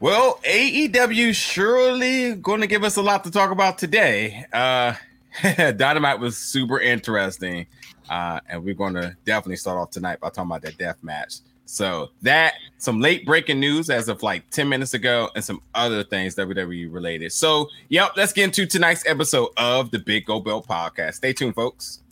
Well, 0.00 0.38
AEW 0.44 1.34
surely 1.34 2.36
going 2.36 2.60
to 2.60 2.68
give 2.68 2.84
us 2.84 2.96
a 2.96 3.02
lot 3.02 3.24
to 3.24 3.32
talk 3.32 3.50
about 3.50 3.78
today. 3.78 4.44
Uh, 4.52 4.94
Dynamite 5.72 6.20
was 6.20 6.36
super 6.36 6.78
interesting, 6.78 7.66
uh, 8.08 8.38
and 8.48 8.62
we're 8.62 8.74
going 8.74 8.94
to 8.94 9.16
definitely 9.24 9.56
start 9.56 9.76
off 9.76 9.90
tonight 9.90 10.20
by 10.20 10.28
talking 10.28 10.52
about 10.52 10.62
that 10.62 10.78
death 10.78 10.98
match. 11.02 11.38
So 11.64 12.10
that 12.22 12.54
some 12.78 13.00
late 13.00 13.26
breaking 13.26 13.58
news 13.58 13.90
as 13.90 14.08
of 14.08 14.22
like 14.22 14.48
10 14.50 14.68
minutes 14.68 14.94
ago 14.94 15.30
and 15.34 15.44
some 15.44 15.60
other 15.74 16.04
things 16.04 16.36
WWE 16.36 16.92
related. 16.92 17.32
So, 17.32 17.66
yep, 17.88 18.12
let's 18.16 18.32
get 18.32 18.44
into 18.44 18.66
tonight's 18.66 19.04
episode 19.04 19.48
of 19.56 19.90
the 19.90 19.98
Big 19.98 20.26
Go 20.26 20.38
Belt 20.38 20.68
podcast. 20.68 21.14
Stay 21.14 21.32
tuned, 21.32 21.56
folks. 21.56 22.04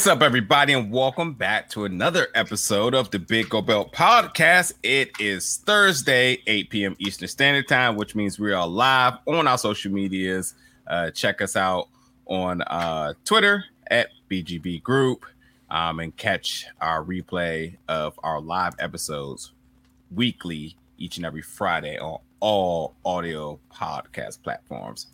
What's 0.00 0.08
up, 0.08 0.22
everybody, 0.22 0.72
and 0.72 0.90
welcome 0.90 1.34
back 1.34 1.68
to 1.72 1.84
another 1.84 2.28
episode 2.34 2.94
of 2.94 3.10
the 3.10 3.18
Big 3.18 3.50
Go 3.50 3.60
Belt 3.60 3.92
podcast. 3.92 4.72
It 4.82 5.10
is 5.20 5.58
Thursday, 5.66 6.38
8 6.46 6.70
p.m. 6.70 6.96
Eastern 6.98 7.28
Standard 7.28 7.68
Time, 7.68 7.96
which 7.96 8.14
means 8.14 8.38
we 8.38 8.50
are 8.54 8.66
live 8.66 9.18
on 9.26 9.46
our 9.46 9.58
social 9.58 9.92
medias. 9.92 10.54
Uh, 10.86 11.10
check 11.10 11.42
us 11.42 11.54
out 11.54 11.88
on 12.24 12.62
uh, 12.62 13.12
Twitter 13.26 13.62
at 13.90 14.08
BGB 14.30 14.82
Group 14.82 15.26
um, 15.68 16.00
and 16.00 16.16
catch 16.16 16.64
our 16.80 17.04
replay 17.04 17.76
of 17.86 18.18
our 18.22 18.40
live 18.40 18.72
episodes 18.78 19.52
weekly, 20.10 20.78
each 20.96 21.18
and 21.18 21.26
every 21.26 21.42
Friday 21.42 21.98
on 21.98 22.20
all 22.40 22.94
audio 23.04 23.60
podcast 23.70 24.42
platforms. 24.42 25.08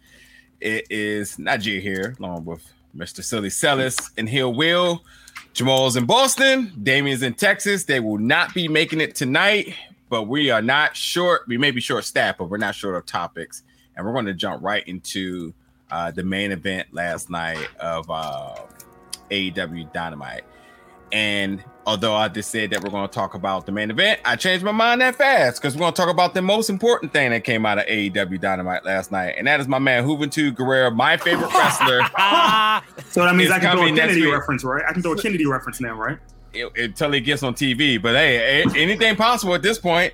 It 0.61 0.87
is 0.91 1.39
Najee 1.39 1.83
here, 1.83 2.15
along 2.21 2.45
with 2.45 2.73
Mr. 2.97 3.23
Silly 3.23 3.51
Celis 3.51 4.11
and 4.17 4.29
Hill 4.29 4.55
Will. 4.55 5.03
Jamal's 5.53 5.97
in 5.97 6.07
Boston. 6.07 6.73
Damien's 6.83 7.23
in 7.23 7.35
Texas. 7.35 7.85
They 7.85 8.01
will 8.01 8.19
not 8.19 8.53
be 8.55 8.69
making 8.69 9.01
it 9.01 9.15
tonight, 9.15 9.75
but 10.09 10.25
we 10.25 10.51
are 10.51 10.63
not 10.63 10.97
short. 10.97 11.43
We 11.49 11.59
may 11.59 11.71
be 11.71 11.81
short 11.81 12.05
staff, 12.05 12.39
but 12.39 12.51
we're 12.51 12.59
not 12.59 12.75
short 12.75 12.95
of 12.95 13.07
topics. 13.07 13.63
And 13.97 14.05
we're 14.05 14.13
going 14.13 14.27
to 14.27 14.35
jump 14.35 14.63
right 14.63 14.87
into 14.87 15.55
uh, 15.91 16.11
the 16.11 16.23
main 16.23 16.53
event 16.53 16.89
last 16.93 17.31
night 17.31 17.69
of 17.81 18.11
uh, 18.11 18.57
AEW 19.31 19.93
Dynamite. 19.93 20.45
And 21.17 21.65
although 21.87 22.15
I 22.15 22.29
just 22.29 22.51
said 22.51 22.69
that 22.71 22.85
we're 22.85 22.91
going 22.91 23.09
to 23.09 23.15
talk 23.15 23.33
about 23.33 23.65
the 23.65 23.73
main 23.73 23.91
event, 23.91 24.21
I 24.27 24.37
changed 24.37 24.63
my 24.63 24.71
mind 24.71 25.01
that 25.01 25.17
fast 25.17 25.63
because 25.63 25.75
we're 25.75 25.81
going 25.81 25.95
to 25.95 25.97
talk 25.97 26.11
about 26.11 26.35
the 26.35 26.43
most 26.43 26.69
important 26.69 27.15
thing 27.15 27.31
that 27.31 27.43
came 27.43 27.65
out 27.65 27.79
of 27.79 27.87
AEW 27.87 28.39
Dynamite 28.39 28.85
last 28.85 29.11
night, 29.11 29.37
and 29.39 29.47
that 29.47 29.59
is 29.59 29.67
my 29.67 29.79
man 29.79 30.05
Juventud 30.05 30.55
Guerrera, 30.55 30.95
my 30.95 31.17
favorite 31.17 31.51
wrestler. 31.55 32.03
so 33.09 33.25
that 33.25 33.35
means 33.35 33.51
I 33.51 33.59
can 33.61 33.75
throw 33.75 33.87
a 33.87 33.97
Kennedy 33.97 34.31
reference, 34.31 34.63
right? 34.63 34.85
I 34.87 34.93
can 34.93 35.01
throw 35.01 35.13
a 35.15 35.17
Kennedy 35.17 35.47
reference 35.47 35.81
now, 35.81 35.95
right? 35.95 36.19
It, 36.53 36.71
until 36.77 37.13
he 37.13 37.23
gets 37.23 37.43
on 37.43 37.55
TV, 37.55 38.01
but 38.01 38.15
hey, 38.15 38.65
anything 38.77 39.17
possible 39.17 39.55
at 39.55 39.63
this 39.63 39.79
point. 39.79 40.13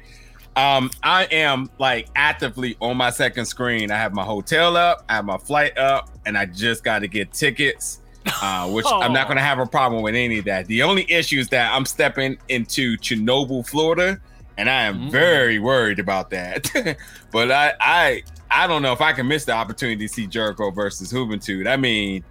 Um, 0.55 0.89
I 1.03 1.25
am 1.25 1.69
like 1.81 2.11
actively 2.15 2.77
on 2.79 2.97
my 2.97 3.11
second 3.11 3.47
screen. 3.47 3.91
I 3.91 3.97
have 3.97 4.15
my 4.15 4.23
hotel 4.23 4.77
up, 4.77 5.05
I 5.09 5.15
have 5.15 5.25
my 5.25 5.39
flight 5.39 5.77
up, 5.77 6.11
and 6.27 6.39
I 6.39 6.47
just 6.47 6.85
got 6.85 7.01
to 7.01 7.09
get 7.09 7.33
tickets 7.33 8.02
uh, 8.27 8.69
which 8.71 8.87
oh. 8.89 9.01
I'm 9.01 9.13
not 9.13 9.27
going 9.27 9.37
to 9.37 9.43
have 9.43 9.59
a 9.59 9.67
problem 9.67 10.03
with 10.03 10.15
any 10.15 10.39
of 10.39 10.45
that. 10.47 10.67
The 10.67 10.83
only 10.83 11.11
issue 11.11 11.41
is 11.41 11.49
that 11.49 11.73
I'm 11.75 11.85
stepping 11.85 12.39
into 12.49 12.97
Chernobyl, 12.99 13.67
Florida, 13.67 14.21
and 14.57 14.69
I 14.69 14.83
am 14.83 15.09
mm. 15.09 15.11
very 15.11 15.59
worried 15.59 15.99
about 15.99 16.31
that. 16.31 16.71
but 17.33 17.51
I, 17.51 17.75
I, 17.81 18.23
I 18.51 18.67
don't 18.67 18.83
know 18.83 18.93
if 18.93 19.01
I 19.01 19.13
can 19.13 19.27
miss 19.27 19.45
the 19.45 19.53
opportunity 19.53 20.07
to 20.07 20.13
see 20.13 20.27
Jericho 20.27 20.71
versus 20.71 21.13
Juventud. 21.13 21.69
I 21.69 21.77
mean, 21.77 22.25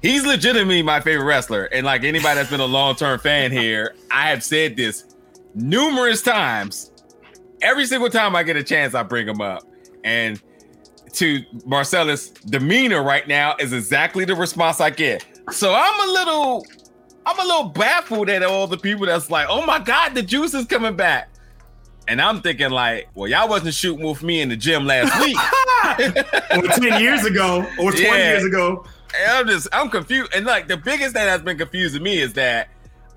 he's 0.00 0.24
legitimately 0.24 0.82
my 0.82 1.00
favorite 1.00 1.26
wrestler, 1.26 1.64
and 1.64 1.86
like 1.86 2.04
anybody 2.04 2.36
that's 2.36 2.50
been 2.50 2.60
a 2.60 2.66
long 2.66 2.94
term 2.94 3.18
fan 3.18 3.50
here, 3.50 3.94
I 4.10 4.28
have 4.28 4.44
said 4.44 4.76
this 4.76 5.14
numerous 5.54 6.22
times. 6.22 6.90
Every 7.62 7.86
single 7.86 8.10
time 8.10 8.34
I 8.34 8.42
get 8.42 8.56
a 8.56 8.62
chance, 8.62 8.94
I 8.94 9.04
bring 9.04 9.28
him 9.28 9.40
up, 9.40 9.62
and 10.02 10.40
to 11.12 11.44
Marcellus' 11.66 12.30
demeanor 12.30 13.02
right 13.02 13.26
now 13.28 13.54
is 13.58 13.72
exactly 13.72 14.24
the 14.24 14.34
response 14.34 14.80
I 14.80 14.90
get. 14.90 15.24
So 15.50 15.74
I'm 15.74 16.08
a 16.08 16.12
little, 16.12 16.66
I'm 17.26 17.38
a 17.38 17.42
little 17.42 17.68
baffled 17.70 18.28
at 18.28 18.42
all 18.42 18.66
the 18.66 18.76
people 18.76 19.06
that's 19.06 19.30
like, 19.30 19.46
oh 19.48 19.64
my 19.66 19.78
god, 19.78 20.14
the 20.14 20.22
juice 20.22 20.54
is 20.54 20.66
coming 20.66 20.96
back. 20.96 21.28
And 22.08 22.20
I'm 22.20 22.40
thinking 22.42 22.70
like, 22.70 23.08
well, 23.14 23.28
y'all 23.28 23.48
wasn't 23.48 23.74
shooting 23.74 24.04
with 24.04 24.22
me 24.22 24.40
in 24.40 24.48
the 24.48 24.56
gym 24.56 24.86
last 24.86 25.18
week, 25.24 25.36
or 26.50 26.68
ten 26.76 27.00
years 27.00 27.24
ago, 27.24 27.60
or 27.78 27.92
twenty 27.92 28.08
yeah. 28.08 28.32
years 28.32 28.44
ago. 28.44 28.84
And 29.16 29.30
I'm 29.30 29.46
just, 29.46 29.68
I'm 29.72 29.88
confused. 29.88 30.34
And 30.34 30.46
like 30.46 30.68
the 30.68 30.76
biggest 30.76 31.14
thing 31.14 31.24
that's 31.26 31.42
been 31.42 31.58
confusing 31.58 32.02
me 32.02 32.18
is 32.18 32.32
that 32.34 32.68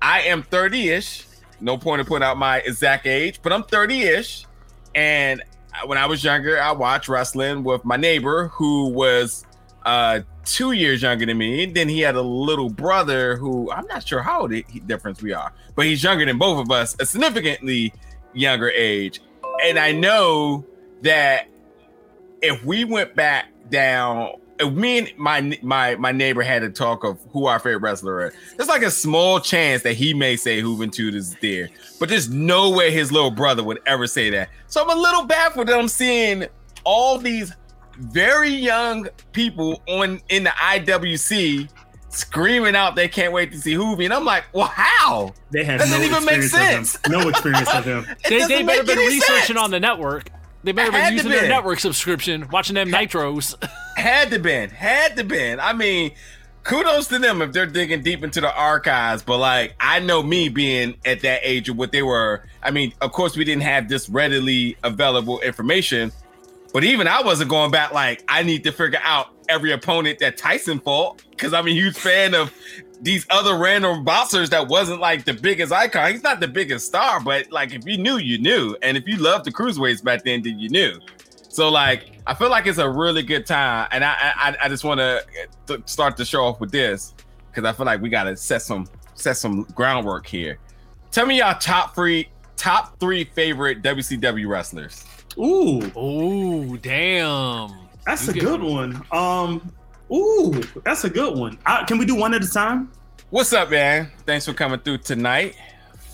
I 0.02 0.22
am 0.22 0.42
30-ish. 0.42 1.24
No 1.60 1.78
point 1.78 2.00
in 2.00 2.06
putting 2.06 2.24
out 2.24 2.36
my 2.36 2.58
exact 2.58 3.06
age, 3.06 3.40
but 3.42 3.52
I'm 3.52 3.62
30-ish. 3.62 4.44
And 4.94 5.42
when 5.86 5.98
I 5.98 6.06
was 6.06 6.22
younger, 6.22 6.60
I 6.60 6.72
watched 6.72 7.08
wrestling 7.08 7.64
with 7.64 7.84
my 7.84 7.96
neighbor 7.96 8.48
who 8.48 8.88
was 8.88 9.44
uh, 9.84 10.20
two 10.46 10.72
years 10.72 11.02
younger 11.02 11.26
than 11.26 11.36
me. 11.36 11.64
And 11.64 11.74
then 11.74 11.88
he 11.88 12.00
had 12.00 12.14
a 12.14 12.22
little 12.22 12.70
brother 12.70 13.36
who 13.36 13.70
I'm 13.70 13.86
not 13.86 14.06
sure 14.06 14.22
how 14.22 14.42
old 14.42 14.52
difference 14.86 15.20
we 15.20 15.32
are, 15.32 15.52
but 15.74 15.84
he's 15.84 16.02
younger 16.02 16.24
than 16.24 16.38
both 16.38 16.58
of 16.58 16.70
us, 16.70 16.96
a 16.98 17.04
significantly 17.04 17.92
younger 18.32 18.70
age. 18.70 19.20
And 19.64 19.78
I 19.78 19.92
know 19.92 20.64
that 21.02 21.48
if 22.42 22.64
we 22.64 22.84
went 22.84 23.14
back 23.14 23.46
down, 23.70 24.32
if 24.58 24.72
me 24.72 24.98
and 24.98 25.12
my 25.18 25.58
my 25.62 25.96
my 25.96 26.12
neighbor 26.12 26.42
had 26.42 26.62
a 26.62 26.70
talk 26.70 27.04
of 27.04 27.18
who 27.32 27.46
our 27.46 27.58
favorite 27.58 27.82
wrestler 27.82 28.26
is, 28.26 28.34
there's 28.56 28.68
like 28.68 28.82
a 28.82 28.90
small 28.90 29.40
chance 29.40 29.82
that 29.82 29.94
he 29.94 30.14
may 30.14 30.36
say 30.36 30.62
Juventud 30.62 31.14
is 31.14 31.36
there, 31.42 31.68
but 32.00 32.08
there's 32.08 32.30
no 32.30 32.70
way 32.70 32.90
his 32.90 33.12
little 33.12 33.30
brother 33.30 33.62
would 33.62 33.80
ever 33.86 34.06
say 34.06 34.30
that. 34.30 34.48
So 34.68 34.82
I'm 34.82 34.96
a 34.96 35.00
little 35.00 35.24
baffled 35.24 35.68
that 35.68 35.78
I'm 35.78 35.88
seeing 35.88 36.46
all 36.84 37.18
these 37.18 37.52
very 37.98 38.50
young 38.50 39.08
people 39.32 39.82
on 39.88 40.20
in 40.28 40.44
the 40.44 40.50
IWC 40.50 41.68
screaming 42.16 42.74
out 42.74 42.96
they 42.96 43.08
can't 43.08 43.32
wait 43.32 43.52
to 43.52 43.58
see 43.58 43.74
Juvi. 43.74 44.04
And 44.04 44.14
I'm 44.14 44.24
like, 44.24 44.44
well, 44.52 44.72
how? 44.72 45.34
They 45.50 45.64
have 45.64 45.80
doesn't 45.80 46.00
no 46.00 46.06
even 46.06 46.24
make 46.24 46.42
sense. 46.42 46.98
No 47.08 47.28
experience 47.28 47.68
with 47.74 47.84
him. 47.84 48.06
they, 48.28 48.46
they 48.46 48.62
better 48.62 48.84
been 48.84 48.98
researching 48.98 49.56
sense. 49.56 49.58
on 49.58 49.70
the 49.70 49.80
network. 49.80 50.30
They 50.64 50.72
better 50.72 50.90
been 50.90 51.12
using 51.12 51.30
their 51.30 51.48
network 51.48 51.78
subscription, 51.78 52.48
watching 52.50 52.74
them 52.74 52.88
nitros. 52.88 53.54
had 53.96 54.30
to 54.30 54.38
been, 54.40 54.70
had 54.70 55.16
to 55.16 55.22
been. 55.22 55.60
I 55.60 55.72
mean, 55.72 56.10
kudos 56.64 57.06
to 57.08 57.20
them 57.20 57.40
if 57.40 57.52
they're 57.52 57.66
digging 57.66 58.02
deep 58.02 58.24
into 58.24 58.40
the 58.40 58.52
archives. 58.52 59.22
But 59.22 59.38
like, 59.38 59.76
I 59.78 60.00
know 60.00 60.22
me 60.24 60.48
being 60.48 60.96
at 61.04 61.20
that 61.20 61.40
age 61.44 61.68
of 61.68 61.76
what 61.76 61.92
they 61.92 62.02
were. 62.02 62.42
I 62.62 62.72
mean, 62.72 62.92
of 63.00 63.12
course, 63.12 63.36
we 63.36 63.44
didn't 63.44 63.62
have 63.62 63.88
this 63.88 64.08
readily 64.08 64.76
available 64.82 65.40
information 65.40 66.10
but 66.72 66.84
even 66.84 67.08
I 67.08 67.22
wasn't 67.22 67.50
going 67.50 67.70
back 67.70 67.92
like 67.92 68.24
I 68.28 68.42
need 68.42 68.64
to 68.64 68.72
figure 68.72 69.00
out 69.02 69.28
every 69.48 69.72
opponent 69.72 70.18
that 70.18 70.36
Tyson 70.36 70.80
fought 70.80 71.22
because 71.30 71.52
I'm 71.52 71.66
a 71.66 71.70
huge 71.70 71.96
fan 71.96 72.34
of 72.34 72.52
these 73.00 73.26
other 73.30 73.56
random 73.56 74.04
boxers 74.04 74.50
that 74.50 74.66
wasn't 74.68 75.00
like 75.00 75.24
the 75.24 75.34
biggest 75.34 75.72
icon. 75.72 76.12
He's 76.12 76.22
not 76.22 76.40
the 76.40 76.48
biggest 76.48 76.86
star, 76.86 77.20
but 77.20 77.50
like 77.52 77.72
if 77.72 77.86
you 77.86 77.98
knew, 77.98 78.18
you 78.18 78.38
knew. 78.38 78.76
And 78.82 78.96
if 78.96 79.06
you 79.06 79.16
loved 79.16 79.44
the 79.44 79.52
cruiserweights 79.52 80.02
back 80.02 80.24
then, 80.24 80.42
then 80.42 80.58
you 80.58 80.68
knew. 80.68 80.98
So 81.48 81.68
like 81.68 82.12
I 82.26 82.34
feel 82.34 82.50
like 82.50 82.66
it's 82.66 82.78
a 82.78 82.88
really 82.88 83.22
good 83.22 83.46
time, 83.46 83.88
and 83.92 84.04
I 84.04 84.14
I, 84.36 84.56
I 84.62 84.68
just 84.68 84.84
want 84.84 85.00
uh, 85.00 85.20
to 85.66 85.82
start 85.86 86.16
the 86.16 86.24
show 86.24 86.44
off 86.44 86.60
with 86.60 86.70
this 86.70 87.14
because 87.50 87.64
I 87.64 87.72
feel 87.72 87.86
like 87.86 88.02
we 88.02 88.10
got 88.10 88.24
to 88.24 88.36
set 88.36 88.62
some 88.62 88.86
set 89.14 89.36
some 89.36 89.62
groundwork 89.74 90.26
here. 90.26 90.58
Tell 91.10 91.24
me 91.24 91.38
y'all 91.38 91.58
top 91.58 91.94
three 91.94 92.28
top 92.56 92.98
three 93.00 93.24
favorite 93.24 93.82
WCW 93.82 94.48
wrestlers. 94.48 95.04
Ooh. 95.38 95.82
Ooh, 95.98 96.78
damn. 96.78 97.70
That's 98.04 98.26
you 98.26 98.32
a 98.32 98.44
good 98.44 98.62
one. 98.62 99.02
Um, 99.10 99.72
ooh, 100.12 100.62
that's 100.84 101.04
a 101.04 101.10
good 101.10 101.36
one. 101.36 101.58
Uh, 101.66 101.84
can 101.84 101.98
we 101.98 102.06
do 102.06 102.14
one 102.14 102.32
at 102.34 102.42
a 102.42 102.50
time? 102.50 102.90
What's 103.30 103.52
up, 103.52 103.70
man? 103.70 104.10
Thanks 104.24 104.46
for 104.46 104.52
coming 104.52 104.78
through 104.80 104.98
tonight. 104.98 105.56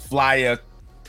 Flyer 0.09 0.59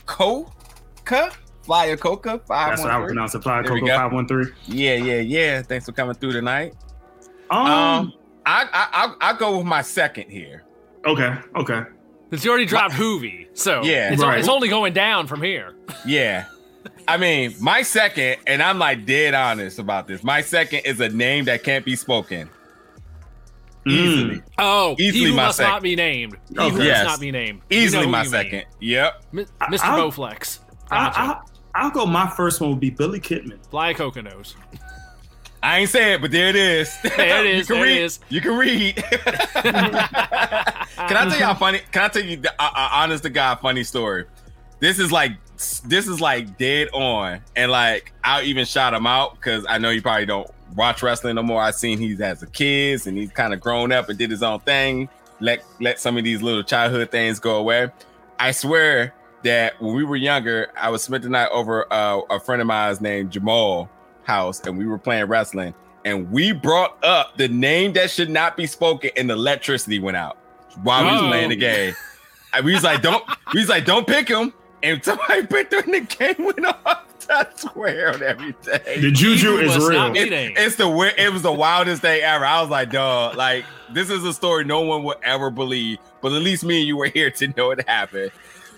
Coca? 0.06 1.32
Flyer 1.62 1.96
Coca? 1.96 2.40
That's 2.48 2.82
what 2.82 2.90
I 2.90 2.98
would 2.98 3.06
pronounce 3.06 3.34
it. 3.34 3.42
Flyer 3.42 3.64
Coca 3.64 3.86
513. 3.86 4.54
Yeah, 4.66 4.94
yeah, 4.94 5.20
yeah. 5.20 5.62
Thanks 5.62 5.86
for 5.86 5.92
coming 5.92 6.14
through 6.14 6.32
tonight. 6.32 6.74
Um, 7.50 7.66
um 7.66 8.12
I, 8.46 8.68
I, 8.72 9.14
I, 9.20 9.32
will 9.32 9.38
go 9.38 9.56
with 9.58 9.66
my 9.66 9.80
second 9.82 10.30
here. 10.30 10.64
Okay, 11.06 11.34
okay. 11.56 11.82
Since 12.30 12.44
you 12.44 12.50
already 12.50 12.66
dropped 12.66 12.94
Juvi, 12.94 13.48
so 13.54 13.82
yeah, 13.82 14.12
it's, 14.12 14.22
right. 14.22 14.38
it's 14.38 14.48
only 14.48 14.68
going 14.68 14.92
down 14.92 15.26
from 15.26 15.42
here. 15.42 15.74
Yeah. 16.06 16.46
I 17.06 17.16
mean, 17.16 17.54
my 17.60 17.82
second, 17.82 18.36
and 18.46 18.62
I'm 18.62 18.78
like 18.78 19.06
dead 19.06 19.34
honest 19.34 19.78
about 19.78 20.06
this. 20.08 20.22
My 20.22 20.40
second 20.40 20.80
is 20.84 21.00
a 21.00 21.08
name 21.08 21.44
that 21.46 21.62
can't 21.62 21.84
be 21.84 21.96
spoken. 21.96 22.48
Mm. 23.86 23.92
Easily. 23.92 24.42
Oh, 24.58 24.96
easily 24.98 25.30
he 25.30 25.36
my 25.36 25.46
must 25.46 25.58
second. 25.58 25.72
not 25.72 25.82
be 25.82 25.96
named. 25.96 26.38
He 26.48 26.58
oh, 26.58 26.70
who 26.70 26.82
yes. 26.82 27.04
must 27.04 27.14
not 27.14 27.20
be 27.20 27.30
named. 27.30 27.60
Easily 27.68 28.00
you 28.00 28.06
know 28.06 28.12
my 28.12 28.24
second. 28.24 28.52
Mean. 28.52 28.64
Yep. 28.80 29.24
M- 29.32 29.46
Mr. 29.60 29.80
I'll, 29.82 30.10
Bowflex. 30.10 30.60
Gotcha. 30.88 31.42
I, 31.74 31.84
will 31.84 31.90
go. 31.90 32.06
My 32.06 32.28
first 32.30 32.60
one 32.60 32.70
would 32.70 32.80
be 32.80 32.90
Billy 32.90 33.20
Kidman. 33.20 33.64
Fly 33.68 33.90
a 33.90 33.94
coca 33.94 34.22
nose. 34.22 34.56
I 35.62 35.78
ain't 35.78 35.90
say 35.90 36.14
it, 36.14 36.20
but 36.20 36.30
there 36.30 36.48
it 36.48 36.56
is. 36.56 36.94
There 37.02 37.44
it 37.44 37.54
is. 37.54 37.68
you 37.68 37.74
can 37.74 37.82
read. 37.82 37.96
It 37.96 38.02
is. 38.02 38.20
You 38.28 38.40
can 38.40 38.56
read. 38.56 38.96
can 38.96 39.74
I 40.96 41.28
tell 41.28 41.28
you 41.30 41.32
how 41.44 41.54
funny? 41.54 41.80
Can 41.90 42.02
I 42.02 42.08
tell 42.08 42.22
you 42.22 42.36
the 42.36 42.52
uh, 42.58 42.70
uh, 42.74 42.88
honest 42.92 43.22
to 43.24 43.30
God 43.30 43.60
funny 43.60 43.82
story? 43.82 44.26
This 44.80 44.98
is 44.98 45.10
like 45.10 45.32
this 45.56 46.08
is 46.08 46.20
like 46.20 46.58
dead 46.58 46.88
on, 46.92 47.40
and 47.56 47.70
like 47.70 48.12
I'll 48.22 48.42
even 48.42 48.64
shout 48.64 48.94
him 48.94 49.06
out 49.06 49.34
because 49.34 49.64
I 49.68 49.78
know 49.78 49.90
you 49.90 50.02
probably 50.02 50.26
don't 50.26 50.50
watch 50.74 51.02
wrestling 51.02 51.36
no 51.36 51.42
more. 51.42 51.62
I 51.62 51.70
seen 51.70 51.98
he's 51.98 52.20
as 52.20 52.42
a 52.42 52.46
kid 52.46 53.06
and 53.06 53.16
he's 53.16 53.30
kind 53.30 53.54
of 53.54 53.60
grown 53.60 53.92
up 53.92 54.08
and 54.08 54.18
did 54.18 54.30
his 54.30 54.42
own 54.42 54.60
thing. 54.60 55.08
Let 55.40 55.64
let 55.80 56.00
some 56.00 56.16
of 56.16 56.24
these 56.24 56.42
little 56.42 56.62
childhood 56.62 57.10
things 57.10 57.38
go 57.38 57.56
away. 57.56 57.90
I 58.38 58.50
swear 58.52 59.14
that 59.42 59.80
when 59.80 59.94
we 59.94 60.04
were 60.04 60.16
younger, 60.16 60.70
I 60.76 60.90
was 60.90 61.02
spent 61.02 61.22
the 61.22 61.28
night 61.28 61.50
over 61.52 61.92
uh, 61.92 62.20
a 62.30 62.40
friend 62.40 62.60
of 62.60 62.66
mine's 62.66 63.00
named 63.00 63.30
Jamal 63.30 63.88
house 64.22 64.60
and 64.60 64.76
we 64.76 64.86
were 64.86 64.98
playing 64.98 65.26
wrestling 65.26 65.74
and 66.04 66.30
we 66.30 66.52
brought 66.52 67.02
up 67.04 67.36
the 67.36 67.48
name 67.48 67.92
that 67.92 68.10
should 68.10 68.30
not 68.30 68.56
be 68.56 68.66
spoken 68.66 69.10
and 69.16 69.28
the 69.28 69.34
electricity 69.34 69.98
went 69.98 70.16
out 70.16 70.38
while 70.82 71.04
oh. 71.04 71.06
we 71.06 71.12
was 71.12 71.28
playing 71.28 71.50
the 71.50 71.56
game. 71.56 71.94
we 72.64 72.72
was 72.72 72.84
like, 72.84 73.02
don't 73.02 73.24
we 73.52 73.60
was 73.60 73.68
like, 73.68 73.84
don't 73.84 74.06
pick 74.06 74.28
him. 74.28 74.52
And 74.84 75.02
somebody 75.02 75.46
picked 75.46 75.72
him 75.72 75.82
and 75.84 76.06
the 76.06 76.16
game 76.16 76.44
went 76.44 76.66
off. 76.66 77.06
I 77.30 77.46
swear 77.56 78.12
on 78.12 78.22
everything. 78.22 79.00
The 79.00 79.10
juju 79.10 79.56
is 79.56 79.76
real. 79.78 80.14
It, 80.14 80.30
it's 80.30 80.76
the 80.76 81.14
it 81.16 81.32
was 81.32 81.40
the 81.40 81.52
wildest 81.52 82.02
day 82.02 82.20
ever. 82.20 82.44
I 82.44 82.60
was 82.60 82.68
like, 82.68 82.90
dog, 82.90 83.36
like 83.36 83.64
this 83.92 84.10
is 84.10 84.24
a 84.24 84.34
story 84.34 84.64
no 84.64 84.82
one 84.82 85.02
would 85.04 85.16
ever 85.22 85.50
believe, 85.50 85.98
but 86.20 86.32
at 86.32 86.42
least 86.42 86.64
me 86.64 86.80
and 86.80 86.86
you 86.86 86.98
were 86.98 87.06
here 87.06 87.30
to 87.30 87.48
know 87.56 87.70
it 87.70 87.88
happened. 87.88 88.30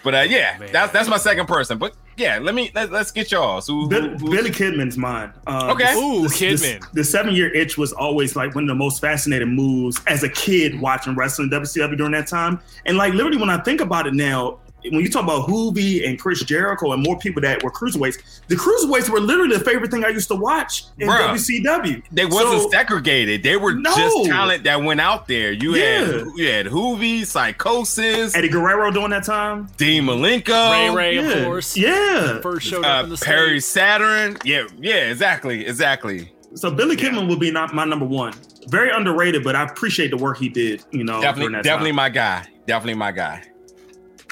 But 0.04 0.14
uh, 0.14 0.20
yeah, 0.20 0.58
oh, 0.60 0.66
that's 0.70 0.92
that's 0.92 1.08
my 1.08 1.16
second 1.16 1.46
person. 1.46 1.78
But 1.78 1.94
yeah, 2.16 2.38
let 2.38 2.54
me 2.54 2.70
let, 2.74 2.92
us 2.92 3.10
get 3.10 3.32
y'all. 3.32 3.60
So 3.60 3.88
Bill, 3.88 4.16
Billy 4.16 4.50
Kidman's 4.50 4.96
mine. 4.96 5.32
Um, 5.48 5.70
okay, 5.70 5.94
the, 5.94 5.98
ooh, 5.98 6.22
the, 6.22 6.28
Kidman. 6.28 6.80
The, 6.80 6.88
the, 6.94 7.04
seven 7.04 7.34
year 7.34 7.52
itch 7.52 7.76
was 7.76 7.92
always 7.92 8.36
like 8.36 8.54
one 8.54 8.64
of 8.64 8.68
the 8.68 8.74
most 8.76 9.00
fascinating 9.00 9.48
moves 9.48 10.00
as 10.06 10.22
a 10.22 10.28
kid 10.28 10.80
watching 10.80 11.16
wrestling 11.16 11.50
WCW 11.50 11.96
during 11.96 12.12
that 12.12 12.28
time. 12.28 12.60
And 12.84 12.96
like 12.96 13.14
literally, 13.14 13.38
when 13.38 13.50
I 13.50 13.58
think 13.58 13.80
about 13.80 14.06
it 14.06 14.14
now, 14.14 14.60
when 14.90 15.00
you 15.00 15.10
talk 15.10 15.24
about 15.24 15.48
Juvi 15.48 16.06
and 16.06 16.18
Chris 16.18 16.42
Jericho 16.42 16.92
and 16.92 17.02
more 17.02 17.18
people 17.18 17.42
that 17.42 17.62
were 17.62 17.70
cruiserweights, 17.70 18.46
the 18.48 18.54
cruiserweights 18.54 19.08
were 19.08 19.20
literally 19.20 19.56
the 19.56 19.64
favorite 19.64 19.90
thing 19.90 20.04
I 20.04 20.08
used 20.08 20.28
to 20.28 20.34
watch 20.34 20.84
in 20.98 21.08
Bruh, 21.08 21.30
WCW. 21.30 22.02
They 22.12 22.26
wasn't 22.26 22.62
so, 22.62 22.70
segregated. 22.70 23.42
They 23.42 23.56
were 23.56 23.74
no. 23.74 23.94
just 23.94 24.26
talent 24.26 24.64
that 24.64 24.82
went 24.82 25.00
out 25.00 25.26
there. 25.28 25.52
You 25.52 25.74
yeah. 25.74 26.00
had 26.00 26.26
you 26.36 26.50
had 26.50 26.66
Juvi, 26.66 27.20
Psicosis, 27.20 28.36
Eddie 28.36 28.48
Guerrero 28.48 28.90
during 28.90 29.10
that 29.10 29.24
time, 29.24 29.68
Dean 29.76 30.04
Malenko, 30.04 30.70
Ray 30.70 30.94
Ray, 30.94 31.14
yeah. 31.16 31.32
of 31.32 31.44
course. 31.44 31.76
Yeah, 31.76 32.40
first 32.40 32.66
showed 32.66 32.84
up 32.84 33.02
uh, 33.02 33.04
in 33.04 33.10
the 33.10 33.16
Perry 33.16 33.60
States. 33.60 33.66
Saturn. 33.66 34.36
Yeah, 34.44 34.66
yeah, 34.78 35.10
exactly, 35.10 35.66
exactly. 35.66 36.32
So 36.54 36.70
Billy 36.70 36.96
Kidman 36.96 37.22
yeah. 37.22 37.26
will 37.26 37.38
be 37.38 37.50
not 37.50 37.74
my 37.74 37.84
number 37.84 38.06
one. 38.06 38.32
Very 38.68 38.90
underrated, 38.90 39.44
but 39.44 39.54
I 39.54 39.64
appreciate 39.64 40.10
the 40.10 40.16
work 40.16 40.38
he 40.38 40.48
did. 40.48 40.84
You 40.90 41.04
know, 41.04 41.20
definitely, 41.20 41.62
definitely 41.62 41.90
time. 41.90 41.96
my 41.96 42.08
guy. 42.08 42.46
Definitely 42.66 42.94
my 42.94 43.12
guy. 43.12 43.44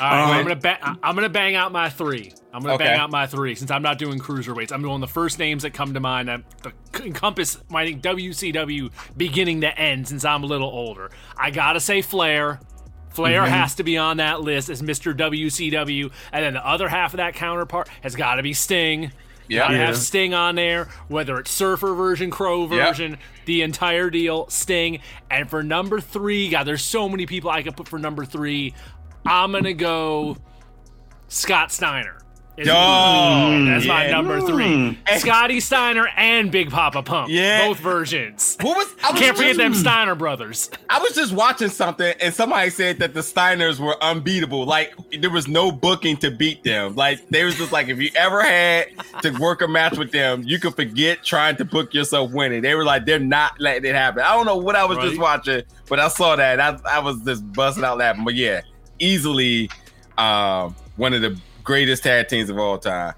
All 0.00 0.06
right, 0.06 0.38
I'm 0.38 0.42
gonna 0.42 0.56
ba- 0.56 0.98
I'm 1.02 1.14
gonna 1.14 1.28
bang 1.28 1.54
out 1.54 1.70
my 1.70 1.88
three. 1.88 2.32
I'm 2.52 2.62
gonna 2.62 2.74
okay. 2.74 2.84
bang 2.84 2.98
out 2.98 3.10
my 3.10 3.28
three 3.28 3.54
since 3.54 3.70
I'm 3.70 3.82
not 3.82 3.96
doing 3.96 4.18
cruiserweights. 4.18 4.72
I'm 4.72 4.82
doing 4.82 5.00
the 5.00 5.06
first 5.06 5.38
names 5.38 5.62
that 5.62 5.70
come 5.70 5.94
to 5.94 6.00
mind 6.00 6.28
that 6.28 6.42
encompass 7.00 7.58
my 7.68 7.92
WCW 7.92 8.90
beginning 9.16 9.60
to 9.60 9.78
end. 9.78 10.08
Since 10.08 10.24
I'm 10.24 10.42
a 10.42 10.46
little 10.46 10.68
older, 10.68 11.10
I 11.36 11.50
gotta 11.50 11.78
say 11.78 12.02
Flair. 12.02 12.60
Flair 13.10 13.42
mm-hmm. 13.42 13.52
has 13.52 13.76
to 13.76 13.84
be 13.84 13.96
on 13.96 14.16
that 14.16 14.40
list 14.40 14.68
as 14.68 14.82
Mr. 14.82 15.16
WCW, 15.16 16.10
and 16.32 16.44
then 16.44 16.54
the 16.54 16.66
other 16.66 16.88
half 16.88 17.14
of 17.14 17.18
that 17.18 17.34
counterpart 17.34 17.88
has 18.02 18.16
got 18.16 18.36
to 18.36 18.42
be 18.42 18.52
Sting. 18.52 19.12
Yeah, 19.46 19.60
gotta 19.60 19.74
yeah. 19.74 19.86
have 19.86 19.96
Sting 19.98 20.34
on 20.34 20.54
there, 20.54 20.88
whether 21.08 21.38
it's 21.38 21.50
Surfer 21.50 21.94
version, 21.94 22.30
Crow 22.30 22.66
version, 22.66 23.12
yep. 23.12 23.20
the 23.44 23.62
entire 23.62 24.08
deal, 24.10 24.48
Sting. 24.48 25.00
And 25.30 25.48
for 25.48 25.62
number 25.62 26.00
three, 26.00 26.48
God, 26.48 26.64
there's 26.64 26.82
so 26.82 27.08
many 27.08 27.26
people 27.26 27.50
I 27.50 27.62
could 27.62 27.76
put 27.76 27.86
for 27.86 27.98
number 27.98 28.24
three. 28.24 28.74
I'm 29.26 29.52
gonna 29.52 29.74
go 29.74 30.36
Scott 31.28 31.72
Steiner. 31.72 32.24
Is, 32.56 32.68
oh, 32.70 33.64
that's 33.64 33.84
yeah. 33.84 33.92
my 33.92 34.10
number 34.10 34.40
three. 34.40 34.64
Mm. 34.64 35.18
Scotty 35.18 35.58
Steiner 35.58 36.06
and 36.16 36.52
Big 36.52 36.70
Papa 36.70 37.02
Pump. 37.02 37.28
Yeah. 37.28 37.66
Both 37.66 37.80
versions. 37.80 38.56
What 38.60 38.76
was 38.76 38.94
I 39.02 39.10
was 39.10 39.20
Can't 39.20 39.36
forget 39.36 39.56
them 39.56 39.74
Steiner 39.74 40.14
brothers. 40.14 40.70
I 40.88 41.00
was 41.00 41.16
just 41.16 41.32
watching 41.32 41.68
something 41.68 42.14
and 42.20 42.32
somebody 42.32 42.70
said 42.70 43.00
that 43.00 43.12
the 43.12 43.20
Steiners 43.20 43.80
were 43.80 44.00
unbeatable. 44.00 44.66
Like 44.66 44.94
there 45.18 45.30
was 45.30 45.48
no 45.48 45.72
booking 45.72 46.16
to 46.18 46.30
beat 46.30 46.62
them. 46.62 46.94
Like 46.94 47.28
they 47.28 47.42
was 47.42 47.56
just 47.56 47.72
like 47.72 47.88
if 47.88 47.98
you 47.98 48.10
ever 48.14 48.40
had 48.40 48.86
to 49.22 49.30
work 49.40 49.60
a 49.60 49.66
match 49.66 49.98
with 49.98 50.12
them, 50.12 50.44
you 50.44 50.60
could 50.60 50.76
forget 50.76 51.24
trying 51.24 51.56
to 51.56 51.64
book 51.64 51.92
yourself 51.92 52.30
winning. 52.30 52.62
They 52.62 52.76
were 52.76 52.84
like, 52.84 53.04
they're 53.04 53.18
not 53.18 53.58
letting 53.58 53.90
it 53.90 53.96
happen. 53.96 54.22
I 54.22 54.32
don't 54.36 54.46
know 54.46 54.58
what 54.58 54.76
I 54.76 54.84
was 54.84 54.98
right. 54.98 55.08
just 55.08 55.20
watching, 55.20 55.64
but 55.88 55.98
I 55.98 56.06
saw 56.06 56.36
that. 56.36 56.60
I, 56.60 56.78
I 56.88 57.00
was 57.00 57.20
just 57.24 57.52
busting 57.52 57.82
out 57.82 57.98
laughing. 57.98 58.22
But 58.22 58.36
yeah, 58.36 58.60
easily 58.98 59.70
um, 60.18 60.74
one 60.96 61.14
of 61.14 61.22
the 61.22 61.38
greatest 61.62 62.02
tag 62.02 62.28
teams 62.28 62.50
of 62.50 62.58
all 62.58 62.78
time. 62.78 63.14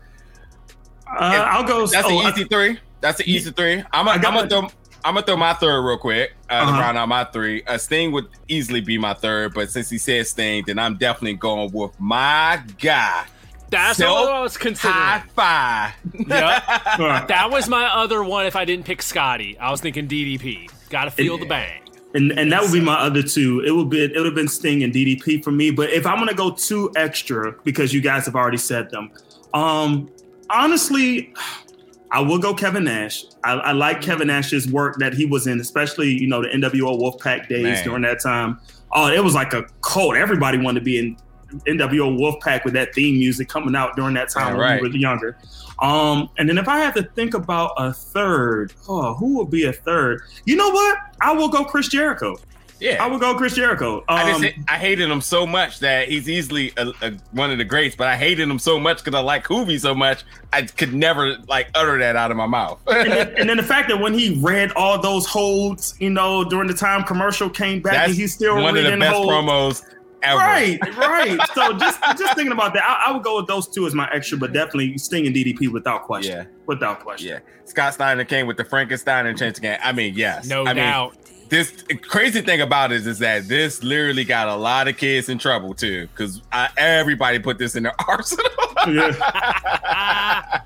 Uh, 1.07 1.47
I'll 1.51 1.65
go. 1.65 1.87
That's 1.87 2.07
oh, 2.07 2.21
an 2.21 2.33
easy 2.33 2.45
I, 2.45 2.49
three. 2.49 2.79
That's 3.01 3.21
an 3.21 3.29
easy 3.29 3.51
three. 3.53 3.83
I'm 3.93 4.07
gonna 4.21 4.49
throw. 4.49 4.69
I'm 5.05 5.15
gonna 5.15 5.25
throw 5.25 5.37
my 5.37 5.55
third 5.55 5.83
real 5.83 5.99
quick 5.99 6.35
uh, 6.51 6.55
uh-huh. 6.55 6.73
to 6.73 6.81
round 6.81 6.99
out 6.99 7.09
my 7.09 7.25
three. 7.25 7.63
Uh, 7.65 7.79
Sting 7.79 8.11
would 8.13 8.29
easily 8.49 8.81
be 8.81 8.99
my 8.99 9.15
third, 9.15 9.55
but 9.55 9.71
since 9.71 9.89
he 9.89 9.99
said 9.99 10.27
Sting, 10.27 10.65
then 10.67 10.79
I'm 10.79 10.97
definitely 10.97 11.35
going 11.35 11.71
with 11.73 11.99
my 12.01 12.61
guy. 12.79 13.27
That's 13.69 13.99
what 13.99 14.33
I 14.33 14.41
was 14.41 14.57
considering. 14.57 14.97
High 14.97 15.25
five. 15.35 15.93
yep. 16.15 16.29
that 17.29 17.49
was 17.51 17.69
my 17.69 17.87
other 17.87 18.23
one. 18.23 18.47
If 18.47 18.57
I 18.57 18.65
didn't 18.65 18.85
pick 18.87 19.03
Scotty, 19.03 19.59
I 19.59 19.71
was 19.71 19.81
thinking 19.81 20.09
DDP. 20.09 20.71
Got 20.89 21.05
to 21.07 21.11
feel 21.11 21.37
the 21.37 21.47
bang 21.47 21.86
and 22.17 22.33
and 22.39 22.51
that 22.51 22.63
would 22.63 22.73
be 22.73 22.81
my 22.81 22.95
other 22.95 23.23
two. 23.23 23.61
It 23.61 23.71
would 23.71 23.91
be 23.91 24.03
it 24.03 24.17
would 24.17 24.25
have 24.27 24.35
been 24.35 24.49
Sting 24.49 24.83
and 24.83 24.93
DDP 24.93 25.45
for 25.45 25.53
me. 25.53 25.71
But 25.71 25.91
if 25.91 26.07
I'm 26.07 26.19
gonna 26.19 26.35
go 26.35 26.51
two 26.51 26.91
extra 26.97 27.53
because 27.63 27.93
you 27.93 28.01
guys 28.01 28.25
have 28.25 28.35
already 28.35 28.57
said 28.57 28.91
them, 28.91 29.11
um, 29.53 30.11
honestly, 30.49 31.35
I 32.11 32.21
will 32.21 32.39
go 32.39 32.55
Kevin 32.55 32.85
Nash. 32.85 33.25
I, 33.45 33.53
I 33.53 33.73
like 33.73 34.01
Kevin 34.01 34.29
Nash's 34.29 34.67
work 34.67 34.97
that 34.97 35.13
he 35.13 35.27
was 35.27 35.47
in, 35.47 35.61
especially 35.61 36.09
you 36.09 36.27
know 36.27 36.43
the 36.43 36.49
NWO 36.49 36.99
Wolfpack 36.99 37.49
days 37.49 37.63
Man. 37.63 37.85
during 37.85 38.03
that 38.03 38.21
time. 38.23 38.59
Oh, 38.93 39.13
it 39.13 39.23
was 39.23 39.35
like 39.35 39.53
a 39.53 39.67
cult. 39.83 40.17
Everybody 40.17 40.57
wanted 40.57 40.81
to 40.81 40.85
be 40.85 40.99
in 40.99 41.19
NWO 41.65 42.19
Wolfpack 42.19 42.65
with 42.65 42.75
that 42.75 42.95
theme 42.95 43.17
music 43.17 43.49
coming 43.49 43.75
out 43.75 43.97
during 43.97 44.15
that 44.15 44.29
time 44.29 44.57
yeah, 44.57 44.75
when 44.75 44.83
we 44.83 44.89
were 44.89 44.97
younger. 44.97 45.37
Um, 45.79 46.31
and 46.39 46.49
then 46.49 46.59
if 46.59 46.69
I 46.69 46.79
have 46.79 46.95
to 46.95 47.03
think 47.03 47.35
about 47.35 47.73
a 47.77 47.93
third, 47.93 48.73
oh, 48.89 49.15
who 49.15 49.37
would 49.39 49.51
be 49.51 49.65
a 49.65 49.73
third? 49.73 50.23
You 50.45 50.57
know 50.57 50.71
what? 50.71 50.99
I 51.21 51.33
will 51.33 51.49
go 51.49 51.65
Chris 51.65 51.89
Jericho. 51.89 52.37
Yeah, 52.79 53.03
I 53.03 53.07
would 53.07 53.21
go 53.21 53.35
Chris 53.35 53.55
Jericho. 53.55 53.99
Um, 54.01 54.05
I, 54.09 54.39
just, 54.39 54.55
I 54.69 54.77
hated 54.77 55.09
him 55.09 55.23
so 55.23 55.47
much 55.47 55.81
that 55.81 56.09
he's 56.09 56.29
easily 56.29 56.73
a, 56.77 56.93
a, 57.01 57.13
one 57.33 57.51
of 57.51 57.57
the 57.57 57.65
greats, 57.65 57.97
but 57.97 58.07
I 58.07 58.17
hated 58.17 58.49
him 58.49 58.59
so 58.59 58.79
much 58.79 59.03
because 59.03 59.15
I 59.19 59.23
like 59.23 59.45
Juvi 59.45 59.81
so 59.81 59.95
much, 59.95 60.25
I 60.53 60.63
could 60.63 60.93
never 60.93 61.39
like 61.49 61.71
utter 61.75 61.99
that 61.99 62.17
out 62.17 62.31
of 62.31 62.37
my 62.37 62.47
mouth. 62.47 62.79
and, 62.87 63.11
then, 63.11 63.35
and, 63.39 63.49
then, 63.49 63.57
the 63.57 63.63
fact 63.63 63.89
that 63.89 63.99
when 63.99 64.13
he 64.13 64.39
read 64.43 64.73
all 64.73 65.01
those 65.01 65.25
holds, 65.25 65.95
you 66.01 66.11
know, 66.11 66.45
during 66.45 66.69
the 66.69 66.75
time 66.75 67.03
commercial 67.05 67.49
came 67.49 67.81
back, 67.81 67.95
That's 67.95 68.09
and 68.11 68.19
he's 68.19 68.35
still 68.35 68.61
one 68.61 68.77
of 68.77 68.85
the 68.85 68.97
best 68.99 69.17
holds. 69.17 69.33
promos 69.33 69.96
ever. 70.27 70.39
Right, 70.39 70.79
right. 70.97 71.39
so 71.55 71.73
just 71.79 72.03
just 72.19 72.35
thinking 72.35 72.53
about 72.53 72.75
that, 72.75 72.83
I, 72.83 73.11
I, 73.11 73.13
would 73.13 73.23
go 73.23 73.37
with 73.37 73.47
those 73.47 73.69
two 73.69 73.87
as 73.87 73.95
my 73.95 74.09
extra, 74.13 74.37
but 74.39 74.53
definitely 74.53 74.99
Sting 74.99 75.27
and 75.27 75.35
DDP 75.35 75.71
without 75.71 76.05
question. 76.05 76.37
Yeah, 76.37 76.45
without 76.67 77.01
question. 77.01 77.29
Yeah, 77.29 77.39
Scott 77.65 77.95
Steiner 77.95 78.25
came 78.25 78.47
with 78.47 78.57
the 78.57 78.65
Frankensteiner 78.65 79.29
and 79.29 79.39
changed 79.39 79.57
the 79.59 79.63
game. 79.63 79.79
I 79.83 79.93
mean, 79.93 80.15
yes, 80.15 80.47
no 80.47 80.67
I 80.67 80.73
doubt. 80.75 81.13
Mean, 81.15 81.23
this 81.49 81.85
crazy 82.03 82.41
thing 82.41 82.61
about 82.61 82.93
it 82.93 83.07
is 83.07 83.19
that 83.21 83.49
this 83.49 83.83
literally 83.83 84.25
got 84.25 84.49
a 84.49 84.57
lot 84.57 84.89
of 84.89 84.97
kids 84.97 85.29
in 85.29 85.39
trouble 85.39 85.75
too, 85.75 86.09
because 86.09 86.43
everybody 86.77 87.39
put 87.39 87.59
this 87.59 87.77
in 87.77 87.85
their 87.85 87.95
arsenal. 88.09 88.45
yeah. 88.89 90.61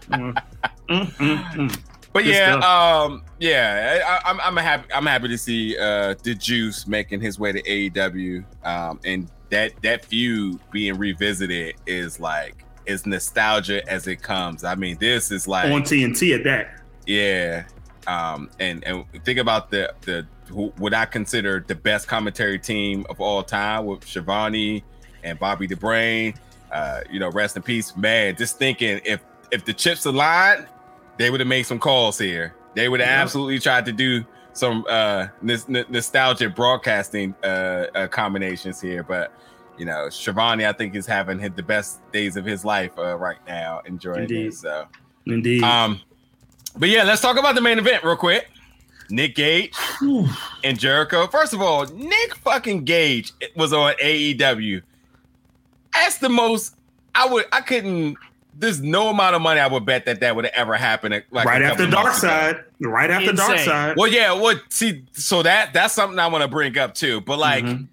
Mm-hmm. 0.88 1.66
But 2.12 2.24
yeah, 2.24 2.54
um, 2.56 3.22
yeah, 3.38 4.18
I, 4.24 4.30
am 4.30 4.40
I'm, 4.40 4.58
I'm 4.58 4.64
happy. 4.64 4.92
I'm 4.92 5.06
happy 5.06 5.28
to 5.28 5.38
see 5.38 5.78
uh, 5.78 6.14
the 6.22 6.34
Juice 6.34 6.86
making 6.86 7.20
his 7.20 7.38
way 7.38 7.52
to 7.52 7.62
AEW, 7.62 8.44
um, 8.64 8.98
and 9.04 9.30
that 9.50 9.80
that 9.82 10.04
feud 10.04 10.58
being 10.72 10.98
revisited 10.98 11.76
is 11.86 12.18
like 12.18 12.64
as 12.88 13.06
nostalgia 13.06 13.88
as 13.88 14.08
it 14.08 14.22
comes. 14.22 14.64
I 14.64 14.74
mean, 14.74 14.96
this 14.98 15.30
is 15.30 15.46
like 15.46 15.70
on 15.70 15.82
TNT 15.82 16.34
at 16.34 16.44
that. 16.44 16.80
Yeah, 17.06 17.64
um, 18.08 18.50
and 18.58 18.82
and 18.84 19.04
think 19.24 19.38
about 19.38 19.70
the 19.70 19.94
the 20.00 20.26
what 20.50 20.92
I 20.92 21.04
consider 21.04 21.64
the 21.64 21.76
best 21.76 22.08
commentary 22.08 22.58
team 22.58 23.06
of 23.08 23.20
all 23.20 23.44
time 23.44 23.86
with 23.86 24.04
Schiavone 24.04 24.82
and 25.22 25.38
Bobby 25.38 25.68
the 25.68 25.76
Brain. 25.76 26.34
Uh, 26.72 27.02
you 27.08 27.20
know, 27.20 27.30
rest 27.30 27.56
in 27.56 27.62
peace, 27.62 27.96
man. 27.96 28.34
Just 28.34 28.58
thinking 28.58 29.00
if 29.04 29.20
if 29.52 29.64
the 29.64 29.72
chips 29.72 30.06
aligned 30.06 30.66
they 31.20 31.28
would 31.28 31.38
have 31.38 31.48
made 31.48 31.64
some 31.64 31.78
calls 31.78 32.18
here. 32.18 32.54
They 32.74 32.88
would 32.88 33.00
have 33.00 33.08
yeah. 33.10 33.22
absolutely 33.22 33.58
tried 33.58 33.84
to 33.84 33.92
do 33.92 34.24
some 34.54 34.86
uh, 34.88 35.26
n- 35.46 35.84
nostalgic 35.90 36.54
broadcasting 36.54 37.34
uh, 37.44 37.88
uh, 37.94 38.08
combinations 38.08 38.80
here, 38.80 39.02
but 39.02 39.30
you 39.76 39.84
know, 39.84 40.08
Schiavone, 40.08 40.64
I 40.64 40.72
think, 40.72 40.94
is 40.94 41.06
having 41.06 41.38
hit 41.38 41.56
the 41.56 41.62
best 41.62 42.00
days 42.10 42.38
of 42.38 42.46
his 42.46 42.64
life 42.64 42.92
uh, 42.98 43.16
right 43.18 43.36
now, 43.46 43.82
enjoying 43.84 44.20
Indeed. 44.20 44.46
it. 44.46 44.54
So, 44.54 44.86
Indeed. 45.26 45.62
Um, 45.62 46.00
but 46.78 46.88
yeah, 46.88 47.02
let's 47.02 47.20
talk 47.20 47.38
about 47.38 47.54
the 47.54 47.60
main 47.60 47.78
event 47.78 48.02
real 48.02 48.16
quick. 48.16 48.50
Nick 49.10 49.34
Gage 49.34 49.74
and 50.64 50.78
Jericho. 50.78 51.26
First 51.26 51.52
of 51.52 51.60
all, 51.60 51.84
Nick 51.84 52.34
fucking 52.36 52.84
Gage 52.84 53.32
was 53.56 53.74
on 53.74 53.92
AEW. 54.02 54.80
That's 55.92 56.16
the 56.16 56.30
most 56.30 56.76
I 57.14 57.26
would 57.26 57.44
I 57.52 57.60
couldn't 57.60 58.16
there's 58.60 58.80
no 58.82 59.08
amount 59.08 59.34
of 59.34 59.42
money 59.42 59.58
I 59.58 59.66
would 59.66 59.86
bet 59.86 60.04
that 60.04 60.20
that 60.20 60.36
would 60.36 60.44
ever 60.46 60.74
happen. 60.74 61.12
Like 61.30 61.46
right 61.46 61.62
after 61.62 61.90
Dark 61.90 62.12
Side, 62.12 62.62
right 62.80 63.10
after 63.10 63.30
Insane. 63.30 63.46
Dark 63.48 63.58
Side. 63.60 63.96
Well, 63.96 64.08
yeah. 64.08 64.32
What? 64.32 64.62
See, 64.68 65.04
so 65.12 65.42
that 65.42 65.72
that's 65.72 65.94
something 65.94 66.18
I 66.18 66.26
want 66.26 66.42
to 66.42 66.48
bring 66.48 66.76
up 66.78 66.94
too. 66.94 67.22
But 67.22 67.38
like, 67.38 67.64
mm-hmm. 67.64 67.84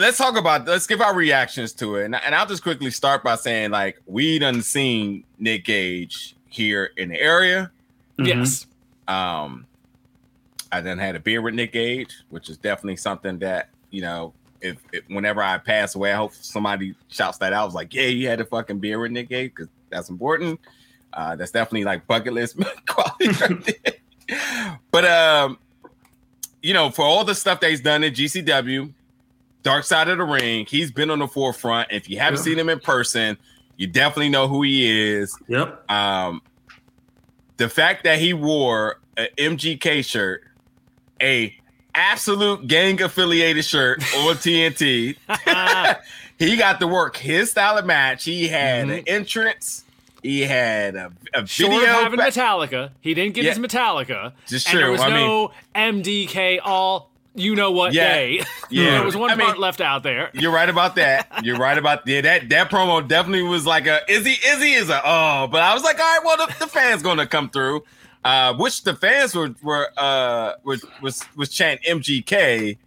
let's 0.00 0.16
talk 0.16 0.36
about. 0.36 0.66
Let's 0.66 0.86
give 0.86 1.00
our 1.00 1.14
reactions 1.14 1.72
to 1.74 1.96
it, 1.96 2.04
and, 2.04 2.14
and 2.14 2.34
I'll 2.34 2.46
just 2.46 2.62
quickly 2.62 2.90
start 2.90 3.24
by 3.24 3.34
saying 3.34 3.72
like 3.72 4.00
we 4.06 4.38
done 4.38 4.62
seen 4.62 5.24
Nick 5.38 5.64
Gage 5.64 6.36
here 6.46 6.92
in 6.96 7.08
the 7.08 7.20
area. 7.20 7.72
Mm-hmm. 8.18 8.40
Yes. 8.40 8.66
Um, 9.08 9.66
I 10.70 10.80
then 10.80 10.98
had 10.98 11.16
a 11.16 11.20
beer 11.20 11.42
with 11.42 11.54
Nick 11.54 11.72
Gage, 11.72 12.22
which 12.30 12.48
is 12.48 12.56
definitely 12.56 12.96
something 12.96 13.40
that 13.40 13.68
you 13.90 14.00
know 14.00 14.32
if, 14.64 14.78
if, 14.92 15.04
whenever 15.08 15.42
I 15.42 15.58
pass 15.58 15.94
away, 15.94 16.12
I 16.12 16.16
hope 16.16 16.32
somebody 16.34 16.94
shouts 17.08 17.38
that 17.38 17.52
out. 17.52 17.62
I 17.62 17.64
was 17.64 17.74
like, 17.74 17.92
yeah, 17.94 18.06
you 18.06 18.28
had 18.28 18.40
a 18.40 18.44
fucking 18.44 18.80
beer 18.80 18.98
with 18.98 19.12
Nick 19.12 19.28
Gage 19.28 19.52
because 19.54 19.68
that's 19.90 20.08
important. 20.08 20.58
Uh, 21.12 21.36
that's 21.36 21.52
definitely 21.52 21.84
like 21.84 22.06
bucket 22.06 22.32
list 22.32 22.58
quality. 22.88 23.74
but 24.90 25.04
um, 25.04 25.58
you 26.62 26.72
know, 26.72 26.90
for 26.90 27.04
all 27.04 27.24
the 27.24 27.34
stuff 27.34 27.60
that 27.60 27.70
he's 27.70 27.82
done 27.82 28.02
in 28.02 28.12
GCW, 28.12 28.92
Dark 29.62 29.84
Side 29.84 30.08
of 30.08 30.18
the 30.18 30.24
Ring, 30.24 30.66
he's 30.66 30.90
been 30.90 31.10
on 31.10 31.20
the 31.20 31.28
forefront. 31.28 31.88
If 31.92 32.08
you 32.08 32.18
haven't 32.18 32.40
seen 32.40 32.58
him 32.58 32.68
in 32.68 32.80
person, 32.80 33.36
you 33.76 33.86
definitely 33.86 34.30
know 34.30 34.48
who 34.48 34.62
he 34.62 34.86
is. 34.86 35.36
Yep. 35.48 35.90
Um, 35.90 36.42
the 37.58 37.68
fact 37.68 38.04
that 38.04 38.18
he 38.18 38.32
wore 38.32 39.00
an 39.16 39.28
MDK 39.38 40.04
shirt, 40.04 40.42
a 41.22 41.54
absolute 41.94 42.66
gang 42.66 43.00
affiliated 43.00 43.64
shirt 43.64 44.00
on 44.16 44.34
TNT. 44.36 45.16
he 46.38 46.56
got 46.56 46.80
to 46.80 46.86
work 46.86 47.16
his 47.16 47.50
style 47.50 47.78
of 47.78 47.86
match. 47.86 48.24
He 48.24 48.48
had 48.48 48.86
mm-hmm. 48.86 48.98
an 48.98 49.04
entrance. 49.06 49.84
He 50.22 50.40
had 50.40 50.96
a, 50.96 51.12
a 51.34 51.46
Short 51.46 51.72
video. 51.72 51.86
Having 51.86 52.20
Metallica, 52.20 52.90
he 53.00 53.12
didn't 53.12 53.34
get 53.34 53.44
yeah. 53.44 53.50
his 53.50 53.58
Metallica. 53.58 54.32
Just 54.46 54.66
true. 54.66 54.78
And 54.78 54.84
there 54.84 54.92
was 54.92 55.00
I 55.02 55.10
no 55.10 55.52
mean, 55.74 56.02
MDK 56.02 56.60
all 56.64 57.10
you 57.34 57.54
know 57.54 57.72
what 57.72 57.92
yeah, 57.92 58.14
day. 58.14 58.42
Yeah, 58.70 58.90
there 58.92 59.04
was 59.04 59.16
one 59.16 59.30
I 59.30 59.36
part 59.36 59.54
mean, 59.54 59.60
left 59.60 59.80
out 59.80 60.02
there. 60.02 60.30
You're 60.32 60.52
right 60.52 60.68
about 60.68 60.94
that. 60.96 61.44
You're 61.44 61.58
right 61.58 61.76
about 61.76 62.06
yeah. 62.06 62.22
That 62.22 62.48
that 62.48 62.70
promo 62.70 63.06
definitely 63.06 63.42
was 63.42 63.66
like 63.66 63.86
a 63.86 64.00
Izzy 64.08 64.36
Izzy 64.46 64.72
is 64.72 64.88
a 64.88 65.00
oh, 65.04 65.48
but 65.50 65.60
I 65.60 65.74
was 65.74 65.82
like, 65.82 65.98
all 65.98 66.04
right, 66.04 66.24
well 66.24 66.46
the, 66.46 66.54
the 66.60 66.66
fans 66.68 67.02
gonna 67.02 67.26
come 67.26 67.50
through 67.50 67.84
uh, 68.24 68.54
which 68.54 68.84
the 68.84 68.94
fans 68.94 69.34
were 69.34 69.54
were 69.62 69.90
uh, 69.96 70.54
was 70.64 70.84
was 71.02 71.22
was 71.36 71.50
chanting 71.50 72.00
MGK, 72.00 72.78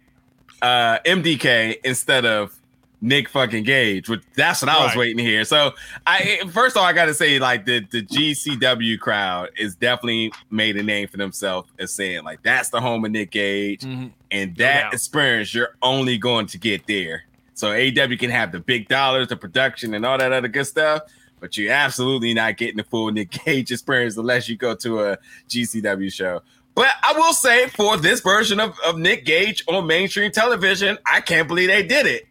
uh, 0.62 0.98
MDK 1.06 1.76
instead 1.84 2.26
of 2.26 2.58
Nick 3.00 3.28
fucking 3.28 3.62
Gage. 3.62 4.08
Which 4.08 4.22
that's 4.34 4.62
what 4.62 4.68
I 4.68 4.84
was 4.84 4.96
waiting 4.96 5.18
to 5.18 5.22
hear. 5.22 5.44
So 5.44 5.74
I 6.06 6.40
first 6.50 6.76
of 6.76 6.80
all, 6.80 6.88
I 6.88 6.92
got 6.92 7.06
to 7.06 7.14
say 7.14 7.38
like 7.38 7.66
the 7.66 7.80
the 7.90 8.02
GCW 8.02 8.98
crowd 8.98 9.50
is 9.56 9.76
definitely 9.76 10.32
made 10.50 10.76
a 10.76 10.82
name 10.82 11.06
for 11.06 11.18
themselves 11.18 11.70
as 11.78 11.92
saying 11.92 12.24
like 12.24 12.42
that's 12.42 12.70
the 12.70 12.80
home 12.80 13.04
of 13.04 13.12
Nick 13.12 13.30
Gage, 13.30 13.82
mm-hmm. 13.82 14.08
and 14.32 14.56
that 14.56 14.86
no 14.86 14.90
experience 14.90 15.54
you're 15.54 15.76
only 15.82 16.18
going 16.18 16.46
to 16.46 16.58
get 16.58 16.86
there. 16.88 17.24
So 17.54 17.72
AW 17.72 18.16
can 18.16 18.30
have 18.30 18.52
the 18.52 18.60
big 18.60 18.88
dollars, 18.88 19.28
the 19.28 19.36
production, 19.36 19.94
and 19.94 20.04
all 20.06 20.18
that 20.18 20.32
other 20.32 20.48
good 20.48 20.66
stuff 20.66 21.02
but 21.40 21.56
you're 21.56 21.72
absolutely 21.72 22.34
not 22.34 22.56
getting 22.56 22.76
the 22.76 22.84
full 22.84 23.10
Nick 23.10 23.30
Gage 23.44 23.70
experience 23.72 24.16
unless 24.16 24.48
you 24.48 24.56
go 24.56 24.74
to 24.76 25.04
a 25.04 25.18
GCW 25.48 26.12
show. 26.12 26.42
But 26.74 26.90
I 27.02 27.12
will 27.14 27.32
say, 27.32 27.68
for 27.68 27.96
this 27.96 28.20
version 28.20 28.60
of, 28.60 28.78
of 28.86 28.98
Nick 28.98 29.24
Gage 29.24 29.64
on 29.66 29.86
mainstream 29.86 30.30
television, 30.30 30.96
I 31.10 31.20
can't 31.20 31.48
believe 31.48 31.68
they 31.68 31.82
did 31.82 32.06
it. 32.06 32.28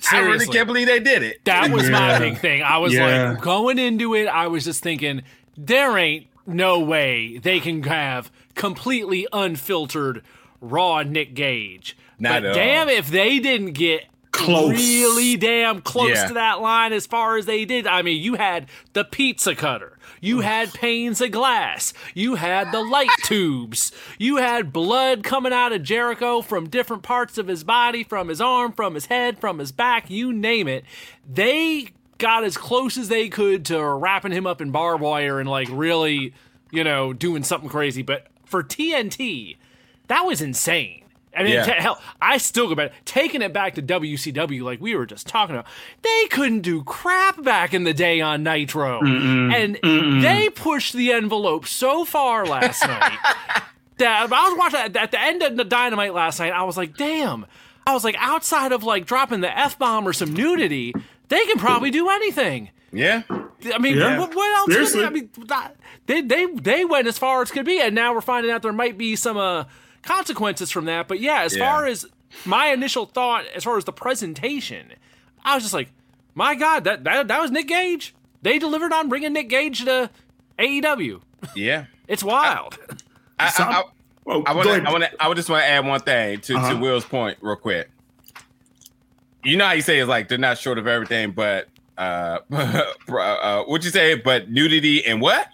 Seriously. 0.00 0.18
I 0.18 0.32
really 0.32 0.46
can't 0.46 0.66
believe 0.66 0.86
they 0.86 1.00
did 1.00 1.22
it. 1.22 1.44
That 1.44 1.70
was 1.70 1.84
yeah. 1.84 1.90
my 1.90 2.18
big 2.18 2.38
thing. 2.38 2.62
I 2.62 2.78
was 2.78 2.92
yeah. 2.92 3.30
like, 3.30 3.40
going 3.40 3.78
into 3.78 4.14
it, 4.14 4.26
I 4.26 4.48
was 4.48 4.64
just 4.64 4.82
thinking, 4.82 5.22
there 5.56 5.96
ain't 5.96 6.26
no 6.46 6.80
way 6.80 7.38
they 7.38 7.60
can 7.60 7.82
have 7.84 8.30
completely 8.54 9.26
unfiltered 9.32 10.22
raw 10.60 11.02
Nick 11.02 11.34
Gage. 11.34 11.96
Not 12.18 12.42
but 12.42 12.54
damn, 12.54 12.88
all. 12.88 12.94
if 12.94 13.08
they 13.08 13.38
didn't 13.38 13.72
get 13.72 14.04
close. 14.34 14.76
really 14.76 15.36
damn 15.36 15.80
close 15.80 16.16
yeah. 16.16 16.28
to 16.28 16.34
that 16.34 16.60
line 16.60 16.92
as 16.92 17.06
far 17.06 17.36
as 17.36 17.46
they 17.46 17.64
did. 17.64 17.86
I 17.86 18.02
mean, 18.02 18.22
you 18.22 18.34
had 18.34 18.68
the 18.92 19.04
pizza 19.04 19.54
cutter, 19.54 19.98
you 20.20 20.40
had 20.40 20.72
panes 20.74 21.20
of 21.20 21.30
glass, 21.30 21.94
you 22.14 22.34
had 22.34 22.72
the 22.72 22.82
light 22.82 23.08
tubes, 23.24 23.92
you 24.18 24.36
had 24.36 24.72
blood 24.72 25.22
coming 25.22 25.52
out 25.52 25.72
of 25.72 25.82
Jericho 25.82 26.42
from 26.42 26.68
different 26.68 27.02
parts 27.02 27.38
of 27.38 27.48
his 27.48 27.64
body, 27.64 28.02
from 28.02 28.28
his 28.28 28.40
arm, 28.40 28.72
from 28.72 28.94
his 28.94 29.06
head, 29.06 29.38
from 29.38 29.58
his 29.58 29.72
back, 29.72 30.10
you 30.10 30.32
name 30.32 30.68
it. 30.68 30.84
They 31.28 31.88
got 32.18 32.44
as 32.44 32.56
close 32.56 32.96
as 32.96 33.08
they 33.08 33.28
could 33.28 33.64
to 33.66 33.82
wrapping 33.82 34.32
him 34.32 34.46
up 34.46 34.60
in 34.60 34.70
barbed 34.70 35.02
wire 35.02 35.40
and 35.40 35.48
like 35.48 35.68
really, 35.70 36.34
you 36.70 36.84
know, 36.84 37.12
doing 37.12 37.42
something 37.42 37.68
crazy. 37.68 38.02
But 38.02 38.26
for 38.44 38.62
TNT, 38.62 39.56
that 40.08 40.22
was 40.26 40.40
insane. 40.40 41.03
I 41.36 41.42
mean, 41.42 41.54
yeah. 41.54 41.64
t- 41.64 41.72
hell, 41.72 42.00
I 42.20 42.38
still 42.38 42.68
go 42.68 42.74
back, 42.74 42.92
taking 43.04 43.42
it 43.42 43.52
back 43.52 43.74
to 43.74 43.82
WCW, 43.82 44.62
like 44.62 44.80
we 44.80 44.94
were 44.94 45.06
just 45.06 45.26
talking 45.26 45.54
about. 45.56 45.66
They 46.02 46.26
couldn't 46.30 46.60
do 46.60 46.82
crap 46.84 47.42
back 47.42 47.74
in 47.74 47.84
the 47.84 47.94
day 47.94 48.20
on 48.20 48.42
Nitro, 48.42 49.00
Mm-mm. 49.00 49.52
and 49.52 49.76
Mm-mm. 49.80 50.22
they 50.22 50.48
pushed 50.50 50.92
the 50.92 51.12
envelope 51.12 51.66
so 51.66 52.04
far 52.04 52.46
last 52.46 52.82
night 52.86 53.18
that 53.98 54.32
I 54.32 54.48
was 54.48 54.58
watching 54.58 54.96
at 54.96 55.10
the 55.10 55.20
end 55.20 55.42
of 55.42 55.56
the 55.56 55.64
Dynamite 55.64 56.14
last 56.14 56.38
night. 56.38 56.52
I 56.52 56.62
was 56.62 56.76
like, 56.76 56.96
damn. 56.96 57.46
I 57.86 57.92
was 57.92 58.04
like, 58.04 58.16
outside 58.18 58.72
of 58.72 58.82
like 58.82 59.06
dropping 59.06 59.40
the 59.40 59.58
f 59.58 59.78
bomb 59.78 60.08
or 60.08 60.12
some 60.12 60.32
nudity, 60.32 60.94
they 61.28 61.44
can 61.44 61.58
probably 61.58 61.90
do 61.90 62.08
anything. 62.08 62.70
Yeah. 62.92 63.22
I 63.28 63.78
mean, 63.78 63.96
yeah. 63.96 64.18
What, 64.18 64.34
what, 64.34 64.70
else? 64.70 64.94
I 64.94 65.10
mean, 65.10 65.30
they 66.06 66.20
they 66.20 66.46
they 66.46 66.84
went 66.84 67.08
as 67.08 67.18
far 67.18 67.42
as 67.42 67.50
could 67.50 67.66
be, 67.66 67.80
and 67.80 67.94
now 67.94 68.14
we're 68.14 68.20
finding 68.20 68.52
out 68.52 68.62
there 68.62 68.72
might 68.72 68.96
be 68.98 69.16
some 69.16 69.36
uh 69.36 69.64
consequences 70.04 70.70
from 70.70 70.84
that. 70.86 71.08
But 71.08 71.20
yeah, 71.20 71.42
as 71.42 71.56
yeah. 71.56 71.64
far 71.64 71.86
as 71.86 72.06
my 72.44 72.68
initial 72.68 73.06
thought, 73.06 73.46
as 73.54 73.64
far 73.64 73.76
as 73.76 73.84
the 73.84 73.92
presentation, 73.92 74.92
I 75.44 75.54
was 75.54 75.64
just 75.64 75.74
like, 75.74 75.88
my 76.34 76.54
God, 76.54 76.84
that 76.84 77.04
that, 77.04 77.28
that 77.28 77.40
was 77.40 77.50
Nick 77.50 77.68
Gage. 77.68 78.14
They 78.42 78.58
delivered 78.58 78.92
on 78.92 79.08
bringing 79.08 79.32
Nick 79.32 79.48
Gage 79.48 79.84
to 79.84 80.10
AEW. 80.58 81.22
Yeah, 81.54 81.86
it's 82.08 82.22
wild. 82.22 82.78
I, 83.38 83.52
I, 83.58 83.62
I, 83.62 83.82
well, 84.24 84.42
I 84.46 84.54
want 84.54 84.68
to. 84.68 84.88
I 84.88 84.92
want 84.92 85.04
to. 85.04 85.22
I 85.22 85.28
would 85.28 85.36
just 85.36 85.48
want 85.48 85.62
to 85.62 85.68
add 85.68 85.86
one 85.86 86.00
thing 86.00 86.40
to, 86.40 86.56
uh-huh. 86.56 86.74
to 86.74 86.78
Will's 86.78 87.04
point, 87.04 87.38
real 87.40 87.56
quick. 87.56 87.90
You 89.42 89.56
know 89.56 89.66
how 89.66 89.72
you 89.72 89.82
say 89.82 89.98
it's 89.98 90.08
like 90.08 90.28
they're 90.28 90.38
not 90.38 90.58
short 90.58 90.78
of 90.78 90.86
everything, 90.86 91.32
but 91.32 91.68
uh, 91.98 92.38
uh, 92.52 93.64
what'd 93.64 93.84
you 93.84 93.90
say? 93.90 94.14
But 94.14 94.50
nudity 94.50 95.04
and 95.04 95.20
what? 95.20 95.48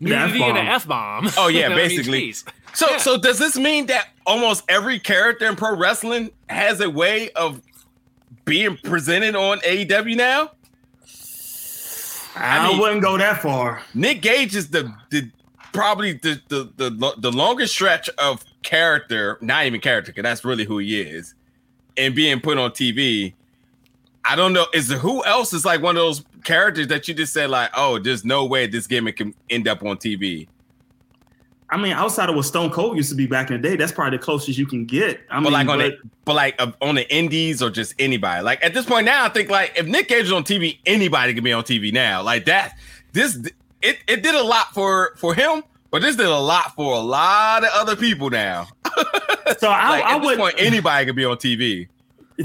Nudity 0.00 0.42
and 0.42 0.58
an 0.58 0.66
f 0.66 0.86
bomb. 0.86 1.28
Oh 1.36 1.48
yeah, 1.48 1.68
basically. 1.74 2.18
I 2.18 2.22
mean, 2.22 2.34
so 2.74 2.90
yeah. 2.90 2.96
so 2.98 3.16
does 3.16 3.38
this 3.38 3.56
mean 3.56 3.86
that 3.86 4.08
almost 4.26 4.64
every 4.68 4.98
character 4.98 5.46
in 5.46 5.56
pro 5.56 5.76
wrestling 5.76 6.30
has 6.48 6.80
a 6.80 6.90
way 6.90 7.30
of 7.30 7.62
being 8.44 8.76
presented 8.78 9.36
on 9.36 9.60
AEW 9.60 10.16
now? 10.16 10.50
I, 12.36 12.68
mean, 12.68 12.80
wouldn't 12.80 13.02
go 13.02 13.16
that 13.16 13.40
far. 13.40 13.82
Nick 13.94 14.20
Gage 14.20 14.56
is 14.56 14.70
the 14.70 14.92
the 15.10 15.30
probably 15.72 16.14
the 16.14 16.40
the 16.48 16.72
the, 16.76 17.14
the 17.18 17.30
longest 17.30 17.74
stretch 17.74 18.08
of 18.18 18.44
character, 18.62 19.38
not 19.40 19.66
even 19.66 19.80
character, 19.80 20.10
because 20.10 20.24
that's 20.24 20.44
really 20.44 20.64
who 20.64 20.78
he 20.78 21.00
is, 21.00 21.34
and 21.96 22.14
being 22.14 22.40
put 22.40 22.58
on 22.58 22.72
TV. 22.72 23.34
I 24.24 24.36
don't 24.36 24.52
know. 24.52 24.66
Is 24.72 24.88
there 24.88 24.98
who 24.98 25.24
else 25.24 25.52
is 25.52 25.64
like 25.64 25.82
one 25.82 25.96
of 25.96 26.02
those 26.02 26.24
characters 26.44 26.88
that 26.88 27.06
you 27.08 27.14
just 27.14 27.32
said 27.32 27.50
like, 27.50 27.70
oh, 27.76 27.98
there's 27.98 28.24
no 28.24 28.44
way 28.44 28.66
this 28.66 28.86
gimmick 28.86 29.18
can 29.18 29.34
end 29.50 29.68
up 29.68 29.82
on 29.82 29.96
TV? 29.96 30.48
I 31.70 31.76
mean, 31.76 31.92
outside 31.92 32.28
of 32.28 32.36
what 32.36 32.44
Stone 32.44 32.70
Cold 32.70 32.96
used 32.96 33.08
to 33.10 33.16
be 33.16 33.26
back 33.26 33.50
in 33.50 33.60
the 33.60 33.68
day, 33.68 33.74
that's 33.76 33.90
probably 33.90 34.16
the 34.16 34.22
closest 34.22 34.58
you 34.58 34.66
can 34.66 34.84
get. 34.84 35.20
I 35.30 35.36
but 35.36 35.44
mean, 35.44 35.52
like 35.52 35.68
on 35.68 35.78
but, 35.78 35.90
the, 36.02 36.10
but 36.24 36.34
like 36.36 36.54
uh, 36.58 36.72
on 36.80 36.94
the 36.94 37.14
indies 37.14 37.62
or 37.62 37.70
just 37.70 37.94
anybody. 37.98 38.42
Like 38.42 38.64
at 38.64 38.74
this 38.74 38.86
point 38.86 39.06
now, 39.06 39.24
I 39.24 39.28
think 39.28 39.50
like 39.50 39.72
if 39.76 39.86
Nick 39.86 40.08
Gage 40.08 40.26
is 40.26 40.32
on 40.32 40.44
TV, 40.44 40.78
anybody 40.86 41.34
can 41.34 41.42
be 41.42 41.52
on 41.52 41.64
TV 41.64 41.92
now. 41.92 42.22
Like 42.22 42.44
that, 42.44 42.78
this 43.12 43.36
it 43.82 43.98
it 44.06 44.22
did 44.22 44.34
a 44.34 44.42
lot 44.42 44.72
for 44.72 45.14
for 45.16 45.34
him, 45.34 45.64
but 45.90 46.00
this 46.00 46.16
did 46.16 46.26
a 46.26 46.38
lot 46.38 46.74
for 46.76 46.94
a 46.94 47.00
lot 47.00 47.64
of 47.64 47.70
other 47.74 47.96
people 47.96 48.30
now. 48.30 48.68
so 49.58 49.68
I, 49.68 49.90
like, 49.90 50.04
I 50.04 50.14
at 50.14 50.20
would 50.22 50.30
this 50.30 50.38
point, 50.38 50.54
anybody 50.58 51.06
could 51.06 51.16
be 51.16 51.24
on 51.24 51.36
TV. 51.38 51.88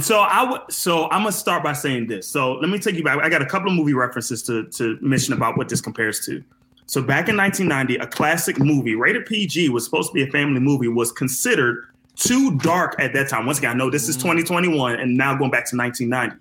So 0.02 0.20
I 0.20 0.50
would. 0.50 0.62
So 0.70 1.10
I'm 1.10 1.22
gonna 1.22 1.32
start 1.32 1.64
by 1.64 1.74
saying 1.74 2.08
this. 2.08 2.28
So 2.28 2.54
let 2.54 2.70
me 2.70 2.78
take 2.78 2.96
you 2.96 3.04
back. 3.04 3.20
I 3.20 3.30
got 3.30 3.42
a 3.42 3.46
couple 3.46 3.70
of 3.70 3.76
movie 3.76 3.94
references 3.94 4.44
to 4.44 4.66
to 4.66 4.98
mention 5.02 5.34
about 5.34 5.58
what 5.58 5.70
this 5.70 5.82
compares 5.82 6.24
to. 6.26 6.44
So 6.86 7.02
back 7.02 7.30
in 7.30 7.38
1990, 7.38 7.98
a 8.04 8.08
classic 8.08 8.60
movie 8.60 8.96
rated 8.96 9.26
PG 9.26 9.70
was 9.70 9.86
supposed 9.86 10.10
to 10.10 10.14
be 10.14 10.24
a 10.24 10.32
family 10.32 10.60
movie 10.60 10.88
was 10.88 11.12
considered 11.12 11.86
too 12.16 12.58
dark 12.58 12.96
at 13.00 13.14
that 13.14 13.30
time. 13.30 13.46
Once 13.46 13.60
again, 13.60 13.72
I 13.72 13.74
know 13.76 13.90
this 13.90 14.10
is 14.10 14.18
mm. 14.18 14.22
2021, 14.22 15.00
and 15.00 15.16
now 15.16 15.36
going 15.36 15.52
back 15.52 15.70
to 15.70 15.78
1990, 15.78 16.36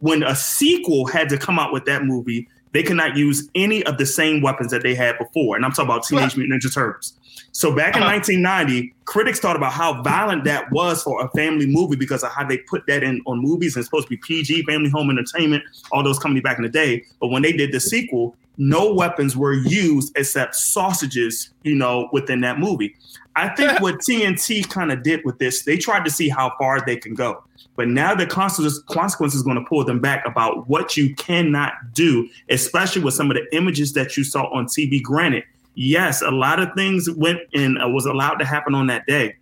when 0.00 0.22
a 0.22 0.34
sequel 0.34 1.06
had 1.06 1.28
to 1.30 1.38
come 1.38 1.58
out 1.58 1.72
with 1.72 1.84
that 1.86 2.04
movie, 2.04 2.48
they 2.74 2.82
cannot 2.82 3.16
use 3.16 3.48
any 3.54 3.84
of 3.84 3.98
the 3.98 4.04
same 4.04 4.42
weapons 4.42 4.72
that 4.72 4.82
they 4.82 4.96
had 4.96 5.16
before. 5.16 5.54
And 5.54 5.64
I'm 5.64 5.70
talking 5.70 5.84
about 5.84 6.02
Teenage 6.02 6.36
Mutant 6.36 6.60
Ninja 6.60 6.74
Turtles. 6.74 7.14
So 7.52 7.74
back 7.74 7.94
in 7.94 8.02
uh-huh. 8.02 8.14
1990, 8.14 8.92
critics 9.04 9.38
thought 9.38 9.54
about 9.54 9.72
how 9.72 10.02
violent 10.02 10.42
that 10.44 10.72
was 10.72 11.00
for 11.00 11.24
a 11.24 11.28
family 11.30 11.68
movie 11.68 11.94
because 11.94 12.24
of 12.24 12.32
how 12.32 12.44
they 12.44 12.58
put 12.58 12.84
that 12.88 13.04
in 13.04 13.22
on 13.26 13.40
movies 13.40 13.76
and 13.76 13.82
it's 13.82 13.86
supposed 13.86 14.08
to 14.08 14.10
be 14.10 14.16
PG, 14.16 14.64
family 14.64 14.90
home 14.90 15.08
entertainment, 15.08 15.62
all 15.92 16.02
those 16.02 16.18
companies 16.18 16.42
back 16.42 16.58
in 16.58 16.64
the 16.64 16.68
day. 16.68 17.04
But 17.20 17.28
when 17.28 17.42
they 17.42 17.52
did 17.52 17.70
the 17.70 17.78
sequel, 17.78 18.34
no 18.58 18.92
weapons 18.92 19.36
were 19.36 19.54
used 19.54 20.12
except 20.18 20.56
sausages, 20.56 21.50
you 21.62 21.76
know, 21.76 22.08
within 22.12 22.40
that 22.40 22.58
movie. 22.58 22.96
I 23.36 23.50
think 23.50 23.80
what 23.80 24.00
TNT 24.00 24.68
kind 24.68 24.90
of 24.90 25.04
did 25.04 25.24
with 25.24 25.38
this, 25.38 25.62
they 25.62 25.76
tried 25.76 26.04
to 26.06 26.10
see 26.10 26.28
how 26.28 26.52
far 26.58 26.84
they 26.84 26.96
can 26.96 27.14
go. 27.14 27.44
But 27.76 27.88
now 27.88 28.14
the 28.14 28.26
consequence 28.26 29.34
is 29.34 29.42
going 29.42 29.56
to 29.56 29.64
pull 29.64 29.84
them 29.84 30.00
back 30.00 30.24
about 30.26 30.68
what 30.68 30.96
you 30.96 31.14
cannot 31.16 31.72
do, 31.92 32.28
especially 32.48 33.02
with 33.02 33.14
some 33.14 33.30
of 33.30 33.36
the 33.36 33.56
images 33.56 33.92
that 33.94 34.16
you 34.16 34.24
saw 34.24 34.44
on 34.52 34.66
TV. 34.66 35.02
Granted, 35.02 35.44
yes, 35.74 36.22
a 36.22 36.30
lot 36.30 36.60
of 36.60 36.72
things 36.74 37.10
went 37.10 37.40
and 37.52 37.82
uh, 37.82 37.88
was 37.88 38.06
allowed 38.06 38.36
to 38.36 38.44
happen 38.44 38.74
on 38.74 38.86
that 38.86 39.06
day. 39.06 39.34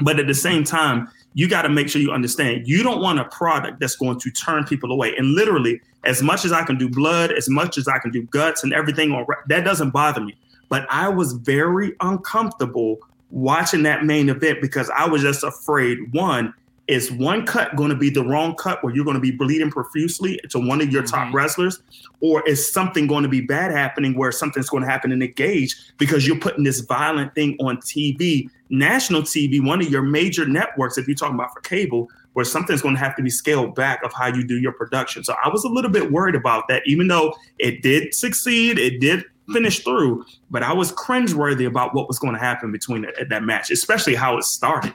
But 0.00 0.18
at 0.18 0.26
the 0.26 0.34
same 0.34 0.64
time, 0.64 1.08
you 1.34 1.48
got 1.48 1.62
to 1.62 1.68
make 1.68 1.88
sure 1.88 2.00
you 2.00 2.10
understand 2.10 2.66
you 2.66 2.82
don't 2.82 3.00
want 3.00 3.18
a 3.18 3.24
product 3.26 3.80
that's 3.80 3.96
going 3.96 4.18
to 4.20 4.30
turn 4.30 4.64
people 4.64 4.90
away. 4.90 5.14
And 5.16 5.34
literally, 5.34 5.80
as 6.04 6.22
much 6.22 6.44
as 6.44 6.52
I 6.52 6.64
can 6.64 6.78
do 6.78 6.88
blood, 6.88 7.32
as 7.32 7.48
much 7.48 7.76
as 7.78 7.86
I 7.86 7.98
can 7.98 8.10
do 8.10 8.22
guts 8.24 8.64
and 8.64 8.72
everything, 8.72 9.24
that 9.48 9.64
doesn't 9.64 9.90
bother 9.90 10.20
me. 10.20 10.36
But 10.68 10.86
I 10.90 11.08
was 11.08 11.34
very 11.34 11.94
uncomfortable 12.00 12.98
watching 13.30 13.82
that 13.82 14.04
main 14.04 14.28
event 14.28 14.60
because 14.60 14.90
I 14.90 15.06
was 15.06 15.22
just 15.22 15.42
afraid 15.42 16.12
one, 16.12 16.54
is 16.88 17.12
one 17.12 17.44
cut 17.44 17.76
going 17.76 17.90
to 17.90 17.96
be 17.96 18.08
the 18.08 18.24
wrong 18.24 18.54
cut 18.56 18.82
where 18.82 18.94
you're 18.94 19.04
going 19.04 19.14
to 19.14 19.20
be 19.20 19.30
bleeding 19.30 19.70
profusely 19.70 20.40
to 20.48 20.58
one 20.58 20.80
of 20.80 20.90
your 20.90 21.02
mm-hmm. 21.02 21.14
top 21.14 21.34
wrestlers? 21.34 21.82
Or 22.20 22.46
is 22.48 22.72
something 22.72 23.06
going 23.06 23.22
to 23.22 23.28
be 23.28 23.42
bad 23.42 23.70
happening 23.70 24.16
where 24.16 24.32
something's 24.32 24.68
going 24.68 24.82
to 24.82 24.88
happen 24.88 25.12
in 25.12 25.18
the 25.18 25.28
gauge 25.28 25.76
because 25.98 26.26
you're 26.26 26.38
putting 26.38 26.64
this 26.64 26.80
violent 26.80 27.34
thing 27.34 27.56
on 27.60 27.76
TV, 27.76 28.48
national 28.70 29.22
TV, 29.22 29.64
one 29.64 29.80
of 29.80 29.88
your 29.88 30.02
major 30.02 30.46
networks, 30.46 30.98
if 30.98 31.06
you're 31.06 31.14
talking 31.14 31.34
about 31.34 31.52
for 31.52 31.60
cable, 31.60 32.08
where 32.32 32.44
something's 32.44 32.82
going 32.82 32.94
to 32.94 33.00
have 33.00 33.14
to 33.16 33.22
be 33.22 33.30
scaled 33.30 33.74
back 33.74 34.02
of 34.02 34.12
how 34.14 34.26
you 34.26 34.44
do 34.46 34.58
your 34.58 34.72
production. 34.72 35.22
So 35.22 35.34
I 35.44 35.48
was 35.48 35.64
a 35.64 35.68
little 35.68 35.90
bit 35.90 36.10
worried 36.10 36.34
about 36.34 36.68
that, 36.68 36.82
even 36.86 37.08
though 37.08 37.34
it 37.58 37.82
did 37.82 38.14
succeed, 38.14 38.78
it 38.78 39.00
did 39.00 39.24
finish 39.52 39.80
through, 39.80 40.24
but 40.50 40.62
I 40.62 40.72
was 40.72 40.92
cringeworthy 40.92 41.66
about 41.66 41.94
what 41.94 42.08
was 42.08 42.18
going 42.18 42.34
to 42.34 42.40
happen 42.40 42.70
between 42.70 43.02
that, 43.02 43.28
that 43.28 43.42
match, 43.42 43.70
especially 43.70 44.14
how 44.14 44.36
it 44.36 44.44
started. 44.44 44.94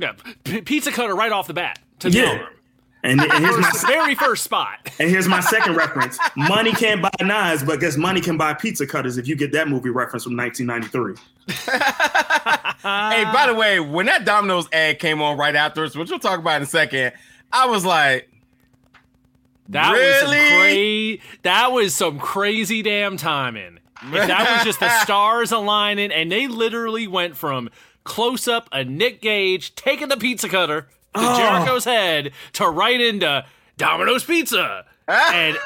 Yeah, 0.00 0.12
P- 0.44 0.62
pizza 0.62 0.90
cutter 0.90 1.14
right 1.14 1.30
off 1.30 1.46
the 1.46 1.54
bat. 1.54 1.78
To 2.00 2.10
yeah. 2.10 2.46
And, 3.02 3.20
and 3.20 3.32
here's 3.32 3.56
my 3.56 3.70
very 3.86 4.14
first 4.14 4.44
spot. 4.44 4.78
And 4.98 5.08
here's 5.08 5.26
my 5.26 5.40
second 5.40 5.76
reference: 5.76 6.18
money 6.36 6.72
can't 6.72 7.00
buy 7.00 7.10
knives, 7.22 7.62
but 7.62 7.80
guess 7.80 7.96
money 7.96 8.20
can 8.20 8.36
buy 8.36 8.52
pizza 8.52 8.86
cutters. 8.86 9.16
If 9.16 9.26
you 9.26 9.34
get 9.34 9.52
that 9.52 9.66
movie 9.66 9.88
reference 9.88 10.24
from 10.24 10.36
1993. 10.36 11.14
hey, 12.82 13.24
by 13.32 13.46
the 13.46 13.54
way, 13.54 13.80
when 13.80 14.04
that 14.06 14.26
Domino's 14.26 14.68
ad 14.72 14.98
came 14.98 15.22
on 15.22 15.38
right 15.38 15.56
afterwards, 15.56 15.96
which 15.96 16.10
we'll 16.10 16.18
talk 16.18 16.38
about 16.38 16.56
in 16.56 16.62
a 16.64 16.66
second, 16.66 17.12
I 17.50 17.66
was 17.66 17.86
like, 17.86 18.30
"That 19.70 19.92
really? 19.92 20.36
was 20.36 20.50
some 20.50 20.58
crazy. 20.60 21.22
That 21.42 21.72
was 21.72 21.94
some 21.94 22.18
crazy 22.18 22.82
damn 22.82 23.16
timing." 23.16 23.78
If 24.02 24.12
that 24.12 24.56
was 24.56 24.64
just 24.64 24.80
the 24.80 24.90
stars 25.02 25.52
aligning, 25.52 26.12
and 26.12 26.30
they 26.30 26.46
literally 26.46 27.06
went 27.06 27.38
from 27.38 27.70
close 28.10 28.48
up 28.48 28.68
a 28.72 28.82
Nick 28.82 29.20
Gage 29.20 29.72
taking 29.76 30.08
the 30.08 30.16
pizza 30.16 30.48
cutter 30.48 30.80
to 31.14 31.20
oh. 31.20 31.38
Jericho's 31.38 31.84
head 31.84 32.32
to 32.54 32.68
right 32.68 33.00
into 33.00 33.46
Domino's 33.76 34.24
Pizza. 34.24 34.84
and 35.06 35.56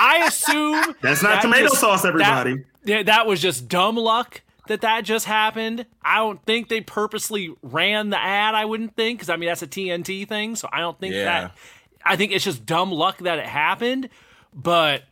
I 0.00 0.24
assume 0.26 0.96
that's 1.02 1.22
not 1.22 1.34
that 1.34 1.42
tomato 1.42 1.68
just, 1.68 1.80
sauce, 1.80 2.04
everybody. 2.04 2.56
That, 2.56 2.64
yeah, 2.84 3.02
that 3.04 3.28
was 3.28 3.40
just 3.40 3.68
dumb 3.68 3.96
luck 3.96 4.42
that 4.66 4.80
that 4.80 5.04
just 5.04 5.26
happened. 5.26 5.86
I 6.02 6.16
don't 6.16 6.44
think 6.44 6.68
they 6.68 6.80
purposely 6.80 7.54
ran 7.62 8.10
the 8.10 8.20
ad. 8.20 8.56
I 8.56 8.64
wouldn't 8.64 8.96
think 8.96 9.20
because 9.20 9.30
I 9.30 9.36
mean 9.36 9.48
that's 9.48 9.62
a 9.62 9.68
TNT 9.68 10.26
thing, 10.26 10.56
so 10.56 10.68
I 10.72 10.80
don't 10.80 10.98
think 10.98 11.14
yeah. 11.14 11.24
that. 11.24 11.56
I 12.04 12.16
think 12.16 12.32
it's 12.32 12.44
just 12.44 12.66
dumb 12.66 12.90
luck 12.90 13.18
that 13.18 13.38
it 13.38 13.46
happened. 13.46 14.08
But 14.52 15.04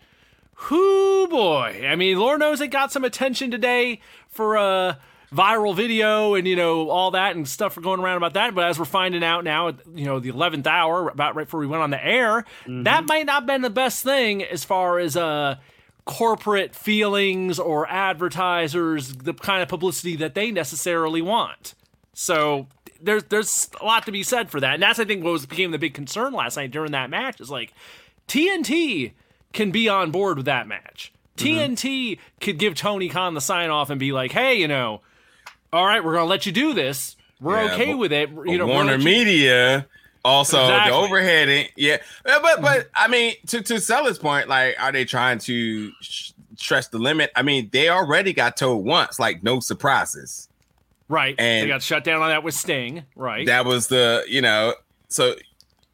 whoo 0.69 1.29
boy, 1.29 1.87
I 1.87 1.95
mean, 1.95 2.19
Lord 2.19 2.41
knows 2.41 2.61
it 2.61 2.69
got 2.69 2.91
some 2.91 3.05
attention 3.05 3.53
today 3.53 4.01
for 4.29 4.59
uh 4.59 4.97
viral 5.33 5.75
video 5.75 6.35
and 6.35 6.47
you 6.47 6.57
know 6.57 6.91
all 6.91 7.13
that 7.13 7.35
and 7.35 7.49
stuff 7.49 7.77
are 7.77 7.81
going 7.81 8.01
around 8.01 8.17
about 8.19 8.35
that. 8.35 8.55
But 8.55 8.65
as 8.65 8.79
we're 8.79 8.85
finding 8.85 9.25
out 9.25 9.45
now, 9.45 9.69
at 9.69 9.77
you 9.95 10.05
know 10.05 10.21
the 10.21 10.29
eleventh 10.29 10.67
hour, 10.67 11.09
about 11.09 11.35
right 11.35 11.47
before 11.47 11.61
we 11.61 11.67
went 11.67 11.83
on 11.83 11.91
the 11.91 12.05
air, 12.05 12.45
mm-hmm. 12.63 12.85
that 12.85 13.07
might 13.07 13.27
not 13.27 13.35
have 13.35 13.47
been 13.47 13.63
the 13.63 13.71
best 13.71 14.05
thing 14.05 14.43
as 14.43 14.65
far 14.65 14.99
as 14.99 15.17
uh 15.17 15.57
corporate 16.05 16.75
feelings 16.75 17.59
or 17.59 17.89
advertisers, 17.89 19.13
the 19.13 19.33
kind 19.33 19.63
of 19.63 19.69
publicity 19.69 20.17
that 20.17 20.35
they 20.35 20.51
necessarily 20.51 21.23
want. 21.23 21.75
So 22.15 22.67
there's 23.01 23.25
there's 23.25 23.71
a 23.81 23.85
lot 23.85 24.07
to 24.07 24.13
be 24.13 24.23
said 24.23 24.51
for 24.51 24.61
that, 24.61 24.75
and 24.75 24.83
that's 24.83 24.99
I 24.99 25.05
think 25.05 25.25
what 25.25 25.33
was 25.33 25.47
became 25.47 25.71
the 25.71 25.79
big 25.79 25.95
concern 25.95 26.33
last 26.33 26.57
night 26.57 26.71
during 26.71 26.93
that 26.93 27.11
match 27.11 27.41
is 27.41 27.51
like 27.51 27.73
TNT 28.29 29.13
can 29.53 29.71
be 29.71 29.89
on 29.89 30.11
board 30.11 30.37
with 30.37 30.47
that 30.47 30.67
match. 30.67 31.13
Mm-hmm. 31.37 31.75
TNT 31.75 32.19
could 32.41 32.59
give 32.59 32.75
Tony 32.75 33.09
Khan 33.09 33.35
the 33.35 33.41
sign 33.41 33.71
off 33.71 33.91
and 33.91 33.99
be 33.99 34.13
like, 34.13 34.33
hey, 34.33 34.55
you 34.55 34.69
know, 34.69 35.01
all 35.73 35.87
right, 35.87 36.05
we're 36.05 36.15
gonna 36.15 36.27
let 36.27 36.47
you 36.47 36.53
do 36.53 36.75
this. 36.75 37.17
We're 37.41 37.63
yeah, 37.65 37.73
okay 37.73 37.93
but, 37.93 37.99
with 37.99 38.13
it. 38.13 38.31
You 38.47 38.59
know, 38.59 38.67
Warner 38.67 38.99
Media 38.99 39.87
also 40.25 40.61
exactly. 40.63 40.91
the 40.91 40.97
overhead. 40.97 41.69
Yeah, 41.77 41.99
but 42.25 42.43
but 42.43 42.63
mm-hmm. 42.63 42.89
I 42.95 43.09
mean, 43.09 43.35
to 43.49 43.63
to 43.63 43.81
Sellers' 43.81 44.19
point, 44.19 44.49
like, 44.49 44.77
are 44.79 44.93
they 44.93 45.05
trying 45.05 45.39
to 45.41 45.91
stress 46.01 46.89
the 46.89 46.99
limit? 46.99 47.31
I 47.35 47.43
mean, 47.43 47.69
they 47.73 47.89
already 47.89 48.33
got 48.33 48.57
told 48.57 48.85
once, 48.85 49.19
like, 49.19 49.43
no 49.43 49.61
surprises. 49.61 50.49
Right, 51.09 51.35
and 51.39 51.65
they 51.65 51.69
got 51.69 51.83
shut 51.83 52.05
down 52.05 52.23
on 52.23 52.29
that 52.29 52.43
with 52.43 52.55
Sting. 52.55 53.05
Right, 53.17 53.47
that 53.47 53.65
was 53.65 53.89
the 53.89 54.25
you 54.29 54.41
know, 54.41 54.75
so 55.09 55.35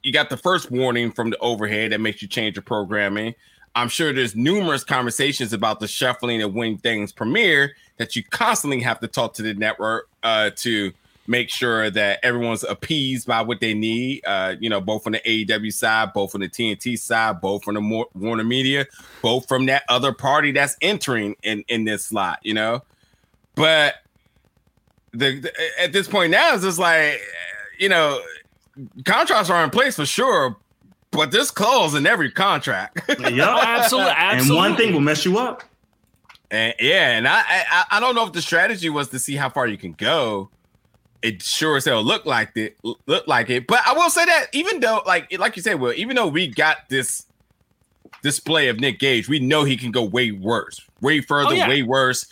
you 0.03 0.12
got 0.12 0.31
the 0.31 0.37
first 0.37 0.71
warning 0.71 1.11
from 1.11 1.31
the 1.31 1.38
overhead 1.38 1.93
that 1.93 2.01
makes 2.01 2.23
you 2.23 2.29
change 2.29 2.57
your 2.57 2.62
programming. 2.62 3.35
I'm 3.75 3.88
sure 3.88 4.12
there's 4.12 4.35
numerous 4.35 4.83
conversations 4.83 5.53
about 5.53 5.81
the 5.81 5.88
shuffling 5.88 6.43
of 6.43 6.55
when 6.55 6.79
things 6.79 7.12
premiere 7.12 7.75
that 7.98 8.16
you 8.16 8.22
constantly 8.24 8.80
have 8.80 9.00
to 9.00 9.08
talk 9.08 9.34
to 9.34 9.42
the 9.42 9.54
network 9.54 10.08
uh, 10.22 10.50
to 10.56 10.92
make 11.26 11.50
sure 11.50 11.90
that 11.90 12.20
everyone's 12.22 12.64
appeased 12.64 13.26
by 13.26 13.42
what 13.42 13.61
they 13.61 13.74
need. 13.74 14.24
Uh, 14.24 14.54
you 14.58 14.70
know, 14.70 14.80
both 14.80 15.04
from 15.04 15.12
the 15.12 15.20
AEW 15.20 15.72
side, 15.72 16.12
both 16.14 16.32
from 16.32 16.40
the 16.40 16.48
TNT 16.48 16.98
side, 16.98 17.40
both 17.40 17.62
from 17.62 17.74
the 17.74 18.04
Warner 18.14 18.44
Media, 18.44 18.87
both 19.20 19.46
from 19.46 19.66
that 19.66 19.82
other 19.88 20.12
party 20.12 20.52
that's 20.52 20.76
entering 20.80 21.37
in 21.42 21.64
in 21.68 21.84
this 21.84 22.06
slot. 22.06 22.38
You 22.42 22.54
know, 22.54 22.82
but 23.54 23.96
the, 25.12 25.40
the 25.40 25.52
at 25.78 25.92
this 25.92 26.06
point 26.08 26.30
now 26.30 26.54
it's 26.54 26.62
just 26.62 26.78
like 26.78 27.18
you 27.78 27.88
know 27.88 28.20
contracts 29.04 29.50
are 29.50 29.64
in 29.64 29.70
place 29.70 29.96
for 29.96 30.04
sure 30.06 30.56
but 31.11 31.30
this 31.30 31.50
clause 31.50 31.94
in 31.94 32.06
every 32.06 32.30
contract. 32.30 33.00
yep, 33.08 33.20
absolutely, 33.20 34.12
absolutely. 34.12 34.12
And 34.16 34.50
one 34.50 34.76
thing 34.76 34.92
will 34.92 35.00
mess 35.00 35.24
you 35.24 35.38
up. 35.38 35.64
And 36.50 36.74
yeah, 36.80 37.11
and 37.11 37.28
I, 37.28 37.42
I 37.46 37.84
I 37.92 38.00
don't 38.00 38.14
know 38.14 38.26
if 38.26 38.32
the 38.32 38.42
strategy 38.42 38.88
was 38.88 39.08
to 39.08 39.18
see 39.18 39.37
how 39.37 39.50
far 39.50 39.66
you 39.66 39.76
can 39.76 39.92
go. 39.92 40.50
It 41.20 41.42
sure 41.42 41.76
as 41.76 41.84
hell 41.84 42.02
looked 42.02 42.26
like 42.26 42.56
it 42.56 42.76
looked 43.06 43.28
like 43.28 43.50
it. 43.50 43.66
But 43.66 43.80
I 43.87 43.92
will 43.92 44.08
say 44.08 44.24
that 44.24 44.46
even 44.52 44.80
though, 44.80 45.02
like 45.04 45.37
like 45.38 45.56
you 45.56 45.62
said, 45.62 45.80
well, 45.80 45.92
even 45.94 46.16
though 46.16 46.28
we 46.28 46.46
got 46.46 46.88
this 46.88 47.26
display 48.22 48.68
of 48.68 48.80
Nick 48.80 48.98
Gage, 48.98 49.28
we 49.28 49.38
know 49.38 49.64
he 49.64 49.76
can 49.76 49.90
go 49.90 50.02
way 50.02 50.30
worse, 50.30 50.80
way 51.00 51.20
further, 51.20 51.50
oh, 51.50 51.52
yeah. 51.52 51.68
way 51.68 51.82
worse. 51.82 52.26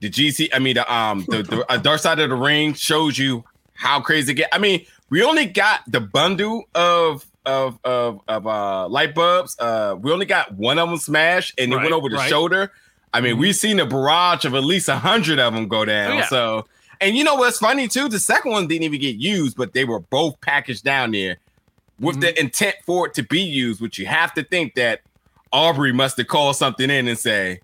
The 0.00 0.10
GC, 0.10 0.48
I 0.52 0.58
mean, 0.58 0.74
the 0.74 0.92
um, 0.92 1.24
the, 1.28 1.42
the 1.42 1.72
uh, 1.72 1.76
Dark 1.76 2.00
Side 2.00 2.18
of 2.18 2.28
the 2.28 2.36
Ring 2.36 2.74
shows 2.74 3.16
you 3.16 3.44
how 3.74 4.00
crazy 4.00 4.32
it 4.32 4.34
get. 4.34 4.48
I 4.52 4.58
mean, 4.58 4.84
we 5.08 5.22
only 5.22 5.46
got 5.46 5.80
the 5.86 6.00
bundle 6.00 6.64
of 6.74 7.24
of 7.46 7.78
of 7.84 8.20
of 8.28 8.46
uh 8.46 8.88
light 8.88 9.14
bulbs. 9.14 9.56
Uh, 9.58 9.96
we 9.98 10.12
only 10.12 10.26
got 10.26 10.52
one 10.54 10.78
of 10.78 10.88
them 10.88 10.98
smashed, 10.98 11.54
and 11.58 11.72
right, 11.72 11.80
it 11.80 11.82
went 11.82 11.94
over 11.94 12.08
the 12.08 12.16
right. 12.16 12.28
shoulder. 12.28 12.72
I 13.12 13.20
mean, 13.20 13.32
mm-hmm. 13.32 13.40
we've 13.40 13.56
seen 13.56 13.78
a 13.80 13.86
barrage 13.86 14.44
of 14.44 14.54
at 14.54 14.64
least 14.64 14.88
a 14.88 14.96
hundred 14.96 15.38
of 15.38 15.54
them 15.54 15.68
go 15.68 15.84
down. 15.84 16.12
Oh, 16.12 16.16
yeah. 16.16 16.26
So, 16.26 16.66
and 17.00 17.16
you 17.16 17.24
know 17.24 17.34
what's 17.34 17.58
funny 17.58 17.88
too? 17.88 18.08
The 18.08 18.18
second 18.18 18.52
one 18.52 18.66
didn't 18.66 18.84
even 18.84 19.00
get 19.00 19.16
used, 19.16 19.56
but 19.56 19.72
they 19.72 19.84
were 19.84 20.00
both 20.00 20.40
packaged 20.40 20.84
down 20.84 21.12
there 21.12 21.38
with 22.00 22.16
mm-hmm. 22.16 22.22
the 22.22 22.40
intent 22.40 22.76
for 22.84 23.06
it 23.06 23.14
to 23.14 23.22
be 23.22 23.42
used. 23.42 23.80
Which 23.80 23.98
you 23.98 24.06
have 24.06 24.32
to 24.34 24.44
think 24.44 24.74
that 24.74 25.02
Aubrey 25.52 25.92
must 25.92 26.16
have 26.16 26.28
called 26.28 26.56
something 26.56 26.88
in 26.90 27.08
and 27.08 27.18
say, 27.18 27.60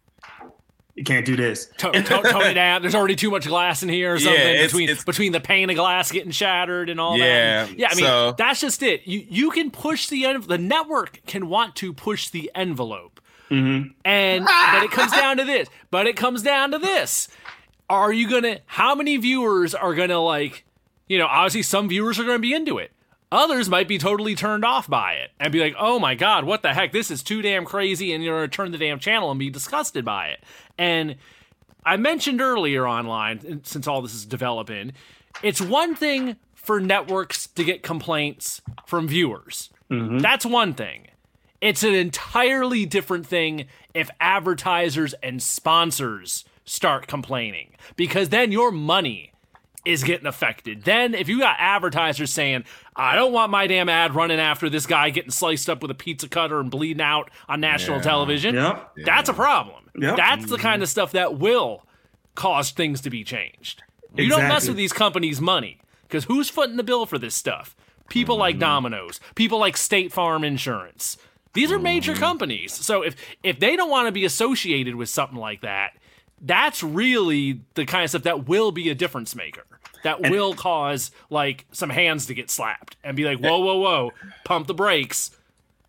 you 0.98 1.04
can't 1.04 1.24
do 1.24 1.36
this. 1.36 1.70
Tone, 1.78 1.92
tone, 2.02 2.24
tone 2.24 2.42
it 2.42 2.54
down. 2.54 2.82
There's 2.82 2.96
already 2.96 3.14
too 3.14 3.30
much 3.30 3.46
glass 3.46 3.84
in 3.84 3.88
here 3.88 4.14
or 4.14 4.18
something 4.18 4.40
yeah, 4.40 4.48
it's, 4.48 4.72
between 4.72 4.88
it's, 4.88 5.04
between 5.04 5.30
the 5.30 5.40
pane 5.40 5.70
of 5.70 5.76
glass 5.76 6.10
getting 6.10 6.32
shattered 6.32 6.90
and 6.90 7.00
all 7.00 7.16
yeah, 7.16 7.66
that. 7.66 7.78
Yeah, 7.78 7.88
I 7.90 7.94
mean 7.94 8.04
so. 8.04 8.34
that's 8.36 8.60
just 8.60 8.82
it. 8.82 9.06
You 9.06 9.24
you 9.28 9.50
can 9.52 9.70
push 9.70 10.08
the 10.08 10.26
en- 10.26 10.40
the 10.40 10.58
network 10.58 11.24
can 11.24 11.48
want 11.48 11.76
to 11.76 11.92
push 11.92 12.30
the 12.30 12.50
envelope, 12.52 13.17
mm-hmm. 13.50 13.88
and 14.04 14.44
but 14.72 14.82
it 14.82 14.90
comes 14.90 15.12
down 15.12 15.36
to 15.38 15.44
this. 15.44 15.68
But 15.90 16.06
it 16.06 16.16
comes 16.16 16.42
down 16.42 16.70
to 16.72 16.78
this: 16.78 17.28
Are 17.88 18.12
you 18.12 18.28
gonna? 18.28 18.60
How 18.66 18.94
many 18.94 19.16
viewers 19.16 19.74
are 19.74 19.94
gonna 19.94 20.20
like? 20.20 20.64
You 21.08 21.18
know, 21.18 21.26
obviously 21.26 21.62
some 21.62 21.88
viewers 21.88 22.18
are 22.18 22.24
gonna 22.24 22.38
be 22.38 22.54
into 22.54 22.78
it. 22.78 22.92
Others 23.30 23.68
might 23.68 23.88
be 23.88 23.98
totally 23.98 24.34
turned 24.34 24.64
off 24.64 24.88
by 24.88 25.12
it 25.14 25.30
and 25.38 25.52
be 25.52 25.60
like, 25.60 25.74
oh 25.78 25.98
my 25.98 26.14
God, 26.14 26.44
what 26.44 26.62
the 26.62 26.72
heck? 26.72 26.92
This 26.92 27.10
is 27.10 27.22
too 27.22 27.42
damn 27.42 27.66
crazy. 27.66 28.14
And 28.14 28.24
you're 28.24 28.40
to 28.40 28.48
turn 28.48 28.72
the 28.72 28.78
damn 28.78 28.98
channel 28.98 29.30
and 29.30 29.38
be 29.38 29.50
disgusted 29.50 30.02
by 30.02 30.28
it. 30.28 30.42
And 30.78 31.16
I 31.84 31.98
mentioned 31.98 32.40
earlier 32.40 32.88
online, 32.88 33.60
since 33.64 33.86
all 33.86 34.00
this 34.00 34.14
is 34.14 34.24
developing, 34.24 34.92
it's 35.42 35.60
one 35.60 35.94
thing 35.94 36.36
for 36.54 36.80
networks 36.80 37.46
to 37.48 37.64
get 37.64 37.82
complaints 37.82 38.62
from 38.86 39.08
viewers. 39.08 39.70
Mm-hmm. 39.90 40.18
That's 40.18 40.46
one 40.46 40.72
thing. 40.74 41.08
It's 41.60 41.82
an 41.82 41.94
entirely 41.94 42.86
different 42.86 43.26
thing 43.26 43.66
if 43.94 44.10
advertisers 44.20 45.14
and 45.22 45.42
sponsors 45.42 46.44
start 46.64 47.06
complaining 47.06 47.74
because 47.96 48.28
then 48.28 48.52
your 48.52 48.70
money 48.70 49.32
is 49.84 50.04
getting 50.04 50.26
affected. 50.26 50.84
Then, 50.84 51.14
if 51.14 51.28
you 51.28 51.38
got 51.38 51.56
advertisers 51.58 52.30
saying, 52.32 52.64
I 52.94 53.14
don't 53.14 53.32
want 53.32 53.50
my 53.50 53.66
damn 53.66 53.88
ad 53.88 54.14
running 54.14 54.38
after 54.38 54.68
this 54.68 54.86
guy 54.86 55.10
getting 55.10 55.30
sliced 55.30 55.70
up 55.70 55.82
with 55.82 55.90
a 55.90 55.94
pizza 55.94 56.28
cutter 56.28 56.60
and 56.60 56.70
bleeding 56.70 57.00
out 57.00 57.30
on 57.48 57.60
national 57.60 57.96
yeah. 57.98 58.02
television, 58.02 58.54
yep. 58.54 58.92
that's 59.04 59.28
a 59.28 59.34
problem. 59.34 59.84
Yep. 59.98 60.16
That's 60.16 60.46
the 60.50 60.58
kind 60.58 60.82
of 60.82 60.88
stuff 60.88 61.12
that 61.12 61.38
will 61.38 61.86
cause 62.34 62.70
things 62.70 63.00
to 63.02 63.10
be 63.10 63.24
changed. 63.24 63.82
You 64.14 64.24
exactly. 64.24 64.42
don't 64.42 64.48
mess 64.48 64.68
with 64.68 64.76
these 64.76 64.92
companies' 64.92 65.40
money 65.40 65.80
because 66.02 66.24
who's 66.24 66.50
footing 66.50 66.76
the 66.76 66.82
bill 66.82 67.06
for 67.06 67.18
this 67.18 67.34
stuff? 67.34 67.74
People 68.08 68.36
mm-hmm. 68.36 68.40
like 68.40 68.58
Domino's, 68.58 69.20
people 69.34 69.58
like 69.58 69.76
State 69.76 70.12
Farm 70.12 70.44
Insurance. 70.44 71.16
These 71.58 71.72
are 71.72 71.78
major 71.80 72.14
companies. 72.14 72.72
So 72.72 73.02
if 73.02 73.16
if 73.42 73.58
they 73.58 73.74
don't 73.74 73.90
want 73.90 74.06
to 74.06 74.12
be 74.12 74.24
associated 74.24 74.94
with 74.94 75.08
something 75.08 75.36
like 75.36 75.62
that, 75.62 75.90
that's 76.40 76.84
really 76.84 77.62
the 77.74 77.84
kind 77.84 78.04
of 78.04 78.10
stuff 78.10 78.22
that 78.22 78.46
will 78.46 78.70
be 78.70 78.90
a 78.90 78.94
difference 78.94 79.34
maker 79.34 79.64
that 80.04 80.20
and, 80.20 80.30
will 80.30 80.54
cause 80.54 81.10
like 81.30 81.66
some 81.72 81.90
hands 81.90 82.26
to 82.26 82.34
get 82.34 82.48
slapped 82.48 82.96
and 83.02 83.16
be 83.16 83.24
like, 83.24 83.40
whoa, 83.40 83.58
whoa, 83.58 83.76
whoa, 83.76 84.12
pump 84.44 84.68
the 84.68 84.74
brakes. 84.74 85.32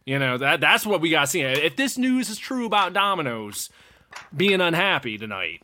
You 0.05 0.17
know 0.17 0.39
that 0.39 0.59
that's 0.59 0.87
what 0.87 1.01
we 1.01 1.11
got 1.11 1.21
to 1.21 1.27
see. 1.27 1.41
If 1.41 1.75
this 1.75 1.99
news 1.99 2.31
is 2.31 2.39
true 2.39 2.65
about 2.65 2.93
Domino's 2.93 3.69
being 4.35 4.61
unhappy 4.61 5.19
tonight, 5.19 5.61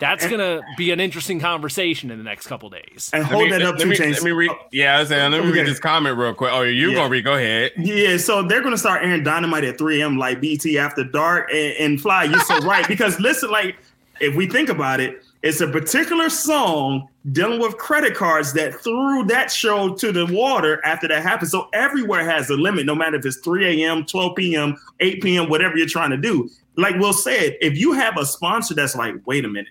that's 0.00 0.26
gonna 0.26 0.60
be 0.76 0.90
an 0.90 1.00
interesting 1.00 1.40
conversation 1.40 2.10
in 2.10 2.18
the 2.18 2.24
next 2.24 2.46
couple 2.46 2.70
days. 2.70 3.10
And 3.12 3.24
hold 3.24 3.44
me, 3.44 3.50
that 3.50 3.62
up, 3.62 3.78
let 3.78 3.88
me, 3.88 3.96
let 3.96 4.22
me 4.22 4.30
read. 4.32 4.50
Oh. 4.50 4.58
Yeah, 4.72 4.96
I 4.96 5.00
was 5.00 5.08
saying, 5.08 5.30
let 5.30 5.42
me 5.42 5.50
okay. 5.50 5.60
read 5.60 5.68
this 5.68 5.78
comment 5.78 6.16
real 6.16 6.34
quick. 6.34 6.52
Oh, 6.52 6.62
you 6.62 6.90
yeah. 6.90 6.96
gonna 6.96 7.08
read? 7.08 7.24
Go 7.24 7.34
ahead. 7.34 7.72
Yeah, 7.76 8.16
so 8.16 8.42
they're 8.42 8.62
gonna 8.62 8.78
start 8.78 9.02
airing 9.04 9.22
Dynamite 9.22 9.64
at 9.64 9.78
3 9.78 10.00
a.m. 10.00 10.18
like 10.18 10.40
BT 10.40 10.78
after 10.78 11.04
dark. 11.04 11.50
And, 11.52 11.74
and 11.78 12.00
Fly, 12.00 12.24
you're 12.24 12.40
so 12.40 12.58
right 12.66 12.86
because 12.88 13.18
listen, 13.20 13.50
like 13.50 13.76
if 14.20 14.34
we 14.34 14.46
think 14.46 14.68
about 14.68 15.00
it, 15.00 15.22
it's 15.42 15.60
a 15.60 15.68
particular 15.68 16.30
song 16.30 17.06
dealing 17.32 17.60
with 17.60 17.76
credit 17.76 18.14
cards 18.14 18.54
that 18.54 18.74
threw 18.76 19.24
that 19.24 19.50
show 19.52 19.94
to 19.94 20.10
the 20.10 20.24
water 20.26 20.82
after 20.86 21.06
that 21.08 21.22
happened. 21.22 21.50
So 21.50 21.68
everywhere 21.74 22.24
has 22.24 22.48
a 22.48 22.54
limit, 22.54 22.86
no 22.86 22.94
matter 22.94 23.16
if 23.16 23.26
it's 23.26 23.36
3 23.38 23.82
a.m., 23.82 24.06
12 24.06 24.36
p.m., 24.36 24.76
8 25.00 25.22
p.m., 25.22 25.50
whatever 25.50 25.76
you're 25.76 25.86
trying 25.86 26.10
to 26.10 26.16
do. 26.16 26.48
Like 26.76 26.96
Will 26.96 27.12
said, 27.12 27.58
if 27.60 27.76
you 27.76 27.92
have 27.92 28.16
a 28.16 28.24
sponsor 28.24 28.74
that's 28.74 28.96
like, 28.96 29.14
wait 29.26 29.44
a 29.44 29.48
minute, 29.48 29.68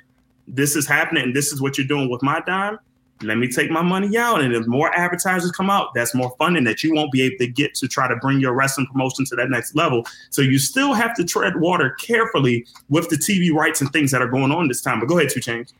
this 0.47 0.75
is 0.75 0.87
happening 0.87 1.23
and 1.23 1.35
this 1.35 1.51
is 1.51 1.61
what 1.61 1.77
you're 1.77 1.87
doing 1.87 2.09
with 2.09 2.21
my 2.21 2.41
dime, 2.45 2.77
let 3.21 3.37
me 3.37 3.47
take 3.47 3.71
my 3.71 3.81
money 3.81 4.17
out. 4.17 4.41
And 4.41 4.53
if 4.53 4.67
more 4.67 4.93
advertisers 4.97 5.51
come 5.51 5.69
out, 5.69 5.93
that's 5.93 6.13
more 6.13 6.35
funding 6.37 6.63
that 6.65 6.83
you 6.83 6.93
won't 6.93 7.11
be 7.11 7.21
able 7.21 7.37
to 7.37 7.47
get 7.47 7.73
to 7.75 7.87
try 7.87 8.07
to 8.07 8.15
bring 8.17 8.39
your 8.39 8.53
wrestling 8.53 8.87
promotion 8.87 9.25
to 9.25 9.35
that 9.37 9.49
next 9.49 9.75
level. 9.75 10.05
So 10.29 10.41
you 10.41 10.59
still 10.59 10.93
have 10.93 11.15
to 11.15 11.23
tread 11.23 11.59
water 11.59 11.91
carefully 11.91 12.65
with 12.89 13.09
the 13.09 13.15
TV 13.15 13.53
rights 13.53 13.81
and 13.81 13.91
things 13.91 14.11
that 14.11 14.21
are 14.21 14.27
going 14.27 14.51
on 14.51 14.67
this 14.67 14.81
time. 14.81 14.99
But 14.99 15.07
go 15.07 15.17
ahead, 15.17 15.31
2 15.31 15.39
Chainz. 15.39 15.73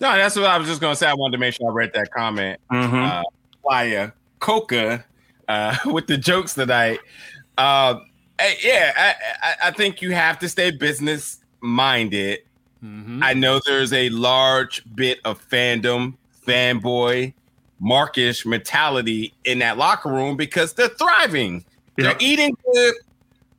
No, 0.00 0.14
that's 0.16 0.36
what 0.36 0.46
I 0.46 0.58
was 0.58 0.66
just 0.66 0.80
going 0.80 0.92
to 0.92 0.96
say. 0.96 1.06
I 1.06 1.14
wanted 1.14 1.32
to 1.32 1.38
make 1.38 1.54
sure 1.54 1.70
I 1.70 1.72
read 1.72 1.92
that 1.94 2.10
comment. 2.10 2.60
Mm-hmm. 2.70 3.22
Uh, 3.64 4.10
Coca 4.40 5.04
uh, 5.48 5.76
with 5.86 6.06
the 6.08 6.18
jokes 6.18 6.54
tonight. 6.54 6.98
Uh, 7.56 8.00
yeah, 8.62 8.92
I, 8.96 9.14
I, 9.42 9.68
I 9.68 9.70
think 9.70 10.02
you 10.02 10.10
have 10.10 10.38
to 10.40 10.48
stay 10.48 10.72
business 10.72 11.38
minded. 11.60 12.40
Mm-hmm. 12.82 13.22
I 13.22 13.34
know 13.34 13.60
there's 13.64 13.92
a 13.92 14.08
large 14.10 14.82
bit 14.94 15.20
of 15.24 15.46
fandom 15.48 16.14
fanboy, 16.46 17.32
markish 17.80 18.44
mentality 18.44 19.34
in 19.44 19.60
that 19.60 19.78
locker 19.78 20.10
room 20.10 20.36
because 20.36 20.72
they're 20.72 20.88
thriving. 20.88 21.64
They're 21.96 22.16
eating 22.18 22.56
good. 22.72 22.94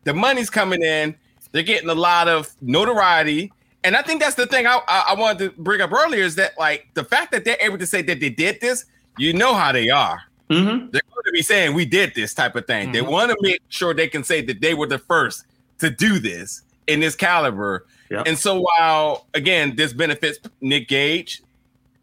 The 0.04 0.14
money's 0.14 0.50
coming 0.50 0.82
in. 0.82 1.16
They're 1.52 1.64
getting 1.64 1.90
a 1.90 1.96
lot 1.96 2.28
of 2.28 2.54
notoriety. 2.62 3.54
And 3.84 3.96
I 3.96 4.02
think 4.02 4.22
that's 4.22 4.36
the 4.36 4.48
thing 4.48 4.66
I, 4.66 4.80
I, 4.88 5.06
I 5.10 5.14
wanted 5.16 5.40
to 5.56 5.62
bring 5.62 5.82
up 5.82 5.94
earlier 5.94 6.24
is 6.24 6.36
that 6.36 6.58
like 6.58 6.88
the 6.94 7.04
fact 7.04 7.32
that 7.32 7.46
they're 7.46 7.58
able 7.60 7.78
to 7.78 7.86
say 7.86 8.02
that 8.02 8.20
they 8.20 8.30
did 8.30 8.60
this, 8.60 8.86
you 9.18 9.34
know 9.34 9.54
how 9.54 9.72
they 9.72 9.90
are. 9.90 10.22
Mm-hmm. 10.50 10.90
They're 10.92 11.02
going 11.02 11.26
to 11.26 11.32
be 11.32 11.42
saying 11.42 11.74
we 11.74 11.86
did 11.86 12.16
this 12.16 12.34
type 12.34 12.56
of 12.56 12.66
thing. 12.66 12.86
Mm-hmm. 12.86 12.94
They 12.94 13.02
want 13.02 13.32
to 13.32 13.38
make 13.42 13.62
sure 13.70 13.94
they 13.94 14.08
can 14.08 14.24
say 14.24 14.42
that 14.42 14.62
they 14.62 14.74
were 14.74 14.88
the 14.88 15.00
first 15.00 15.46
to 15.80 15.90
do 15.90 16.20
this 16.20 16.64
in 16.88 17.00
this 17.00 17.16
caliber. 17.16 17.86
Yep. 18.14 18.28
And 18.28 18.38
so 18.38 18.62
while 18.62 19.26
again 19.34 19.76
this 19.76 19.92
benefits 19.92 20.40
Nick 20.62 20.88
Gage, 20.88 21.42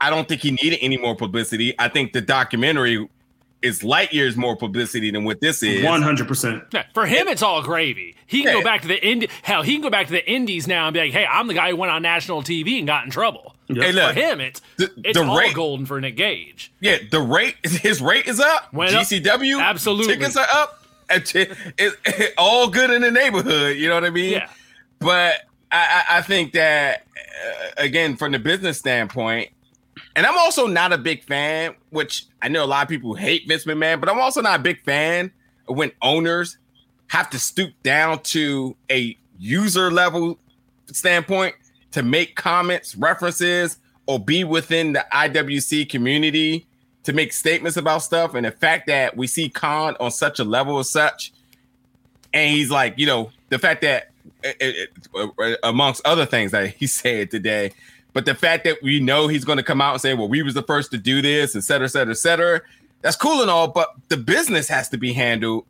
I 0.01 0.11
don't 0.11 0.29
think 0.29 0.42
he 0.42 0.51
needed 0.51 0.79
any 0.83 0.96
more 0.96 1.14
publicity. 1.14 1.75
I 1.79 1.88
think 1.88 2.12
the 2.12 2.20
documentary 2.20 3.09
is 3.62 3.85
light 3.85 4.12
years 4.12 4.37
more 4.37 4.57
publicity 4.57 5.11
than 5.11 5.25
what 5.25 5.40
this 5.40 5.62
is. 5.62 5.85
One 5.85 6.03
hundred 6.03 6.29
percent. 6.29 6.64
For 6.94 7.07
him, 7.07 7.29
it's 7.29 7.42
all 7.42 7.62
gravy. 7.62 8.16
He 8.27 8.42
can 8.42 8.49
yeah. 8.49 8.61
go 8.61 8.64
back 8.64 8.83
to 8.83 8.88
the 8.88 9.07
Indi- 9.07 9.29
hell. 9.42 9.62
He 9.62 9.73
can 9.73 9.83
go 9.83 9.90
back 9.90 10.07
to 10.07 10.12
the 10.12 10.31
Indies 10.31 10.66
now 10.66 10.87
and 10.87 10.94
be 10.94 11.01
like, 11.01 11.12
"Hey, 11.12 11.27
I'm 11.27 11.46
the 11.46 11.55
guy 11.55 11.70
who 11.70 11.77
went 11.77 11.92
on 11.92 12.03
national 12.03 12.42
TV 12.42 12.79
and 12.79 12.87
got 12.87 13.05
in 13.05 13.11
trouble." 13.11 13.55
Yep. 13.68 13.85
Hey, 13.85 13.92
look, 13.92 14.14
For 14.14 14.20
him, 14.20 14.40
it's 14.40 14.61
the, 14.79 14.90
it's 15.05 15.18
the 15.18 15.25
all 15.25 15.38
rate, 15.38 15.55
golden 15.55 15.87
for 15.87 16.01
Nick 16.01 16.16
Gage. 16.16 16.73
Yeah, 16.81 16.99
the 17.09 17.20
rate 17.20 17.57
his 17.62 18.01
rate 18.01 18.27
is 18.27 18.40
up. 18.40 18.73
Went 18.73 18.92
GCW 18.92 19.57
up. 19.57 19.62
absolutely 19.62 20.16
tickets 20.16 20.37
are 20.37 20.46
up. 20.53 20.77
It's, 21.12 21.33
it's, 21.35 22.35
all 22.38 22.68
good 22.68 22.88
in 22.90 23.03
the 23.03 23.11
neighborhood. 23.11 23.77
You 23.77 23.88
know 23.88 23.96
what 23.96 24.05
I 24.05 24.11
mean? 24.11 24.31
Yeah. 24.31 24.49
But 25.01 25.42
I, 25.73 26.05
I 26.11 26.23
think 26.23 26.53
that 26.53 27.07
uh, 27.17 27.71
again, 27.79 28.17
from 28.17 28.33
the 28.33 28.39
business 28.39 28.79
standpoint, 28.79 29.51
and 30.17 30.27
I'm 30.27 30.37
also 30.39 30.67
not 30.67 30.93
a 30.93 30.99
big 30.99 31.23
fan, 31.25 31.75
which 31.91 32.27
I 32.43 32.49
know 32.49 32.65
a 32.65 32.67
lot 32.67 32.83
of 32.83 32.89
people 32.89 33.15
hate 33.15 33.47
Vince 33.47 33.65
McMahon, 33.65 34.01
but 34.01 34.09
I'm 34.09 34.19
also 34.19 34.41
not 34.41 34.61
a 34.61 34.63
big 34.63 34.83
fan 34.85 35.33
when 35.67 35.93
owners 36.03 36.59
have 37.09 37.31
to 37.31 37.39
stoop 37.39 37.73
down 37.83 38.21
to 38.23 38.77
a 38.91 39.17
user 39.39 39.91
level 39.91 40.39
standpoint 40.87 41.55
to 41.93 42.03
make 42.03 42.37
comments, 42.37 42.95
references, 42.97 43.79
or 44.07 44.19
be 44.19 44.45
within 44.45 44.93
the 44.93 45.05
IWC 45.13 45.89
community 45.89 46.67
to 47.05 47.13
make 47.13 47.33
statements 47.33 47.77
about 47.77 47.99
stuff. 47.99 48.35
And 48.35 48.45
the 48.45 48.51
fact 48.51 48.87
that 48.89 49.17
we 49.17 49.27
see 49.27 49.49
Khan 49.49 49.97
on 50.01 50.11
such 50.11 50.39
a 50.39 50.45
level 50.45 50.79
of 50.79 50.87
such, 50.87 51.33
and 52.33 52.51
he's 52.51 52.71
like, 52.71 52.95
you 52.97 53.07
know, 53.07 53.31
the 53.49 53.59
fact 53.59 53.83
that 53.83 54.10
it, 54.42 54.57
it, 54.61 54.88
uh, 55.14 55.57
amongst 55.62 56.05
other 56.07 56.26
things 56.26 56.53
that 56.53 56.74
he 56.74 56.87
said 56.87 57.31
today, 57.31 57.72
but 58.12 58.24
the 58.26 58.35
fact 58.35 58.64
that 58.64 58.79
we 58.83 59.00
know 59.00 59.29
he's 59.29 59.44
going 59.44 59.59
to 59.59 59.62
come 59.62 59.81
out 59.81 59.92
and 59.92 60.00
say, 60.00 60.14
well, 60.14 60.29
we 60.29 60.42
was 60.42 60.55
the 60.55 60.62
first 60.62 60.90
to 60.92 60.98
do 60.98 61.22
this, 61.22 61.55
et 61.55 61.62
cetera, 61.62 61.85
et 61.87 61.90
cetera, 61.90 62.12
et 62.12 62.16
cetera, 62.16 62.61
that's 63.03 63.16
cool 63.16 63.40
and 63.40 63.50
all, 63.50 63.68
but 63.68 63.94
the 64.09 64.16
business 64.16 64.68
has 64.68 64.88
to 64.90 64.98
be 64.98 65.12
handled. 65.12 65.64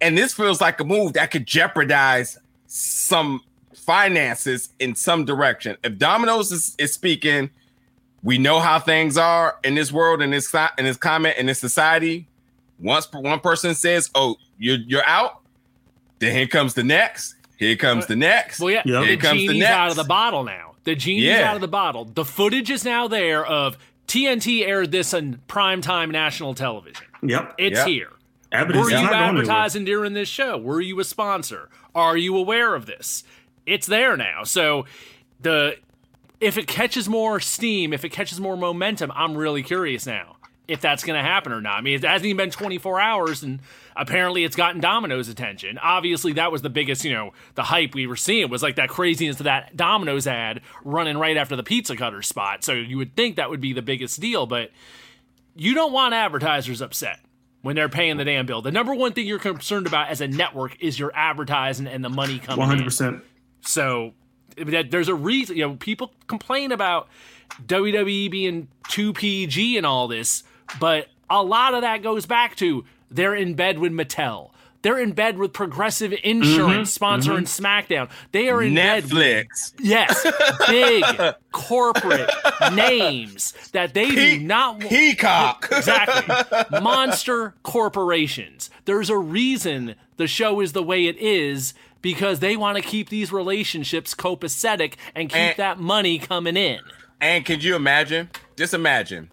And 0.00 0.16
this 0.16 0.32
feels 0.32 0.60
like 0.60 0.80
a 0.80 0.84
move 0.84 1.12
that 1.12 1.30
could 1.30 1.46
jeopardize 1.46 2.38
some 2.66 3.42
finances 3.74 4.70
in 4.78 4.94
some 4.94 5.24
direction. 5.24 5.76
If 5.84 5.98
Domino's 5.98 6.50
is, 6.50 6.74
is 6.78 6.94
speaking, 6.94 7.50
we 8.22 8.38
know 8.38 8.60
how 8.60 8.78
things 8.78 9.16
are 9.16 9.58
in 9.64 9.74
this 9.74 9.92
world, 9.92 10.22
in 10.22 10.30
this 10.30 10.52
in 10.78 10.84
this 10.84 10.96
comment, 10.96 11.38
in 11.38 11.46
this 11.46 11.58
society. 11.58 12.28
Once 12.78 13.10
one 13.12 13.40
person 13.40 13.74
says, 13.74 14.10
"Oh, 14.14 14.36
you're 14.58 14.78
you're 14.86 15.06
out," 15.06 15.40
then 16.18 16.34
here 16.34 16.46
comes 16.46 16.74
the 16.74 16.84
next. 16.84 17.34
Here 17.60 17.76
comes 17.76 18.06
the 18.06 18.16
next. 18.16 18.58
Well, 18.58 18.70
yeah, 18.70 18.82
yep. 18.86 19.04
here 19.04 19.16
the 19.16 19.22
comes 19.22 19.46
the 19.46 19.58
next. 19.58 19.70
out 19.70 19.90
of 19.90 19.96
the 19.96 20.04
bottle 20.04 20.44
now. 20.44 20.76
The 20.84 20.94
genie's 20.94 21.24
yeah. 21.24 21.50
out 21.50 21.56
of 21.56 21.60
the 21.60 21.68
bottle. 21.68 22.06
The 22.06 22.24
footage 22.24 22.70
is 22.70 22.86
now 22.86 23.06
there 23.06 23.44
of 23.44 23.76
TNT 24.08 24.66
aired 24.66 24.90
this 24.92 25.12
on 25.12 25.42
primetime 25.46 26.10
national 26.10 26.54
television. 26.54 27.04
Yep. 27.22 27.54
It's 27.58 27.76
yep. 27.76 27.86
here. 27.86 28.12
Evidence 28.50 28.86
Were 28.86 28.90
you 28.90 28.96
advertising 28.96 29.84
during 29.84 30.14
this 30.14 30.28
show? 30.28 30.56
Were 30.56 30.80
you 30.80 30.98
a 31.00 31.04
sponsor? 31.04 31.68
Are 31.94 32.16
you 32.16 32.34
aware 32.34 32.74
of 32.74 32.86
this? 32.86 33.24
It's 33.66 33.86
there 33.86 34.16
now. 34.16 34.42
So 34.44 34.86
the 35.38 35.76
if 36.40 36.56
it 36.56 36.66
catches 36.66 37.10
more 37.10 37.40
steam, 37.40 37.92
if 37.92 38.06
it 38.06 38.08
catches 38.08 38.40
more 38.40 38.56
momentum, 38.56 39.12
I'm 39.14 39.36
really 39.36 39.62
curious 39.62 40.06
now 40.06 40.36
if 40.70 40.80
that's 40.80 41.04
going 41.04 41.16
to 41.16 41.22
happen 41.22 41.52
or 41.52 41.60
not. 41.60 41.78
I 41.78 41.80
mean, 41.80 41.94
it 41.94 42.04
hasn't 42.04 42.26
even 42.26 42.36
been 42.36 42.50
24 42.50 43.00
hours, 43.00 43.42
and 43.42 43.60
apparently 43.96 44.44
it's 44.44 44.56
gotten 44.56 44.80
Domino's 44.80 45.28
attention. 45.28 45.78
Obviously, 45.78 46.34
that 46.34 46.52
was 46.52 46.62
the 46.62 46.70
biggest, 46.70 47.04
you 47.04 47.12
know, 47.12 47.32
the 47.54 47.64
hype 47.64 47.94
we 47.94 48.06
were 48.06 48.16
seeing 48.16 48.50
was 48.50 48.62
like 48.62 48.76
that 48.76 48.88
craziness 48.88 49.40
of 49.40 49.44
that 49.44 49.76
Domino's 49.76 50.26
ad 50.26 50.60
running 50.84 51.18
right 51.18 51.36
after 51.36 51.56
the 51.56 51.62
pizza 51.62 51.96
cutter 51.96 52.22
spot. 52.22 52.62
So 52.64 52.72
you 52.72 52.96
would 52.98 53.16
think 53.16 53.36
that 53.36 53.50
would 53.50 53.60
be 53.60 53.72
the 53.72 53.82
biggest 53.82 54.20
deal, 54.20 54.46
but 54.46 54.70
you 55.56 55.74
don't 55.74 55.92
want 55.92 56.14
advertisers 56.14 56.80
upset 56.80 57.20
when 57.62 57.76
they're 57.76 57.88
paying 57.88 58.16
the 58.16 58.24
damn 58.24 58.46
bill. 58.46 58.62
The 58.62 58.72
number 58.72 58.94
one 58.94 59.12
thing 59.12 59.26
you're 59.26 59.38
concerned 59.38 59.86
about 59.86 60.08
as 60.08 60.20
a 60.20 60.28
network 60.28 60.76
is 60.80 60.98
your 60.98 61.12
advertising 61.14 61.86
and 61.86 62.04
the 62.04 62.08
money 62.08 62.38
coming 62.38 62.66
100%. 62.66 63.08
In. 63.08 63.22
So 63.62 64.14
there's 64.56 65.08
a 65.08 65.14
reason, 65.14 65.56
you 65.56 65.66
know, 65.66 65.74
people 65.76 66.14
complain 66.26 66.72
about 66.72 67.08
WWE 67.66 68.30
being 68.30 68.68
too 68.88 69.12
PG 69.12 69.76
and 69.76 69.84
all 69.84 70.08
this 70.08 70.44
but 70.78 71.08
a 71.28 71.42
lot 71.42 71.74
of 71.74 71.82
that 71.82 72.02
goes 72.02 72.26
back 72.26 72.56
to 72.56 72.84
they're 73.10 73.34
in 73.34 73.54
bed 73.54 73.78
with 73.78 73.92
Mattel. 73.92 74.50
They're 74.82 74.98
in 74.98 75.12
bed 75.12 75.36
with 75.36 75.52
Progressive 75.52 76.14
Insurance 76.24 76.96
mm-hmm, 76.96 77.04
sponsoring 77.04 77.46
mm-hmm. 77.46 77.64
SmackDown. 77.64 78.10
They 78.32 78.48
are 78.48 78.62
in 78.62 78.72
Netflix. 78.72 79.10
bed 79.12 79.46
with 79.50 79.86
yes, 79.86 80.26
big 80.68 81.04
corporate 81.52 82.30
names 82.72 83.52
that 83.72 83.92
they 83.92 84.08
Pe- 84.08 84.38
do 84.38 84.44
not 84.44 84.78
want. 84.78 84.88
Peacock. 84.88 85.68
Exactly. 85.80 86.80
Monster 86.80 87.54
corporations. 87.62 88.70
There's 88.84 89.08
a 89.10 89.16
reason 89.16 89.94
the 90.16 90.26
show 90.26 90.60
is 90.60 90.72
the 90.72 90.82
way 90.82 91.06
it 91.06 91.16
is 91.18 91.74
because 92.02 92.40
they 92.40 92.56
want 92.56 92.76
to 92.76 92.82
keep 92.82 93.08
these 93.08 93.32
relationships 93.32 94.14
copacetic 94.14 94.94
and 95.14 95.28
keep 95.28 95.38
and, 95.38 95.56
that 95.56 95.78
money 95.78 96.18
coming 96.18 96.56
in. 96.56 96.80
And 97.20 97.44
could 97.44 97.64
you 97.64 97.76
imagine? 97.76 98.30
Just 98.56 98.74
imagine 98.74 99.30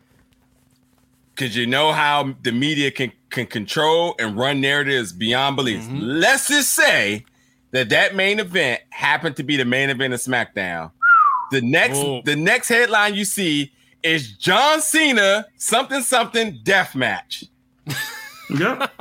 because 1.38 1.56
you 1.56 1.68
know 1.68 1.92
how 1.92 2.34
the 2.42 2.52
media 2.52 2.90
can 2.90 3.12
can 3.30 3.46
control 3.46 4.16
and 4.20 4.38
run 4.38 4.60
narratives 4.60 5.14
beyond 5.14 5.56
belief. 5.56 5.82
Mm-hmm. 5.82 6.00
Let's 6.02 6.48
just 6.48 6.74
say 6.74 7.26
that 7.72 7.90
that 7.90 8.16
main 8.16 8.40
event 8.40 8.82
happened 8.90 9.36
to 9.36 9.44
be 9.44 9.58
the 9.58 9.66
main 9.66 9.90
event 9.90 10.14
of 10.14 10.20
SmackDown. 10.20 10.92
The 11.52 11.62
next 11.62 12.00
Ooh. 12.00 12.22
the 12.24 12.36
next 12.36 12.70
headline 12.70 13.14
you 13.14 13.26
see 13.26 13.72
is 14.04 14.32
John 14.32 14.82
Cena 14.82 15.46
something 15.58 16.02
something 16.02 16.60
death 16.64 16.96
match. 16.96 17.46
yep. 18.58 18.92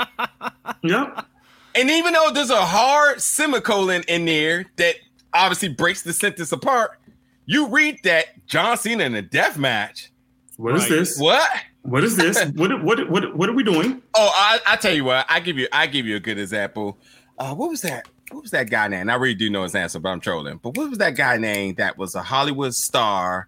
Yep. 0.83 1.27
And 1.75 1.91
even 1.91 2.13
though 2.13 2.31
there's 2.33 2.51
a 2.51 2.65
hard 2.65 3.21
semicolon 3.21 4.03
in 4.09 4.25
there 4.25 4.67
that 4.77 4.97
obviously 5.33 5.69
breaks 5.69 6.03
the 6.03 6.13
sentence 6.13 6.53
apart, 6.53 6.99
you 7.47 7.69
read 7.69 7.99
that 8.05 8.47
John 8.47 8.77
Cena 8.77 9.05
in 9.05 9.15
a 9.15 9.23
death 9.23 9.59
match. 9.59 10.11
What 10.57 10.73
right. 10.75 10.83
is 10.83 10.89
this? 10.89 11.19
What? 11.19 11.49
What 11.87 12.03
is 12.03 12.17
this? 12.17 12.45
what, 12.55 12.83
what 12.83 13.09
what 13.09 13.37
what 13.37 13.49
are 13.49 13.53
we 13.53 13.63
doing? 13.63 14.03
Oh, 14.15 14.31
I, 14.35 14.59
I 14.67 14.77
tell 14.77 14.93
you 14.93 15.05
what, 15.05 15.25
I 15.29 15.41
give 15.41 15.57
you 15.57 15.69
I 15.73 15.87
give 15.87 16.05
you 16.07 16.17
a 16.17 16.21
good 16.21 16.39
example. 16.39 16.99
Uh, 17.39 17.55
what 17.55 17.71
was 17.71 17.83
that? 17.83 18.09
What 18.33 18.43
was 18.43 18.51
that 18.51 18.71
guy 18.71 18.89
name? 18.89 19.09
I 19.09 19.15
really 19.15 19.35
do 19.35 19.49
know 19.51 19.63
his 19.63 19.75
answer, 19.75 20.01
but 20.01 20.09
I'm 20.09 20.21
trolling. 20.21 20.59
But 20.59 20.77
what 20.77 20.91
was 20.91 20.99
that 20.99 21.15
guy 21.15 21.37
name 21.37 21.77
that 21.77 21.97
was 21.97 22.17
a 22.17 22.23
Hollywood 22.23 22.75
star 22.75 23.47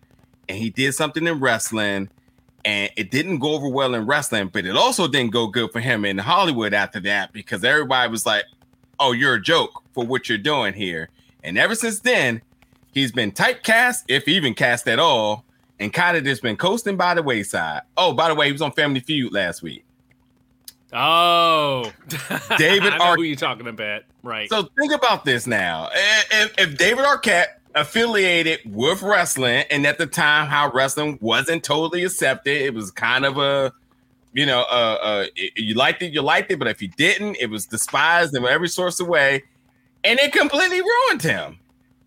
and 0.49 0.57
he 0.57 0.71
did 0.71 0.95
something 0.95 1.27
in 1.27 1.41
wrestling 1.41 2.11
and 2.65 2.91
it 2.97 3.11
didn't 3.11 3.41
go 3.41 3.55
over 3.55 3.69
well 3.69 3.95
in 3.95 4.07
wrestling, 4.07 4.49
but 4.49 4.67
it 4.67 4.77
also 4.77 5.09
didn't 5.09 5.33
go 5.33 5.49
good 5.49 5.73
for 5.73 5.81
him 5.81 6.05
in 6.05 6.19
Hollywood 6.19 6.75
after 6.75 7.01
that 7.01 7.33
because 7.33 7.65
everybody 7.65 8.09
was 8.11 8.25
like, 8.25 8.45
"Oh, 9.01 9.13
you're 9.13 9.35
a 9.35 9.43
joke 9.43 9.83
for 9.95 10.07
what 10.07 10.29
you're 10.29 10.39
doing 10.39 10.75
here." 10.75 11.09
And 11.43 11.59
ever 11.59 11.75
since 11.75 12.01
then, 12.01 12.43
he's 12.93 13.11
been 13.11 13.33
typecast, 13.33 14.05
if 14.07 14.29
even 14.29 14.55
cast 14.55 14.87
at 14.87 15.01
all, 15.01 15.45
and 15.81 15.93
kind 15.93 16.17
of 16.17 16.25
just 16.25 16.43
been 16.43 16.57
coasting 16.57 16.97
by 16.97 17.15
the 17.15 17.23
wayside. 17.23 17.83
Oh, 17.97 18.13
by 18.13 18.29
the 18.29 18.35
way, 18.35 18.47
he 18.47 18.53
was 18.53 18.63
on 18.63 18.73
Family 18.73 19.01
Feud 19.01 19.33
last 19.33 19.63
week. 19.63 19.85
Oh, 20.93 21.93
David 22.59 22.93
Arquette. 22.95 23.17
Who 23.17 23.23
you 23.23 23.37
talking 23.37 23.67
about? 23.69 24.03
Right. 24.23 24.49
So 24.49 24.69
think 24.79 24.93
about 24.93 25.25
this 25.25 25.47
now. 25.47 25.91
If, 25.93 26.55
if 26.59 26.79
David 26.79 27.05
Arquette 27.05 27.47
affiliated 27.75 28.61
with 28.65 29.03
wrestling, 29.03 29.65
and 29.71 29.87
at 29.87 29.99
the 29.99 30.07
time 30.07 30.47
how 30.47 30.71
wrestling 30.73 31.19
wasn't 31.21 31.63
totally 31.63 32.05
accepted, 32.05 32.57
it 32.57 32.75
was 32.75 32.91
kind 32.91 33.25
of 33.25 33.39
a, 33.39 33.73
you 34.33 34.47
know, 34.47 34.63
uh, 34.71 34.99
uh, 35.03 35.27
you 35.57 35.75
liked 35.75 36.03
it, 36.03 36.13
you 36.13 36.23
liked 36.23 36.51
it, 36.51 36.59
but 36.59 36.69
if 36.69 36.83
you 36.83 36.89
didn't, 36.89 37.37
it 37.39 37.51
was 37.51 37.67
despised 37.67 38.35
in 38.35 38.45
every 38.45 38.69
source 38.69 38.99
of 38.99 39.07
way, 39.07 39.45
and 40.05 40.19
it 40.19 40.33
completely 40.33 40.81
ruined 40.81 41.23
him. 41.23 41.59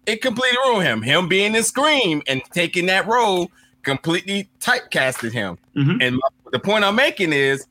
It 0.08 0.22
completely 0.22 0.58
ruined 0.66 0.88
him. 0.88 1.02
Him 1.04 1.28
being 1.28 1.56
in 1.56 1.64
Scream 1.64 2.24
and 2.28 2.42
taking 2.52 2.88
that 2.88 3.06
role 3.06 3.52
completely 3.84 4.50
typecasted 4.60 5.32
him. 5.32 5.58
Mm-hmm. 5.76 6.02
And 6.02 6.22
the 6.52 6.60
point 6.60 6.84
I'm 6.84 6.96
making 6.96 7.34
is 7.34 7.66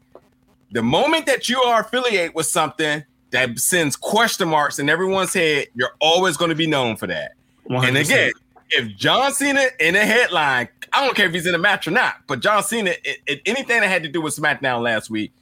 the 0.70 0.83
moment 0.83 1.27
that 1.27 1.49
you 1.49 1.61
are 1.62 1.81
affiliate 1.81 2.35
with 2.35 2.46
something 2.46 3.05
that 3.31 3.59
sends 3.59 3.96
question 3.96 4.49
marks 4.49 4.79
in 4.79 4.88
everyone's 4.88 5.33
head, 5.33 5.68
you're 5.75 5.94
always 6.01 6.37
going 6.37 6.49
to 6.49 6.55
be 6.55 6.66
known 6.66 6.96
for 6.96 7.07
that. 7.07 7.33
100%. 7.68 7.88
And 7.88 7.96
again, 7.96 8.33
if 8.70 8.96
John 8.96 9.33
Cena 9.33 9.66
in 9.79 9.96
a 9.96 10.05
headline, 10.05 10.68
I 10.92 11.05
don't 11.05 11.16
care 11.16 11.27
if 11.27 11.33
he's 11.33 11.46
in 11.46 11.55
a 11.55 11.59
match 11.59 11.87
or 11.87 11.92
not, 11.92 12.16
but 12.27 12.40
John 12.40 12.62
Cena, 12.62 12.92
it, 13.05 13.18
it, 13.27 13.42
anything 13.46 13.81
that 13.81 13.88
had 13.88 14.03
to 14.03 14.09
do 14.09 14.20
with 14.20 14.35
SmackDown 14.37 14.83
last 14.83 15.11
week 15.11 15.33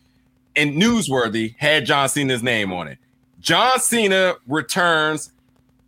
and 0.56 0.74
newsworthy 0.74 1.54
had 1.56 1.86
John 1.86 2.08
Cena's 2.08 2.42
name 2.42 2.72
on 2.72 2.88
it. 2.88 2.98
John 3.40 3.78
Cena 3.80 4.34
returns, 4.46 5.30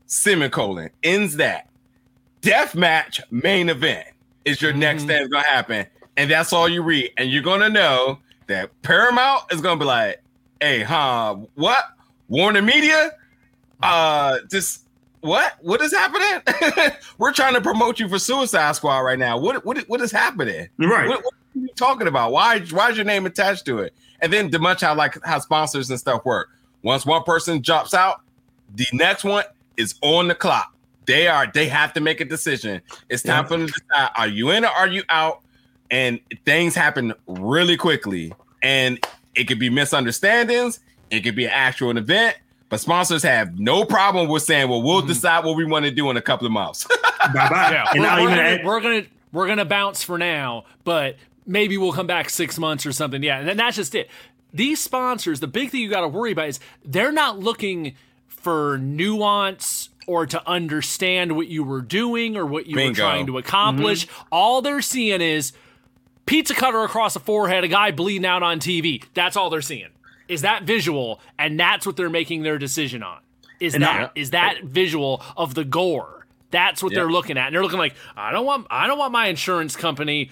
semicolon, 0.06 0.90
ends 1.02 1.36
that. 1.36 1.68
Death 2.40 2.74
match 2.74 3.20
main 3.30 3.68
event 3.68 4.06
is 4.44 4.60
your 4.60 4.72
mm-hmm. 4.72 4.80
next 4.80 5.04
thing 5.04 5.28
gonna 5.28 5.46
happen, 5.46 5.86
and 6.16 6.30
that's 6.30 6.52
all 6.52 6.68
you 6.68 6.82
read, 6.82 7.12
and 7.16 7.30
you're 7.30 7.42
gonna 7.42 7.68
know 7.68 8.18
that 8.46 8.70
Paramount 8.82 9.44
is 9.52 9.60
gonna 9.60 9.78
be 9.78 9.86
like, 9.86 10.22
"Hey, 10.60 10.82
huh? 10.82 11.36
What? 11.54 11.84
Warner 12.28 12.62
Media? 12.62 13.10
Uh, 13.82 14.38
just 14.50 14.86
what? 15.20 15.54
What 15.60 15.80
is 15.82 15.92
happening? 15.92 16.94
We're 17.18 17.32
trying 17.32 17.54
to 17.54 17.60
promote 17.60 18.00
you 18.00 18.08
for 18.08 18.18
Suicide 18.18 18.72
Squad 18.76 19.00
right 19.00 19.18
now. 19.18 19.38
What? 19.38 19.64
What? 19.64 19.78
What 19.88 20.00
is 20.00 20.12
happening? 20.12 20.68
Right? 20.78 21.08
What, 21.08 21.24
what 21.24 21.34
are 21.34 21.60
you 21.60 21.68
talking 21.76 22.06
about? 22.06 22.32
Why? 22.32 22.60
Why 22.60 22.90
is 22.90 22.96
your 22.96 23.04
name 23.04 23.26
attached 23.26 23.66
to 23.66 23.80
it? 23.80 23.94
And 24.22 24.32
then 24.32 24.50
the 24.50 24.58
much 24.58 24.80
how 24.80 24.94
like 24.94 25.22
how 25.24 25.38
sponsors 25.40 25.90
and 25.90 25.98
stuff 25.98 26.24
work. 26.24 26.50
Once 26.82 27.04
one 27.04 27.22
person 27.24 27.60
drops 27.60 27.92
out, 27.92 28.22
the 28.74 28.86
next 28.92 29.24
one 29.24 29.44
is 29.76 29.94
on 30.02 30.28
the 30.28 30.34
clock. 30.34 30.74
They 31.10 31.26
are. 31.26 31.50
They 31.52 31.68
have 31.68 31.92
to 31.94 32.00
make 32.00 32.20
a 32.20 32.24
decision. 32.24 32.82
It's 33.08 33.24
time 33.24 33.42
yeah. 33.42 33.48
for 33.48 33.56
them 33.56 33.66
to 33.66 33.72
decide: 33.72 34.10
Are 34.16 34.28
you 34.28 34.50
in 34.50 34.64
or 34.64 34.68
are 34.68 34.86
you 34.86 35.02
out? 35.08 35.40
And 35.90 36.20
things 36.44 36.76
happen 36.76 37.14
really 37.26 37.76
quickly, 37.76 38.32
and 38.62 39.04
it 39.34 39.48
could 39.48 39.58
be 39.58 39.70
misunderstandings. 39.70 40.78
It 41.10 41.22
could 41.22 41.34
be 41.34 41.46
an 41.46 41.50
actual 41.52 41.96
event. 41.96 42.36
But 42.68 42.78
sponsors 42.78 43.24
have 43.24 43.58
no 43.58 43.84
problem 43.84 44.28
with 44.28 44.44
saying, 44.44 44.68
"Well, 44.68 44.82
we'll 44.82 45.00
mm-hmm. 45.00 45.08
decide 45.08 45.44
what 45.44 45.56
we 45.56 45.64
want 45.64 45.84
to 45.84 45.90
do 45.90 46.08
in 46.10 46.16
a 46.16 46.22
couple 46.22 46.46
of 46.46 46.52
months." 46.52 46.86
bye 47.34 47.48
bye. 47.48 47.72
Yeah, 47.72 47.86
we're, 47.92 48.22
we're, 48.22 48.36
gonna, 48.36 48.58
we're 48.64 48.80
gonna 48.80 49.02
we're 49.32 49.46
gonna 49.48 49.64
bounce 49.64 50.04
for 50.04 50.16
now, 50.16 50.64
but 50.84 51.16
maybe 51.44 51.76
we'll 51.76 51.92
come 51.92 52.06
back 52.06 52.30
six 52.30 52.56
months 52.56 52.86
or 52.86 52.92
something. 52.92 53.20
Yeah, 53.24 53.40
and 53.40 53.58
that's 53.58 53.74
just 53.74 53.96
it. 53.96 54.08
These 54.54 54.80
sponsors, 54.80 55.40
the 55.40 55.48
big 55.48 55.70
thing 55.70 55.80
you 55.80 55.90
got 55.90 56.02
to 56.02 56.08
worry 56.08 56.30
about 56.30 56.48
is 56.48 56.60
they're 56.84 57.10
not 57.10 57.40
looking 57.40 57.96
for 58.28 58.78
nuance 58.78 59.89
or 60.06 60.26
to 60.26 60.48
understand 60.48 61.36
what 61.36 61.48
you 61.48 61.62
were 61.62 61.82
doing 61.82 62.36
or 62.36 62.46
what 62.46 62.66
you 62.66 62.74
Bingo. 62.74 62.90
were 63.02 63.08
trying 63.08 63.26
to 63.26 63.38
accomplish. 63.38 64.06
Mm-hmm. 64.06 64.24
All 64.32 64.62
they're 64.62 64.82
seeing 64.82 65.20
is 65.20 65.52
pizza 66.26 66.54
cutter 66.54 66.82
across 66.82 67.14
the 67.14 67.20
forehead, 67.20 67.64
a 67.64 67.68
guy 67.68 67.90
bleeding 67.90 68.26
out 68.26 68.42
on 68.42 68.60
TV. 68.60 69.04
That's 69.14 69.36
all 69.36 69.50
they're 69.50 69.62
seeing. 69.62 69.88
Is 70.28 70.42
that 70.42 70.62
visual, 70.62 71.20
and 71.38 71.58
that's 71.58 71.84
what 71.84 71.96
they're 71.96 72.08
making 72.10 72.42
their 72.42 72.58
decision 72.58 73.02
on. 73.02 73.18
Is 73.58 73.74
and 73.74 73.82
that 73.82 74.12
is 74.14 74.30
that 74.30 74.62
visual 74.62 75.22
of 75.36 75.54
the 75.54 75.64
gore? 75.64 76.26
That's 76.50 76.82
what 76.82 76.92
they're 76.92 77.10
looking 77.10 77.36
at. 77.36 77.46
And 77.46 77.54
they're 77.54 77.62
looking 77.62 77.78
like, 77.78 77.94
I 78.16 78.32
don't 78.32 78.46
want 78.46 78.66
I 78.70 78.86
don't 78.86 78.98
want 78.98 79.12
my 79.12 79.26
insurance 79.26 79.76
company 79.76 80.30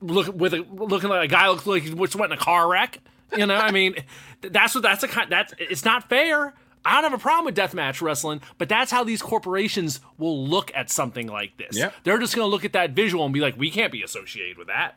look 0.00 0.34
with 0.34 0.54
a, 0.54 0.64
looking 0.70 1.10
like 1.10 1.24
a 1.24 1.28
guy 1.28 1.48
looks 1.48 1.66
like 1.66 1.82
he 1.82 1.94
just 1.94 2.16
went 2.16 2.32
in 2.32 2.38
a 2.38 2.40
car 2.40 2.68
wreck. 2.68 3.00
You 3.36 3.46
know, 3.46 3.56
I 3.56 3.70
mean, 3.70 3.94
that's 4.40 4.74
what 4.74 4.82
that's 4.82 5.02
a 5.02 5.08
kind 5.08 5.30
that's 5.30 5.54
it's 5.58 5.84
not 5.84 6.08
fair. 6.08 6.54
I 6.84 7.00
don't 7.00 7.10
have 7.10 7.20
a 7.20 7.22
problem 7.22 7.44
with 7.44 7.56
deathmatch 7.56 8.00
wrestling, 8.00 8.40
but 8.58 8.68
that's 8.68 8.90
how 8.90 9.04
these 9.04 9.20
corporations 9.20 10.00
will 10.18 10.46
look 10.46 10.72
at 10.74 10.90
something 10.90 11.26
like 11.26 11.56
this. 11.56 11.76
Yeah. 11.76 11.90
They're 12.04 12.18
just 12.18 12.34
going 12.34 12.46
to 12.46 12.50
look 12.50 12.64
at 12.64 12.72
that 12.72 12.90
visual 12.92 13.24
and 13.24 13.34
be 13.34 13.40
like, 13.40 13.56
we 13.58 13.70
can't 13.70 13.92
be 13.92 14.02
associated 14.02 14.56
with 14.56 14.68
that. 14.68 14.96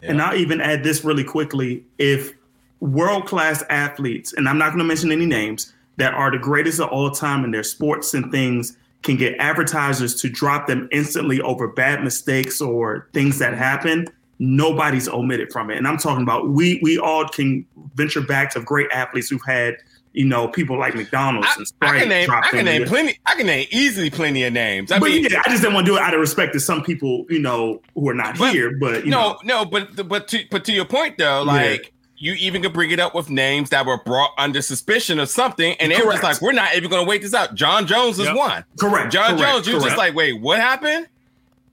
Yeah. 0.00 0.10
And 0.10 0.22
I'll 0.22 0.36
even 0.36 0.60
add 0.60 0.82
this 0.82 1.04
really 1.04 1.24
quickly. 1.24 1.84
If 1.98 2.32
world 2.80 3.26
class 3.26 3.62
athletes, 3.70 4.32
and 4.32 4.48
I'm 4.48 4.58
not 4.58 4.68
going 4.68 4.78
to 4.78 4.84
mention 4.84 5.12
any 5.12 5.26
names, 5.26 5.72
that 5.96 6.14
are 6.14 6.30
the 6.30 6.38
greatest 6.38 6.80
of 6.80 6.88
all 6.88 7.10
time 7.10 7.44
in 7.44 7.50
their 7.50 7.62
sports 7.62 8.14
and 8.14 8.32
things 8.32 8.76
can 9.02 9.16
get 9.16 9.36
advertisers 9.38 10.14
to 10.22 10.28
drop 10.28 10.66
them 10.66 10.88
instantly 10.90 11.40
over 11.40 11.68
bad 11.68 12.02
mistakes 12.02 12.60
or 12.60 13.08
things 13.12 13.38
that 13.38 13.54
happen, 13.54 14.06
nobody's 14.38 15.08
omitted 15.08 15.52
from 15.52 15.70
it. 15.70 15.76
And 15.76 15.86
I'm 15.86 15.98
talking 15.98 16.22
about 16.22 16.48
we 16.48 16.80
we 16.82 16.98
all 16.98 17.28
can 17.28 17.66
venture 17.94 18.20
back 18.20 18.52
to 18.54 18.60
great 18.60 18.90
athletes 18.92 19.28
who've 19.28 19.44
had 19.46 19.76
you 20.12 20.24
know, 20.24 20.48
people 20.48 20.78
like 20.78 20.94
McDonald's 20.94 21.48
I, 21.50 21.54
and 21.58 21.68
Sprite. 21.68 21.94
I 21.94 21.98
can 22.00 22.08
name, 22.08 22.30
I 22.30 22.48
can 22.50 22.64
name 22.64 22.84
plenty. 22.84 23.18
I 23.26 23.34
can 23.34 23.46
name 23.46 23.66
easily 23.70 24.10
plenty 24.10 24.42
of 24.44 24.52
names. 24.52 24.92
I 24.92 24.98
but 24.98 25.10
mean, 25.10 25.24
yeah, 25.24 25.42
I 25.44 25.50
just 25.50 25.62
didn't 25.62 25.74
want 25.74 25.86
to 25.86 25.92
do 25.92 25.96
it 25.96 26.02
out 26.02 26.14
of 26.14 26.20
respect 26.20 26.52
to 26.52 26.60
some 26.60 26.82
people, 26.82 27.24
you 27.30 27.38
know, 27.38 27.80
who 27.94 28.08
are 28.08 28.14
not 28.14 28.38
but, 28.38 28.52
here. 28.52 28.76
But 28.76 29.06
no, 29.06 29.32
know. 29.32 29.38
no, 29.44 29.64
but 29.64 30.08
but 30.08 30.28
to 30.28 30.44
but 30.50 30.64
to 30.66 30.72
your 30.72 30.84
point 30.84 31.18
though, 31.18 31.42
like. 31.42 31.84
Yeah. 31.84 31.88
You 32.24 32.34
even 32.34 32.62
could 32.62 32.72
bring 32.72 32.92
it 32.92 33.00
up 33.00 33.16
with 33.16 33.30
names 33.30 33.70
that 33.70 33.84
were 33.84 34.00
brought 34.04 34.30
under 34.38 34.62
suspicion 34.62 35.18
of 35.18 35.28
something, 35.28 35.72
and 35.80 35.90
Correct. 35.90 35.98
everyone's 35.98 36.22
like, 36.22 36.40
"We're 36.40 36.52
not 36.52 36.76
even 36.76 36.88
going 36.88 37.04
to 37.04 37.08
wait 37.08 37.20
this 37.20 37.34
out." 37.34 37.56
Jon 37.56 37.84
Jones 37.84 38.16
is 38.20 38.26
yep. 38.26 38.36
one. 38.36 38.64
Correct. 38.78 39.12
John 39.12 39.36
Correct. 39.36 39.42
Jones, 39.42 39.66
you're 39.66 39.80
just 39.80 39.96
like, 39.96 40.14
"Wait, 40.14 40.34
what 40.40 40.60
happened?" 40.60 41.08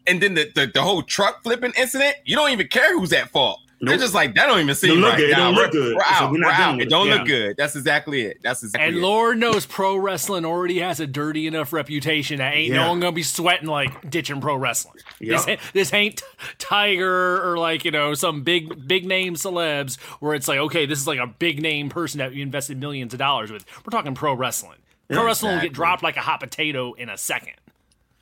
And 0.07 0.19
then 0.19 0.33
the, 0.33 0.51
the 0.55 0.65
the 0.73 0.81
whole 0.81 1.03
truck 1.03 1.43
flipping 1.43 1.71
incident, 1.77 2.15
you 2.25 2.35
don't 2.35 2.49
even 2.49 2.67
care 2.67 2.97
who's 2.97 3.13
at 3.13 3.29
fault. 3.29 3.59
Nope. 3.81 3.89
They're 3.89 3.97
just 3.97 4.13
like 4.13 4.35
that 4.35 4.47
don't 4.47 4.59
even 4.59 4.75
seem 4.75 5.01
right. 5.01 5.15
Good. 5.15 5.29
It 5.29 5.35
don't 5.35 5.55
look 5.55 5.71
good. 5.71 5.95
We're 5.95 6.01
out. 6.03 6.19
So 6.19 6.31
we're, 6.31 6.43
we're 6.43 6.51
out. 6.51 6.81
It 6.81 6.89
don't 6.89 7.07
yeah. 7.07 7.15
look 7.15 7.27
good. 7.27 7.55
That's 7.55 7.77
exactly 7.77 8.23
it. 8.23 8.39
That's 8.43 8.61
exactly. 8.61 8.89
And 8.89 8.97
it. 8.97 8.99
Lord 8.99 9.37
knows 9.37 9.65
pro 9.65 9.95
wrestling 9.95 10.43
already 10.43 10.79
has 10.79 10.99
a 10.99 11.07
dirty 11.07 11.47
enough 11.47 11.71
reputation 11.71 12.39
that 12.39 12.53
ain't 12.53 12.73
yeah. 12.73 12.83
no 12.83 12.89
one 12.89 12.99
gonna 12.99 13.13
be 13.13 13.23
sweating 13.23 13.67
like 13.67 14.09
ditching 14.09 14.41
pro 14.41 14.57
wrestling. 14.57 14.97
Yep. 15.21 15.45
This, 15.45 15.59
this 15.71 15.93
ain't 15.93 16.21
Tiger 16.57 17.41
or 17.49 17.57
like 17.57 17.85
you 17.85 17.91
know 17.91 18.13
some 18.15 18.43
big 18.43 18.85
big 18.85 19.05
name 19.05 19.35
celebs 19.35 19.97
where 20.19 20.35
it's 20.35 20.49
like 20.49 20.59
okay 20.59 20.85
this 20.85 20.99
is 20.99 21.07
like 21.07 21.19
a 21.19 21.27
big 21.27 21.61
name 21.61 21.87
person 21.87 22.17
that 22.17 22.33
you 22.33 22.43
invested 22.43 22.77
millions 22.77 23.13
of 23.13 23.19
dollars 23.19 23.49
with. 23.49 23.65
We're 23.85 23.91
talking 23.91 24.13
pro 24.13 24.33
wrestling. 24.33 24.79
Pro 25.09 25.25
wrestling 25.25 25.55
will 25.55 25.61
get 25.61 25.73
dropped 25.73 26.03
like 26.03 26.17
a 26.17 26.21
hot 26.21 26.41
potato 26.41 26.93
in 26.93 27.09
a 27.09 27.17
second. 27.17 27.53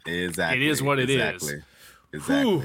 Exactly. 0.06 0.64
It 0.64 0.70
is 0.70 0.84
what 0.84 1.00
it 1.00 1.10
exactly. 1.10 1.56
is. 1.56 1.64
Exactly. 2.14 2.58
Whew. 2.60 2.64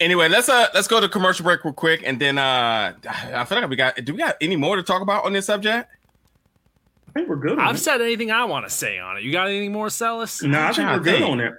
Anyway, 0.00 0.28
let's 0.28 0.48
uh 0.48 0.66
let's 0.74 0.88
go 0.88 0.98
to 0.98 1.08
commercial 1.08 1.44
break 1.44 1.62
real 1.62 1.74
quick, 1.74 2.02
and 2.04 2.18
then 2.18 2.38
uh 2.38 2.94
I 3.06 3.44
feel 3.44 3.60
like 3.60 3.68
we 3.68 3.76
got. 3.76 4.02
Do 4.02 4.12
we 4.12 4.18
got 4.18 4.36
any 4.40 4.56
more 4.56 4.76
to 4.76 4.82
talk 4.82 5.02
about 5.02 5.26
on 5.26 5.34
this 5.34 5.46
subject? 5.46 5.90
I 7.08 7.12
think 7.12 7.28
we're 7.28 7.36
good. 7.36 7.58
I've 7.58 7.74
it. 7.74 7.78
said 7.78 8.00
anything 8.00 8.30
I 8.30 8.44
want 8.44 8.66
to 8.66 8.70
say 8.70 8.98
on 8.98 9.18
it. 9.18 9.24
You 9.24 9.32
got 9.32 9.48
anything 9.48 9.72
more, 9.72 9.90
Celis? 9.90 10.42
No, 10.42 10.62
I 10.62 10.72
think 10.72 10.88
we're 10.88 11.00
good 11.00 11.22
on 11.22 11.40
it. 11.40 11.54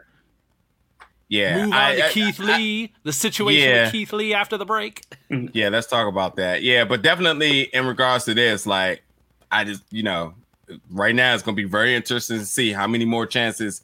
Yeah, 1.28 1.64
move 1.64 1.74
on 1.74 1.74
I, 1.74 1.96
to 1.96 2.06
I, 2.08 2.10
Keith 2.10 2.42
I, 2.42 2.58
Lee. 2.58 2.94
the 3.04 3.14
situation 3.14 3.70
yeah. 3.70 3.84
with 3.84 3.92
Keith 3.94 4.12
Lee 4.12 4.34
after 4.34 4.58
the 4.58 4.66
break. 4.66 5.06
yeah, 5.54 5.70
let's 5.70 5.88
talk 5.88 6.08
about 6.08 6.36
that. 6.38 6.64
Yeah, 6.64 6.84
but 6.84 7.04
definitely 7.04 7.62
in 7.62 7.86
regards 7.86 8.26
to 8.26 8.34
this, 8.34 8.66
like 8.66 9.04
I 9.52 9.66
just 9.66 9.84
you 9.92 10.04
know, 10.04 10.34
right 10.90 11.14
now 11.14 11.34
it's 11.34 11.44
gonna 11.44 11.56
be 11.56 11.64
very 11.64 11.96
interesting 11.96 12.40
to 12.40 12.46
see 12.46 12.74
how 12.74 12.88
many 12.88 13.06
more 13.06 13.26
chances 13.26 13.84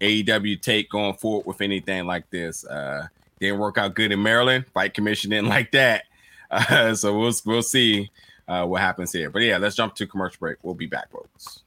AEW 0.00 0.62
take 0.62 0.88
going 0.88 1.14
forward 1.14 1.46
with 1.46 1.60
anything 1.60 2.06
like 2.06 2.30
this. 2.30 2.64
Uh 2.64 3.06
didn't 3.40 3.58
work 3.58 3.78
out 3.78 3.94
good 3.94 4.12
in 4.12 4.22
Maryland. 4.22 4.66
Fight 4.74 4.94
commission 4.94 5.30
didn't 5.30 5.48
like 5.48 5.72
that. 5.72 6.04
Uh, 6.50 6.94
so 6.94 7.18
we'll 7.18 7.32
we'll 7.44 7.62
see 7.62 8.10
uh, 8.46 8.64
what 8.66 8.80
happens 8.80 9.12
here. 9.12 9.30
But 9.30 9.42
yeah, 9.42 9.58
let's 9.58 9.76
jump 9.76 9.94
to 9.96 10.06
commercial 10.06 10.38
break. 10.40 10.58
We'll 10.62 10.74
be 10.74 10.86
back, 10.86 11.10
folks. 11.10 11.62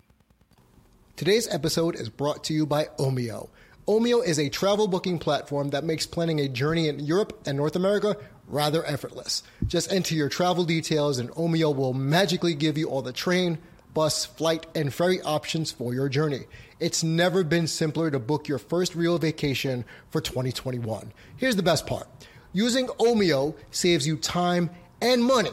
Today's 1.15 1.47
episode 1.53 1.95
is 1.95 2.09
brought 2.09 2.43
to 2.45 2.53
you 2.53 2.65
by 2.65 2.85
Omio. 2.97 3.49
Omio 3.87 4.25
is 4.25 4.39
a 4.39 4.49
travel 4.49 4.87
booking 4.87 5.19
platform 5.19 5.69
that 5.69 5.83
makes 5.83 6.05
planning 6.05 6.39
a 6.39 6.47
journey 6.47 6.87
in 6.87 6.99
Europe 6.99 7.41
and 7.45 7.57
North 7.57 7.75
America 7.75 8.15
rather 8.47 8.85
effortless. 8.85 9.43
Just 9.67 9.91
enter 9.91 10.15
your 10.15 10.29
travel 10.29 10.63
details, 10.63 11.19
and 11.19 11.29
Omio 11.31 11.75
will 11.75 11.93
magically 11.93 12.53
give 12.53 12.77
you 12.77 12.89
all 12.89 13.01
the 13.01 13.13
train, 13.13 13.57
bus, 13.93 14.25
flight, 14.25 14.65
and 14.75 14.93
ferry 14.93 15.21
options 15.21 15.71
for 15.71 15.93
your 15.93 16.09
journey. 16.09 16.45
It's 16.79 17.03
never 17.03 17.43
been 17.43 17.67
simpler 17.67 18.09
to 18.11 18.19
book 18.19 18.47
your 18.47 18.57
first 18.57 18.95
real 18.95 19.17
vacation 19.17 19.85
for 20.09 20.21
2021. 20.21 21.13
Here's 21.37 21.55
the 21.55 21.63
best 21.63 21.85
part 21.85 22.07
using 22.53 22.87
Omio 22.87 23.55
saves 23.71 24.05
you 24.05 24.17
time 24.17 24.69
and 25.01 25.23
money. 25.23 25.51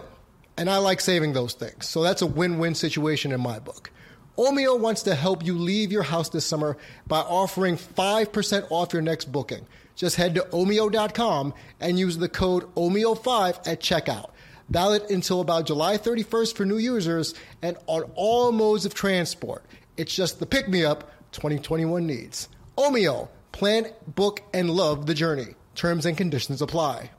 And 0.57 0.69
I 0.69 0.79
like 0.79 1.01
saving 1.01 1.35
those 1.35 1.55
things. 1.55 1.87
So 1.87 2.03
that's 2.03 2.23
a 2.23 2.27
win 2.27 2.59
win 2.59 2.75
situation 2.75 3.31
in 3.31 3.41
my 3.41 3.61
book. 3.61 3.91
Omio 4.37 4.79
wants 4.79 5.03
to 5.03 5.15
help 5.15 5.45
you 5.45 5.59
leave 5.59 5.91
your 5.91 6.05
house 6.05 6.29
this 6.29 6.47
summer 6.47 6.77
by 7.07 7.19
offering 7.19 7.77
5% 7.77 8.67
off 8.71 8.93
your 8.93 9.03
next 9.03 9.33
booking. 9.33 9.67
Just 9.97 10.15
head 10.15 10.37
to 10.37 10.43
omio.com 10.43 11.55
and 11.81 11.99
use 11.99 12.19
the 12.19 12.29
code 12.29 12.73
OMIO5 12.77 13.67
at 13.67 13.81
checkout. 13.81 14.31
Valid 14.71 15.11
until 15.11 15.41
about 15.41 15.67
July 15.67 15.97
31st 15.97 16.55
for 16.55 16.65
new 16.65 16.79
users 16.79 17.35
and 17.63 17.77
on 17.87 18.03
all 18.15 18.53
modes 18.53 18.85
of 18.85 18.95
transport. 18.95 19.65
It's 19.97 20.15
just 20.15 20.41
the 20.41 20.47
pick 20.47 20.69
me 20.69 20.85
up 20.85 21.11
2021 21.33 22.07
needs. 22.07 22.49
Omio, 22.77 23.29
plan, 23.53 23.87
book, 24.15 24.43
and 24.53 24.71
love 24.71 25.07
the 25.07 25.15
journey. 25.15 25.55
Terms 25.75 26.07
and 26.07 26.17
conditions 26.17 26.61
apply. 26.63 27.11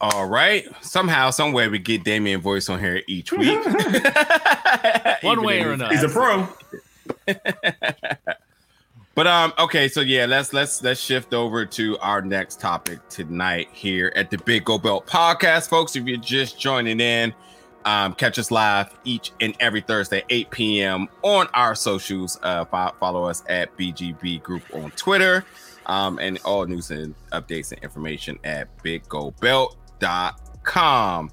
All 0.00 0.26
right. 0.26 0.66
Somehow, 0.82 1.30
somewhere, 1.30 1.70
we 1.70 1.78
get 1.78 2.04
Damian 2.04 2.40
voice 2.40 2.68
on 2.68 2.78
here 2.78 3.02
each 3.08 3.32
week. 3.36 3.64
One 5.22 5.42
way 5.42 5.62
or 5.62 5.72
another. 5.72 5.94
He's 5.94 6.02
a 6.04 6.08
pro. 6.08 6.48
but 9.14 9.26
um, 9.26 9.52
okay, 9.58 9.88
so 9.88 10.00
yeah, 10.00 10.26
let's 10.26 10.52
let's 10.52 10.82
let's 10.82 11.00
shift 11.00 11.34
over 11.34 11.64
to 11.66 11.98
our 11.98 12.20
next 12.20 12.60
topic 12.60 12.98
tonight 13.08 13.68
here 13.72 14.12
at 14.16 14.30
the 14.30 14.38
Big 14.38 14.64
Go 14.64 14.78
Belt 14.78 15.06
Podcast, 15.06 15.68
folks. 15.68 15.96
If 15.96 16.06
you're 16.06 16.16
just 16.16 16.58
joining 16.58 17.00
in, 17.00 17.34
um, 17.84 18.14
catch 18.14 18.38
us 18.38 18.50
live 18.50 18.96
each 19.04 19.32
and 19.40 19.54
every 19.60 19.82
Thursday, 19.82 20.24
8 20.30 20.50
p.m. 20.50 21.08
on 21.22 21.48
our 21.54 21.74
socials. 21.74 22.38
Uh, 22.42 22.64
follow 22.64 23.24
us 23.24 23.42
at 23.48 23.76
BGB 23.76 24.42
Group 24.42 24.62
on 24.72 24.90
Twitter. 24.92 25.44
Um, 25.86 26.18
and 26.18 26.38
all 26.46 26.64
news 26.64 26.90
and 26.90 27.14
updates 27.32 27.72
and 27.72 27.82
information 27.82 28.38
at 28.42 28.74
biggobelt.com. 28.78 31.30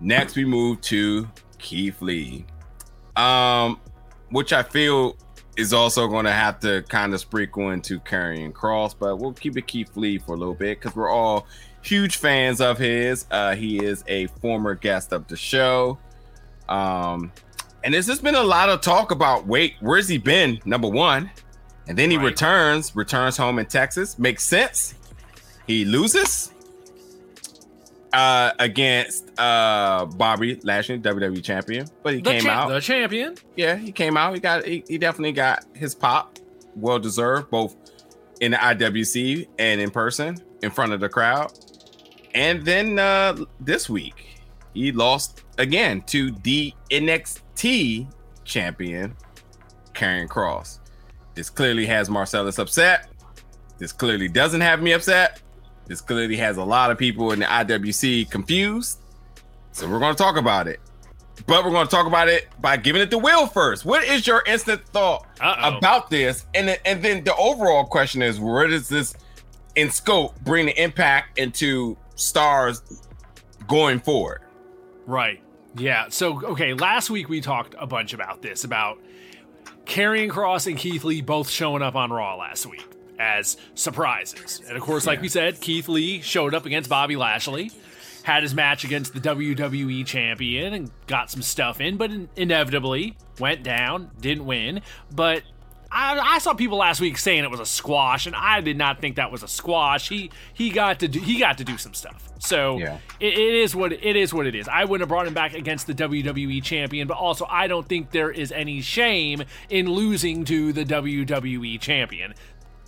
Next, 0.00 0.36
we 0.36 0.44
move 0.44 0.80
to 0.82 1.28
Keith 1.58 2.00
Lee, 2.00 2.46
um, 3.16 3.80
which 4.30 4.52
I 4.52 4.62
feel 4.62 5.16
is 5.56 5.72
also 5.72 6.06
going 6.06 6.26
to 6.26 6.32
have 6.32 6.60
to 6.60 6.82
kind 6.88 7.14
of 7.14 7.20
sprinkle 7.20 7.70
into 7.70 7.98
Karrion 8.00 8.52
Kross, 8.52 8.94
but 8.98 9.16
we'll 9.16 9.32
keep 9.32 9.56
it 9.56 9.66
Keith 9.66 9.96
Lee 9.96 10.18
for 10.18 10.34
a 10.34 10.36
little 10.36 10.54
bit 10.54 10.78
because 10.80 10.94
we're 10.94 11.08
all 11.08 11.46
huge 11.82 12.16
fans 12.16 12.60
of 12.60 12.78
his. 12.78 13.26
Uh, 13.30 13.54
he 13.54 13.82
is 13.82 14.04
a 14.06 14.26
former 14.26 14.74
guest 14.74 15.12
of 15.12 15.26
the 15.28 15.36
show. 15.36 15.98
Um, 16.68 17.32
and 17.84 17.94
there's 17.94 18.06
just 18.06 18.22
been 18.22 18.34
a 18.34 18.42
lot 18.42 18.68
of 18.68 18.80
talk 18.80 19.12
about 19.12 19.46
wait, 19.46 19.74
where's 19.80 20.08
he 20.08 20.18
been? 20.18 20.60
Number 20.64 20.88
one. 20.88 21.30
And 21.88 21.96
then 21.96 22.10
he 22.10 22.16
right. 22.16 22.26
returns, 22.26 22.96
returns 22.96 23.36
home 23.36 23.58
in 23.58 23.66
Texas. 23.66 24.18
Makes 24.18 24.44
sense. 24.44 24.94
He 25.66 25.84
loses 25.84 26.52
uh, 28.16 28.50
against 28.58 29.30
uh, 29.38 30.06
Bobby 30.06 30.58
Lashley, 30.62 30.98
WWE 30.98 31.44
champion, 31.44 31.86
but 32.02 32.14
he 32.14 32.22
the 32.22 32.30
came 32.30 32.42
cha- 32.42 32.50
out. 32.50 32.68
The 32.70 32.80
champion. 32.80 33.36
Yeah, 33.56 33.76
he 33.76 33.92
came 33.92 34.16
out. 34.16 34.32
He 34.32 34.40
got. 34.40 34.64
He, 34.64 34.82
he 34.88 34.96
definitely 34.96 35.32
got 35.32 35.66
his 35.74 35.94
pop. 35.94 36.38
Well 36.74 36.98
deserved, 36.98 37.50
both 37.50 37.76
in 38.40 38.52
the 38.52 38.56
IWC 38.56 39.48
and 39.58 39.80
in 39.80 39.90
person 39.90 40.38
in 40.62 40.70
front 40.70 40.94
of 40.94 41.00
the 41.00 41.10
crowd. 41.10 41.52
And 42.34 42.64
then 42.64 42.98
uh, 42.98 43.36
this 43.60 43.88
week, 43.90 44.40
he 44.72 44.92
lost 44.92 45.44
again 45.58 46.00
to 46.06 46.30
the 46.42 46.72
NXT 46.90 48.10
champion, 48.44 49.14
Karrion 49.92 50.26
Kross. 50.26 50.78
This 51.34 51.50
clearly 51.50 51.84
has 51.84 52.08
Marcellus 52.08 52.58
upset. 52.58 53.08
This 53.76 53.92
clearly 53.92 54.28
doesn't 54.28 54.62
have 54.62 54.80
me 54.80 54.92
upset. 54.92 55.42
This 55.86 56.00
clearly 56.00 56.36
has 56.36 56.56
a 56.56 56.64
lot 56.64 56.90
of 56.90 56.98
people 56.98 57.32
in 57.32 57.40
the 57.40 57.46
IWC 57.46 58.30
confused. 58.30 59.00
So 59.72 59.88
we're 59.88 59.98
going 59.98 60.14
to 60.14 60.22
talk 60.22 60.36
about 60.36 60.68
it. 60.68 60.80
But 61.46 61.64
we're 61.64 61.70
going 61.70 61.86
to 61.86 61.90
talk 61.90 62.06
about 62.06 62.28
it 62.28 62.48
by 62.60 62.76
giving 62.76 63.02
it 63.02 63.10
to 63.10 63.18
Will 63.18 63.46
first. 63.46 63.84
What 63.84 64.04
is 64.04 64.26
your 64.26 64.42
instant 64.46 64.86
thought 64.88 65.26
Uh-oh. 65.40 65.76
about 65.76 66.10
this? 66.10 66.46
And, 66.54 66.78
and 66.84 67.02
then 67.02 67.24
the 67.24 67.36
overall 67.36 67.84
question 67.84 68.22
is 68.22 68.40
where 68.40 68.66
does 68.66 68.88
this 68.88 69.14
in 69.76 69.90
scope 69.90 70.40
bring 70.40 70.66
the 70.66 70.82
impact 70.82 71.38
into 71.38 71.96
stars 72.16 72.82
going 73.68 74.00
forward. 74.00 74.40
Right. 75.06 75.42
Yeah. 75.76 76.06
So, 76.08 76.44
okay, 76.46 76.74
last 76.74 77.10
week 77.10 77.28
we 77.28 77.40
talked 77.40 77.74
a 77.78 77.86
bunch 77.86 78.12
about 78.12 78.42
this 78.42 78.64
about 78.64 78.98
Karrion 79.84 80.30
Kross 80.30 80.66
and 80.66 80.76
Keith 80.76 81.04
Lee 81.04 81.20
both 81.20 81.48
showing 81.48 81.82
up 81.82 81.94
on 81.94 82.10
Raw 82.10 82.36
last 82.36 82.66
week 82.66 82.86
as 83.18 83.56
surprises. 83.74 84.62
And 84.66 84.76
of 84.76 84.82
course, 84.82 85.06
like 85.06 85.20
we 85.20 85.28
said, 85.28 85.60
Keith 85.60 85.88
Lee 85.88 86.20
showed 86.20 86.54
up 86.54 86.66
against 86.66 86.90
Bobby 86.90 87.16
Lashley, 87.16 87.70
had 88.22 88.42
his 88.42 88.54
match 88.54 88.84
against 88.84 89.14
the 89.14 89.20
WWE 89.20 90.04
champion, 90.06 90.74
and 90.74 90.90
got 91.06 91.30
some 91.30 91.42
stuff 91.42 91.80
in, 91.80 91.96
but 91.96 92.10
inevitably 92.36 93.16
went 93.38 93.62
down, 93.62 94.10
didn't 94.20 94.46
win. 94.46 94.82
But 95.14 95.42
I, 95.90 96.18
I, 96.18 96.38
saw 96.38 96.52
people 96.54 96.78
last 96.78 97.00
week 97.00 97.16
saying 97.16 97.44
it 97.44 97.50
was 97.50 97.60
a 97.60 97.66
squash, 97.66 98.26
and 98.26 98.34
I 98.34 98.60
did 98.60 98.76
not 98.76 99.00
think 99.00 99.16
that 99.16 99.30
was 99.30 99.42
a 99.42 99.48
squash. 99.48 100.08
He 100.08 100.30
he 100.52 100.70
got 100.70 101.00
to 101.00 101.08
do 101.08 101.20
he 101.20 101.38
got 101.38 101.58
to 101.58 101.64
do 101.64 101.78
some 101.78 101.94
stuff. 101.94 102.28
So 102.38 102.78
yeah. 102.78 102.98
it, 103.20 103.32
it 103.34 103.54
is 103.54 103.74
what 103.74 103.92
it 103.92 104.16
is 104.16 104.34
what 104.34 104.46
it 104.46 104.54
is. 104.54 104.68
I 104.68 104.84
wouldn't 104.84 105.02
have 105.02 105.08
brought 105.08 105.26
him 105.26 105.34
back 105.34 105.54
against 105.54 105.86
the 105.86 105.94
WWE 105.94 106.62
champion, 106.62 107.06
but 107.06 107.16
also 107.16 107.46
I 107.48 107.66
don't 107.66 107.88
think 107.88 108.10
there 108.10 108.30
is 108.30 108.50
any 108.52 108.80
shame 108.80 109.44
in 109.70 109.88
losing 109.88 110.44
to 110.46 110.72
the 110.72 110.84
WWE 110.84 111.80
champion. 111.80 112.34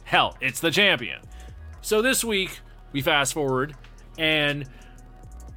Hell, 0.09 0.39
it's 0.41 0.61
the 0.61 0.71
champion. 0.71 1.21
So 1.83 2.01
this 2.01 2.25
week 2.25 2.61
we 2.93 3.03
fast 3.03 3.35
forward, 3.35 3.77
and 4.17 4.67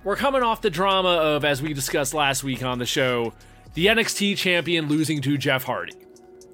we're 0.04 0.18
coming 0.18 0.43
off 0.43 0.60
the 0.60 0.70
drama 0.70 1.08
of, 1.08 1.45
as 1.45 1.62
we 1.62 1.74
discussed 1.74 2.14
last 2.14 2.43
week 2.43 2.62
on 2.62 2.78
the 2.78 2.86
show, 2.86 3.32
the 3.76 3.86
NXT 3.86 4.36
champion 4.36 4.89
losing 4.89 5.22
to 5.22 5.38
Jeff 5.38 5.64
Hardy. 5.64 5.95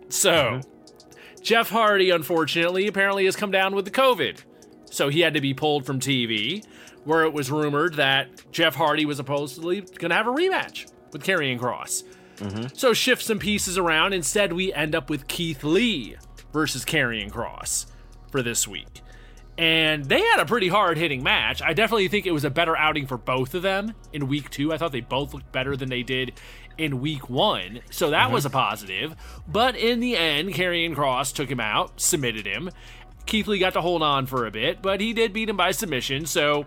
So, 0.10 0.32
mm-hmm. 0.32 1.41
Jeff 1.41 1.72
Hardy, 1.72 2.12
unfortunately, 2.12 2.86
apparently 2.86 3.26
has 3.26 3.36
come 3.36 3.50
down 3.50 3.74
with 3.74 3.86
the 3.86 3.91
COVID. 3.91 4.43
So 4.91 5.10
he 5.10 5.22
had 5.22 5.34
to 5.34 5.41
be 5.41 5.56
pulled 5.56 5.84
from 5.84 6.00
TV, 6.00 6.64
where 7.04 7.24
it 7.24 7.34
was 7.34 7.50
rumored 7.50 7.95
that 7.95 8.30
Jeff 8.52 8.76
Hardy 8.76 9.06
was 9.06 9.18
supposedly 9.18 9.82
going 9.82 10.12
to 10.12 10.16
have 10.16 10.28
a 10.28 10.32
rematch 10.32 10.91
with 11.12 11.24
Karrion 11.24 11.58
Kross. 11.58 12.04
Mm-hmm. 12.36 12.76
So 12.76 12.93
shift 12.93 13.24
some 13.24 13.39
pieces 13.39 13.76
around. 13.76 14.14
Instead, 14.14 14.54
we 14.54 14.72
end 14.72 14.93
up 14.93 15.10
with 15.10 15.28
Keith 15.28 15.64
Lee 15.64 16.16
versus 16.58 16.84
Karrion 16.84 17.32
Kross 17.32 17.86
for 18.32 18.41
this 18.41 18.68
week. 18.68 19.03
And 19.60 20.05
they 20.05 20.20
had 20.20 20.39
a 20.39 20.45
pretty 20.45 20.70
hard 20.70 20.97
hitting 20.97 21.22
match. 21.22 21.62
I 21.62 21.74
definitely 21.74 22.08
think 22.08 22.26
it 22.26 22.32
was 22.32 22.43
a 22.43 22.49
better 22.49 22.76
outing 22.76 23.05
for 23.05 23.16
both 23.16 23.53
of 23.53 23.62
them 23.62 23.93
in 24.12 24.28
week 24.28 24.49
two. 24.49 24.74
I 24.74 24.80
thought 24.80 24.91
they 24.91 25.01
both 25.01 25.36
looked 25.36 25.51
better 25.51 25.78
than 25.78 25.89
they 25.89 26.01
did 26.01 26.34
in 26.76 26.99
week 26.99 27.30
one. 27.30 27.82
So 27.91 28.10
that 28.10 28.24
mm-hmm. 28.24 28.34
was 28.34 28.45
a 28.45 28.49
positive. 28.49 29.16
But 29.47 29.76
in 29.76 29.99
the 29.99 30.18
end, 30.18 30.49
Karrion 30.55 30.95
Kross 30.95 31.32
took 31.32 31.47
him 31.47 31.60
out, 31.60 32.01
submitted 32.01 32.47
him. 32.47 32.72
Keith 33.28 33.45
Lee 33.45 33.60
got 33.60 33.74
to 33.74 33.82
hold 33.82 34.01
on 34.01 34.26
for 34.26 34.47
a 34.47 34.51
bit, 34.51 34.82
but 34.82 34.99
he 34.99 35.14
did 35.14 35.34
beat 35.34 35.49
him 35.49 35.58
by 35.58 35.70
submission. 35.70 36.26
So 36.26 36.66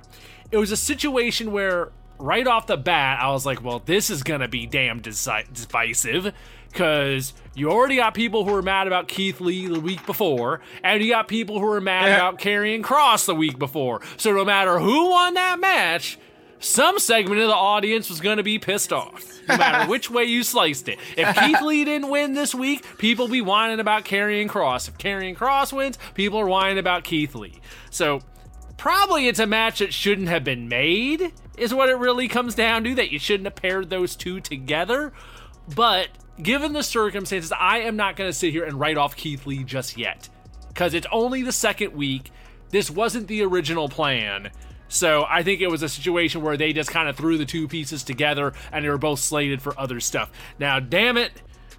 it 0.52 0.56
was 0.56 0.70
a 0.70 0.76
situation 0.76 1.50
where 1.50 1.90
right 2.16 2.46
off 2.46 2.68
the 2.68 2.76
bat, 2.76 3.20
I 3.20 3.32
was 3.32 3.44
like, 3.44 3.64
well, 3.64 3.82
this 3.84 4.08
is 4.08 4.22
going 4.22 4.40
to 4.40 4.48
be 4.48 4.66
damn 4.66 5.00
divisive 5.00 6.32
because 6.70 7.34
you 7.54 7.70
already 7.70 7.96
got 7.96 8.14
people 8.14 8.44
who 8.44 8.54
are 8.54 8.62
mad 8.62 8.86
about 8.86 9.08
Keith 9.08 9.40
Lee 9.40 9.66
the 9.66 9.80
week 9.80 10.04
before, 10.06 10.60
and 10.82 11.02
you 11.02 11.10
got 11.10 11.28
people 11.28 11.58
who 11.58 11.70
are 11.70 11.80
mad 11.80 12.06
yeah. 12.06 12.16
about 12.16 12.38
Karrion 12.38 12.82
Kross 12.82 13.26
the 13.26 13.34
week 13.34 13.58
before. 13.58 14.00
So 14.16 14.32
no 14.32 14.44
matter 14.44 14.78
who 14.78 15.10
won 15.10 15.34
that 15.34 15.58
match, 15.58 16.18
some 16.60 16.98
segment 16.98 17.40
of 17.40 17.48
the 17.48 17.54
audience 17.54 18.08
was 18.08 18.20
going 18.20 18.36
to 18.36 18.42
be 18.42 18.58
pissed 18.58 18.92
off, 18.92 19.40
no 19.48 19.56
matter 19.56 19.90
which 19.90 20.10
way 20.10 20.24
you 20.24 20.42
sliced 20.42 20.88
it. 20.88 20.98
If 21.16 21.34
Keith 21.36 21.60
Lee 21.62 21.84
didn't 21.84 22.10
win 22.10 22.34
this 22.34 22.54
week, 22.54 22.86
people 22.98 23.28
be 23.28 23.40
whining 23.40 23.80
about 23.80 24.04
Karrion 24.04 24.48
Kross. 24.48 24.88
If 24.88 24.98
Karrion 24.98 25.36
Kross 25.36 25.72
wins, 25.72 25.98
people 26.14 26.38
are 26.38 26.46
whining 26.46 26.78
about 26.78 27.02
Keith 27.02 27.34
Lee. 27.34 27.60
So 27.90 28.20
probably 28.76 29.26
it's 29.26 29.38
a 29.38 29.46
match 29.46 29.80
that 29.80 29.92
shouldn't 29.92 30.28
have 30.28 30.44
been 30.44 30.68
made, 30.68 31.32
is 31.58 31.74
what 31.74 31.88
it 31.88 31.96
really 31.96 32.28
comes 32.28 32.54
down 32.54 32.84
to, 32.84 32.94
that 32.94 33.10
you 33.10 33.18
shouldn't 33.18 33.46
have 33.46 33.56
paired 33.56 33.90
those 33.90 34.14
two 34.14 34.40
together. 34.40 35.12
But 35.74 36.08
given 36.42 36.72
the 36.72 36.82
circumstances, 36.82 37.52
I 37.58 37.80
am 37.80 37.96
not 37.96 38.16
going 38.16 38.28
to 38.28 38.34
sit 38.34 38.52
here 38.52 38.64
and 38.64 38.78
write 38.78 38.96
off 38.96 39.16
Keith 39.16 39.46
Lee 39.46 39.64
just 39.64 39.96
yet. 39.96 40.28
Because 40.68 40.94
it's 40.94 41.06
only 41.12 41.42
the 41.42 41.52
second 41.52 41.94
week. 41.94 42.30
This 42.70 42.90
wasn't 42.90 43.26
the 43.26 43.42
original 43.42 43.88
plan. 43.88 44.50
So 44.88 45.24
I 45.28 45.42
think 45.42 45.60
it 45.60 45.70
was 45.70 45.82
a 45.82 45.88
situation 45.88 46.42
where 46.42 46.56
they 46.56 46.72
just 46.72 46.90
kind 46.90 47.08
of 47.08 47.16
threw 47.16 47.38
the 47.38 47.44
two 47.44 47.68
pieces 47.68 48.02
together 48.02 48.52
and 48.72 48.84
they 48.84 48.88
were 48.88 48.98
both 48.98 49.20
slated 49.20 49.62
for 49.62 49.78
other 49.78 50.00
stuff. 50.00 50.30
Now, 50.58 50.80
damn 50.80 51.16
it, 51.16 51.30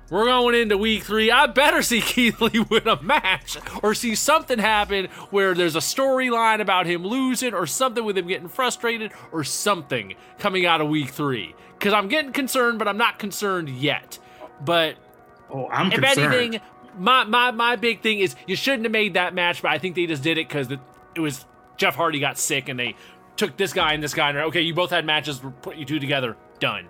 we're 0.09 0.25
going 0.25 0.55
into 0.55 0.77
week 0.77 1.03
three. 1.03 1.31
I 1.31 1.47
better 1.47 1.81
see 1.81 2.01
Keith 2.05 2.41
Lee 2.41 2.59
win 2.69 2.87
a 2.87 3.01
match 3.01 3.57
or 3.81 3.93
see 3.93 4.15
something 4.15 4.59
happen 4.59 5.05
where 5.29 5.53
there's 5.53 5.75
a 5.75 5.79
storyline 5.79 6.61
about 6.61 6.85
him 6.85 7.05
losing 7.05 7.53
or 7.53 7.65
something 7.65 8.03
with 8.03 8.17
him 8.17 8.27
getting 8.27 8.49
frustrated 8.49 9.11
or 9.31 9.43
something 9.43 10.15
coming 10.37 10.65
out 10.65 10.81
of 10.81 10.87
week 10.87 11.09
three. 11.09 11.55
Because 11.77 11.93
I'm 11.93 12.09
getting 12.09 12.31
concerned, 12.31 12.77
but 12.77 12.87
I'm 12.87 12.97
not 12.97 13.19
concerned 13.19 13.69
yet. 13.69 14.19
But 14.63 14.95
oh, 15.49 15.67
I'm 15.67 15.91
if 15.91 16.01
concerned. 16.01 16.33
anything, 16.33 16.61
my, 16.97 17.23
my, 17.23 17.51
my 17.51 17.75
big 17.75 18.01
thing 18.01 18.19
is 18.19 18.35
you 18.47 18.55
shouldn't 18.55 18.83
have 18.83 18.91
made 18.91 19.15
that 19.15 19.33
match, 19.33 19.61
but 19.61 19.71
I 19.71 19.77
think 19.77 19.95
they 19.95 20.05
just 20.05 20.23
did 20.23 20.37
it 20.37 20.47
because 20.47 20.69
it 20.71 21.19
was 21.19 21.45
Jeff 21.77 21.95
Hardy 21.95 22.19
got 22.19 22.37
sick 22.37 22.69
and 22.69 22.79
they 22.79 22.95
took 23.37 23.57
this 23.57 23.73
guy 23.73 23.93
and 23.93 24.03
this 24.03 24.13
guy 24.13 24.29
and 24.29 24.37
okay, 24.39 24.61
you 24.61 24.73
both 24.73 24.91
had 24.91 25.05
matches, 25.05 25.41
put 25.61 25.77
you 25.77 25.85
two 25.85 25.99
together, 25.99 26.37
done. 26.59 26.87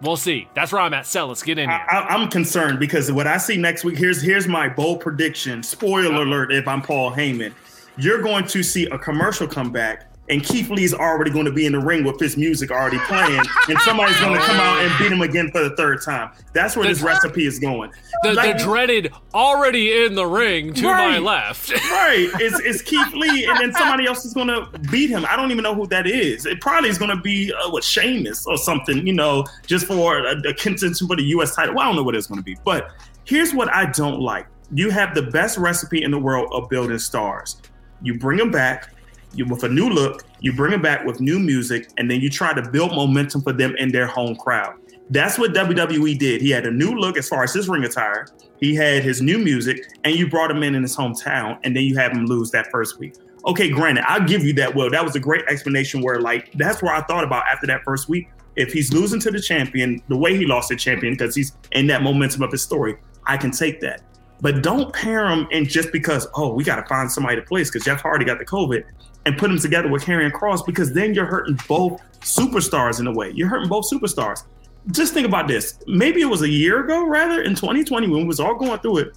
We'll 0.00 0.16
see. 0.16 0.48
That's 0.54 0.72
where 0.72 0.82
I'm 0.82 0.92
at. 0.92 1.06
Sell. 1.06 1.28
Let's 1.28 1.42
get 1.42 1.58
in 1.58 1.70
here. 1.70 1.86
I, 1.90 2.14
am 2.14 2.28
concerned 2.28 2.78
because 2.78 3.10
what 3.10 3.26
I 3.26 3.38
see 3.38 3.56
next 3.56 3.84
week. 3.84 3.96
Here's 3.96 4.20
here's 4.20 4.46
my 4.46 4.68
bold 4.68 5.00
prediction. 5.00 5.62
Spoiler 5.62 6.14
uh-huh. 6.14 6.24
alert! 6.24 6.52
If 6.52 6.68
I'm 6.68 6.82
Paul 6.82 7.12
Heyman, 7.12 7.54
you're 7.96 8.20
going 8.20 8.46
to 8.48 8.62
see 8.62 8.86
a 8.86 8.98
commercial 8.98 9.46
come 9.46 9.70
back 9.70 10.13
and 10.28 10.42
Keith 10.42 10.70
Lee's 10.70 10.94
already 10.94 11.30
going 11.30 11.44
to 11.44 11.52
be 11.52 11.66
in 11.66 11.72
the 11.72 11.78
ring 11.78 12.02
with 12.04 12.18
his 12.18 12.36
music 12.36 12.70
already 12.70 12.98
playing, 13.00 13.42
and 13.68 13.78
somebody's 13.80 14.18
going 14.20 14.34
to 14.34 14.40
come 14.40 14.56
out 14.56 14.78
and 14.80 14.98
beat 14.98 15.12
him 15.12 15.20
again 15.20 15.50
for 15.50 15.62
the 15.62 15.76
third 15.76 16.02
time. 16.02 16.30
That's 16.52 16.76
where 16.76 16.86
the, 16.86 16.94
this 16.94 17.02
recipe 17.02 17.46
is 17.46 17.58
going. 17.58 17.92
The, 18.22 18.32
like, 18.32 18.56
the, 18.56 18.64
dreaded 18.64 19.12
already 19.34 20.04
in 20.04 20.14
the 20.14 20.26
ring 20.26 20.72
to 20.74 20.86
right, 20.86 21.10
my 21.10 21.18
left. 21.18 21.70
right. 21.90 22.30
It's, 22.40 22.58
it's 22.60 22.82
Keith 22.82 23.12
Lee, 23.12 23.44
and 23.44 23.58
then 23.58 23.72
somebody 23.74 24.06
else 24.06 24.24
is 24.24 24.32
going 24.32 24.48
to 24.48 24.66
beat 24.90 25.10
him. 25.10 25.26
I 25.28 25.36
don't 25.36 25.50
even 25.50 25.62
know 25.62 25.74
who 25.74 25.86
that 25.88 26.06
is. 26.06 26.46
It 26.46 26.60
probably 26.60 26.88
is 26.88 26.96
going 26.96 27.14
to 27.14 27.20
be 27.22 27.52
uh, 27.52 27.70
what 27.70 27.84
Sheamus 27.84 28.46
or 28.46 28.56
something, 28.56 29.06
you 29.06 29.12
know, 29.12 29.44
just 29.66 29.86
for 29.86 30.26
a, 30.26 30.38
a 30.38 30.54
contention 30.54 31.06
for 31.06 31.16
the 31.16 31.24
U.S. 31.24 31.54
title. 31.54 31.74
Well, 31.74 31.84
I 31.84 31.86
don't 31.86 31.96
know 31.96 32.02
what 32.02 32.14
it's 32.14 32.26
going 32.26 32.40
to 32.40 32.44
be, 32.44 32.56
but 32.64 32.92
here's 33.24 33.52
what 33.52 33.68
I 33.68 33.86
don't 33.90 34.20
like. 34.20 34.46
You 34.72 34.88
have 34.90 35.14
the 35.14 35.22
best 35.22 35.58
recipe 35.58 36.02
in 36.02 36.10
the 36.10 36.18
world 36.18 36.48
of 36.52 36.70
building 36.70 36.98
stars. 36.98 37.60
You 38.02 38.18
bring 38.18 38.38
them 38.38 38.50
back 38.50 38.93
you 39.36 39.46
with 39.46 39.64
a 39.64 39.68
new 39.68 39.88
look, 39.88 40.24
you 40.40 40.52
bring 40.52 40.70
them 40.72 40.82
back 40.82 41.04
with 41.04 41.20
new 41.20 41.38
music, 41.38 41.90
and 41.98 42.10
then 42.10 42.20
you 42.20 42.30
try 42.30 42.52
to 42.52 42.68
build 42.70 42.92
momentum 42.92 43.42
for 43.42 43.52
them 43.52 43.74
in 43.76 43.90
their 43.90 44.06
home 44.06 44.36
crowd. 44.36 44.74
That's 45.10 45.38
what 45.38 45.52
WWE 45.52 46.18
did. 46.18 46.40
He 46.40 46.50
had 46.50 46.66
a 46.66 46.70
new 46.70 46.92
look 46.92 47.18
as 47.18 47.28
far 47.28 47.44
as 47.44 47.52
his 47.52 47.68
ring 47.68 47.84
attire. 47.84 48.26
He 48.58 48.74
had 48.74 49.02
his 49.02 49.20
new 49.20 49.38
music, 49.38 49.84
and 50.04 50.14
you 50.14 50.28
brought 50.28 50.50
him 50.50 50.62
in 50.62 50.74
in 50.74 50.82
his 50.82 50.96
hometown, 50.96 51.58
and 51.62 51.76
then 51.76 51.84
you 51.84 51.96
have 51.96 52.12
him 52.12 52.26
lose 52.26 52.50
that 52.52 52.70
first 52.70 52.98
week. 52.98 53.14
Okay, 53.46 53.68
granted, 53.68 54.04
I'll 54.06 54.26
give 54.26 54.42
you 54.42 54.54
that. 54.54 54.74
Well, 54.74 54.88
that 54.90 55.04
was 55.04 55.14
a 55.16 55.20
great 55.20 55.44
explanation. 55.46 56.00
Where 56.00 56.20
like 56.20 56.52
that's 56.54 56.82
where 56.82 56.94
I 56.94 57.02
thought 57.02 57.24
about 57.24 57.44
after 57.46 57.66
that 57.66 57.82
first 57.84 58.08
week. 58.08 58.28
If 58.56 58.72
he's 58.72 58.92
losing 58.92 59.20
to 59.20 59.30
the 59.30 59.40
champion, 59.40 60.00
the 60.08 60.16
way 60.16 60.36
he 60.36 60.46
lost 60.46 60.70
the 60.70 60.76
champion, 60.76 61.14
because 61.14 61.34
he's 61.34 61.56
in 61.72 61.86
that 61.88 62.02
momentum 62.02 62.42
of 62.42 62.52
his 62.52 62.62
story, 62.62 62.96
I 63.26 63.36
can 63.36 63.50
take 63.50 63.80
that. 63.80 64.00
But 64.40 64.62
don't 64.62 64.92
pair 64.92 65.28
him 65.28 65.46
in 65.50 65.66
just 65.66 65.92
because, 65.92 66.26
oh, 66.34 66.52
we 66.54 66.64
got 66.64 66.76
to 66.76 66.84
find 66.86 67.10
somebody 67.10 67.36
to 67.36 67.42
place 67.42 67.70
because 67.70 67.84
Jeff 67.84 68.00
Hardy 68.00 68.24
got 68.24 68.38
the 68.38 68.44
COVID 68.44 68.84
and 69.26 69.38
put 69.38 69.48
them 69.48 69.58
together 69.58 69.88
with 69.88 70.04
Karrion 70.04 70.32
Kross 70.32 70.64
because 70.64 70.92
then 70.92 71.14
you're 71.14 71.26
hurting 71.26 71.58
both 71.66 72.00
superstars 72.20 73.00
in 73.00 73.06
a 73.06 73.12
way. 73.12 73.32
You're 73.34 73.48
hurting 73.48 73.68
both 73.68 73.90
superstars. 73.90 74.44
Just 74.90 75.14
think 75.14 75.26
about 75.26 75.48
this. 75.48 75.78
Maybe 75.86 76.20
it 76.20 76.26
was 76.26 76.42
a 76.42 76.48
year 76.48 76.84
ago, 76.84 77.06
rather, 77.06 77.42
in 77.42 77.54
2020 77.54 78.08
when 78.08 78.20
we 78.20 78.26
was 78.26 78.40
all 78.40 78.54
going 78.54 78.78
through 78.80 78.98
it. 78.98 79.16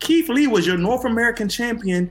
Keith 0.00 0.28
Lee 0.28 0.48
was 0.48 0.66
your 0.66 0.76
North 0.76 1.04
American 1.04 1.48
champion 1.48 2.10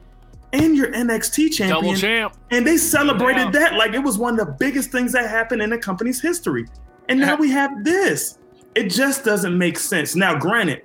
and 0.54 0.76
your 0.78 0.92
NXT 0.92 1.54
champion. 1.54 1.70
Double 1.70 1.96
champ. 1.96 2.38
And 2.52 2.66
they 2.66 2.78
celebrated 2.78 3.52
that 3.54 3.74
like 3.74 3.94
it 3.94 4.00
was 4.00 4.18
one 4.18 4.40
of 4.40 4.46
the 4.46 4.54
biggest 4.54 4.92
things 4.92 5.12
that 5.12 5.30
happened 5.30 5.62
in 5.62 5.70
the 5.70 5.78
company's 5.78 6.22
history. 6.22 6.66
And 7.10 7.20
now 7.20 7.36
we 7.36 7.52
have 7.52 7.84
this. 7.84 8.38
It 8.76 8.90
just 8.90 9.26
doesn't 9.26 9.58
make 9.58 9.78
sense. 9.78 10.16
Now, 10.16 10.36
granted, 10.38 10.84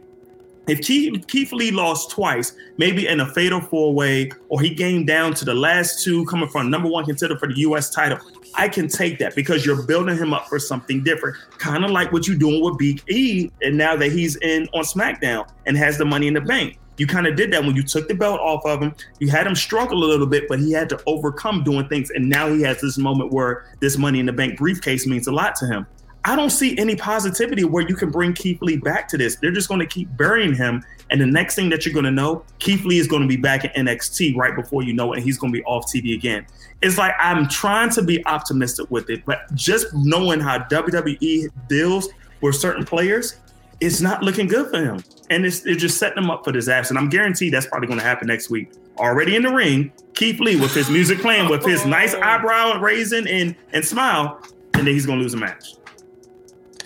if 0.69 0.81
Keith, 0.83 1.27
Keith 1.27 1.53
Lee 1.53 1.71
lost 1.71 2.11
twice, 2.11 2.53
maybe 2.77 3.07
in 3.07 3.21
a 3.21 3.33
fatal 3.33 3.61
four 3.61 3.95
way, 3.95 4.31
or 4.49 4.61
he 4.61 4.75
gained 4.75 5.07
down 5.07 5.35
to 5.35 5.45
the 5.45 5.55
last 5.55 6.05
two 6.05 6.25
coming 6.27 6.49
from 6.49 6.71
number 6.71 6.89
one 6.89 7.05
contender 7.05 7.39
for 7.39 7.49
the 7.49 7.59
U.S. 7.61 7.91
title, 7.91 8.19
I 8.55 8.69
can 8.69 8.89
take 8.89 9.19
that 9.19 9.35
because 9.35 9.64
you're 9.64 9.83
building 9.83 10.16
him 10.16 10.35
up 10.35 10.47
for 10.49 10.59
something 10.59 11.03
different, 11.03 11.37
kind 11.59 11.85
of 11.85 11.91
like 11.91 12.12
what 12.12 12.27
you're 12.27 12.37
doing 12.37 12.62
with 12.62 12.79
Big 12.79 13.03
E. 13.09 13.51
And 13.62 13.77
now 13.77 13.97
that 13.97 14.12
he's 14.12 14.37
in 14.37 14.69
on 14.75 14.85
SmackDown 14.85 15.49
and 15.66 15.77
has 15.77 15.99
the 15.99 16.05
money 16.05 16.27
in 16.27 16.35
the 16.35 16.41
bank, 16.41 16.79
you 16.99 17.07
kind 17.07 17.27
of 17.27 17.37
did 17.37 17.53
that 17.53 17.64
when 17.64 17.77
you 17.77 17.83
took 17.83 18.09
the 18.09 18.14
belt 18.14 18.41
off 18.41 18.66
of 18.66 18.83
him. 18.83 18.95
You 19.21 19.31
had 19.31 19.47
him 19.47 19.55
struggle 19.55 20.05
a 20.05 20.07
little 20.07 20.27
bit, 20.27 20.49
but 20.49 20.59
he 20.59 20.73
had 20.73 20.89
to 20.91 21.01
overcome 21.07 21.62
doing 21.62 21.89
things. 21.89 22.11
And 22.11 22.29
now 22.29 22.53
he 22.53 22.62
has 22.62 22.81
this 22.81 22.99
moment 22.99 23.33
where 23.33 23.66
this 23.81 23.97
money 23.97 24.19
in 24.19 24.27
the 24.27 24.33
bank 24.33 24.59
briefcase 24.59 25.07
means 25.07 25.29
a 25.29 25.33
lot 25.33 25.55
to 25.57 25.66
him. 25.66 25.87
I 26.29 26.37
don't 26.37 26.51
see 26.51 26.76
any 26.76 26.95
positivity 26.95 27.64
where 27.64 27.89
you 27.89 27.97
can 27.97 28.11
bring 28.11 28.35
Keith 28.35 28.61
Lee 28.61 28.76
back 28.76 29.09
to 29.09 29.16
this. 29.16 29.37
They're 29.37 29.51
just 29.51 29.66
going 29.66 29.81
to 29.81 29.87
keep 29.87 30.14
burying 30.14 30.55
him. 30.55 30.85
And 31.09 31.18
the 31.18 31.26
next 31.26 31.55
thing 31.55 31.70
that 31.70 31.87
you're 31.87 31.95
going 31.95 32.05
to 32.05 32.11
know, 32.11 32.45
Keith 32.59 32.85
Lee 32.85 32.99
is 32.99 33.09
going 33.09 33.22
to 33.22 33.29
be 33.29 33.39
back 33.39 33.64
in 33.64 33.87
NXT 33.87 34.37
right 34.37 34.55
before 34.55 34.83
you 34.83 34.93
know 34.93 35.14
it, 35.14 35.16
and 35.16 35.24
he's 35.24 35.39
going 35.39 35.55
to 35.55 35.59
be 35.59 35.64
off 35.64 35.87
TV 35.87 36.14
again. 36.14 36.47
It's 36.83 36.99
like 36.99 37.14
I'm 37.18 37.49
trying 37.49 37.89
to 37.93 38.03
be 38.03 38.22
optimistic 38.26 38.91
with 38.91 39.09
it, 39.09 39.24
but 39.24 39.51
just 39.55 39.87
knowing 39.95 40.39
how 40.39 40.59
WWE 40.59 41.49
deals 41.66 42.11
with 42.43 42.57
certain 42.57 42.85
players, 42.85 43.37
it's 43.81 44.03
not 44.03 44.22
looking 44.22 44.49
good 44.49 44.68
for 44.68 44.85
him. 44.85 45.03
And 45.31 45.47
it's, 45.47 45.64
it's 45.64 45.81
just 45.81 45.97
setting 45.97 46.22
him 46.22 46.31
up 46.31 46.45
for 46.45 46.53
disaster. 46.53 46.93
And 46.93 46.99
I'm 46.99 47.09
guaranteed 47.09 47.55
that's 47.55 47.64
probably 47.64 47.87
going 47.87 48.01
to 48.01 48.05
happen 48.05 48.26
next 48.26 48.51
week. 48.51 48.70
Already 48.99 49.35
in 49.35 49.45
the 49.45 49.55
ring, 49.55 49.93
Keith 50.12 50.41
Lee 50.41 50.61
with 50.61 50.74
his 50.74 50.91
music 50.91 51.20
playing, 51.20 51.49
with 51.49 51.64
his 51.64 51.87
nice 51.87 52.12
eyebrow 52.12 52.79
raising 52.83 53.26
and, 53.26 53.57
and 53.72 53.83
smile, 53.83 54.43
and 54.74 54.87
then 54.87 54.93
he's 54.93 55.07
going 55.07 55.20
to 55.20 55.22
lose 55.22 55.33
a 55.33 55.39
match. 55.39 55.79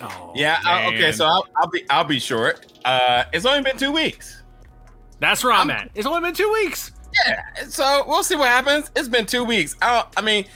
Oh, 0.02 0.32
yeah. 0.34 0.58
I, 0.64 0.86
okay. 0.88 1.12
So 1.12 1.26
I'll, 1.26 1.46
I'll, 1.56 1.68
be 1.68 1.84
I'll 1.88 2.04
be 2.04 2.18
short. 2.18 2.72
Uh, 2.84 3.24
it's 3.32 3.46
only 3.46 3.62
been 3.62 3.78
two 3.78 3.92
weeks. 3.92 4.42
That's 5.20 5.44
where 5.44 5.52
I'm, 5.52 5.70
I'm, 5.70 5.76
at. 5.76 5.90
It's 5.94 6.06
only 6.06 6.20
been 6.20 6.34
two 6.34 6.50
weeks. 6.52 6.90
Yeah. 7.26 7.42
So 7.68 8.04
we'll 8.06 8.24
see 8.24 8.36
what 8.36 8.48
happens. 8.48 8.90
It's 8.96 9.08
been 9.08 9.26
two 9.26 9.44
weeks. 9.44 9.76
I, 9.80 10.04
I 10.16 10.22
mean, 10.22 10.46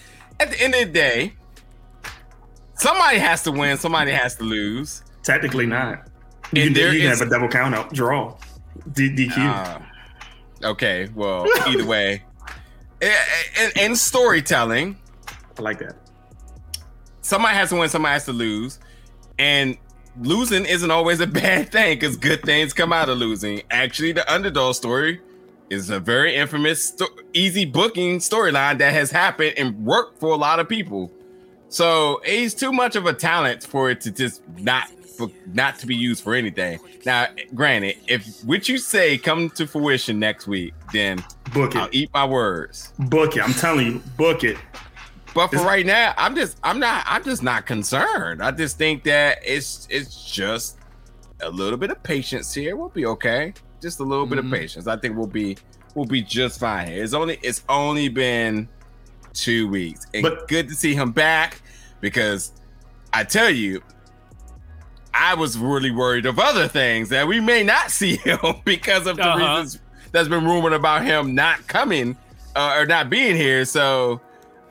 at 0.40 0.50
the 0.50 0.60
end 0.60 0.74
of 0.74 0.80
the 0.80 0.92
day, 0.92 1.32
somebody 2.74 3.18
has 3.18 3.42
to 3.44 3.52
win. 3.52 3.76
Somebody 3.76 4.10
has 4.10 4.34
to 4.36 4.44
lose. 4.44 5.02
Technically 5.22 5.66
not. 5.66 6.08
You, 6.52 6.72
can, 6.72 6.94
you 6.94 7.00
can 7.00 7.08
have 7.08 7.20
a 7.20 7.28
double 7.28 7.48
count 7.48 7.74
out 7.74 7.92
draw. 7.92 8.36
D- 8.92 9.14
DQ. 9.14 9.38
Uh, 9.38 10.68
okay. 10.68 11.08
Well, 11.14 11.46
either 11.66 11.86
way. 11.86 12.22
in 13.76 13.94
storytelling. 13.94 14.96
I 15.58 15.62
like 15.62 15.78
that. 15.78 15.96
Somebody 17.22 17.56
has 17.56 17.70
to 17.70 17.76
win, 17.76 17.88
somebody 17.88 18.12
has 18.12 18.24
to 18.26 18.32
lose. 18.32 18.78
And 19.38 19.76
losing 20.20 20.64
isn't 20.64 20.90
always 20.90 21.20
a 21.20 21.26
bad 21.26 21.70
thing 21.70 21.98
because 21.98 22.16
good 22.16 22.42
things 22.42 22.72
come 22.72 22.92
out 22.92 23.08
of 23.08 23.18
losing. 23.18 23.62
Actually, 23.70 24.12
the 24.12 24.32
underdog 24.32 24.74
story 24.74 25.20
is 25.70 25.90
a 25.90 25.98
very 25.98 26.36
infamous, 26.36 26.88
sto- 26.88 27.06
easy 27.32 27.64
booking 27.64 28.18
storyline 28.18 28.78
that 28.78 28.92
has 28.92 29.10
happened 29.10 29.54
and 29.56 29.84
worked 29.84 30.20
for 30.20 30.30
a 30.30 30.36
lot 30.36 30.60
of 30.60 30.68
people. 30.68 31.10
So 31.68 32.20
he's 32.24 32.54
too 32.54 32.72
much 32.72 32.96
of 32.96 33.06
a 33.06 33.12
talent 33.12 33.64
for 33.64 33.90
it 33.90 34.00
to 34.02 34.10
just 34.10 34.42
not 34.58 34.88
for 35.16 35.30
not 35.52 35.78
to 35.78 35.86
be 35.86 35.96
used 35.96 36.22
for 36.22 36.34
anything. 36.34 36.78
Now, 37.04 37.26
granted, 37.54 37.96
if 38.06 38.44
what 38.44 38.68
you 38.68 38.78
say 38.78 39.18
come 39.18 39.50
to 39.50 39.66
fruition 39.66 40.18
next 40.18 40.46
week, 40.46 40.74
then 40.92 41.24
book 41.52 41.74
it. 41.74 41.78
I'll 41.78 41.88
eat 41.90 42.10
my 42.12 42.24
words. 42.24 42.92
Book 42.98 43.36
it. 43.36 43.42
I'm 43.42 43.54
telling 43.54 43.86
you, 43.86 44.02
book 44.16 44.44
it. 44.44 44.58
But 45.36 45.48
for 45.48 45.58
right 45.58 45.84
now, 45.84 46.14
I'm 46.16 46.34
just 46.34 46.56
I'm 46.62 46.80
not 46.80 47.04
I'm 47.06 47.22
just 47.22 47.42
not 47.42 47.66
concerned. 47.66 48.42
I 48.42 48.52
just 48.52 48.78
think 48.78 49.04
that 49.04 49.38
it's 49.44 49.86
it's 49.90 50.24
just 50.24 50.78
a 51.42 51.50
little 51.50 51.76
bit 51.76 51.90
of 51.90 52.02
patience 52.02 52.54
here. 52.54 52.74
We'll 52.74 52.88
be 52.88 53.04
okay. 53.04 53.52
Just 53.82 54.00
a 54.00 54.02
little 54.02 54.24
mm-hmm. 54.24 54.30
bit 54.30 54.38
of 54.38 54.44
mm-hmm. 54.46 54.54
patience. 54.54 54.86
I 54.86 54.96
think 54.96 55.14
we'll 55.14 55.26
be 55.26 55.58
we'll 55.94 56.06
be 56.06 56.22
just 56.22 56.58
fine 56.58 56.88
here. 56.88 57.04
It's 57.04 57.12
only 57.12 57.38
it's 57.42 57.62
only 57.68 58.08
been 58.08 58.66
two 59.34 59.68
weeks. 59.68 60.06
And 60.14 60.22
but, 60.22 60.48
good 60.48 60.70
to 60.70 60.74
see 60.74 60.94
him 60.94 61.12
back 61.12 61.60
because 62.00 62.52
I 63.12 63.22
tell 63.22 63.50
you, 63.50 63.82
I 65.12 65.34
was 65.34 65.58
really 65.58 65.90
worried 65.90 66.24
of 66.24 66.38
other 66.38 66.66
things 66.66 67.10
that 67.10 67.28
we 67.28 67.40
may 67.40 67.62
not 67.62 67.90
see 67.90 68.16
him 68.16 68.38
because 68.64 69.06
of 69.06 69.18
the 69.18 69.26
uh-huh. 69.26 69.38
reasons 69.38 69.80
that's 70.12 70.28
been 70.28 70.46
rumored 70.46 70.72
about 70.72 71.04
him 71.04 71.34
not 71.34 71.66
coming 71.66 72.16
uh, 72.54 72.74
or 72.78 72.86
not 72.86 73.10
being 73.10 73.36
here. 73.36 73.66
So, 73.66 74.22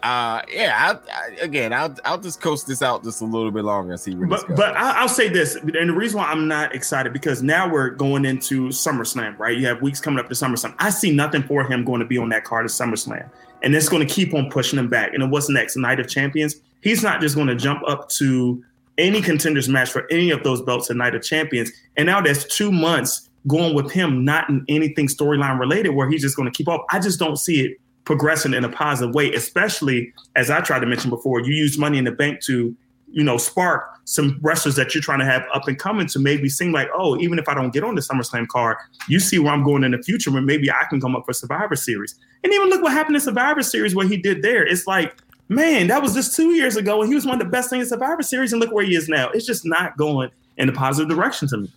uh, 0.06 0.44
yeah, 0.54 1.00
I, 1.10 1.12
I, 1.12 1.36
again, 1.42 1.74
I'll 1.74 1.96
I'll 2.06 2.20
just 2.20 2.40
coast 2.40 2.68
this 2.68 2.84
out 2.84 3.04
just 3.04 3.22
a 3.22 3.26
little 3.26 3.50
bit 3.50 3.66
longer 3.66 3.94
and 3.94 4.00
see 4.00 4.14
where. 4.14 4.28
But 4.28 4.56
but 4.56 4.78
I'll 4.78 5.10
say 5.10 5.30
this, 5.30 5.56
and 5.56 5.74
the 5.74 5.94
reason 5.94 6.20
why 6.20 6.26
I'm 6.26 6.48
not 6.48 6.76
excited 6.76 7.12
because 7.12 7.42
now 7.42 7.68
we're 7.68 7.90
going 7.90 8.24
into 8.24 8.68
SummerSlam, 8.68 9.36
right? 9.40 9.58
You 9.58 9.66
have 9.66 9.82
weeks 9.82 10.00
coming 10.00 10.20
up 10.20 10.28
to 10.30 10.36
SummerSlam. 10.36 10.76
I 10.78 10.92
see 10.92 11.12
nothing 11.12 11.42
for 11.42 11.64
him 11.64 11.84
going 11.84 12.02
to 12.02 12.06
be 12.06 12.20
on 12.20 12.30
that 12.30 12.44
card 12.44 12.66
at 12.66 12.72
SummerSlam, 12.72 13.28
and 13.64 13.76
it's 13.76 13.90
going 13.90 14.08
to 14.08 14.14
keep 14.14 14.36
on 14.36 14.52
pushing 14.52 14.78
him 14.78 14.90
back. 14.90 15.12
And 15.12 15.24
then 15.24 15.32
what's 15.32 15.50
next? 15.50 15.76
Night 15.76 16.00
of 16.00 16.08
Champions. 16.08 16.58
He's 16.82 17.02
not 17.02 17.20
just 17.20 17.34
going 17.34 17.48
to 17.48 17.56
jump 17.56 17.82
up 17.88 18.08
to 18.10 18.64
any 19.00 19.24
contenders 19.24 19.68
match 19.68 19.90
for 19.90 20.06
any 20.12 20.30
of 20.30 20.44
those 20.44 20.62
belts 20.62 20.92
at 20.92 20.98
Night 20.98 21.16
of 21.16 21.24
Champions. 21.24 21.72
And 21.98 22.06
now 22.06 22.22
that's 22.22 22.46
two 22.46 22.72
months 22.72 23.28
going 23.48 23.74
with 23.74 23.92
him 23.92 24.24
not 24.24 24.50
in 24.50 24.64
anything 24.70 25.08
storyline 25.08 25.60
related 25.60 25.90
where 25.90 26.08
he's 26.08 26.22
just 26.22 26.36
going 26.36 26.52
to 26.52 26.56
keep 26.56 26.68
up. 26.68 26.86
I 26.92 27.00
just 27.00 27.18
don't 27.18 27.38
see 27.38 27.66
it 27.66 27.78
progressing 28.06 28.54
in 28.54 28.64
a 28.64 28.70
positive 28.70 29.14
way, 29.14 29.34
especially 29.34 30.14
as 30.36 30.50
I 30.50 30.62
tried 30.62 30.80
to 30.80 30.86
mention 30.86 31.10
before, 31.10 31.42
you 31.42 31.54
use 31.54 31.78
money 31.78 31.98
in 31.98 32.06
the 32.06 32.12
bank 32.12 32.42
to, 32.44 32.76
you 33.12 33.24
know, 33.24 33.38
spark 33.38 33.90
some 34.06 34.40
wrestlers 34.42 34.76
that 34.76 34.94
you're 34.94 35.02
trying 35.02 35.20
to 35.20 35.26
have 35.26 35.44
up 35.54 35.68
and 35.68 35.78
coming 35.80 36.08
to 36.08 36.20
maybe 36.20 36.48
seem 36.48 36.72
like, 36.72 36.88
oh, 36.96 37.18
even 37.18 37.40
if 37.40 37.50
I 37.50 37.56
don't 37.56 37.74
get 37.74 37.84
on 37.84 37.96
the 37.96 38.02
SummerSlam 38.02 38.48
card, 38.48 38.78
you 39.10 39.20
see 39.20 39.40
where 39.40 39.52
I'm 39.52 39.64
going 39.64 39.84
in 39.84 39.92
the 39.92 40.02
future 40.02 40.32
where 40.32 40.42
maybe 40.42 40.70
I 40.70 40.86
can 40.90 41.02
come 41.02 41.16
up 41.16 41.26
for 41.26 41.34
Survivor 41.34 41.76
Series. 41.76 42.16
And 42.44 42.54
even 42.54 42.70
look 42.70 42.84
what 42.84 42.94
happened 42.94 43.16
in 43.16 43.22
Survivor 43.22 43.64
Series, 43.64 43.96
what 43.96 44.08
he 44.08 44.18
did 44.18 44.44
there. 44.44 44.66
It's 44.66 44.86
like 44.86 45.20
man, 45.50 45.88
that 45.88 46.02
was 46.02 46.14
just 46.14 46.36
two 46.36 46.52
years 46.54 46.76
ago, 46.76 47.02
and 47.02 47.10
he 47.10 47.16
was 47.16 47.26
one 47.26 47.40
of 47.40 47.40
the 47.40 47.52
best 47.52 47.70
things 47.70 47.84
in 47.84 47.90
Survivor 47.90 48.24
Series, 48.24 48.52
and 48.52 48.60
look 48.60 48.72
where 48.72 48.86
he 48.86 48.96
is 48.96 49.08
now. 49.08 49.30
It's 49.30 49.46
just 49.46 49.66
not 49.66 49.98
going 49.98 50.30
in 50.58 50.70
a 50.70 50.74
positive 50.74 51.10
direction 51.10 51.48
to 51.50 51.58
me. 51.58 51.72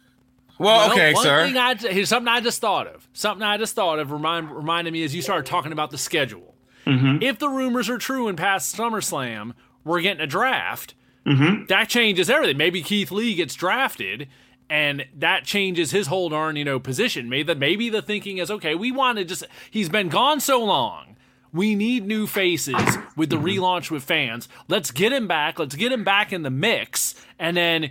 Well, 0.59 0.89
well 0.89 0.93
okay, 0.93 1.15
one 1.15 1.23
sir. 1.23 1.47
Thing 1.47 1.57
I, 1.57 1.75
here's 1.75 2.09
something 2.09 2.29
I 2.29 2.41
just 2.41 2.61
thought 2.61 2.87
of. 2.87 3.09
Something 3.13 3.43
I 3.43 3.57
just 3.57 3.75
thought 3.75 3.99
of 3.99 4.11
remind, 4.11 4.51
reminded 4.51 4.93
me 4.93 5.05
as 5.05 5.15
you 5.15 5.23
started 5.23 5.47
talking 5.47 5.73
about 5.73 5.91
the 5.91 5.99
schedule. 5.99 6.55
Mm-hmm. 6.87 7.23
If 7.23 7.39
the 7.39 7.49
rumors 7.49 7.89
are 7.89 7.99
true 7.99 8.29
and 8.29 8.37
past 8.37 8.75
SummerSlam, 8.75 9.53
we're 9.85 10.01
getting 10.01 10.23
a 10.23 10.27
draft. 10.27 10.95
Mm-hmm. 11.27 11.67
That 11.67 11.89
changes 11.89 12.31
everything. 12.31 12.57
Maybe 12.57 12.83
Keith 12.83 13.11
Lee 13.11 13.35
gets 13.35 13.55
drafted, 13.55 14.29
and 14.71 15.07
that 15.15 15.45
changes 15.45 15.91
his 15.91 16.07
hold 16.07 16.33
on 16.33 16.57
you 16.57 16.65
know 16.65 16.81
position. 16.81 17.29
Maybe 17.29 17.43
the 17.43 17.55
maybe 17.55 17.89
the 17.91 18.03
thinking 18.03 18.39
is 18.39 18.51
okay. 18.51 18.75
We 18.75 18.91
want 18.91 19.19
to 19.19 19.25
just 19.25 19.45
he's 19.71 19.89
been 19.89 20.09
gone 20.09 20.41
so 20.41 20.65
long. 20.65 21.17
We 21.53 21.75
need 21.75 22.07
new 22.07 22.27
faces 22.27 22.99
with 23.17 23.31
the 23.31 23.37
mm-hmm. 23.37 23.47
relaunch 23.47 23.91
with 23.91 24.05
fans. 24.05 24.49
Let's 24.69 24.91
get 24.91 25.13
him 25.13 25.27
back. 25.27 25.59
Let's 25.59 25.75
get 25.75 25.93
him 25.93 26.05
back 26.05 26.33
in 26.33 26.43
the 26.43 26.51
mix. 26.51 27.15
And 27.39 27.57
then 27.57 27.91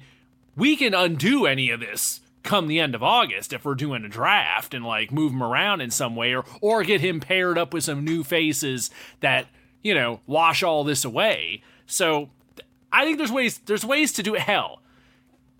we 0.55 0.75
can 0.75 0.93
undo 0.93 1.45
any 1.45 1.69
of 1.71 1.79
this 1.79 2.21
come 2.47 2.67
the 2.67 2.79
end 2.79 2.95
of 2.95 3.03
August 3.03 3.53
if 3.53 3.65
we're 3.65 3.75
doing 3.75 4.03
a 4.03 4.09
draft 4.09 4.73
and 4.73 4.85
like 4.85 5.11
move 5.11 5.31
him 5.31 5.43
around 5.43 5.81
in 5.81 5.91
some 5.91 6.15
way 6.15 6.33
or 6.33 6.45
or 6.61 6.83
get 6.83 7.01
him 7.01 7.19
paired 7.19 7.57
up 7.57 7.73
with 7.73 7.83
some 7.83 8.03
new 8.03 8.23
faces 8.23 8.89
that, 9.19 9.47
you 9.83 9.93
know, 9.93 10.21
wash 10.25 10.63
all 10.63 10.83
this 10.83 11.05
away. 11.05 11.61
So 11.85 12.29
I 12.91 13.05
think 13.05 13.17
there's 13.17 13.31
ways 13.31 13.59
there's 13.59 13.85
ways 13.85 14.11
to 14.13 14.23
do 14.23 14.35
it 14.35 14.41
hell. 14.41 14.81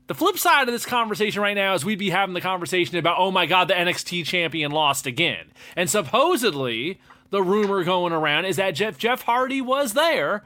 The 0.08 0.16
flip 0.16 0.38
side 0.38 0.70
of 0.70 0.74
this 0.74 0.86
conversation 0.86 1.42
right 1.42 1.54
now 1.54 1.74
is 1.74 1.84
we'd 1.84 2.00
be 2.00 2.12
having 2.12 2.34
the 2.34 2.42
conversation 2.42 2.98
about, 2.98 3.18
oh 3.20 3.30
my 3.30 3.46
God, 3.46 3.68
the 3.68 3.74
NXT 3.74 4.26
champion 4.26 4.72
lost 4.72 5.06
again. 5.06 5.48
And 5.76 5.90
supposedly, 5.90 7.02
the 7.30 7.44
rumor 7.44 7.84
going 7.84 8.14
around 8.14 8.46
is 8.46 8.56
that 8.56 8.72
Jeff 8.72 8.98
Jeff 8.98 9.24
Hardy 9.24 9.62
was 9.62 9.94
there 9.94 10.44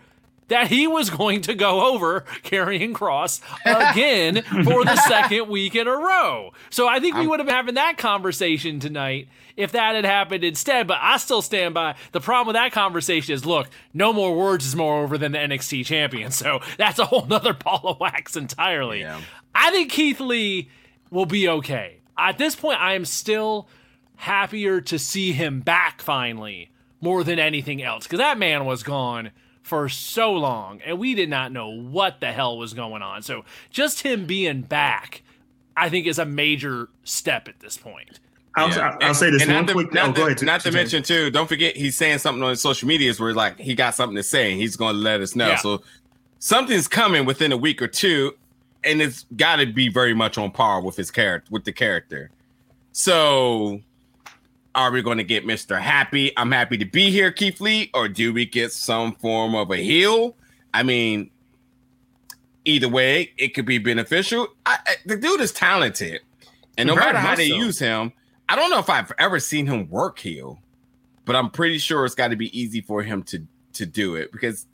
that 0.51 0.67
he 0.67 0.85
was 0.85 1.09
going 1.09 1.39
to 1.41 1.55
go 1.55 1.93
over 1.93 2.25
Karrion 2.43 2.91
Kross 2.91 3.39
again 3.65 4.43
for 4.65 4.83
the 4.83 4.95
second 5.07 5.47
week 5.47 5.75
in 5.75 5.87
a 5.87 5.95
row. 5.95 6.51
So 6.69 6.89
I 6.89 6.99
think 6.99 7.15
we 7.15 7.25
would 7.25 7.39
have 7.39 7.47
been 7.47 7.55
having 7.55 7.75
that 7.75 7.97
conversation 7.97 8.81
tonight 8.81 9.29
if 9.55 9.71
that 9.71 9.95
had 9.95 10.03
happened 10.03 10.43
instead. 10.43 10.87
But 10.87 10.97
I 11.01 11.15
still 11.17 11.41
stand 11.41 11.73
by 11.73 11.95
the 12.11 12.19
problem 12.19 12.47
with 12.47 12.55
that 12.55 12.73
conversation 12.73 13.33
is 13.33 13.45
look, 13.45 13.69
no 13.93 14.11
more 14.11 14.35
words 14.35 14.65
is 14.65 14.75
more 14.75 15.01
over 15.01 15.17
than 15.17 15.31
the 15.31 15.37
NXT 15.37 15.85
champion. 15.85 16.31
So 16.31 16.59
that's 16.77 16.99
a 16.99 17.05
whole 17.05 17.25
nother 17.25 17.53
ball 17.53 17.81
of 17.85 17.99
wax 18.01 18.35
entirely. 18.35 18.99
Yeah. 18.99 19.21
I 19.55 19.71
think 19.71 19.89
Keith 19.89 20.19
Lee 20.19 20.69
will 21.11 21.25
be 21.25 21.47
okay. 21.47 22.01
At 22.17 22.37
this 22.37 22.57
point, 22.57 22.81
I 22.81 22.95
am 22.95 23.05
still 23.05 23.69
happier 24.17 24.81
to 24.81 24.99
see 24.99 25.31
him 25.31 25.61
back 25.61 26.01
finally 26.01 26.71
more 26.99 27.23
than 27.23 27.39
anything 27.39 27.81
else 27.81 28.03
because 28.03 28.19
that 28.19 28.37
man 28.37 28.65
was 28.65 28.83
gone 28.83 29.31
for 29.61 29.87
so 29.89 30.33
long 30.33 30.81
and 30.85 30.99
we 30.99 31.15
did 31.15 31.29
not 31.29 31.51
know 31.51 31.69
what 31.69 32.19
the 32.19 32.31
hell 32.31 32.57
was 32.57 32.73
going 32.73 33.01
on. 33.01 33.21
So 33.21 33.45
just 33.69 34.01
him 34.01 34.25
being 34.25 34.61
back, 34.61 35.23
I 35.77 35.89
think, 35.89 36.07
is 36.07 36.19
a 36.19 36.25
major 36.25 36.89
step 37.03 37.47
at 37.47 37.59
this 37.59 37.77
point. 37.77 38.19
I'll, 38.55 38.69
yeah. 38.69 38.97
I'll, 39.01 39.13
say 39.13 39.29
this 39.29 39.43
and 39.43 39.51
one 39.51 39.65
not 39.65 39.73
quick. 39.73 39.89
To, 39.89 39.95
not, 39.95 40.19
oh, 40.19 40.33
to, 40.33 40.45
not 40.45 40.61
to, 40.61 40.71
to 40.71 40.75
mention 40.75 41.03
too. 41.03 41.31
Don't 41.31 41.47
forget 41.47 41.77
he's 41.77 41.95
saying 41.95 42.17
something 42.17 42.43
on 42.43 42.49
his 42.49 42.61
social 42.61 42.87
medias 42.87 43.19
where 43.19 43.33
like 43.33 43.57
he 43.57 43.75
got 43.75 43.95
something 43.95 44.15
to 44.17 44.23
say. 44.23 44.55
He's 44.55 44.75
going 44.75 44.95
to 44.95 45.01
let 45.01 45.21
us 45.21 45.35
know. 45.35 45.49
Yeah. 45.49 45.55
So 45.55 45.81
something's 46.39 46.87
coming 46.87 47.25
within 47.25 47.53
a 47.53 47.57
week 47.57 47.81
or 47.81 47.87
two, 47.87 48.35
and 48.83 49.01
it's 49.01 49.25
got 49.37 49.57
to 49.57 49.65
be 49.65 49.87
very 49.87 50.13
much 50.13 50.37
on 50.37 50.51
par 50.51 50.81
with 50.81 50.97
his 50.97 51.11
character 51.11 51.47
with 51.49 51.63
the 51.63 51.71
character. 51.71 52.29
So 52.91 53.79
are 54.75 54.91
we 54.91 55.01
going 55.01 55.17
to 55.17 55.23
get 55.23 55.45
Mr. 55.45 55.79
Happy? 55.79 56.31
I'm 56.37 56.51
happy 56.51 56.77
to 56.77 56.85
be 56.85 57.11
here, 57.11 57.31
Keith 57.31 57.59
Lee, 57.59 57.89
or 57.93 58.07
do 58.07 58.33
we 58.33 58.45
get 58.45 58.71
some 58.71 59.13
form 59.15 59.55
of 59.55 59.71
a 59.71 59.77
heel? 59.77 60.35
I 60.73 60.83
mean, 60.83 61.29
either 62.65 62.87
way, 62.87 63.31
it 63.37 63.49
could 63.49 63.65
be 63.65 63.77
beneficial. 63.77 64.47
I, 64.65 64.77
I, 64.85 64.95
the 65.05 65.17
dude 65.17 65.41
is 65.41 65.51
talented, 65.51 66.21
and 66.77 66.87
no 66.87 66.95
matter 66.95 67.17
how 67.17 67.35
they 67.35 67.49
so. 67.49 67.55
use 67.55 67.79
him, 67.79 68.13
I 68.47 68.55
don't 68.55 68.69
know 68.69 68.79
if 68.79 68.89
I've 68.89 69.11
ever 69.17 69.39
seen 69.39 69.65
him 69.67 69.89
work 69.89 70.19
heel, 70.19 70.61
but 71.25 71.35
I'm 71.35 71.49
pretty 71.49 71.77
sure 71.77 72.05
it's 72.05 72.15
got 72.15 72.29
to 72.29 72.35
be 72.35 72.57
easy 72.57 72.81
for 72.81 73.03
him 73.03 73.23
to 73.23 73.45
to 73.73 73.85
do 73.85 74.15
it 74.15 74.31
because, 74.31 74.67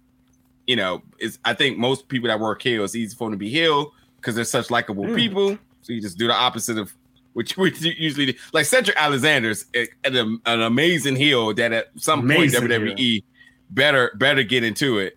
you 0.66 0.76
know, 0.76 1.02
it's. 1.20 1.40
I 1.46 1.54
think 1.54 1.78
most 1.78 2.08
people 2.08 2.28
that 2.28 2.40
work 2.40 2.62
heel, 2.62 2.84
it's 2.84 2.96
easy 2.96 3.16
for 3.16 3.26
them 3.26 3.34
to 3.34 3.38
be 3.38 3.50
heel 3.50 3.94
because 4.18 4.36
they're 4.36 4.46
such 4.46 4.70
likable 4.70 5.06
mm. 5.06 5.16
people. 5.16 5.58
So 5.82 5.94
you 5.94 6.02
just 6.02 6.18
do 6.18 6.28
the 6.28 6.34
opposite 6.34 6.78
of 6.78 6.94
which 7.38 7.56
we 7.56 7.72
usually 8.00 8.26
do. 8.26 8.34
like 8.52 8.66
Cedric 8.66 8.98
Alexander's 8.98 9.68
an, 10.04 10.42
an 10.48 10.62
amazing 10.62 11.16
heel 11.16 11.54
that 11.54 11.72
at 11.72 11.90
some 11.96 12.22
amazing 12.22 12.62
point 12.62 12.72
WWE 12.72 12.98
heel. 12.98 13.22
better 13.70 14.12
better 14.16 14.42
get 14.42 14.64
into 14.64 14.98
it. 14.98 15.16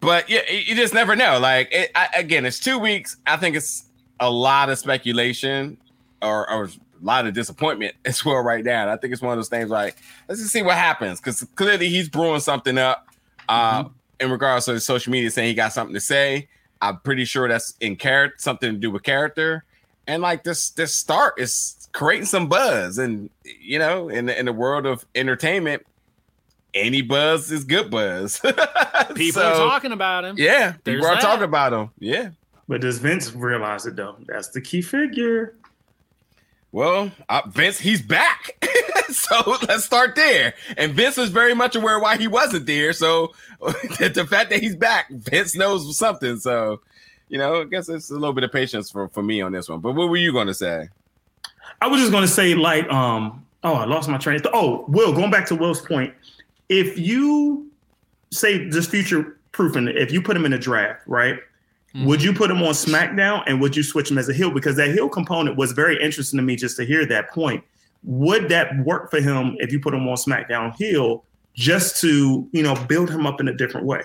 But 0.00 0.30
yeah, 0.30 0.50
you 0.50 0.74
just 0.74 0.94
never 0.94 1.14
know. 1.14 1.38
Like 1.38 1.68
it, 1.70 1.90
I, 1.94 2.08
again, 2.16 2.46
it's 2.46 2.58
two 2.58 2.78
weeks. 2.78 3.18
I 3.26 3.36
think 3.36 3.54
it's 3.54 3.84
a 4.18 4.30
lot 4.30 4.70
of 4.70 4.78
speculation 4.78 5.76
or, 6.22 6.50
or 6.50 6.64
a 6.64 6.70
lot 7.02 7.26
of 7.26 7.34
disappointment 7.34 7.94
as 8.06 8.24
well 8.24 8.40
right 8.40 8.64
now. 8.64 8.90
I 8.90 8.96
think 8.96 9.12
it's 9.12 9.20
one 9.20 9.32
of 9.32 9.38
those 9.38 9.50
things 9.50 9.68
like 9.68 9.96
let's 10.26 10.40
just 10.40 10.54
see 10.54 10.62
what 10.62 10.78
happens 10.78 11.20
because 11.20 11.46
clearly 11.54 11.90
he's 11.90 12.08
brewing 12.08 12.40
something 12.40 12.78
up. 12.78 13.06
Uh, 13.46 13.84
mm-hmm. 13.84 13.92
in 14.20 14.30
regards 14.30 14.64
to 14.66 14.80
social 14.80 15.10
media 15.10 15.30
saying 15.30 15.48
he 15.48 15.54
got 15.54 15.74
something 15.74 15.94
to 15.94 16.00
say. 16.00 16.48
I'm 16.80 16.98
pretty 17.00 17.26
sure 17.26 17.46
that's 17.46 17.74
in 17.80 17.96
character, 17.96 18.36
something 18.38 18.72
to 18.72 18.78
do 18.78 18.90
with 18.90 19.02
character 19.02 19.64
and 20.08 20.22
like 20.22 20.42
this 20.42 20.70
this 20.70 20.92
start 20.92 21.34
is 21.38 21.88
creating 21.92 22.26
some 22.26 22.48
buzz 22.48 22.98
and 22.98 23.30
you 23.44 23.78
know 23.78 24.08
in 24.08 24.26
the, 24.26 24.36
in 24.36 24.46
the 24.46 24.52
world 24.52 24.86
of 24.86 25.06
entertainment 25.14 25.86
any 26.74 27.02
buzz 27.02 27.52
is 27.52 27.64
good 27.64 27.90
buzz 27.90 28.40
people 29.14 29.40
so, 29.40 29.52
are 29.52 29.70
talking 29.70 29.92
about 29.92 30.24
him 30.24 30.34
yeah 30.36 30.74
There's 30.82 30.96
people 30.96 31.06
are 31.06 31.14
that. 31.14 31.22
talking 31.22 31.44
about 31.44 31.72
him 31.72 31.90
yeah 32.00 32.30
but 32.66 32.80
does 32.80 32.98
vince 32.98 33.32
realize 33.32 33.86
it 33.86 33.94
though 33.94 34.16
that's 34.26 34.48
the 34.48 34.60
key 34.60 34.82
figure 34.82 35.54
well 36.72 37.10
uh, 37.28 37.42
vince 37.46 37.78
he's 37.78 38.02
back 38.02 38.56
so 39.08 39.56
let's 39.68 39.84
start 39.84 40.14
there. 40.14 40.54
And 40.76 40.92
Vince 40.92 41.18
is 41.18 41.30
very 41.30 41.54
much 41.54 41.74
aware 41.76 41.98
why 41.98 42.16
he 42.16 42.28
wasn't 42.28 42.66
there. 42.66 42.92
So 42.92 43.32
the 43.60 44.26
fact 44.28 44.50
that 44.50 44.60
he's 44.60 44.76
back, 44.76 45.08
Vince 45.10 45.56
knows 45.56 45.96
something. 45.96 46.38
So, 46.38 46.80
you 47.28 47.38
know, 47.38 47.62
I 47.62 47.64
guess 47.64 47.88
it's 47.88 48.10
a 48.10 48.14
little 48.14 48.32
bit 48.32 48.44
of 48.44 48.52
patience 48.52 48.90
for, 48.90 49.08
for 49.08 49.22
me 49.22 49.40
on 49.40 49.52
this 49.52 49.68
one. 49.68 49.80
But 49.80 49.92
what 49.92 50.08
were 50.08 50.16
you 50.16 50.32
going 50.32 50.46
to 50.46 50.54
say? 50.54 50.88
I 51.80 51.86
was 51.86 52.00
just 52.00 52.10
going 52.10 52.24
to 52.24 52.28
say, 52.28 52.54
like, 52.54 52.90
um, 52.90 53.44
oh, 53.62 53.74
I 53.74 53.84
lost 53.84 54.08
my 54.08 54.18
train. 54.18 54.40
Oh, 54.52 54.84
Will, 54.88 55.12
going 55.12 55.30
back 55.30 55.46
to 55.46 55.54
Will's 55.54 55.80
point, 55.80 56.12
if 56.68 56.98
you 56.98 57.70
say 58.30 58.68
just 58.68 58.90
future 58.90 59.38
proofing, 59.52 59.88
if 59.88 60.12
you 60.12 60.22
put 60.22 60.36
him 60.36 60.44
in 60.44 60.52
a 60.52 60.58
draft, 60.58 61.02
right? 61.06 61.38
Mm-hmm. 61.94 62.06
Would 62.06 62.22
you 62.22 62.32
put 62.32 62.50
him 62.50 62.62
on 62.62 62.72
SmackDown 62.72 63.42
and 63.46 63.60
would 63.60 63.76
you 63.76 63.82
switch 63.82 64.10
him 64.10 64.18
as 64.18 64.28
a 64.28 64.32
heel? 64.32 64.50
Because 64.50 64.76
that 64.76 64.90
heel 64.90 65.08
component 65.08 65.56
was 65.56 65.72
very 65.72 66.00
interesting 66.02 66.36
to 66.38 66.42
me 66.42 66.56
just 66.56 66.76
to 66.76 66.84
hear 66.84 67.06
that 67.06 67.30
point. 67.30 67.64
Would 68.04 68.48
that 68.50 68.76
work 68.84 69.10
for 69.10 69.20
him 69.20 69.56
if 69.58 69.72
you 69.72 69.80
put 69.80 69.94
him 69.94 70.06
on 70.06 70.16
SmackDown 70.16 70.74
heel 70.76 71.24
just 71.54 72.00
to, 72.02 72.48
you 72.52 72.62
know, 72.62 72.74
build 72.86 73.10
him 73.10 73.26
up 73.26 73.40
in 73.40 73.48
a 73.48 73.54
different 73.54 73.86
way? 73.86 74.02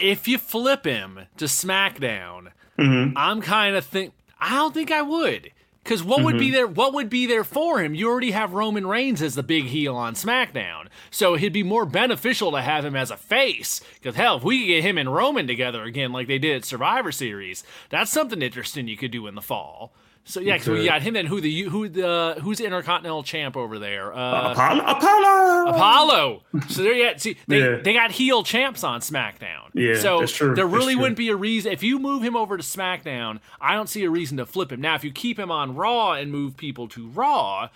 If 0.00 0.26
you 0.26 0.38
flip 0.38 0.84
him 0.84 1.20
to 1.36 1.44
SmackDown, 1.44 2.48
mm-hmm. 2.78 3.16
I'm 3.16 3.40
kind 3.40 3.76
of 3.76 3.84
think 3.84 4.12
I 4.40 4.50
don't 4.50 4.74
think 4.74 4.90
I 4.90 5.02
would. 5.02 5.50
Because 5.84 6.02
what 6.02 6.16
mm-hmm. 6.16 6.24
would 6.24 6.38
be 6.38 6.46
mm-hmm. 6.46 6.54
there? 6.54 6.66
What 6.66 6.94
would 6.94 7.10
be 7.10 7.26
there 7.26 7.44
for 7.44 7.82
him? 7.82 7.94
You 7.94 8.08
already 8.08 8.30
have 8.30 8.54
Roman 8.54 8.86
Reigns 8.86 9.20
as 9.20 9.34
the 9.34 9.42
big 9.42 9.64
heel 9.64 9.94
on 9.94 10.14
SmackDown, 10.14 10.88
so 11.10 11.34
it'd 11.34 11.52
be 11.52 11.62
more 11.62 11.84
beneficial 11.84 12.50
to 12.52 12.62
have 12.62 12.86
him 12.86 12.96
as 12.96 13.10
a 13.10 13.18
face. 13.18 13.82
Because 13.94 14.16
hell, 14.16 14.38
if 14.38 14.44
we 14.44 14.60
could 14.60 14.66
get 14.66 14.82
him 14.82 14.96
and 14.96 15.14
Roman 15.14 15.46
together 15.46 15.84
again, 15.84 16.10
like 16.10 16.26
they 16.26 16.38
did 16.38 16.56
at 16.56 16.64
Survivor 16.64 17.12
Series, 17.12 17.64
that's 17.90 18.10
something 18.10 18.40
interesting 18.40 18.88
you 18.88 18.96
could 18.96 19.10
do 19.10 19.26
in 19.26 19.34
the 19.34 19.42
fall. 19.42 19.92
So 20.26 20.40
yeah, 20.40 20.54
because 20.54 20.68
we 20.70 20.86
got 20.86 21.02
him 21.02 21.16
and 21.16 21.28
who 21.28 21.40
the 21.40 21.62
who 21.64 21.88
the 21.88 22.38
who's 22.40 22.56
the 22.56 22.64
intercontinental 22.64 23.22
champ 23.22 23.58
over 23.58 23.78
there? 23.78 24.12
Uh, 24.12 24.52
Apollo. 24.52 24.84
Apollo. 24.86 25.70
Apollo. 25.70 26.42
So 26.70 26.82
there 26.82 26.94
you 26.94 27.18
see 27.18 27.36
they, 27.46 27.60
yeah. 27.60 27.76
they 27.82 27.92
got 27.92 28.10
heel 28.10 28.42
champs 28.42 28.82
on 28.82 29.00
SmackDown. 29.00 29.68
Yeah, 29.74 29.98
so 29.98 30.20
that's 30.20 30.32
true. 30.32 30.54
there 30.54 30.66
really 30.66 30.94
that's 30.94 31.00
wouldn't 31.02 31.18
be 31.18 31.28
a 31.28 31.36
reason 31.36 31.72
if 31.72 31.82
you 31.82 31.98
move 31.98 32.22
him 32.22 32.36
over 32.36 32.56
to 32.56 32.62
SmackDown. 32.62 33.40
I 33.60 33.74
don't 33.74 33.88
see 33.88 34.02
a 34.04 34.10
reason 34.10 34.38
to 34.38 34.46
flip 34.46 34.72
him. 34.72 34.80
Now, 34.80 34.94
if 34.94 35.04
you 35.04 35.12
keep 35.12 35.38
him 35.38 35.50
on 35.50 35.74
Raw 35.74 36.12
and 36.12 36.32
move 36.32 36.56
people 36.56 36.88
to 36.88 37.06
Raw, 37.08 37.68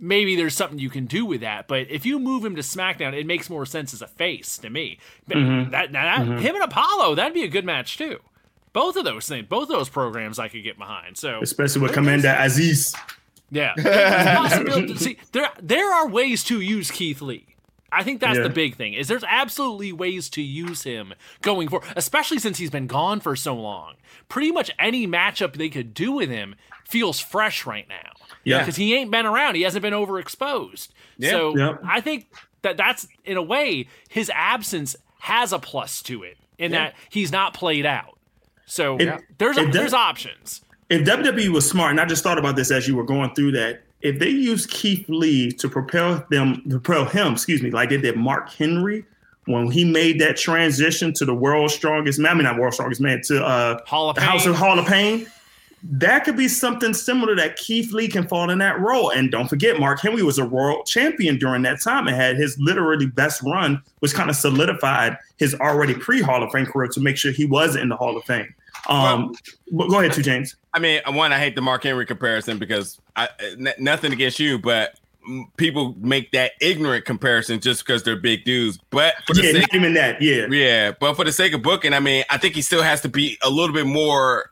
maybe 0.00 0.34
there's 0.34 0.56
something 0.56 0.80
you 0.80 0.90
can 0.90 1.06
do 1.06 1.24
with 1.24 1.40
that. 1.42 1.68
But 1.68 1.88
if 1.88 2.04
you 2.04 2.18
move 2.18 2.44
him 2.44 2.56
to 2.56 2.62
SmackDown, 2.62 3.14
it 3.14 3.26
makes 3.26 3.48
more 3.48 3.64
sense 3.64 3.94
as 3.94 4.02
a 4.02 4.08
face 4.08 4.58
to 4.58 4.70
me. 4.70 4.98
Mm-hmm. 5.30 5.70
That, 5.70 5.92
that 5.92 6.20
mm-hmm. 6.20 6.38
him 6.38 6.56
and 6.56 6.64
Apollo, 6.64 7.14
that'd 7.14 7.32
be 7.32 7.44
a 7.44 7.48
good 7.48 7.64
match 7.64 7.96
too 7.96 8.18
both 8.72 8.96
of 8.96 9.04
those 9.04 9.26
things, 9.26 9.46
both 9.48 9.64
of 9.64 9.76
those 9.76 9.88
programs, 9.88 10.38
I 10.38 10.48
could 10.48 10.62
get 10.62 10.78
behind. 10.78 11.16
So 11.16 11.40
especially 11.42 11.82
with 11.82 11.92
Commander 11.92 12.28
Azeez. 12.28 12.96
Yeah, 13.50 13.74
see, 14.96 15.18
there 15.32 15.50
there 15.60 15.92
are 15.92 16.08
ways 16.08 16.42
to 16.44 16.60
use 16.60 16.90
Keith 16.90 17.20
Lee. 17.20 17.52
I 17.92 18.02
think 18.02 18.20
that's 18.20 18.38
yeah. 18.38 18.44
the 18.44 18.50
big 18.50 18.76
thing. 18.76 18.94
Is 18.94 19.08
there's 19.08 19.24
absolutely 19.24 19.92
ways 19.92 20.30
to 20.30 20.42
use 20.42 20.82
him 20.82 21.12
going 21.42 21.68
for, 21.68 21.82
especially 21.94 22.38
since 22.38 22.56
he's 22.56 22.70
been 22.70 22.86
gone 22.86 23.20
for 23.20 23.36
so 23.36 23.54
long. 23.54 23.96
Pretty 24.30 24.50
much 24.50 24.70
any 24.78 25.06
matchup 25.06 25.56
they 25.56 25.68
could 25.68 25.92
do 25.92 26.12
with 26.12 26.30
him 26.30 26.54
feels 26.86 27.20
fresh 27.20 27.66
right 27.66 27.86
now. 27.88 28.12
Yeah, 28.44 28.60
because 28.60 28.76
he 28.76 28.94
ain't 28.94 29.10
been 29.10 29.26
around. 29.26 29.56
He 29.56 29.62
hasn't 29.62 29.82
been 29.82 29.92
overexposed. 29.92 30.88
Yeah. 31.18 31.30
So 31.30 31.56
yeah. 31.56 31.76
I 31.84 32.00
think 32.00 32.28
that 32.62 32.78
that's 32.78 33.06
in 33.26 33.36
a 33.36 33.42
way 33.42 33.86
his 34.08 34.30
absence 34.34 34.96
has 35.20 35.52
a 35.52 35.58
plus 35.58 36.02
to 36.04 36.22
it 36.22 36.38
in 36.58 36.72
yeah. 36.72 36.84
that 36.84 36.94
he's 37.10 37.30
not 37.30 37.52
played 37.52 37.84
out. 37.84 38.18
So 38.66 38.96
if, 38.98 39.20
there's 39.38 39.56
if 39.56 39.72
there's 39.72 39.94
options. 39.94 40.62
If 40.88 41.06
WWE 41.06 41.48
was 41.48 41.68
smart, 41.68 41.90
and 41.92 42.00
I 42.00 42.04
just 42.04 42.22
thought 42.22 42.38
about 42.38 42.56
this 42.56 42.70
as 42.70 42.86
you 42.86 42.96
were 42.96 43.04
going 43.04 43.34
through 43.34 43.52
that, 43.52 43.82
if 44.02 44.18
they 44.18 44.28
use 44.28 44.66
Keith 44.66 45.08
Lee 45.08 45.50
to 45.52 45.68
propel 45.68 46.24
them, 46.30 46.62
to 46.68 46.80
propel 46.80 47.06
him, 47.06 47.32
excuse 47.32 47.62
me, 47.62 47.70
like 47.70 47.88
they 47.88 47.98
did 47.98 48.16
Mark 48.16 48.52
Henry 48.52 49.04
when 49.46 49.70
he 49.70 49.84
made 49.84 50.20
that 50.20 50.36
transition 50.36 51.12
to 51.14 51.24
the 51.24 51.34
world's 51.34 51.74
strongest 51.74 52.18
man, 52.18 52.32
I 52.32 52.34
mean 52.34 52.44
not 52.44 52.58
world's 52.58 52.76
strongest 52.76 53.00
man, 53.00 53.20
to 53.22 53.44
uh, 53.44 53.80
Hall 53.86 54.10
of 54.10 54.16
Pain. 54.16 54.24
House 54.24 54.46
of 54.46 54.54
Hall 54.54 54.78
of 54.78 54.86
Pain. 54.86 55.26
That 55.84 56.24
could 56.24 56.36
be 56.36 56.46
something 56.46 56.94
similar 56.94 57.34
that 57.36 57.56
Keith 57.56 57.92
Lee 57.92 58.06
can 58.06 58.28
fall 58.28 58.50
in 58.50 58.58
that 58.58 58.78
role. 58.78 59.10
And 59.10 59.32
don't 59.32 59.48
forget, 59.48 59.80
Mark 59.80 60.00
Henry 60.00 60.22
was 60.22 60.38
a 60.38 60.44
world 60.44 60.86
champion 60.86 61.38
during 61.38 61.62
that 61.62 61.80
time 61.80 62.06
and 62.06 62.14
had 62.14 62.36
his 62.36 62.56
literally 62.60 63.06
best 63.06 63.42
run, 63.42 63.82
which 63.98 64.14
kind 64.14 64.30
of 64.30 64.36
solidified 64.36 65.16
his 65.38 65.54
already 65.56 65.94
pre 65.94 66.20
Hall 66.22 66.42
of 66.42 66.52
Fame 66.52 66.66
career 66.66 66.88
to 66.88 67.00
make 67.00 67.16
sure 67.16 67.32
he 67.32 67.44
was 67.44 67.74
in 67.74 67.88
the 67.88 67.96
Hall 67.96 68.16
of 68.16 68.24
Fame. 68.24 68.54
Um, 68.88 69.34
well, 69.70 69.88
go 69.88 70.00
ahead, 70.00 70.12
two 70.12 70.22
James. 70.22 70.56
I 70.72 70.78
mean, 70.78 71.00
one, 71.08 71.32
I 71.32 71.38
hate 71.38 71.54
the 71.54 71.62
Mark 71.62 71.84
Henry 71.84 72.06
comparison 72.06 72.58
because 72.58 73.00
I 73.16 73.28
n- 73.40 73.74
nothing 73.78 74.12
against 74.12 74.38
you, 74.38 74.58
but 74.58 74.98
people 75.56 75.94
make 75.98 76.32
that 76.32 76.52
ignorant 76.60 77.04
comparison 77.04 77.60
just 77.60 77.84
because 77.84 78.02
they're 78.02 78.16
big 78.16 78.44
dudes. 78.44 78.78
But 78.90 79.14
for 79.26 79.34
the 79.34 79.42
yeah, 79.42 79.52
sake, 79.52 79.72
not 79.72 79.74
even 79.74 79.94
that, 79.94 80.20
yeah, 80.20 80.46
yeah. 80.50 80.92
But 80.98 81.14
for 81.14 81.24
the 81.24 81.32
sake 81.32 81.52
of 81.52 81.62
booking, 81.62 81.92
I 81.92 82.00
mean, 82.00 82.24
I 82.30 82.38
think 82.38 82.54
he 82.54 82.62
still 82.62 82.82
has 82.82 83.00
to 83.02 83.08
be 83.08 83.38
a 83.42 83.50
little 83.50 83.74
bit 83.74 83.86
more. 83.86 84.50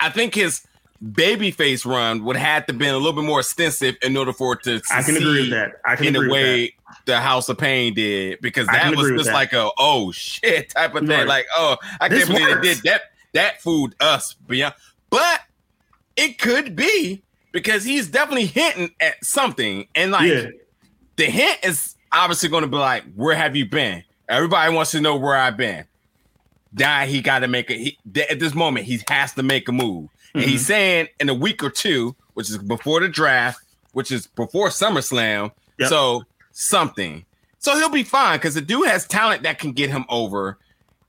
I 0.00 0.10
think 0.10 0.34
his 0.34 0.62
babyface 1.04 1.86
run 1.86 2.24
would 2.24 2.36
have 2.36 2.66
to 2.66 2.72
been 2.72 2.94
a 2.94 2.98
little 2.98 3.12
bit 3.12 3.24
more 3.24 3.40
extensive 3.40 3.96
in 4.02 4.16
order 4.16 4.32
for 4.32 4.54
it 4.54 4.62
to. 4.64 4.80
I 4.90 5.02
can 5.02 5.16
agree 5.16 5.42
with 5.42 5.50
that. 5.50 5.80
I 5.84 5.96
can 5.96 6.06
in 6.06 6.16
agree 6.16 6.28
the 6.28 6.32
way 6.32 6.74
the 7.04 7.20
House 7.20 7.48
of 7.48 7.58
Pain 7.58 7.94
did 7.94 8.40
because 8.40 8.66
that 8.68 8.96
was 8.96 9.10
just 9.10 9.32
like 9.32 9.52
a 9.52 9.70
oh 9.78 10.12
shit 10.12 10.70
type 10.76 10.94
of 10.94 11.00
thing. 11.00 11.10
Right. 11.10 11.26
Like 11.26 11.46
oh, 11.56 11.76
I 12.00 12.08
this 12.08 12.24
can't 12.26 12.38
believe 12.38 12.56
works. 12.56 12.66
they 12.66 12.74
did 12.74 12.82
that 12.84 13.02
that 13.32 13.60
fooled 13.60 13.94
us 14.00 14.34
beyond. 14.34 14.74
But 15.10 15.42
it 16.16 16.38
could 16.38 16.74
be 16.76 17.22
because 17.52 17.84
he's 17.84 18.08
definitely 18.08 18.46
hinting 18.46 18.90
at 19.00 19.24
something, 19.24 19.86
and 19.94 20.12
like 20.12 20.30
yeah. 20.30 20.48
the 21.16 21.26
hint 21.26 21.58
is 21.62 21.94
obviously 22.12 22.48
going 22.48 22.62
to 22.62 22.68
be 22.68 22.76
like, 22.76 23.04
"Where 23.14 23.34
have 23.34 23.56
you 23.56 23.66
been?" 23.66 24.04
Everybody 24.28 24.74
wants 24.74 24.90
to 24.90 25.00
know 25.00 25.16
where 25.16 25.36
I've 25.36 25.56
been. 25.56 25.84
Now 26.72 27.06
he 27.06 27.22
got 27.22 27.38
to 27.40 27.48
make 27.48 27.70
a 27.70 27.74
he, 27.74 27.98
at 28.28 28.40
this 28.40 28.54
moment. 28.54 28.86
He 28.86 29.00
has 29.08 29.32
to 29.34 29.42
make 29.42 29.68
a 29.68 29.72
move, 29.72 30.08
mm-hmm. 30.38 30.42
and 30.42 30.50
he's 30.50 30.66
saying 30.66 31.08
in 31.20 31.28
a 31.28 31.34
week 31.34 31.62
or 31.62 31.70
two, 31.70 32.14
which 32.34 32.50
is 32.50 32.58
before 32.58 33.00
the 33.00 33.08
draft, 33.08 33.60
which 33.92 34.12
is 34.12 34.26
before 34.26 34.68
SummerSlam. 34.68 35.50
Yep. 35.78 35.88
So 35.88 36.22
something. 36.52 37.24
So 37.58 37.76
he'll 37.76 37.90
be 37.90 38.04
fine 38.04 38.38
because 38.38 38.54
the 38.54 38.60
dude 38.60 38.86
has 38.88 39.06
talent 39.06 39.42
that 39.42 39.58
can 39.58 39.72
get 39.72 39.90
him 39.90 40.04
over. 40.08 40.58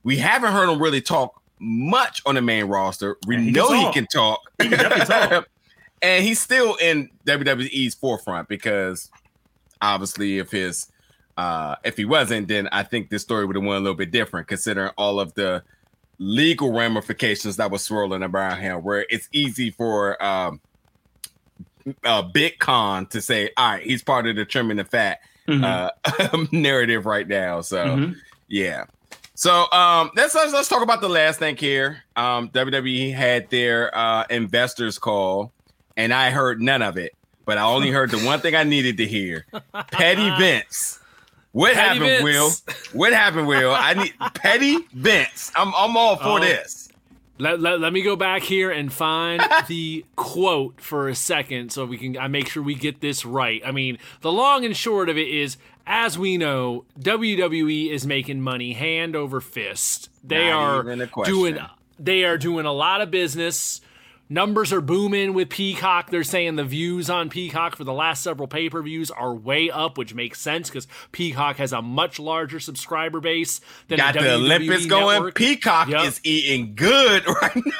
We 0.02 0.16
haven't 0.16 0.52
heard 0.52 0.68
him 0.68 0.80
really 0.80 1.00
talk 1.00 1.40
much 1.58 2.22
on 2.26 2.34
the 2.34 2.42
main 2.42 2.64
roster. 2.64 3.16
We 3.26 3.36
he 3.36 3.50
know 3.50 3.72
he 3.72 3.92
can 3.92 4.06
talk. 4.06 4.40
He 4.60 4.68
can 4.68 5.06
talk. 5.06 5.48
and 6.02 6.24
he's 6.24 6.40
still 6.40 6.74
in 6.76 7.10
WWE's 7.26 7.94
forefront 7.94 8.48
because 8.48 9.10
obviously 9.82 10.38
if 10.38 10.50
his 10.50 10.88
uh 11.36 11.76
if 11.84 11.96
he 11.96 12.04
wasn't, 12.04 12.48
then 12.48 12.68
I 12.72 12.82
think 12.82 13.10
this 13.10 13.22
story 13.22 13.44
would 13.44 13.56
have 13.56 13.64
went 13.64 13.76
a 13.76 13.80
little 13.80 13.96
bit 13.96 14.10
different 14.10 14.48
considering 14.48 14.90
all 14.96 15.20
of 15.20 15.34
the 15.34 15.62
legal 16.20 16.70
ramifications 16.72 17.56
that 17.56 17.70
was 17.70 17.82
swirling 17.82 18.22
around 18.22 18.60
him 18.60 18.82
where 18.82 19.06
it's 19.08 19.28
easy 19.32 19.70
for 19.70 20.22
um 20.22 20.60
uh 22.04 22.22
Nick 22.34 22.58
Khan 22.60 23.06
to 23.06 23.20
say, 23.22 23.50
all 23.56 23.72
right, 23.72 23.82
he's 23.82 24.02
part 24.02 24.26
of 24.26 24.36
the 24.36 24.44
trimming 24.44 24.76
the 24.76 24.84
fat 24.84 25.20
mm-hmm. 25.48 25.64
uh 25.64 26.46
narrative 26.52 27.06
right 27.06 27.26
now. 27.26 27.62
So 27.62 27.84
mm-hmm. 27.84 28.12
yeah. 28.48 28.84
So 29.40 29.72
um, 29.72 30.10
let's, 30.14 30.34
let's, 30.34 30.52
let's 30.52 30.68
talk 30.68 30.82
about 30.82 31.00
the 31.00 31.08
last 31.08 31.38
thing 31.38 31.56
here. 31.56 32.02
Um, 32.14 32.50
WWE 32.50 33.14
had 33.14 33.48
their 33.48 33.96
uh, 33.96 34.26
investors 34.28 34.98
call, 34.98 35.50
and 35.96 36.12
I 36.12 36.28
heard 36.28 36.60
none 36.60 36.82
of 36.82 36.98
it, 36.98 37.14
but 37.46 37.56
I 37.56 37.62
only 37.62 37.90
heard 37.90 38.10
the 38.10 38.18
one 38.18 38.40
thing 38.40 38.54
I 38.54 38.64
needed 38.64 38.98
to 38.98 39.06
hear: 39.06 39.46
Petty 39.92 40.28
Vince. 40.36 40.99
What 41.52 41.74
Petty 41.74 41.98
happened, 41.98 42.24
Vince. 42.24 42.24
Will? 42.24 42.98
What 42.98 43.12
happened, 43.12 43.46
Will? 43.46 43.74
I 43.74 43.94
need 43.94 44.14
Petty 44.34 44.78
Vince. 44.92 45.50
I'm 45.56 45.72
I'm 45.74 45.96
all 45.96 46.16
for 46.16 46.38
oh. 46.38 46.40
this. 46.40 46.88
Let, 47.38 47.58
let, 47.58 47.80
let, 47.80 47.94
me 47.94 48.02
go 48.02 48.16
back 48.16 48.42
here 48.42 48.70
and 48.70 48.92
find 48.92 49.42
the 49.66 50.04
quote 50.14 50.78
for 50.78 51.08
a 51.08 51.14
second 51.14 51.72
so 51.72 51.86
we 51.86 51.96
can 51.96 52.18
I 52.18 52.28
make 52.28 52.48
sure 52.48 52.62
we 52.62 52.74
get 52.74 53.00
this 53.00 53.24
right. 53.24 53.62
I 53.64 53.72
mean, 53.72 53.98
the 54.20 54.30
long 54.30 54.64
and 54.66 54.76
short 54.76 55.08
of 55.08 55.16
it 55.16 55.28
is 55.28 55.56
as 55.86 56.18
we 56.18 56.36
know, 56.36 56.84
WWE 57.00 57.90
is 57.90 58.06
making 58.06 58.42
money 58.42 58.74
hand 58.74 59.16
over 59.16 59.40
fist. 59.40 60.10
They 60.22 60.50
Not 60.50 60.86
are 60.86 61.24
doing 61.24 61.58
they 61.98 62.24
are 62.24 62.38
doing 62.38 62.66
a 62.66 62.72
lot 62.72 63.00
of 63.00 63.10
business. 63.10 63.80
Numbers 64.32 64.72
are 64.72 64.80
booming 64.80 65.34
with 65.34 65.48
Peacock. 65.48 66.10
They're 66.10 66.22
saying 66.22 66.54
the 66.54 66.64
views 66.64 67.10
on 67.10 67.30
Peacock 67.30 67.74
for 67.74 67.82
the 67.82 67.92
last 67.92 68.22
several 68.22 68.46
pay 68.46 68.70
per 68.70 68.80
views 68.80 69.10
are 69.10 69.34
way 69.34 69.70
up, 69.70 69.98
which 69.98 70.14
makes 70.14 70.40
sense 70.40 70.70
because 70.70 70.86
Peacock 71.10 71.56
has 71.56 71.72
a 71.72 71.82
much 71.82 72.20
larger 72.20 72.60
subscriber 72.60 73.18
base 73.18 73.60
than 73.88 73.98
Got 73.98 74.14
the, 74.14 74.20
the 74.20 74.34
Olympics 74.34 74.86
going. 74.86 75.32
Peacock 75.32 75.88
yep. 75.88 76.04
is 76.04 76.20
eating 76.22 76.76
good 76.76 77.26
right 77.42 77.56
now. 77.56 77.72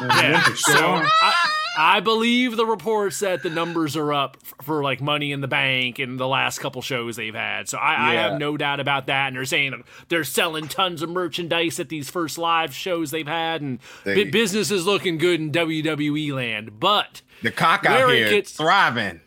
Yeah. 0.00 0.42
so 0.54 0.74
I, 0.76 1.61
I 1.76 2.00
believe 2.00 2.56
the 2.56 2.66
reports 2.66 3.20
that 3.20 3.42
the 3.42 3.50
numbers 3.50 3.96
are 3.96 4.12
up 4.12 4.36
for 4.62 4.82
like 4.82 5.00
Money 5.00 5.32
in 5.32 5.40
the 5.40 5.48
Bank 5.48 5.98
and 5.98 6.18
the 6.18 6.28
last 6.28 6.58
couple 6.58 6.82
shows 6.82 7.16
they've 7.16 7.34
had. 7.34 7.68
So 7.68 7.78
I, 7.78 7.92
yeah. 7.92 8.04
I, 8.04 8.14
have 8.22 8.38
no 8.38 8.56
doubt 8.56 8.80
about 8.80 9.06
that. 9.06 9.28
And 9.28 9.36
they're 9.36 9.44
saying 9.44 9.82
they're 10.08 10.24
selling 10.24 10.68
tons 10.68 11.02
of 11.02 11.08
merchandise 11.08 11.80
at 11.80 11.88
these 11.88 12.10
first 12.10 12.36
live 12.36 12.74
shows 12.74 13.10
they've 13.10 13.26
had, 13.26 13.62
and 13.62 13.78
they, 14.04 14.24
business 14.24 14.70
is 14.70 14.86
looking 14.86 15.18
good 15.18 15.40
in 15.40 15.50
WWE 15.50 16.34
land. 16.34 16.78
But 16.78 17.22
the 17.42 17.50
cock 17.50 17.86
out 17.86 18.10
here 18.10 18.28
gets, 18.28 18.52
thriving. 18.52 19.20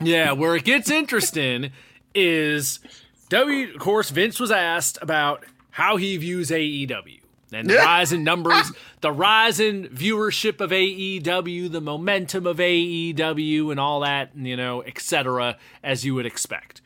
Yeah, 0.00 0.32
where 0.32 0.54
it 0.54 0.64
gets 0.64 0.90
interesting 0.90 1.72
is 2.14 2.78
W. 3.30 3.74
Of 3.74 3.80
course, 3.80 4.10
Vince 4.10 4.38
was 4.38 4.50
asked 4.50 4.98
about 5.02 5.44
how 5.72 5.96
he 5.96 6.16
views 6.16 6.50
AEW 6.50 7.19
and 7.52 7.68
the 7.68 7.76
rise 7.76 8.12
in 8.12 8.24
numbers, 8.24 8.72
the 9.00 9.12
rise 9.12 9.60
in 9.60 9.88
viewership 9.88 10.60
of 10.60 10.70
AEW, 10.70 11.70
the 11.70 11.80
momentum 11.80 12.46
of 12.46 12.58
AEW, 12.58 13.70
and 13.70 13.80
all 13.80 14.00
that, 14.00 14.30
you 14.36 14.56
know, 14.56 14.82
etc., 14.82 15.56
as 15.82 16.04
you 16.04 16.14
would 16.14 16.26
expect. 16.26 16.80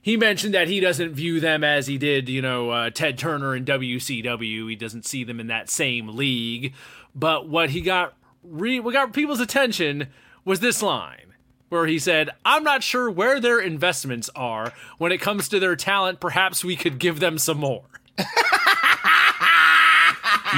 He 0.00 0.16
mentioned 0.16 0.54
that 0.54 0.68
he 0.68 0.78
doesn't 0.78 1.14
view 1.14 1.40
them 1.40 1.64
as 1.64 1.88
he 1.88 1.98
did, 1.98 2.28
you 2.28 2.40
know, 2.40 2.70
uh, 2.70 2.90
Ted 2.90 3.18
Turner 3.18 3.54
and 3.54 3.66
WCW. 3.66 4.70
He 4.70 4.76
doesn't 4.76 5.04
see 5.04 5.24
them 5.24 5.40
in 5.40 5.48
that 5.48 5.68
same 5.68 6.08
league. 6.10 6.74
But 7.12 7.48
what 7.48 7.70
he 7.70 7.80
got, 7.80 8.14
re- 8.44 8.78
what 8.78 8.92
got 8.92 9.12
people's 9.12 9.40
attention 9.40 10.06
was 10.44 10.60
this 10.60 10.80
line 10.80 11.34
where 11.70 11.86
he 11.86 11.98
said, 11.98 12.30
I'm 12.44 12.62
not 12.62 12.82
sure 12.82 13.10
where 13.10 13.40
their 13.40 13.58
investments 13.58 14.30
are. 14.36 14.72
When 14.98 15.10
it 15.10 15.20
comes 15.20 15.48
to 15.48 15.58
their 15.58 15.74
talent, 15.74 16.20
perhaps 16.20 16.64
we 16.64 16.76
could 16.76 16.98
give 16.98 17.18
them 17.18 17.38
some 17.38 17.58
more. 17.58 17.82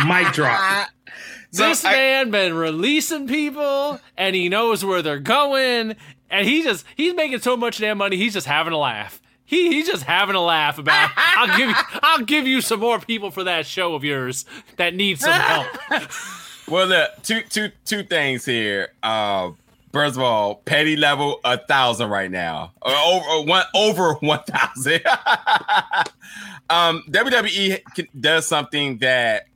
Mic 0.06 0.32
drop. 0.32 0.88
this 1.52 1.84
I, 1.84 1.92
man 1.92 2.30
been 2.30 2.54
releasing 2.54 3.26
people 3.26 4.00
and 4.16 4.36
he 4.36 4.48
knows 4.48 4.84
where 4.84 5.02
they're 5.02 5.18
going 5.18 5.96
and 6.30 6.46
he 6.46 6.62
just 6.62 6.84
he's 6.94 7.14
making 7.14 7.40
so 7.40 7.56
much 7.56 7.78
damn 7.78 7.96
money 7.98 8.16
he's 8.16 8.34
just 8.34 8.46
having 8.46 8.74
a 8.74 8.78
laugh 8.78 9.22
he 9.46 9.68
he's 9.70 9.86
just 9.86 10.02
having 10.02 10.36
a 10.36 10.42
laugh 10.42 10.78
about 10.78 11.10
I'll 11.16 11.56
give 11.56 11.70
you 11.70 11.74
I'll 12.02 12.24
give 12.24 12.46
you 12.46 12.60
some 12.60 12.80
more 12.80 12.98
people 13.00 13.30
for 13.30 13.44
that 13.44 13.64
show 13.64 13.94
of 13.94 14.04
yours 14.04 14.44
that 14.76 14.94
need 14.94 15.20
some 15.20 15.32
help. 15.40 15.68
well, 16.68 16.86
look, 16.86 17.10
two 17.22 17.40
two 17.48 17.70
two 17.86 18.02
things 18.02 18.44
here. 18.44 18.88
Uh, 19.02 19.52
First 19.92 20.16
of 20.16 20.22
all, 20.22 20.56
petty 20.56 20.96
level 20.96 21.40
a 21.44 21.56
thousand 21.56 22.10
right 22.10 22.30
now, 22.30 22.72
or 22.82 22.92
over 22.92 23.46
one 23.48 23.64
over 23.74 24.14
one 24.20 24.42
thousand. 24.46 25.00
um, 26.68 27.02
WWE 27.08 27.80
does 28.20 28.46
something 28.46 28.98
that 28.98 29.46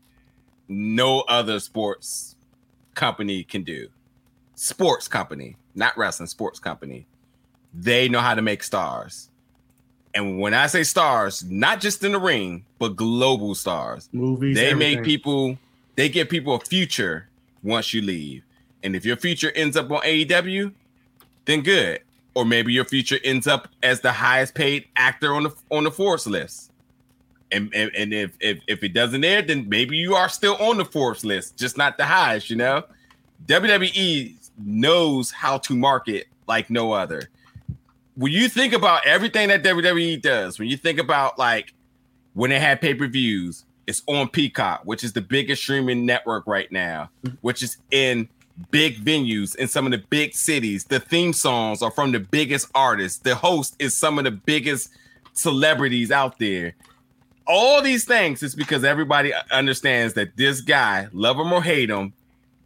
no 0.68 1.20
other 1.22 1.60
sports 1.60 2.36
company 2.94 3.44
can 3.44 3.62
do. 3.62 3.88
Sports 4.54 5.08
company, 5.08 5.56
not 5.74 5.96
wrestling, 5.96 6.28
sports 6.28 6.58
company. 6.58 7.06
They 7.74 8.08
know 8.08 8.20
how 8.20 8.34
to 8.34 8.42
make 8.42 8.62
stars. 8.62 9.30
And 10.14 10.38
when 10.38 10.52
I 10.52 10.66
say 10.66 10.82
stars, 10.82 11.42
not 11.44 11.80
just 11.80 12.04
in 12.04 12.12
the 12.12 12.20
ring, 12.20 12.64
but 12.78 12.96
global 12.96 13.54
stars. 13.54 14.08
Movies. 14.12 14.56
They 14.56 14.70
everything. 14.70 14.96
make 14.96 15.04
people, 15.04 15.58
they 15.96 16.08
give 16.08 16.28
people 16.28 16.54
a 16.54 16.60
future 16.60 17.28
once 17.62 17.94
you 17.94 18.02
leave. 18.02 18.44
And 18.82 18.94
if 18.94 19.04
your 19.04 19.16
future 19.16 19.52
ends 19.54 19.76
up 19.76 19.90
on 19.90 20.02
AEW, 20.02 20.72
then 21.44 21.62
good. 21.62 22.00
Or 22.34 22.44
maybe 22.44 22.72
your 22.72 22.84
future 22.84 23.18
ends 23.24 23.46
up 23.46 23.68
as 23.82 24.00
the 24.00 24.12
highest 24.12 24.54
paid 24.54 24.86
actor 24.96 25.34
on 25.34 25.44
the 25.44 25.54
on 25.70 25.84
the 25.84 25.90
Forbes 25.90 26.26
list. 26.26 26.71
And, 27.52 27.72
and, 27.74 27.90
and 27.94 28.12
if, 28.14 28.36
if 28.40 28.60
if 28.66 28.82
it 28.82 28.94
doesn't 28.94 29.24
air, 29.24 29.42
then 29.42 29.68
maybe 29.68 29.96
you 29.96 30.14
are 30.14 30.28
still 30.28 30.56
on 30.56 30.78
the 30.78 30.84
Forbes 30.84 31.24
list, 31.24 31.58
just 31.58 31.76
not 31.76 31.98
the 31.98 32.04
highest, 32.04 32.50
you 32.50 32.56
know. 32.56 32.84
WWE 33.46 34.34
knows 34.58 35.30
how 35.30 35.58
to 35.58 35.76
market 35.76 36.28
like 36.46 36.70
no 36.70 36.92
other. 36.92 37.28
When 38.14 38.32
you 38.32 38.48
think 38.48 38.72
about 38.72 39.06
everything 39.06 39.48
that 39.48 39.62
WWE 39.62 40.20
does, 40.20 40.58
when 40.58 40.68
you 40.68 40.76
think 40.76 40.98
about 40.98 41.38
like 41.38 41.72
when 42.34 42.50
they 42.50 42.60
had 42.60 42.80
pay-per-views, 42.80 43.64
it's 43.86 44.02
on 44.06 44.28
Peacock, 44.28 44.82
which 44.84 45.02
is 45.02 45.12
the 45.12 45.20
biggest 45.20 45.62
streaming 45.62 46.06
network 46.06 46.46
right 46.46 46.70
now, 46.70 47.10
which 47.40 47.62
is 47.62 47.78
in 47.90 48.28
big 48.70 49.02
venues 49.04 49.56
in 49.56 49.66
some 49.66 49.86
of 49.86 49.92
the 49.92 50.04
big 50.10 50.34
cities. 50.34 50.84
The 50.84 51.00
theme 51.00 51.32
songs 51.32 51.82
are 51.82 51.90
from 51.90 52.12
the 52.12 52.20
biggest 52.20 52.68
artists. 52.74 53.18
The 53.18 53.34
host 53.34 53.76
is 53.78 53.96
some 53.96 54.18
of 54.18 54.24
the 54.24 54.30
biggest 54.30 54.90
celebrities 55.32 56.10
out 56.10 56.38
there. 56.38 56.74
All 57.46 57.82
these 57.82 58.04
things 58.04 58.42
is 58.42 58.54
because 58.54 58.84
everybody 58.84 59.32
understands 59.50 60.14
that 60.14 60.36
this 60.36 60.60
guy, 60.60 61.08
love 61.12 61.36
him 61.38 61.52
or 61.52 61.62
hate 61.62 61.90
him, 61.90 62.12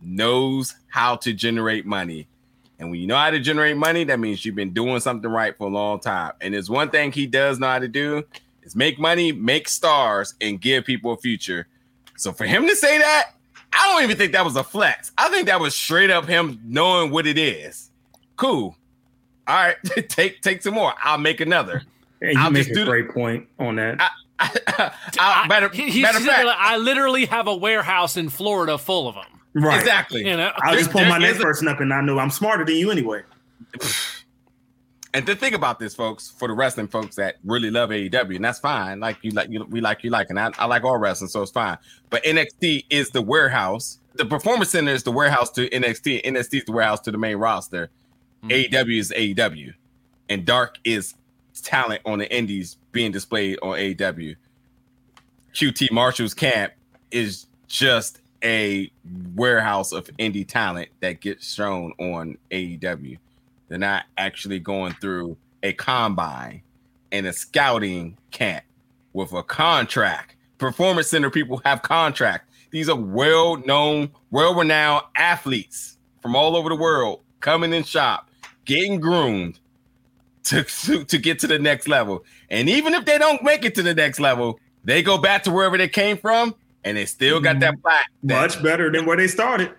knows 0.01 0.74
how 0.89 1.16
to 1.16 1.33
generate 1.33 1.87
money. 1.87 2.27
And 2.79 2.91
when 2.91 3.01
you 3.01 3.07
know 3.07 3.16
how 3.16 3.31
to 3.31 3.41
generate 3.41 3.77
money, 3.77 4.05
that 4.05 4.20
means 4.20 4.45
you've 4.45 4.55
been 4.55 4.74
doing 4.74 5.01
something 5.01 5.31
right 5.31 5.57
for 5.57 5.66
a 5.66 5.70
long 5.70 5.99
time. 5.99 6.33
And 6.41 6.53
there's 6.53 6.68
one 6.68 6.91
thing 6.91 7.11
he 7.11 7.27
does 7.27 7.59
know 7.59 7.68
how 7.68 7.79
to 7.79 7.89
do 7.89 8.22
is 8.62 8.77
make 8.77 8.99
money, 8.99 9.33
make 9.33 9.68
stars, 9.68 10.35
and 10.41 10.61
give 10.61 10.85
people 10.85 11.12
a 11.12 11.16
future. 11.16 11.66
So 12.16 12.33
for 12.33 12.45
him 12.45 12.66
to 12.66 12.77
say 12.77 12.99
that, 12.99 13.31
I 13.72 13.93
don't 13.93 14.03
even 14.05 14.16
think 14.16 14.33
that 14.33 14.45
was 14.45 14.57
a 14.57 14.64
flex. 14.64 15.12
I 15.16 15.29
think 15.29 15.47
that 15.47 15.61
was 15.61 15.74
straight 15.74 16.11
up 16.11 16.27
him 16.27 16.61
knowing 16.64 17.11
what 17.11 17.27
it 17.27 17.39
is. 17.39 17.91
Cool. 18.37 18.77
All 19.47 19.55
right, 19.55 19.77
take 20.09 20.41
take 20.43 20.62
some 20.62 20.74
more. 20.74 20.93
I'll 21.03 21.18
make 21.18 21.41
another. 21.41 21.83
And 22.20 22.33
you 22.33 22.41
I'll 22.41 22.51
make 22.51 22.68
a 22.68 22.85
great 22.85 23.09
the, 23.09 23.12
point 23.12 23.49
on 23.59 23.77
that. 23.77 24.01
I, 24.01 24.09
I, 24.39 24.93
I, 25.18 25.49
better, 25.49 25.68
he, 25.70 26.03
better 26.03 26.20
fact, 26.20 26.47
I 26.47 26.76
literally 26.76 27.26
have 27.26 27.47
a 27.47 27.57
warehouse 27.57 28.16
in 28.16 28.28
Florida 28.28 28.76
full 28.76 29.09
of 29.09 29.14
them. 29.14 29.24
Right. 29.55 29.78
Exactly. 29.78 30.26
You 30.26 30.37
know, 30.37 30.53
I'll 30.57 30.76
just 30.76 30.91
pull 30.91 31.05
my 31.07 31.18
next 31.18 31.41
person 31.41 31.68
up 31.68 31.80
and 31.80 31.93
I 31.93 32.03
know 32.03 32.18
I'm 32.18 32.30
smarter 32.30 32.64
than 32.64 32.76
you 32.76 32.91
anyway. 32.91 33.22
And 35.14 35.24
to 35.24 35.34
think 35.34 35.55
about 35.55 35.78
this, 35.78 35.95
folks, 35.95 36.28
for 36.28 36.47
the 36.47 36.53
wrestling 36.53 36.89
folks 36.89 37.16
that 37.16 37.37
really 37.43 37.70
love 37.70 37.89
AEW, 37.89 38.37
and 38.37 38.45
that's 38.45 38.59
fine. 38.59 39.01
Like 39.01 39.16
you 39.22 39.30
like 39.30 39.49
you, 39.49 39.64
we 39.64 39.80
like 39.80 40.05
you 40.05 40.11
like, 40.11 40.28
and 40.28 40.39
I, 40.39 40.51
I 40.59 40.66
like 40.66 40.84
all 40.84 40.99
wrestling, 40.99 41.30
so 41.30 41.41
it's 41.41 41.51
fine. 41.51 41.78
But 42.11 42.22
NXT 42.24 42.84
is 42.91 43.09
the 43.11 43.22
warehouse. 43.22 43.99
The 44.16 44.26
Performance 44.26 44.72
Center 44.72 44.93
is 44.93 45.05
the 45.05 45.12
warehouse 45.12 45.51
to 45.53 45.70
NXT. 45.70 46.22
NXT 46.22 46.59
is 46.59 46.64
the 46.66 46.72
warehouse 46.72 47.01
to 47.01 47.11
the 47.11 47.16
main 47.16 47.37
roster. 47.37 47.89
Mm-hmm. 48.45 48.74
AEW 48.74 49.01
is 49.01 49.11
AEW, 49.16 49.72
and 50.28 50.45
Dark 50.45 50.76
is 50.84 51.14
talent 51.61 52.02
on 52.04 52.18
the 52.18 52.34
Indies 52.34 52.76
being 52.92 53.12
displayed 53.12 53.59
on 53.62 53.78
AEW. 53.78 54.36
QT 55.54 55.90
Marshall's 55.90 56.34
camp 56.34 56.72
is 57.11 57.46
just 57.66 58.20
a 58.44 58.90
warehouse 59.34 59.92
of 59.92 60.07
indie 60.18 60.46
talent 60.46 60.88
that 61.00 61.20
gets 61.20 61.52
shown 61.52 61.92
on 61.98 62.36
AEW. 62.50 63.18
They're 63.68 63.78
not 63.78 64.04
actually 64.16 64.59
going 64.61 64.92
through 65.00 65.36
a 65.62 65.72
combine 65.72 66.62
and 67.11 67.26
a 67.26 67.32
scouting 67.32 68.16
camp 68.30 68.64
with 69.12 69.32
a 69.32 69.42
contract. 69.42 70.36
Performance 70.59 71.09
center 71.09 71.30
people 71.30 71.61
have 71.64 71.82
contract. 71.82 72.50
These 72.70 72.88
are 72.88 72.96
well-known, 72.96 74.11
well-renowned 74.30 75.04
athletes 75.16 75.96
from 76.20 76.36
all 76.36 76.57
over 76.57 76.68
the 76.68 76.76
world 76.76 77.20
coming 77.40 77.72
in 77.72 77.84
shop, 77.84 78.30
getting 78.64 79.00
groomed 79.00 79.59
to, 80.47 80.64
to, 80.64 81.05
to 81.05 81.18
get 81.18 81.38
to 81.40 81.47
the 81.47 81.59
next 81.59 81.88
level. 81.88 82.24
And 82.51 82.68
even 82.68 82.94
if 82.94 83.05
they 83.05 83.18
don't 83.18 83.42
make 83.42 83.64
it 83.64 83.74
to 83.76 83.82
the 83.82 83.94
next 83.94 84.20
level, 84.20 84.59
they 84.84 85.03
go 85.03 85.18
back 85.18 85.42
to 85.44 85.51
wherever 85.51 85.76
they 85.76 85.88
came 85.88 86.16
from 86.16 86.55
and 86.84 86.97
they 86.97 87.07
still 87.07 87.40
got 87.40 87.61
that 87.61 87.80
plaque. 87.82 88.09
Much 88.22 88.62
better 88.62 88.90
than 88.90 89.07
where 89.07 89.16
they 89.16 89.26
started. 89.26 89.72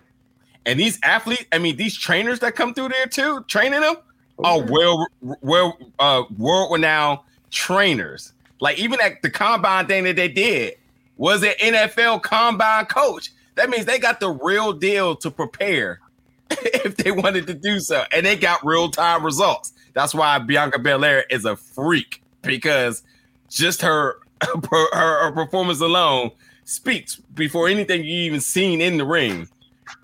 And 0.66 0.78
these 0.78 1.00
athletes, 1.02 1.46
I 1.54 1.60
mean, 1.60 1.78
these 1.78 1.98
trainers 1.98 2.40
that 2.40 2.56
come 2.56 2.74
through 2.74 2.90
there 2.90 3.08
too, 3.08 3.44
training 3.48 3.82
them 3.82 3.96
are 4.44 4.62
well, 4.62 5.08
well, 5.42 5.78
uh, 6.00 6.24
world 6.38 6.74
renowned 6.74 7.20
trainers. 7.50 8.34
Like 8.60 8.78
even 8.78 9.00
at 9.02 9.22
the 9.22 9.30
combine 9.30 9.88
thing 9.88 10.04
that 10.04 10.18
they 10.18 10.28
did 10.28 10.76
was 11.16 11.44
an 11.44 11.54
NFL 11.60 12.24
combine 12.24 12.86
coach. 12.86 13.32
That 13.56 13.70
means 13.70 13.86
they 13.86 14.00
got 14.00 14.20
the 14.20 14.30
real 14.30 14.74
deal 14.74 15.16
to 15.16 15.32
prepare 15.32 16.00
if 16.52 16.98
they 16.98 17.12
wanted 17.12 17.48
to 17.48 17.54
do 17.54 17.80
so, 17.80 18.04
and 18.12 18.26
they 18.26 18.36
got 18.36 18.66
real 18.66 18.90
time 18.90 19.26
results. 19.26 19.74
That's 19.98 20.14
why 20.14 20.38
Bianca 20.38 20.78
Belair 20.78 21.26
is 21.32 21.44
a 21.44 21.56
freak 21.56 22.22
because 22.44 23.02
just 23.50 23.82
her 23.82 24.20
her, 24.42 24.96
her 24.96 25.32
performance 25.32 25.82
alone 25.82 26.30
speaks 26.66 27.16
before 27.16 27.68
anything 27.68 28.04
you 28.04 28.12
even 28.12 28.40
seen 28.40 28.80
in 28.80 28.98
the 28.98 29.06
ring. 29.06 29.50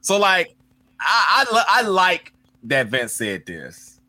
So 0.01 0.17
like, 0.17 0.55
I, 0.99 1.45
I 1.51 1.63
I 1.67 1.81
like 1.83 2.33
that 2.63 2.87
Vince 2.87 3.13
said 3.13 3.45
this. 3.45 3.99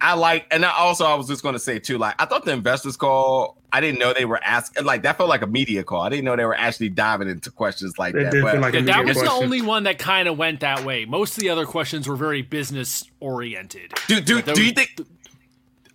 I 0.00 0.14
like, 0.14 0.46
and 0.52 0.64
I 0.64 0.70
also 0.70 1.04
I 1.04 1.14
was 1.14 1.26
just 1.26 1.42
going 1.42 1.54
to 1.54 1.58
say 1.58 1.80
too, 1.80 1.98
like 1.98 2.14
I 2.20 2.26
thought 2.26 2.44
the 2.44 2.52
investors 2.52 2.96
call. 2.96 3.56
I 3.72 3.80
didn't 3.80 3.98
know 3.98 4.12
they 4.12 4.26
were 4.26 4.40
asking 4.44 4.84
like 4.84 5.02
that 5.02 5.16
felt 5.16 5.28
like 5.28 5.42
a 5.42 5.48
media 5.48 5.82
call. 5.82 6.02
I 6.02 6.10
didn't 6.10 6.26
know 6.26 6.36
they 6.36 6.44
were 6.44 6.54
actually 6.54 6.90
diving 6.90 7.28
into 7.28 7.50
questions 7.50 7.98
like 7.98 8.14
that. 8.14 8.30
But, 8.30 8.60
like 8.60 8.74
yeah, 8.74 8.82
that 8.82 9.04
was 9.04 9.16
question. 9.16 9.36
the 9.36 9.44
only 9.44 9.62
one 9.62 9.82
that 9.82 9.98
kind 9.98 10.28
of 10.28 10.38
went 10.38 10.60
that 10.60 10.84
way. 10.84 11.06
Most 11.06 11.36
of 11.36 11.40
the 11.40 11.48
other 11.48 11.66
questions 11.66 12.06
were 12.06 12.14
very 12.14 12.42
business 12.42 13.10
oriented. 13.18 13.94
Do 14.06 14.20
do, 14.20 14.42
do 14.42 14.62
you 14.64 14.70
think? 14.70 15.00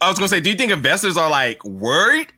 I 0.01 0.09
was 0.09 0.17
to 0.17 0.27
say, 0.27 0.39
do 0.39 0.49
you 0.49 0.55
think 0.55 0.71
investors 0.71 1.17
are 1.17 1.29
like 1.29 1.63
worried 1.65 2.31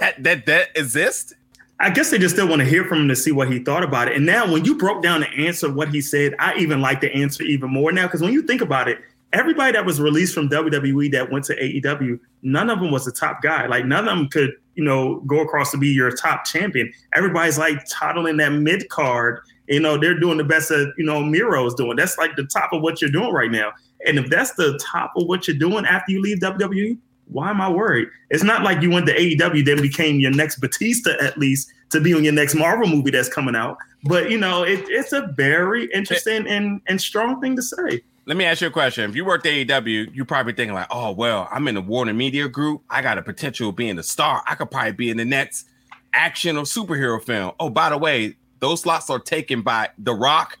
that 0.00 0.22
that 0.24 0.46
that 0.46 0.68
exists? 0.76 1.34
I 1.80 1.90
guess 1.90 2.10
they 2.10 2.18
just 2.18 2.34
still 2.34 2.48
want 2.48 2.60
to 2.60 2.66
hear 2.66 2.84
from 2.84 3.02
him 3.02 3.08
to 3.08 3.16
see 3.16 3.30
what 3.30 3.50
he 3.50 3.60
thought 3.60 3.84
about 3.84 4.08
it. 4.08 4.16
And 4.16 4.26
now, 4.26 4.50
when 4.50 4.64
you 4.64 4.76
broke 4.76 5.02
down 5.02 5.20
the 5.20 5.28
answer, 5.28 5.72
what 5.72 5.88
he 5.90 6.00
said, 6.00 6.34
I 6.38 6.56
even 6.56 6.80
like 6.80 7.00
the 7.00 7.12
answer 7.14 7.44
even 7.44 7.70
more 7.70 7.92
now 7.92 8.06
because 8.06 8.20
when 8.20 8.32
you 8.32 8.42
think 8.42 8.60
about 8.60 8.88
it, 8.88 8.98
everybody 9.32 9.72
that 9.72 9.86
was 9.86 10.00
released 10.00 10.34
from 10.34 10.48
WWE 10.48 11.12
that 11.12 11.30
went 11.30 11.44
to 11.46 11.56
AEW, 11.56 12.18
none 12.42 12.68
of 12.68 12.80
them 12.80 12.90
was 12.90 13.06
a 13.06 13.12
top 13.12 13.42
guy. 13.42 13.66
Like 13.66 13.84
none 13.84 14.08
of 14.08 14.16
them 14.16 14.28
could, 14.28 14.54
you 14.74 14.82
know, 14.82 15.20
go 15.20 15.40
across 15.40 15.70
to 15.70 15.78
be 15.78 15.88
your 15.88 16.10
top 16.10 16.44
champion. 16.44 16.92
Everybody's 17.14 17.58
like 17.58 17.78
toddling 17.88 18.38
that 18.38 18.52
mid 18.52 18.88
card. 18.88 19.40
You 19.68 19.80
know, 19.80 19.98
they're 19.98 20.18
doing 20.18 20.38
the 20.38 20.44
best 20.44 20.70
that 20.70 20.92
you 20.98 21.04
know 21.04 21.22
Miro's 21.22 21.74
doing. 21.74 21.96
That's 21.96 22.18
like 22.18 22.36
the 22.36 22.44
top 22.44 22.72
of 22.72 22.82
what 22.82 23.00
you're 23.00 23.10
doing 23.10 23.32
right 23.32 23.50
now. 23.50 23.72
And 24.06 24.18
if 24.18 24.30
that's 24.30 24.52
the 24.54 24.78
top 24.82 25.12
of 25.16 25.26
what 25.26 25.48
you're 25.48 25.58
doing 25.58 25.84
after 25.84 26.12
you 26.12 26.20
leave 26.20 26.38
WWE, 26.38 26.98
why 27.26 27.50
am 27.50 27.60
I 27.60 27.68
worried? 27.68 28.08
It's 28.30 28.42
not 28.42 28.62
like 28.62 28.80
you 28.82 28.90
went 28.90 29.06
to 29.06 29.14
AEW, 29.14 29.64
then 29.64 29.82
became 29.82 30.20
your 30.20 30.30
next 30.30 30.60
Batista 30.60 31.12
at 31.20 31.36
least 31.38 31.70
to 31.90 32.00
be 32.00 32.14
on 32.14 32.24
your 32.24 32.32
next 32.32 32.54
Marvel 32.54 32.86
movie 32.86 33.10
that's 33.10 33.28
coming 33.28 33.54
out. 33.56 33.76
But 34.04 34.30
you 34.30 34.38
know, 34.38 34.62
it, 34.62 34.84
it's 34.88 35.12
a 35.12 35.26
very 35.36 35.90
interesting 35.92 36.46
and, 36.46 36.80
and 36.86 37.00
strong 37.00 37.40
thing 37.40 37.56
to 37.56 37.62
say. 37.62 38.02
Let 38.26 38.36
me 38.36 38.44
ask 38.44 38.60
you 38.60 38.66
a 38.66 38.70
question. 38.70 39.08
If 39.08 39.16
you 39.16 39.24
worked 39.24 39.46
AEW, 39.46 40.14
you're 40.14 40.26
probably 40.26 40.52
thinking 40.52 40.74
like, 40.74 40.88
oh 40.90 41.12
well, 41.12 41.48
I'm 41.50 41.66
in 41.66 41.74
the 41.74 41.80
Warner 41.80 42.12
Media 42.12 42.48
Group. 42.48 42.82
I 42.90 43.02
got 43.02 43.18
a 43.18 43.22
potential 43.22 43.70
of 43.70 43.76
being 43.76 43.98
a 43.98 44.02
star. 44.02 44.42
I 44.46 44.54
could 44.54 44.70
probably 44.70 44.92
be 44.92 45.10
in 45.10 45.16
the 45.16 45.24
next 45.24 45.66
action 46.12 46.56
or 46.56 46.64
superhero 46.64 47.22
film. 47.22 47.52
Oh, 47.58 47.70
by 47.70 47.90
the 47.90 47.98
way, 47.98 48.36
those 48.60 48.82
slots 48.82 49.08
are 49.10 49.18
taken 49.18 49.62
by 49.62 49.90
The 49.98 50.14
Rock 50.14 50.58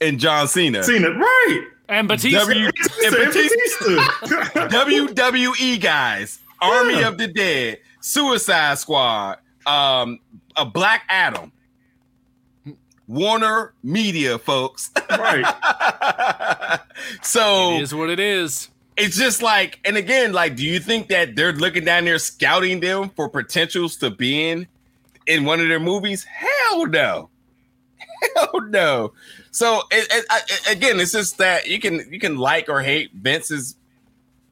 and 0.00 0.18
John 0.18 0.48
Cena. 0.48 0.82
Cena, 0.82 1.10
right. 1.10 1.66
And 1.88 2.08
Batista. 2.08 2.38
W- 2.46 2.66
and 2.66 3.14
Batista. 3.14 3.96
WWE 4.68 5.80
guys, 5.80 6.40
Army 6.60 7.00
yeah. 7.00 7.08
of 7.08 7.18
the 7.18 7.28
Dead, 7.28 7.78
Suicide 8.00 8.78
Squad, 8.78 9.38
um, 9.66 10.20
a 10.56 10.64
Black 10.64 11.02
Adam, 11.08 11.52
Warner 13.08 13.74
Media, 13.82 14.38
folks. 14.38 14.90
Right. 15.10 15.44
so 17.22 17.74
it 17.74 17.82
is 17.82 17.94
what 17.94 18.10
it 18.10 18.20
is. 18.20 18.68
It's 18.96 19.16
just 19.16 19.42
like, 19.42 19.78
and 19.84 19.96
again, 19.96 20.32
like, 20.32 20.56
do 20.56 20.64
you 20.64 20.80
think 20.80 21.08
that 21.08 21.36
they're 21.36 21.52
looking 21.52 21.84
down 21.84 22.06
there 22.06 22.18
scouting 22.18 22.80
them 22.80 23.10
for 23.10 23.28
potentials 23.28 23.96
to 23.96 24.10
be 24.10 24.48
in 24.48 24.66
in 25.26 25.44
one 25.44 25.60
of 25.60 25.68
their 25.68 25.80
movies? 25.80 26.24
Hell 26.24 26.86
no. 26.86 27.28
Hell 28.36 28.60
no. 28.68 29.12
So 29.56 29.84
it, 29.90 30.06
it, 30.10 30.26
it, 30.30 30.70
again, 30.70 31.00
it's 31.00 31.12
just 31.12 31.38
that 31.38 31.66
you 31.66 31.80
can 31.80 32.06
you 32.12 32.20
can 32.20 32.36
like 32.36 32.68
or 32.68 32.82
hate 32.82 33.10
Vince's 33.14 33.74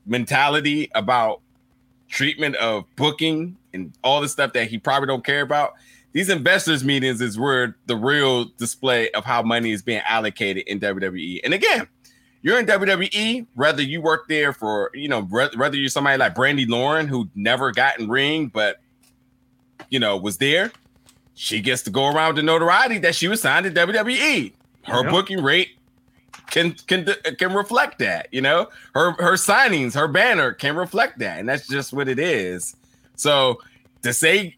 mentality 0.06 0.90
about 0.94 1.42
treatment 2.08 2.56
of 2.56 2.86
booking 2.96 3.58
and 3.74 3.92
all 4.02 4.22
the 4.22 4.30
stuff 4.30 4.54
that 4.54 4.68
he 4.68 4.78
probably 4.78 5.08
don't 5.08 5.22
care 5.22 5.42
about. 5.42 5.74
These 6.12 6.30
investors 6.30 6.84
meetings 6.84 7.20
is 7.20 7.38
where 7.38 7.76
the 7.84 7.96
real 7.96 8.46
display 8.56 9.10
of 9.10 9.26
how 9.26 9.42
money 9.42 9.72
is 9.72 9.82
being 9.82 10.00
allocated 10.08 10.64
in 10.66 10.80
WWE. 10.80 11.40
And 11.44 11.52
again, 11.52 11.86
you're 12.40 12.58
in 12.58 12.64
WWE, 12.64 13.46
whether 13.56 13.82
you 13.82 14.00
work 14.00 14.26
there 14.26 14.54
for, 14.54 14.90
you 14.94 15.08
know, 15.08 15.20
whether 15.20 15.76
you're 15.76 15.90
somebody 15.90 16.16
like 16.16 16.34
Brandi 16.34 16.66
Lauren 16.66 17.08
who 17.08 17.28
never 17.34 17.72
got 17.72 18.00
in 18.00 18.08
ring, 18.08 18.46
but 18.46 18.80
you 19.90 19.98
know, 20.00 20.16
was 20.16 20.38
there. 20.38 20.72
She 21.34 21.60
gets 21.60 21.82
to 21.82 21.90
go 21.90 22.08
around 22.08 22.36
the 22.36 22.42
notoriety 22.42 22.96
that 23.00 23.14
she 23.14 23.28
was 23.28 23.42
signed 23.42 23.66
to 23.66 23.70
WWE 23.70 24.54
her 24.86 25.02
yep. 25.02 25.10
booking 25.10 25.42
rate 25.42 25.70
can 26.50 26.72
can 26.86 27.08
can 27.38 27.54
reflect 27.54 27.98
that. 27.98 28.28
You 28.32 28.40
know, 28.40 28.68
her 28.94 29.12
her 29.12 29.34
signings, 29.34 29.94
her 29.94 30.08
banner 30.08 30.52
can 30.52 30.76
reflect 30.76 31.18
that, 31.18 31.38
and 31.38 31.48
that's 31.48 31.66
just 31.66 31.92
what 31.92 32.08
it 32.08 32.18
is. 32.18 32.76
So 33.16 33.60
to 34.02 34.12
say, 34.12 34.56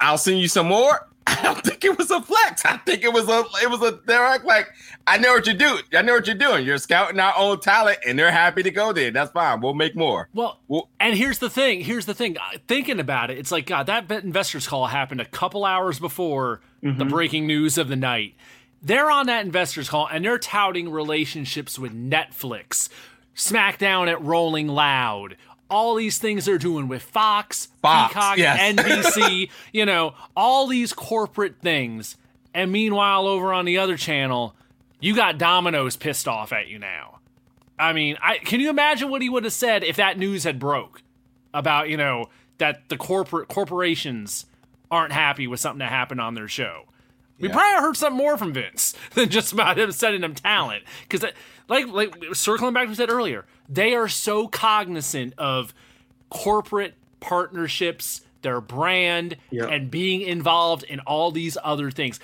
I'll 0.00 0.18
send 0.18 0.38
you 0.38 0.48
some 0.48 0.68
more. 0.68 1.08
I 1.26 1.42
don't 1.42 1.64
think 1.64 1.84
it 1.84 1.96
was 1.96 2.10
a 2.10 2.20
flex. 2.20 2.64
I 2.64 2.76
think 2.78 3.02
it 3.02 3.12
was 3.12 3.28
a 3.28 3.44
it 3.62 3.70
was 3.70 3.82
a 3.82 3.98
they're 4.06 4.38
like 4.44 4.68
I 5.06 5.18
know 5.18 5.32
what 5.32 5.46
you 5.46 5.54
do. 5.54 5.78
I 5.92 6.02
know 6.02 6.14
what 6.14 6.26
you're 6.26 6.36
doing. 6.36 6.64
You're 6.64 6.78
scouting 6.78 7.18
our 7.18 7.34
own 7.36 7.60
talent, 7.60 7.98
and 8.06 8.18
they're 8.18 8.30
happy 8.30 8.62
to 8.62 8.70
go 8.70 8.92
there. 8.92 9.10
That's 9.10 9.32
fine. 9.32 9.60
We'll 9.60 9.74
make 9.74 9.96
more. 9.96 10.28
Well, 10.34 10.60
we'll 10.68 10.88
and 11.00 11.16
here's 11.16 11.38
the 11.38 11.50
thing. 11.50 11.80
Here's 11.80 12.06
the 12.06 12.14
thing. 12.14 12.36
Thinking 12.68 13.00
about 13.00 13.30
it, 13.30 13.38
it's 13.38 13.50
like 13.50 13.66
God. 13.66 13.86
That 13.86 14.10
investors 14.10 14.66
call 14.66 14.86
happened 14.86 15.20
a 15.20 15.26
couple 15.26 15.64
hours 15.64 15.98
before 15.98 16.60
mm-hmm. 16.82 16.98
the 16.98 17.04
breaking 17.04 17.46
news 17.46 17.78
of 17.78 17.88
the 17.88 17.96
night 17.96 18.34
they're 18.84 19.10
on 19.10 19.26
that 19.26 19.44
investors 19.44 19.88
call 19.88 20.06
and 20.06 20.24
they're 20.24 20.38
touting 20.38 20.90
relationships 20.90 21.78
with 21.78 21.92
Netflix, 21.92 22.88
SmackDown 23.34 24.08
at 24.08 24.22
Rolling 24.22 24.68
Loud, 24.68 25.36
all 25.70 25.94
these 25.94 26.18
things 26.18 26.44
they're 26.44 26.58
doing 26.58 26.86
with 26.86 27.02
Fox, 27.02 27.68
Fox 27.80 28.12
Peacock, 28.12 28.36
yes. 28.36 28.76
NBC, 28.76 29.50
you 29.72 29.86
know, 29.86 30.14
all 30.36 30.66
these 30.66 30.92
corporate 30.92 31.56
things. 31.60 32.16
And 32.52 32.70
meanwhile, 32.70 33.26
over 33.26 33.52
on 33.52 33.64
the 33.64 33.78
other 33.78 33.96
channel, 33.96 34.54
you 35.00 35.16
got 35.16 35.38
Domino's 35.38 35.96
pissed 35.96 36.28
off 36.28 36.52
at 36.52 36.68
you 36.68 36.78
now. 36.78 37.18
I 37.78 37.92
mean, 37.92 38.16
I 38.22 38.38
can 38.38 38.60
you 38.60 38.70
imagine 38.70 39.10
what 39.10 39.22
he 39.22 39.28
would 39.28 39.44
have 39.44 39.52
said 39.52 39.82
if 39.82 39.96
that 39.96 40.18
news 40.18 40.44
had 40.44 40.58
broke 40.58 41.02
about, 41.52 41.88
you 41.88 41.96
know, 41.96 42.26
that 42.58 42.88
the 42.88 42.96
corporate 42.96 43.48
corporations 43.48 44.46
aren't 44.90 45.12
happy 45.12 45.46
with 45.46 45.58
something 45.58 45.80
that 45.80 45.90
happened 45.90 46.20
on 46.20 46.34
their 46.34 46.46
show. 46.46 46.84
We 47.38 47.48
yeah. 47.48 47.54
probably 47.54 47.82
heard 47.82 47.96
something 47.96 48.16
more 48.16 48.38
from 48.38 48.52
Vince 48.52 48.94
than 49.14 49.28
just 49.28 49.52
about 49.52 49.78
him 49.78 49.92
sending 49.92 50.22
him 50.22 50.34
talent. 50.34 50.84
Because, 51.02 51.24
like, 51.68 51.86
like 51.88 52.14
circling 52.32 52.74
back 52.74 52.82
to 52.82 52.86
what 52.86 52.90
we 52.90 52.94
said 52.94 53.10
earlier, 53.10 53.44
they 53.68 53.94
are 53.94 54.08
so 54.08 54.48
cognizant 54.48 55.34
of 55.38 55.74
corporate 56.30 56.94
partnerships, 57.20 58.22
their 58.42 58.60
brand, 58.60 59.36
yep. 59.50 59.70
and 59.70 59.90
being 59.90 60.20
involved 60.20 60.84
in 60.84 61.00
all 61.00 61.30
these 61.30 61.56
other 61.64 61.90
things. 61.90 62.20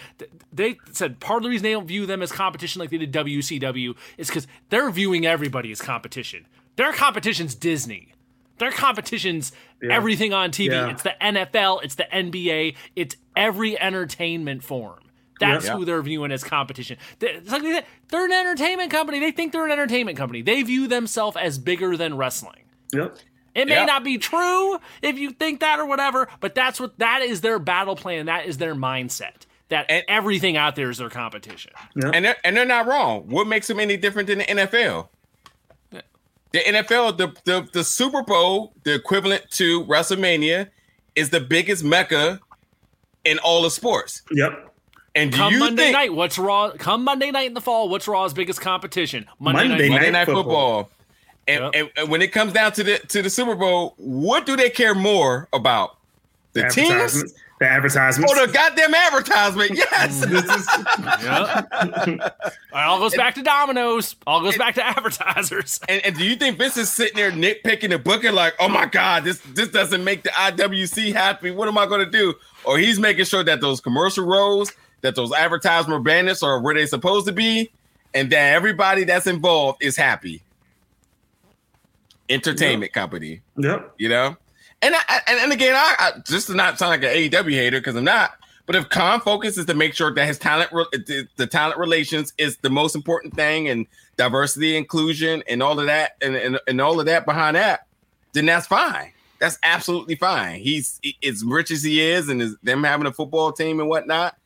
They 0.52 0.78
said 0.92 1.18
part 1.20 1.38
of 1.38 1.44
the 1.44 1.48
reason 1.48 1.62
they 1.64 1.72
don't 1.72 1.86
view 1.86 2.06
them 2.06 2.22
as 2.22 2.30
competition 2.30 2.80
like 2.80 2.90
they 2.90 2.98
did 2.98 3.12
WCW 3.12 3.96
is 4.18 4.28
because 4.28 4.46
they're 4.68 4.90
viewing 4.90 5.26
everybody 5.26 5.72
as 5.72 5.80
competition. 5.80 6.46
Their 6.76 6.92
competition's 6.92 7.54
Disney. 7.54 8.12
Their 8.60 8.70
competition's 8.70 9.52
yeah. 9.82 9.94
everything 9.94 10.32
on 10.32 10.52
TV. 10.52 10.70
Yeah. 10.70 10.90
It's 10.90 11.02
the 11.02 11.14
NFL, 11.20 11.82
it's 11.82 11.96
the 11.96 12.06
NBA, 12.12 12.76
it's 12.94 13.16
every 13.34 13.78
entertainment 13.80 14.62
form. 14.62 15.00
That's 15.40 15.64
yeah. 15.66 15.76
who 15.76 15.86
they're 15.86 16.02
viewing 16.02 16.30
as 16.30 16.44
competition. 16.44 16.98
It's 17.20 17.50
like 17.50 17.62
they're 18.08 18.26
an 18.26 18.32
entertainment 18.32 18.90
company. 18.90 19.18
They 19.18 19.30
think 19.32 19.52
they're 19.52 19.64
an 19.64 19.72
entertainment 19.72 20.18
company. 20.18 20.42
They 20.42 20.62
view 20.62 20.86
themselves 20.86 21.36
as 21.38 21.58
bigger 21.58 21.96
than 21.96 22.16
wrestling. 22.16 22.64
Yep. 22.92 23.16
It 23.54 23.66
may 23.66 23.74
yep. 23.74 23.86
not 23.86 24.04
be 24.04 24.18
true 24.18 24.78
if 25.02 25.18
you 25.18 25.30
think 25.30 25.60
that 25.60 25.80
or 25.80 25.86
whatever, 25.86 26.28
but 26.40 26.54
that's 26.54 26.78
what 26.78 26.98
that 26.98 27.22
is 27.22 27.40
their 27.40 27.58
battle 27.58 27.96
plan. 27.96 28.26
That 28.26 28.46
is 28.46 28.58
their 28.58 28.74
mindset. 28.74 29.46
That 29.70 29.86
and, 29.88 30.04
everything 30.08 30.56
out 30.56 30.76
there 30.76 30.90
is 30.90 30.98
their 30.98 31.08
competition. 31.08 31.72
Yep. 31.96 32.12
And 32.14 32.24
they're, 32.24 32.36
and 32.44 32.56
they're 32.56 32.66
not 32.66 32.86
wrong. 32.86 33.28
What 33.28 33.46
makes 33.46 33.66
them 33.66 33.80
any 33.80 33.96
different 33.96 34.28
than 34.28 34.38
the 34.38 34.44
NFL? 34.44 35.08
The 36.52 36.58
NFL, 36.60 37.16
the, 37.16 37.32
the 37.44 37.68
the 37.72 37.84
Super 37.84 38.22
Bowl, 38.22 38.72
the 38.82 38.94
equivalent 38.94 39.50
to 39.52 39.84
WrestleMania, 39.84 40.68
is 41.14 41.30
the 41.30 41.40
biggest 41.40 41.84
mecca 41.84 42.40
in 43.24 43.38
all 43.38 43.64
of 43.64 43.72
sports. 43.72 44.22
Yep. 44.32 44.70
And 45.14 45.32
come 45.32 45.58
Monday 45.58 45.84
think, 45.84 45.92
night, 45.92 46.14
what's 46.14 46.38
Raw? 46.38 46.70
Come 46.78 47.04
Monday 47.04 47.30
night 47.30 47.46
in 47.46 47.54
the 47.54 47.60
fall, 47.60 47.88
what's 47.88 48.06
Raw's 48.06 48.32
biggest 48.32 48.60
competition? 48.60 49.26
Monday, 49.38 49.68
Monday 49.68 49.88
night, 49.88 49.94
Monday 49.94 50.10
night 50.10 50.24
football. 50.26 50.84
football. 50.84 50.90
And, 51.48 51.64
yep. 51.64 51.72
and, 51.74 51.90
and, 51.96 52.10
when 52.10 52.22
it 52.22 52.32
comes 52.32 52.52
down 52.52 52.72
to 52.72 52.84
the 52.84 52.98
to 52.98 53.22
the 53.22 53.30
Super 53.30 53.56
Bowl, 53.56 53.94
what 53.96 54.46
do 54.46 54.56
they 54.56 54.70
care 54.70 54.94
more 54.94 55.48
about? 55.52 55.96
The 56.52 56.68
teams 56.68 57.34
the 57.60 57.68
advertisement. 57.68 58.32
Oh, 58.34 58.46
the 58.46 58.52
goddamn 58.52 58.94
advertisement. 58.94 59.72
Yes. 59.74 60.24
Mm-hmm. 60.24 62.16
yep. 62.16 62.52
all 62.72 62.98
goes 62.98 63.14
back 63.14 63.34
to 63.34 63.42
Domino's. 63.42 64.16
All 64.26 64.40
goes 64.40 64.54
and, 64.54 64.58
back 64.58 64.74
to 64.76 64.84
advertisers. 64.84 65.78
And, 65.86 66.04
and, 66.04 66.16
do 66.16 66.24
you 66.24 66.36
think 66.36 66.56
Vince 66.56 66.78
is 66.78 66.90
sitting 66.90 67.16
there 67.16 67.30
nitpicking 67.30 67.90
the 67.90 67.98
booking 67.98 68.32
like, 68.32 68.54
oh 68.58 68.68
my 68.68 68.86
God, 68.86 69.24
this 69.24 69.40
this 69.54 69.68
doesn't 69.68 70.02
make 70.02 70.22
the 70.22 70.30
IWC 70.30 71.12
happy. 71.12 71.50
What 71.50 71.68
am 71.68 71.76
I 71.76 71.84
going 71.86 72.04
to 72.04 72.10
do? 72.10 72.34
Or 72.64 72.78
he's 72.78 72.98
making 72.98 73.26
sure 73.26 73.44
that 73.44 73.60
those 73.60 73.80
commercial 73.80 74.24
roles, 74.24 74.72
that 75.02 75.14
those 75.14 75.32
advertisement 75.32 76.02
banners 76.02 76.42
are 76.42 76.60
where 76.60 76.74
they're 76.74 76.86
supposed 76.86 77.26
to 77.26 77.32
be, 77.32 77.70
and 78.14 78.32
that 78.32 78.54
everybody 78.54 79.04
that's 79.04 79.26
involved 79.26 79.82
is 79.82 79.96
happy. 79.96 80.42
Entertainment 82.30 82.90
yep. 82.90 83.02
company. 83.02 83.42
Yep. 83.58 83.94
You 83.98 84.08
know? 84.08 84.36
And 84.82 84.94
I, 84.94 85.20
and, 85.26 85.38
and 85.40 85.52
again, 85.52 85.74
I, 85.76 85.94
I 85.98 86.12
just 86.20 86.46
to 86.46 86.54
not 86.54 86.78
sound 86.78 86.90
like 86.90 87.02
an 87.02 87.16
AEW 87.16 87.52
hater 87.52 87.80
because 87.80 87.96
I'm 87.96 88.04
not. 88.04 88.32
But 88.66 88.76
if 88.76 88.88
Khan 88.88 89.20
focus 89.20 89.58
is 89.58 89.66
to 89.66 89.74
make 89.74 89.94
sure 89.94 90.14
that 90.14 90.26
his 90.26 90.38
talent, 90.38 90.70
the, 90.70 91.26
the, 91.36 91.46
talent 91.46 91.78
relations 91.78 92.32
is 92.38 92.56
the 92.58 92.70
most 92.70 92.94
important 92.94 93.34
thing, 93.34 93.68
and 93.68 93.86
diversity, 94.16 94.76
inclusion, 94.76 95.42
and 95.48 95.62
all 95.62 95.80
of 95.80 95.86
that, 95.86 96.12
and, 96.22 96.36
and, 96.36 96.60
and 96.68 96.80
all 96.80 97.00
of 97.00 97.06
that 97.06 97.26
behind 97.26 97.56
that, 97.56 97.86
then 98.32 98.46
that's 98.46 98.68
fine. 98.68 99.12
That's 99.40 99.58
absolutely 99.64 100.14
fine. 100.14 100.60
He's 100.60 101.00
as 101.24 101.42
rich 101.44 101.70
as 101.70 101.82
he 101.82 102.00
is, 102.00 102.28
and 102.28 102.40
is 102.40 102.56
them 102.62 102.84
having 102.84 103.06
a 103.06 103.12
football 103.12 103.50
team 103.50 103.80
and 103.80 103.88
whatnot. 103.88 104.36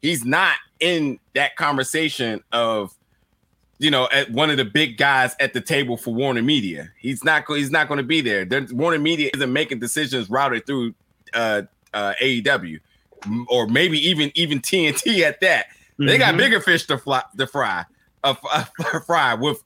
He's 0.00 0.24
not 0.24 0.56
in 0.80 1.18
that 1.34 1.56
conversation 1.56 2.42
of 2.52 2.94
you 3.78 3.90
know, 3.90 4.08
at 4.12 4.30
one 4.30 4.50
of 4.50 4.56
the 4.56 4.64
big 4.64 4.96
guys 4.96 5.36
at 5.40 5.52
the 5.52 5.60
table 5.60 5.96
for 5.96 6.14
Warner 6.14 6.42
Media. 6.42 6.90
He's 6.98 7.22
not 7.24 7.44
he's 7.48 7.70
not 7.70 7.88
going 7.88 7.98
to 7.98 8.04
be 8.04 8.20
there. 8.20 8.44
They're, 8.44 8.66
Warner 8.70 8.98
Media 8.98 9.30
isn't 9.34 9.52
making 9.52 9.80
decisions 9.80 10.30
routed 10.30 10.66
through 10.66 10.94
uh, 11.34 11.62
uh, 11.92 12.14
AEW 12.22 12.80
or 13.48 13.66
maybe 13.66 13.98
even 13.98 14.30
even 14.34 14.60
TNT 14.60 15.20
at 15.26 15.40
that. 15.40 15.66
Mm-hmm. 15.68 16.06
They 16.06 16.18
got 16.18 16.28
mm-hmm. 16.28 16.38
bigger 16.38 16.60
fish 16.60 16.86
to 16.86 16.98
fly 16.98 17.22
to 17.36 17.46
fry. 17.46 17.84
Uh, 18.24 18.34
fry 19.06 19.34
with 19.34 19.62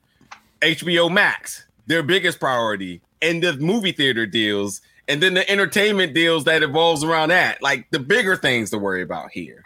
HBO 0.61 1.11
Max, 1.11 1.65
their 1.87 2.03
biggest 2.03 2.41
priority, 2.41 3.01
and 3.23 3.43
the 3.43 3.55
movie 3.55 3.93
theater 3.93 4.27
deals, 4.27 4.83
and 5.09 5.23
then 5.23 5.35
the 5.35 5.49
entertainment 5.51 6.15
deals 6.15 6.45
that 6.45 6.63
evolves 6.63 7.03
around 7.03 7.31
that. 7.31 7.63
Like 7.63 7.91
the 7.91 7.99
bigger 7.99 8.37
things 8.37 8.71
to 8.71 8.79
worry 8.79 9.03
about 9.03 9.31
here. 9.31 9.65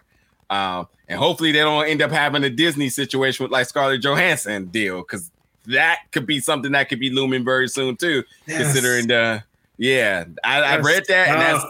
Um, 0.51 0.89
and 1.09 1.19
hopefully 1.19 1.53
they 1.53 1.61
don't 1.61 1.87
end 1.87 2.03
up 2.03 2.11
having 2.11 2.45
a 2.45 2.51
Disney 2.51 2.89
situation 2.89 3.45
with 3.45 3.53
like 3.53 3.67
Scarlett 3.67 4.03
Johansson 4.03 4.67
deal 4.67 4.99
because 4.99 5.31
that 5.67 6.01
could 6.13 6.27
be 6.27 6.41
something 6.41 6.73
that 6.73 6.89
could 6.89 7.01
be 7.01 7.11
looming 7.11 7.45
very 7.45 7.69
soon 7.69 7.97
too. 7.97 8.25
Yes. 8.47 8.63
Considering 8.63 9.09
the 9.09 9.43
yeah, 9.77 10.25
I, 10.43 10.61
I 10.61 10.77
read 10.79 11.05
that 11.09 11.27
tough. 11.27 11.35
and 11.35 11.41
that's 11.41 11.65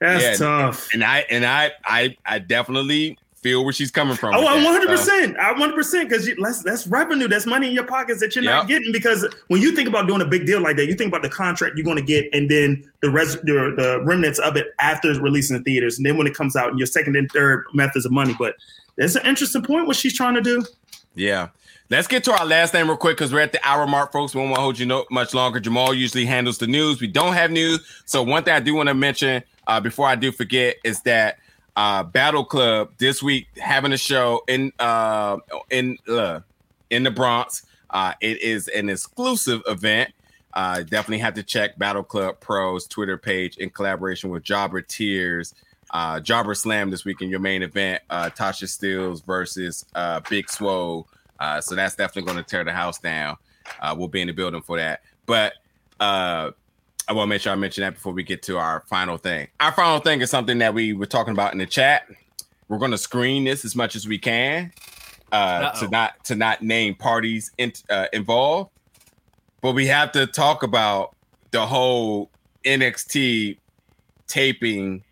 that's 0.00 0.22
yeah, 0.22 0.46
tough. 0.46 0.88
And 0.92 1.04
I 1.04 1.24
and 1.30 1.44
I 1.44 1.72
I 1.84 2.16
I 2.26 2.38
definitely 2.38 3.18
feel 3.42 3.64
where 3.64 3.72
she's 3.72 3.90
coming 3.90 4.16
from. 4.16 4.34
Oh, 4.34 4.46
I 4.46 4.58
Oh, 4.58 4.64
one 4.64 4.72
hundred 4.72 4.88
percent. 4.88 5.36
I 5.38 5.52
one 5.52 5.60
hundred 5.60 5.76
percent 5.76 6.08
because 6.08 6.28
that's 6.40 6.62
that's 6.62 6.86
revenue. 6.86 7.28
That's 7.28 7.46
money 7.46 7.68
in 7.68 7.72
your 7.72 7.86
pockets 7.86 8.20
that 8.20 8.34
you're 8.34 8.44
yep. 8.44 8.52
not 8.52 8.68
getting. 8.68 8.92
Because 8.92 9.26
when 9.48 9.62
you 9.62 9.74
think 9.74 9.88
about 9.88 10.06
doing 10.06 10.20
a 10.20 10.26
big 10.26 10.46
deal 10.46 10.60
like 10.60 10.76
that, 10.76 10.86
you 10.86 10.94
think 10.94 11.08
about 11.08 11.22
the 11.22 11.28
contract 11.28 11.76
you're 11.76 11.84
going 11.84 11.96
to 11.96 12.02
get, 12.02 12.28
and 12.32 12.50
then 12.50 12.88
the 13.00 13.10
res 13.10 13.34
the, 13.36 13.74
the 13.76 14.02
remnants 14.04 14.38
of 14.38 14.56
it 14.56 14.68
after 14.80 15.08
releasing 15.20 15.56
the 15.56 15.62
theaters, 15.62 15.98
and 15.98 16.06
then 16.06 16.16
when 16.16 16.26
it 16.26 16.34
comes 16.34 16.56
out, 16.56 16.70
and 16.70 16.78
your 16.78 16.86
second 16.86 17.16
and 17.16 17.30
third 17.30 17.64
methods 17.74 18.04
of 18.04 18.12
money. 18.12 18.34
But 18.38 18.56
it's 18.96 19.14
an 19.14 19.26
interesting 19.26 19.62
point. 19.62 19.86
What 19.86 19.96
she's 19.96 20.16
trying 20.16 20.34
to 20.34 20.42
do. 20.42 20.64
Yeah. 21.14 21.48
Let's 21.90 22.06
get 22.06 22.22
to 22.24 22.38
our 22.38 22.44
last 22.44 22.74
name 22.74 22.88
real 22.88 22.98
quick 22.98 23.16
because 23.16 23.32
we're 23.32 23.40
at 23.40 23.52
the 23.52 23.66
hour 23.66 23.86
mark, 23.86 24.12
folks. 24.12 24.34
We 24.34 24.42
won't 24.42 24.58
hold 24.58 24.78
you 24.78 24.84
no, 24.84 25.06
much 25.10 25.32
longer. 25.32 25.58
Jamal 25.58 25.94
usually 25.94 26.26
handles 26.26 26.58
the 26.58 26.66
news. 26.66 27.00
We 27.00 27.06
don't 27.06 27.32
have 27.32 27.50
news. 27.50 27.80
So, 28.04 28.22
one 28.22 28.44
thing 28.44 28.52
I 28.52 28.60
do 28.60 28.74
want 28.74 28.90
to 28.90 28.94
mention 28.94 29.42
uh, 29.66 29.80
before 29.80 30.06
I 30.06 30.14
do 30.14 30.30
forget 30.30 30.76
is 30.84 31.00
that 31.02 31.38
uh, 31.78 32.02
Battle 32.02 32.44
Club 32.44 32.90
this 32.98 33.22
week 33.22 33.46
having 33.56 33.92
a 33.92 33.96
show 33.96 34.42
in 34.48 34.72
uh, 34.80 35.36
in 35.70 35.96
uh, 36.08 36.40
in 36.90 37.04
the 37.04 37.10
Bronx. 37.12 37.64
Uh, 37.88 38.14
it 38.20 38.42
is 38.42 38.66
an 38.66 38.88
exclusive 38.88 39.62
event. 39.68 40.10
Uh, 40.54 40.80
definitely 40.80 41.18
have 41.18 41.34
to 41.34 41.42
check 41.44 41.78
Battle 41.78 42.02
Club 42.02 42.40
Pro's 42.40 42.88
Twitter 42.88 43.16
page 43.16 43.58
in 43.58 43.70
collaboration 43.70 44.28
with 44.28 44.42
Jobber 44.42 44.82
Tears. 44.82 45.54
Uh, 45.90 46.18
Jobber 46.18 46.54
Slam 46.54 46.90
this 46.90 47.04
week 47.04 47.22
in 47.22 47.30
your 47.30 47.38
main 47.38 47.62
event. 47.62 48.02
Uh, 48.10 48.28
Tasha 48.28 48.64
Steelz 48.64 49.24
versus 49.24 49.86
uh, 49.94 50.20
Big 50.28 50.50
Swole. 50.50 51.06
Uh, 51.38 51.60
so 51.60 51.76
that's 51.76 51.94
definitely 51.94 52.22
going 52.22 52.42
to 52.42 52.50
tear 52.50 52.64
the 52.64 52.72
house 52.72 52.98
down. 52.98 53.36
Uh, 53.80 53.94
we'll 53.96 54.08
be 54.08 54.20
in 54.20 54.26
the 54.26 54.34
building 54.34 54.62
for 54.62 54.78
that. 54.78 55.02
But 55.26 55.52
uh, 56.00 56.50
I 57.08 57.14
want 57.14 57.26
to 57.26 57.30
make 57.30 57.40
sure 57.40 57.52
I 57.52 57.56
mention 57.56 57.82
that 57.82 57.94
before 57.94 58.12
we 58.12 58.22
get 58.22 58.42
to 58.44 58.58
our 58.58 58.84
final 58.86 59.16
thing. 59.16 59.48
Our 59.60 59.72
final 59.72 59.98
thing 59.98 60.20
is 60.20 60.30
something 60.30 60.58
that 60.58 60.74
we 60.74 60.92
were 60.92 61.06
talking 61.06 61.32
about 61.32 61.52
in 61.52 61.58
the 61.58 61.66
chat. 61.66 62.06
We're 62.68 62.78
going 62.78 62.90
to 62.90 62.98
screen 62.98 63.44
this 63.44 63.64
as 63.64 63.74
much 63.74 63.96
as 63.96 64.06
we 64.06 64.18
can 64.18 64.72
uh, 65.32 65.70
to 65.80 65.88
not 65.88 66.22
to 66.26 66.34
not 66.34 66.60
name 66.60 66.94
parties 66.94 67.50
in, 67.56 67.72
uh, 67.88 68.06
involved, 68.12 68.70
but 69.62 69.72
we 69.72 69.86
have 69.86 70.12
to 70.12 70.26
talk 70.26 70.62
about 70.62 71.16
the 71.50 71.66
whole 71.66 72.30
NXT 72.64 73.56
taping 74.26 75.02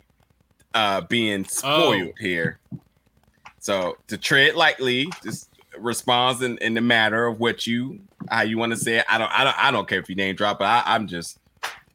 uh, 0.75 1.01
being 1.03 1.47
spoiled 1.47 2.11
oh. 2.11 2.21
here. 2.21 2.59
So 3.59 3.97
to 4.09 4.19
tread 4.19 4.55
lightly, 4.55 5.11
just 5.25 5.49
responds 5.79 6.43
in, 6.43 6.59
in 6.59 6.75
the 6.75 6.83
matter 6.83 7.27
of 7.27 7.41
what 7.41 7.67
you 7.67 8.01
how 8.29 8.43
you 8.43 8.59
want 8.59 8.73
to 8.73 8.77
say 8.77 8.99
it. 8.99 9.07
I 9.09 9.17
don't 9.17 9.33
I 9.33 9.45
don't 9.45 9.59
I 9.59 9.71
don't 9.71 9.89
care 9.89 9.99
if 9.99 10.11
you 10.11 10.15
name 10.15 10.37
drop, 10.37 10.59
but 10.59 10.67
I, 10.67 10.83
I'm 10.85 11.07
just 11.07 11.39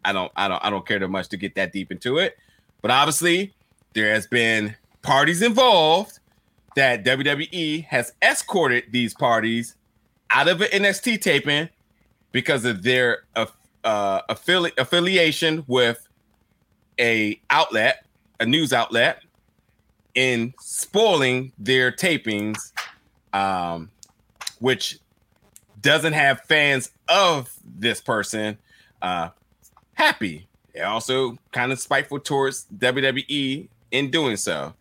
I 0.03 0.13
don't 0.13 0.31
I 0.35 0.47
don't 0.47 0.63
I 0.63 0.69
don't 0.69 0.85
care 0.85 0.99
too 0.99 1.07
much 1.07 1.29
to 1.29 1.37
get 1.37 1.55
that 1.55 1.71
deep 1.71 1.91
into 1.91 2.17
it. 2.17 2.37
But 2.81 2.91
obviously, 2.91 3.53
there 3.93 4.13
has 4.13 4.27
been 4.27 4.75
parties 5.01 5.41
involved 5.41 6.19
that 6.75 7.03
WWE 7.03 7.85
has 7.85 8.13
escorted 8.21 8.85
these 8.91 9.13
parties 9.13 9.75
out 10.31 10.47
of 10.47 10.61
an 10.61 10.69
NXT 10.69 11.21
taping 11.21 11.69
because 12.31 12.65
of 12.65 12.83
their 12.83 13.23
uh, 13.35 13.45
uh, 13.83 14.21
affili- 14.29 14.77
affiliation 14.77 15.63
with 15.67 16.07
a 16.99 17.39
outlet, 17.49 18.05
a 18.39 18.45
news 18.45 18.71
outlet, 18.71 19.21
in 20.15 20.53
spoiling 20.59 21.51
their 21.57 21.91
tapings, 21.91 22.71
um, 23.33 23.89
which 24.59 24.97
doesn't 25.81 26.13
have 26.13 26.41
fans 26.41 26.91
of 27.09 27.51
this 27.63 27.99
person 28.01 28.57
uh, 29.01 29.29
happy. 29.93 30.47
and 30.75 30.85
also 30.85 31.37
kind 31.51 31.71
of 31.71 31.79
spiteful 31.79 32.19
towards 32.19 32.65
WWE 32.77 33.67
in 33.91 34.11
doing 34.11 34.37
so. 34.37 34.73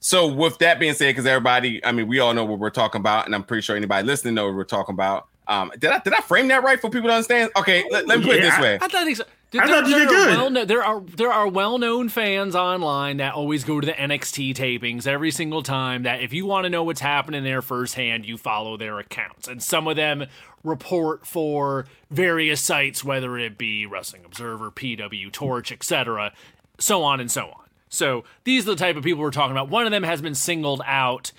So, 0.00 0.26
with 0.26 0.58
that 0.58 0.78
being 0.78 0.94
said, 0.94 1.08
because 1.10 1.26
everybody, 1.26 1.84
I 1.84 1.90
mean, 1.90 2.06
we 2.06 2.20
all 2.20 2.32
know 2.32 2.44
what 2.44 2.58
we're 2.58 2.70
talking 2.70 3.00
about, 3.00 3.26
and 3.26 3.34
I'm 3.34 3.42
pretty 3.42 3.62
sure 3.62 3.76
anybody 3.76 4.06
listening 4.06 4.34
knows 4.34 4.50
what 4.50 4.56
we're 4.56 4.64
talking 4.64 4.92
about. 4.92 5.26
Um, 5.48 5.72
did 5.78 5.90
I 5.90 5.98
did 6.00 6.12
I 6.12 6.20
frame 6.20 6.48
that 6.48 6.62
right 6.62 6.80
for 6.80 6.90
people 6.90 7.08
to 7.08 7.14
understand? 7.14 7.50
Okay, 7.56 7.84
let, 7.90 8.06
let 8.06 8.18
me 8.18 8.24
put 8.24 8.36
yeah, 8.36 8.42
it 8.42 8.50
this 8.50 8.58
way. 8.60 8.78
I, 8.80 8.84
I 8.84 8.88
thought 8.88 9.16
so. 9.16 9.24
There, 9.52 9.62
I 9.62 9.68
thought 9.68 9.86
you 9.86 9.94
did 9.94 10.08
good. 10.08 10.52
Well, 10.52 10.66
there 10.66 10.84
are 10.84 11.00
there 11.00 11.32
are 11.32 11.46
well 11.46 11.78
known 11.78 12.08
fans 12.08 12.56
online 12.56 13.18
that 13.18 13.34
always 13.34 13.62
go 13.62 13.80
to 13.80 13.86
the 13.86 13.92
NXT 13.92 14.54
tapings 14.54 15.06
every 15.06 15.30
single 15.30 15.62
time. 15.62 16.02
That 16.02 16.20
if 16.20 16.32
you 16.32 16.46
want 16.46 16.64
to 16.64 16.70
know 16.70 16.82
what's 16.82 17.00
happening 17.00 17.44
there 17.44 17.62
firsthand, 17.62 18.26
you 18.26 18.36
follow 18.36 18.76
their 18.76 18.98
accounts, 18.98 19.46
and 19.46 19.62
some 19.62 19.86
of 19.86 19.94
them 19.94 20.26
report 20.64 21.26
for 21.26 21.86
various 22.10 22.60
sites, 22.60 23.04
whether 23.04 23.38
it 23.38 23.56
be 23.56 23.86
Wrestling 23.86 24.24
Observer, 24.24 24.72
PW 24.72 25.30
Torch, 25.32 25.70
etc., 25.70 26.32
so 26.78 27.04
on 27.04 27.20
and 27.20 27.30
so 27.30 27.46
on. 27.46 27.66
So 27.88 28.24
these 28.42 28.64
are 28.64 28.72
the 28.72 28.76
type 28.76 28.96
of 28.96 29.04
people 29.04 29.22
we're 29.22 29.30
talking 29.30 29.52
about. 29.52 29.70
One 29.70 29.86
of 29.86 29.92
them 29.92 30.02
has 30.02 30.20
been 30.20 30.34
singled 30.34 30.82
out 30.84 31.30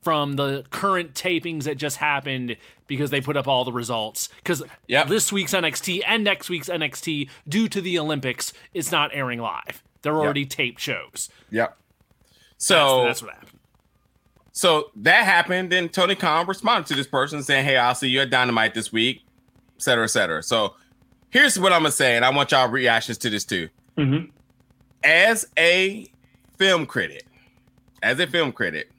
from 0.00 0.34
the 0.34 0.64
current 0.70 1.14
tapings 1.14 1.62
that 1.62 1.78
just 1.78 1.98
happened 1.98 2.56
because 2.92 3.10
they 3.10 3.22
put 3.22 3.38
up 3.38 3.48
all 3.48 3.64
the 3.64 3.72
results. 3.72 4.28
Because 4.36 4.62
yep. 4.86 5.08
this 5.08 5.32
week's 5.32 5.54
NXT 5.54 6.02
and 6.06 6.22
next 6.22 6.50
week's 6.50 6.68
NXT, 6.68 7.30
due 7.48 7.68
to 7.68 7.80
the 7.80 7.98
Olympics, 7.98 8.52
it's 8.74 8.92
not 8.92 9.10
airing 9.14 9.40
live. 9.40 9.82
They're 10.02 10.16
already 10.16 10.40
yep. 10.40 10.50
taped 10.50 10.80
shows. 10.80 11.30
Yep. 11.50 11.74
So 12.58 13.04
that's, 13.04 13.08
that's, 13.08 13.22
what 13.22 13.34
happened. 13.34 13.58
So 14.52 14.90
that 14.96 15.24
happened. 15.24 15.72
Then 15.72 15.88
Tony 15.88 16.14
Khan 16.14 16.46
responded 16.46 16.86
to 16.88 16.94
this 16.94 17.06
person 17.06 17.42
saying, 17.42 17.64
Hey, 17.64 17.78
I'll 17.78 17.94
see 17.94 18.08
you 18.08 18.20
at 18.20 18.28
Dynamite 18.28 18.74
this 18.74 18.92
week, 18.92 19.24
et 19.76 19.82
cetera, 19.82 20.04
et 20.04 20.08
cetera. 20.08 20.42
So 20.42 20.74
here's 21.30 21.58
what 21.58 21.72
I'm 21.72 21.80
going 21.80 21.90
to 21.90 21.96
say, 21.96 22.14
and 22.14 22.26
I 22.26 22.30
want 22.30 22.52
y'all 22.52 22.68
reactions 22.68 23.16
to 23.18 23.30
this 23.30 23.44
too. 23.44 23.70
Mm-hmm. 23.96 24.26
As 25.02 25.46
a 25.58 26.06
film 26.58 26.84
critic, 26.84 27.24
as 28.02 28.20
a 28.20 28.26
film 28.26 28.52
critic, 28.52 28.90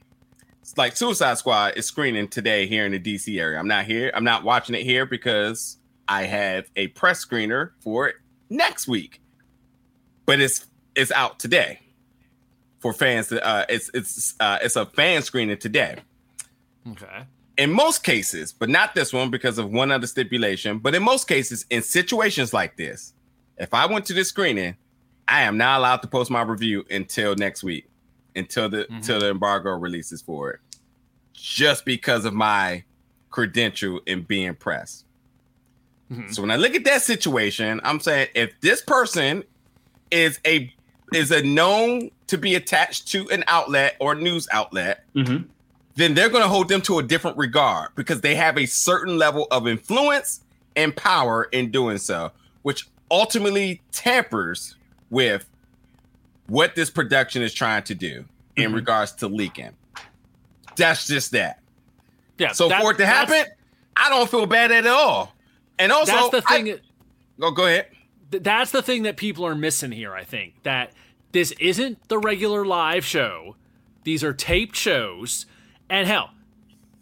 like 0.77 0.95
Suicide 0.95 1.37
Squad 1.37 1.73
is 1.75 1.85
screening 1.85 2.27
today 2.27 2.67
here 2.67 2.85
in 2.85 2.91
the 2.91 2.99
DC 2.99 3.39
area. 3.39 3.59
I'm 3.59 3.67
not 3.67 3.85
here. 3.85 4.11
I'm 4.13 4.23
not 4.23 4.43
watching 4.43 4.75
it 4.75 4.83
here 4.83 5.05
because 5.05 5.77
I 6.07 6.23
have 6.23 6.69
a 6.75 6.87
press 6.89 7.23
screener 7.23 7.71
for 7.79 8.07
it 8.07 8.15
next 8.49 8.87
week. 8.87 9.21
But 10.25 10.39
it's 10.39 10.65
it's 10.95 11.11
out 11.11 11.39
today 11.39 11.79
for 12.79 12.93
fans. 12.93 13.31
Uh, 13.31 13.65
it's 13.69 13.89
it's 13.93 14.35
uh, 14.39 14.59
it's 14.61 14.75
a 14.75 14.85
fan 14.85 15.21
screening 15.21 15.57
today. 15.57 15.97
Okay. 16.89 17.25
In 17.57 17.71
most 17.71 18.03
cases, 18.03 18.51
but 18.51 18.69
not 18.69 18.95
this 18.95 19.13
one 19.13 19.29
because 19.29 19.57
of 19.57 19.71
one 19.71 19.91
other 19.91 20.07
stipulation. 20.07 20.79
But 20.79 20.95
in 20.95 21.03
most 21.03 21.27
cases, 21.27 21.65
in 21.69 21.81
situations 21.81 22.53
like 22.53 22.77
this, 22.77 23.13
if 23.57 23.73
I 23.73 23.85
went 23.85 24.05
to 24.07 24.13
the 24.13 24.23
screening, 24.23 24.75
I 25.27 25.43
am 25.43 25.57
not 25.57 25.79
allowed 25.79 25.97
to 25.97 26.07
post 26.07 26.31
my 26.31 26.41
review 26.41 26.85
until 26.89 27.35
next 27.35 27.63
week, 27.63 27.87
until 28.35 28.69
the 28.69 28.77
mm-hmm. 28.83 28.95
until 28.95 29.19
the 29.19 29.29
embargo 29.29 29.71
releases 29.71 30.21
for 30.21 30.51
it, 30.51 30.59
just 31.33 31.85
because 31.85 32.25
of 32.25 32.33
my 32.33 32.83
credential 33.29 33.99
in 34.05 34.21
being 34.21 34.55
pressed. 34.55 35.05
Mm-hmm. 36.11 36.31
So 36.31 36.41
when 36.41 36.51
I 36.51 36.55
look 36.55 36.75
at 36.75 36.83
that 36.85 37.01
situation, 37.01 37.81
I'm 37.83 37.99
saying 37.99 38.27
if 38.35 38.59
this 38.61 38.81
person 38.81 39.43
is 40.11 40.39
a 40.45 40.73
is 41.13 41.31
a 41.31 41.43
known 41.43 42.11
to 42.27 42.37
be 42.37 42.55
attached 42.55 43.07
to 43.09 43.29
an 43.29 43.43
outlet 43.47 43.95
or 43.99 44.15
news 44.15 44.47
outlet, 44.51 45.05
mm-hmm. 45.15 45.43
then 45.95 46.13
they're 46.13 46.29
going 46.29 46.43
to 46.43 46.49
hold 46.49 46.69
them 46.69 46.81
to 46.81 46.99
a 46.99 47.03
different 47.03 47.37
regard 47.37 47.89
because 47.95 48.21
they 48.21 48.35
have 48.35 48.57
a 48.57 48.65
certain 48.65 49.17
level 49.17 49.47
of 49.51 49.67
influence 49.67 50.41
and 50.75 50.95
power 50.95 51.45
in 51.51 51.71
doing 51.71 51.97
so, 51.97 52.31
which 52.63 52.87
ultimately 53.11 53.81
tampers 53.91 54.75
with 55.09 55.47
what 56.47 56.75
this 56.75 56.89
production 56.89 57.41
is 57.41 57.53
trying 57.53 57.83
to 57.83 57.95
do 57.95 58.21
mm-hmm. 58.21 58.61
in 58.61 58.73
regards 58.73 59.13
to 59.13 59.27
leaking. 59.27 59.71
That's 60.75 61.07
just 61.07 61.31
that. 61.31 61.59
Yeah. 62.37 62.51
So 62.51 62.69
that, 62.69 62.81
for 62.81 62.91
it 62.91 62.97
to 62.97 63.05
happen, 63.05 63.45
I 63.95 64.09
don't 64.09 64.29
feel 64.29 64.45
bad 64.45 64.71
at 64.71 64.87
all. 64.87 65.33
And 65.79 65.91
also, 65.91 66.11
that's 66.11 66.29
the 66.29 66.41
thing. 66.41 66.69
I, 66.69 66.79
go 67.39 67.51
go 67.51 67.65
ahead. 67.65 67.87
That's 68.31 68.71
the 68.71 68.81
thing 68.81 69.03
that 69.03 69.17
people 69.17 69.45
are 69.45 69.55
missing 69.55 69.91
here. 69.91 70.13
I 70.13 70.23
think 70.23 70.55
that 70.63 70.91
this 71.31 71.51
isn't 71.59 72.07
the 72.09 72.17
regular 72.17 72.65
live 72.65 73.05
show. 73.05 73.55
These 74.03 74.23
are 74.23 74.33
taped 74.33 74.75
shows. 74.75 75.45
And 75.89 76.07
hell, 76.07 76.31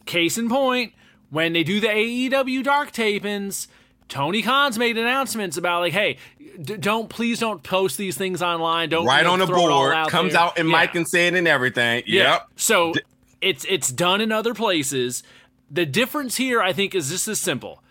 case 0.05 0.37
in 0.37 0.49
point, 0.49 0.93
when 1.29 1.53
they 1.53 1.63
do 1.63 1.79
the 1.79 1.87
AEW 1.87 2.63
Dark 2.63 2.91
tapings, 2.91 3.67
Tony 4.11 4.41
Khan's 4.41 4.77
made 4.77 4.97
announcements 4.97 5.55
about 5.55 5.79
like, 5.79 5.93
hey, 5.93 6.17
d- 6.61 6.75
don't 6.75 7.09
please 7.09 7.39
don't 7.39 7.63
post 7.63 7.97
these 7.97 8.17
things 8.17 8.41
online. 8.41 8.89
Don't 8.89 9.05
right 9.05 9.25
on 9.25 9.39
the 9.39 9.47
board 9.47 9.93
out 9.93 10.09
comes 10.09 10.33
there. 10.33 10.41
out 10.41 10.57
in 10.57 10.67
yeah. 10.67 10.81
mic 10.81 10.95
and 10.95 11.07
saying 11.07 11.37
and 11.37 11.47
everything. 11.47 12.03
Yeah. 12.05 12.33
Yep. 12.33 12.47
So 12.57 12.93
D- 12.93 13.01
it's 13.39 13.65
it's 13.69 13.89
done 13.89 14.19
in 14.19 14.33
other 14.33 14.53
places. 14.53 15.23
The 15.71 15.85
difference 15.85 16.35
here, 16.35 16.61
I 16.61 16.73
think, 16.73 16.93
is 16.93 17.09
just 17.09 17.29
as 17.29 17.39
simple. 17.39 17.81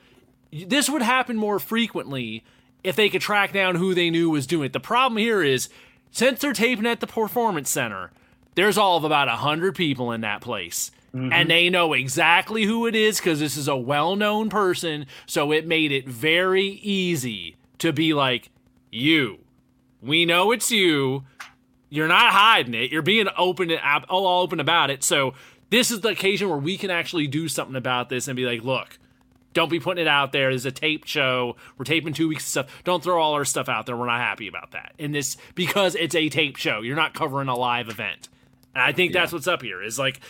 This 0.53 0.91
would 0.91 1.01
happen 1.01 1.39
more 1.39 1.59
frequently 1.59 2.45
if 2.85 2.97
they 2.97 3.09
could 3.09 3.23
track 3.23 3.55
down 3.55 3.77
who 3.77 3.95
they 3.95 4.11
knew 4.11 4.29
was 4.29 4.47
doing 4.47 4.67
it. 4.67 4.73
The 4.75 4.81
problem 4.81 5.17
here 5.17 5.43
is 5.43 5.71
since 6.11 6.41
they're 6.41 6.53
taping 6.53 6.87
at 6.87 7.01
the 7.01 7.07
performance 7.07 7.71
center, 7.71 8.11
there's 8.57 8.77
all 8.77 8.99
of 8.99 9.05
about 9.05 9.29
a 9.29 9.37
hundred 9.37 9.75
people 9.75 10.13
in 10.13 10.21
that 10.21 10.43
place. 10.43 10.91
Mm-hmm. 11.15 11.33
And 11.33 11.51
they 11.51 11.71
know 11.71 11.93
exactly 11.93 12.65
who 12.65 12.87
it 12.87 12.95
is 12.95 13.19
because 13.19 13.41
this 13.41 13.57
is 13.57 13.69
a 13.69 13.77
well 13.77 14.15
known 14.17 14.49
person. 14.49 15.07
So 15.27 15.53
it 15.53 15.67
made 15.67 15.91
it 15.93 16.09
very 16.09 16.67
easy 16.67 17.57
to 17.79 17.93
be 17.93 18.15
like, 18.15 18.51
you. 18.91 19.39
We 20.01 20.25
know 20.25 20.53
it's 20.53 20.71
you. 20.71 21.25
You're 21.89 22.09
not 22.09 22.33
hiding 22.33 22.75
it. 22.75 22.91
You're 22.93 23.03
being 23.03 23.27
open 23.37 23.71
and 23.71 24.05
all 24.05 24.43
open 24.43 24.61
about 24.61 24.91
it. 24.91 25.03
So 25.03 25.35
this 25.71 25.91
is 25.91 26.01
the 26.01 26.11
occasion 26.11 26.49
where 26.49 26.59
we 26.59 26.77
can 26.77 26.91
actually 26.91 27.27
do 27.27 27.49
something 27.49 27.77
about 27.77 28.09
this 28.09 28.29
and 28.29 28.37
be 28.37 28.45
like, 28.45 28.63
look, 28.63 28.99
don't 29.53 29.69
be 29.69 29.81
putting 29.81 30.03
it 30.03 30.09
out 30.09 30.33
there. 30.33 30.51
There's 30.51 30.67
a 30.67 30.71
taped 30.71 31.09
show. 31.09 31.57
We're 31.77 31.85
taping 31.85 32.13
two 32.13 32.29
weeks 32.29 32.45
of 32.45 32.49
stuff. 32.49 32.83
Don't 32.85 33.03
throw 33.03 33.21
all 33.21 33.35
our 33.35 33.45
stuff 33.45 33.69
out 33.69 33.87
there. 33.87 33.97
We're 33.97 34.07
not 34.07 34.21
happy 34.21 34.47
about 34.47 34.73
that. 34.73 34.93
And 34.99 35.15
this 35.15 35.37
because 35.55 35.97
it's 35.97 36.15
a 36.15 36.29
tape 36.29 36.57
show. 36.57 36.81
You're 36.81 36.97
not 36.97 37.15
covering 37.15 37.49
a 37.49 37.57
live 37.57 37.89
event. 37.89 38.29
And 38.75 38.85
I 38.85 38.93
think 38.93 39.13
yeah. 39.13 39.21
that's 39.21 39.33
what's 39.33 39.49
up 39.49 39.63
here. 39.63 39.83
Is 39.83 39.99
like 39.99 40.21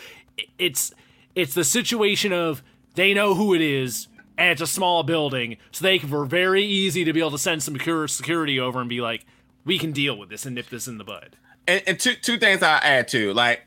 it's 0.59 0.93
it's 1.35 1.55
the 1.55 1.65
situation 1.65 2.33
of 2.33 2.63
they 2.95 3.15
know 3.15 3.35
who 3.35 3.55
it 3.55 3.61
is 3.61 4.09
and 4.41 4.51
it's 4.51 4.63
a 4.63 4.67
small 4.67 5.03
building, 5.03 5.59
so 5.71 5.85
they 5.85 5.99
were 5.99 6.25
very 6.25 6.65
easy 6.65 7.05
to 7.05 7.13
be 7.13 7.21
able 7.21 7.33
to 7.33 7.39
send 7.39 7.63
some 7.63 7.79
security 8.09 8.59
over 8.59 8.81
and 8.81 8.89
be 8.89 9.03
like, 9.03 9.27
we 9.67 9.79
can 9.79 9.93
deal 9.93 10.17
with 10.17 10.31
this 10.31 10.47
and 10.47 10.55
nip 10.55 10.71
this 10.71 10.89
in 10.89 10.97
the 10.97 11.05
bud. 11.05 11.37
And, 11.69 11.83
and 11.87 12.01
two 12.01 12.15
two 12.15 12.39
things 12.39 12.63
I 12.63 12.79
add 12.79 13.07
to 13.09 13.35
like 13.35 13.67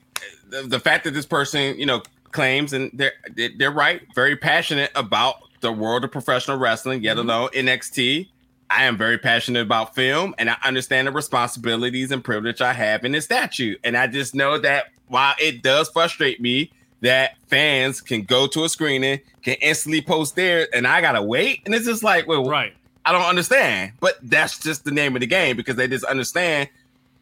the, 0.50 0.64
the 0.64 0.80
fact 0.80 1.04
that 1.04 1.12
this 1.12 1.28
person 1.28 1.78
you 1.78 1.86
know 1.86 2.02
claims 2.32 2.74
and 2.74 2.90
they're 2.94 3.14
they're 3.56 3.72
right, 3.72 4.02
very 4.16 4.36
passionate 4.36 4.92
about 4.96 5.36
the 5.62 5.72
world 5.72 6.04
of 6.04 6.12
professional 6.12 6.58
wrestling. 6.58 7.04
Yet 7.04 7.18
mm-hmm. 7.18 7.30
alone 7.30 7.50
NXT. 7.50 8.30
I 8.70 8.86
am 8.86 8.98
very 8.98 9.20
passionate 9.20 9.62
about 9.62 9.94
film 9.94 10.34
and 10.40 10.50
I 10.50 10.58
understand 10.64 11.06
the 11.06 11.12
responsibilities 11.12 12.12
and 12.12 12.24
privilege 12.24 12.60
I 12.60 12.74
have 12.74 13.06
in 13.06 13.12
this 13.12 13.26
statute. 13.26 13.80
And 13.84 13.96
I 13.96 14.08
just 14.08 14.34
know 14.34 14.58
that 14.58 14.86
while 15.08 15.36
it 15.40 15.62
does 15.62 15.90
frustrate 15.90 16.42
me 16.42 16.72
that 17.02 17.38
fans 17.48 18.00
can 18.00 18.24
go 18.24 18.48
to 18.48 18.64
a 18.64 18.70
screening, 18.70 19.20
can 19.42 19.56
instantly 19.56 20.02
post 20.02 20.36
there, 20.36 20.68
and 20.74 20.88
I 20.88 21.02
gotta 21.02 21.22
wait. 21.22 21.62
And 21.66 21.76
it's 21.76 21.86
just 21.86 22.04
like, 22.04 22.28
well, 22.28 22.46
right. 22.46 22.74
I 23.06 23.12
don't 23.12 23.26
understand. 23.26 23.94
But 24.00 24.18
that's 24.24 24.60
just 24.60 24.86
the 24.86 24.92
name 24.92 25.16
of 25.16 25.20
the 25.20 25.28
game 25.28 25.58
because 25.58 25.76
they 25.76 25.88
just 25.88 26.06
understand 26.06 26.70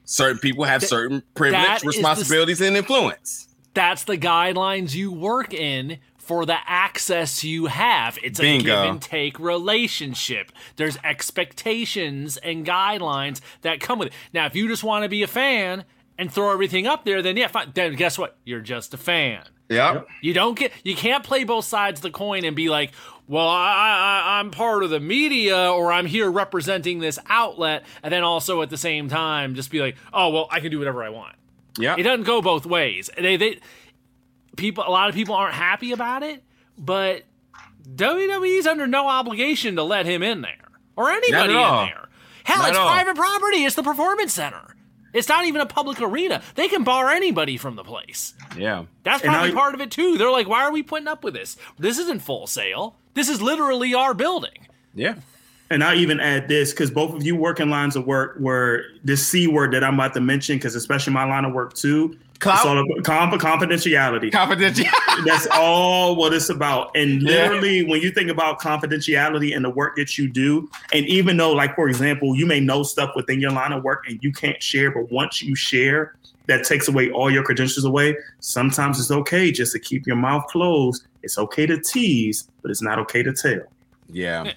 certain 0.05 0.39
people 0.39 0.63
have 0.63 0.83
certain 0.83 1.23
privilege, 1.33 1.83
responsibilities, 1.83 2.59
the, 2.59 2.67
and 2.67 2.77
influence. 2.77 3.47
That's 3.73 4.03
the 4.03 4.17
guidelines 4.17 4.93
you 4.93 5.11
work 5.11 5.53
in 5.53 5.97
for 6.17 6.45
the 6.45 6.57
access 6.67 7.43
you 7.43 7.65
have. 7.65 8.17
It's 8.21 8.39
a 8.39 8.59
give 8.59 8.77
and 8.77 9.01
take 9.01 9.39
relationship. 9.39 10.51
There's 10.75 10.97
expectations 11.03 12.37
and 12.37 12.65
guidelines 12.65 13.41
that 13.61 13.79
come 13.79 13.99
with 13.99 14.09
it. 14.09 14.13
Now, 14.33 14.45
if 14.45 14.55
you 14.55 14.67
just 14.67 14.83
want 14.83 15.03
to 15.03 15.09
be 15.09 15.23
a 15.23 15.27
fan 15.27 15.83
and 16.21 16.31
throw 16.31 16.53
everything 16.53 16.85
up 16.85 17.03
there, 17.03 17.23
then 17.23 17.35
yeah, 17.35 17.47
fine. 17.47 17.71
Then 17.73 17.95
guess 17.95 18.15
what? 18.15 18.37
You're 18.45 18.61
just 18.61 18.93
a 18.93 18.97
fan. 18.97 19.43
Yeah. 19.69 20.03
You 20.21 20.35
don't 20.35 20.57
get 20.57 20.71
you 20.83 20.95
can't 20.95 21.23
play 21.23 21.43
both 21.45 21.65
sides 21.65 21.97
of 21.99 22.03
the 22.03 22.11
coin 22.11 22.45
and 22.45 22.55
be 22.55 22.69
like, 22.69 22.91
well, 23.27 23.47
I, 23.47 24.21
I 24.27 24.39
I'm 24.39 24.51
part 24.51 24.83
of 24.83 24.91
the 24.91 24.99
media 24.99 25.71
or 25.71 25.91
I'm 25.91 26.05
here 26.05 26.29
representing 26.29 26.99
this 26.99 27.17
outlet, 27.27 27.85
and 28.03 28.13
then 28.13 28.21
also 28.21 28.61
at 28.61 28.69
the 28.69 28.77
same 28.77 29.09
time 29.09 29.55
just 29.55 29.71
be 29.71 29.79
like, 29.79 29.95
oh 30.13 30.29
well, 30.29 30.47
I 30.51 30.59
can 30.59 30.69
do 30.69 30.77
whatever 30.77 31.03
I 31.03 31.09
want. 31.09 31.35
Yeah. 31.79 31.95
It 31.97 32.03
doesn't 32.03 32.25
go 32.25 32.39
both 32.39 32.67
ways. 32.67 33.09
They 33.17 33.37
they 33.37 33.59
people 34.57 34.83
a 34.85 34.91
lot 34.91 35.09
of 35.09 35.15
people 35.15 35.33
aren't 35.33 35.55
happy 35.55 35.91
about 35.91 36.21
it, 36.21 36.43
but 36.77 37.23
WWE's 37.95 38.67
under 38.67 38.85
no 38.85 39.07
obligation 39.07 39.75
to 39.77 39.83
let 39.83 40.05
him 40.05 40.21
in 40.21 40.41
there 40.41 40.69
or 40.95 41.09
anybody 41.09 41.53
in 41.53 41.57
there. 41.57 42.09
Hell, 42.43 42.59
Not 42.59 42.69
it's 42.69 42.77
private 42.77 43.15
property. 43.15 43.63
It's 43.63 43.75
the 43.75 43.83
performance 43.83 44.33
center. 44.33 44.75
It's 45.13 45.27
not 45.27 45.45
even 45.45 45.61
a 45.61 45.65
public 45.65 46.01
arena. 46.01 46.41
They 46.55 46.67
can 46.67 46.83
bar 46.83 47.09
anybody 47.09 47.57
from 47.57 47.75
the 47.75 47.83
place. 47.83 48.33
Yeah. 48.57 48.85
That's 49.03 49.21
probably 49.21 49.51
I, 49.51 49.53
part 49.53 49.75
of 49.75 49.81
it 49.81 49.91
too. 49.91 50.17
They're 50.17 50.31
like, 50.31 50.47
why 50.47 50.63
are 50.63 50.71
we 50.71 50.83
putting 50.83 51.07
up 51.07 51.23
with 51.23 51.33
this? 51.33 51.57
This 51.77 51.97
isn't 51.97 52.19
Full 52.19 52.47
Sail. 52.47 52.95
This 53.13 53.29
is 53.29 53.41
literally 53.41 53.93
our 53.93 54.13
building. 54.13 54.67
Yeah. 54.93 55.15
And 55.69 55.83
I 55.83 55.95
even 55.95 56.19
add 56.19 56.47
this 56.47 56.71
because 56.71 56.91
both 56.91 57.15
of 57.15 57.23
you 57.23 57.35
work 57.35 57.59
in 57.59 57.69
lines 57.69 57.95
of 57.95 58.05
work 58.05 58.35
where 58.39 58.83
this 59.03 59.25
C 59.25 59.47
word 59.47 59.73
that 59.73 59.83
I'm 59.83 59.93
about 59.93 60.13
to 60.15 60.21
mention, 60.21 60.57
because 60.57 60.75
especially 60.75 61.13
my 61.13 61.23
line 61.23 61.45
of 61.45 61.53
work 61.53 61.73
too, 61.73 62.17
Clout? 62.41 62.57
It's 62.57 62.65
all 62.65 62.79
about 62.79 63.03
confidentiality. 63.39 64.31
Confidentiality. 64.31 65.25
That's 65.25 65.47
all 65.53 66.15
what 66.15 66.33
it's 66.33 66.49
about. 66.49 66.95
And 66.95 67.21
literally, 67.23 67.79
yeah. 67.79 67.89
when 67.89 68.01
you 68.01 68.11
think 68.11 68.29
about 68.29 68.59
confidentiality 68.59 69.55
and 69.55 69.63
the 69.63 69.69
work 69.69 69.95
that 69.95 70.17
you 70.17 70.27
do, 70.27 70.69
and 70.91 71.05
even 71.05 71.37
though, 71.37 71.51
like 71.51 71.75
for 71.75 71.87
example, 71.87 72.35
you 72.35 72.45
may 72.45 72.59
know 72.59 72.83
stuff 72.83 73.11
within 73.15 73.39
your 73.39 73.51
line 73.51 73.71
of 73.71 73.83
work 73.83 74.05
and 74.07 74.19
you 74.23 74.33
can't 74.33 74.61
share, 74.61 74.91
but 74.91 75.11
once 75.11 75.41
you 75.41 75.55
share, 75.55 76.15
that 76.47 76.65
takes 76.65 76.87
away 76.87 77.11
all 77.11 77.31
your 77.31 77.43
credentials 77.43 77.85
away. 77.85 78.17
Sometimes 78.39 78.99
it's 78.99 79.11
okay 79.11 79.51
just 79.51 79.71
to 79.73 79.79
keep 79.79 80.07
your 80.07 80.15
mouth 80.15 80.45
closed. 80.47 81.05
It's 81.23 81.37
okay 81.37 81.65
to 81.67 81.79
tease, 81.79 82.49
but 82.61 82.71
it's 82.71 82.81
not 82.81 82.97
okay 82.99 83.23
to 83.23 83.31
tell. 83.31 83.61
Yeah. 84.09 84.51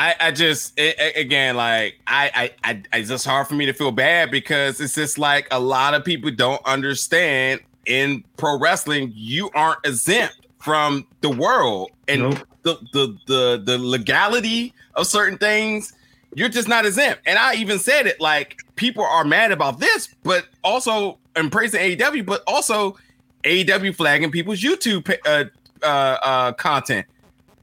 I, 0.00 0.14
I 0.18 0.30
just 0.30 0.72
it, 0.78 1.14
again 1.14 1.56
like 1.56 2.00
I, 2.06 2.52
I 2.64 2.72
I 2.90 2.98
it's 2.98 3.10
just 3.10 3.26
hard 3.26 3.46
for 3.46 3.54
me 3.54 3.66
to 3.66 3.74
feel 3.74 3.92
bad 3.92 4.30
because 4.30 4.80
it's 4.80 4.94
just 4.94 5.18
like 5.18 5.46
a 5.50 5.60
lot 5.60 5.92
of 5.92 6.06
people 6.06 6.30
don't 6.30 6.64
understand 6.64 7.60
in 7.84 8.24
pro 8.38 8.58
wrestling 8.58 9.12
you 9.14 9.50
aren't 9.54 9.84
exempt 9.84 10.46
from 10.58 11.06
the 11.20 11.28
world 11.28 11.90
and 12.08 12.22
nope. 12.22 12.38
the, 12.62 12.78
the 12.94 13.18
the 13.26 13.62
the 13.62 13.78
legality 13.78 14.72
of 14.94 15.06
certain 15.06 15.36
things 15.36 15.92
you're 16.34 16.48
just 16.48 16.66
not 16.66 16.86
exempt 16.86 17.20
and 17.26 17.38
I 17.38 17.56
even 17.56 17.78
said 17.78 18.06
it 18.06 18.22
like 18.22 18.56
people 18.76 19.04
are 19.04 19.24
mad 19.24 19.52
about 19.52 19.80
this 19.80 20.08
but 20.22 20.46
also 20.64 21.18
praising 21.50 21.78
AEW 21.78 22.24
but 22.24 22.42
also 22.46 22.96
AEW 23.44 23.94
flagging 23.94 24.30
people's 24.30 24.62
YouTube 24.62 25.14
uh, 25.26 25.44
uh, 25.84 25.86
uh, 25.86 26.52
content 26.52 27.06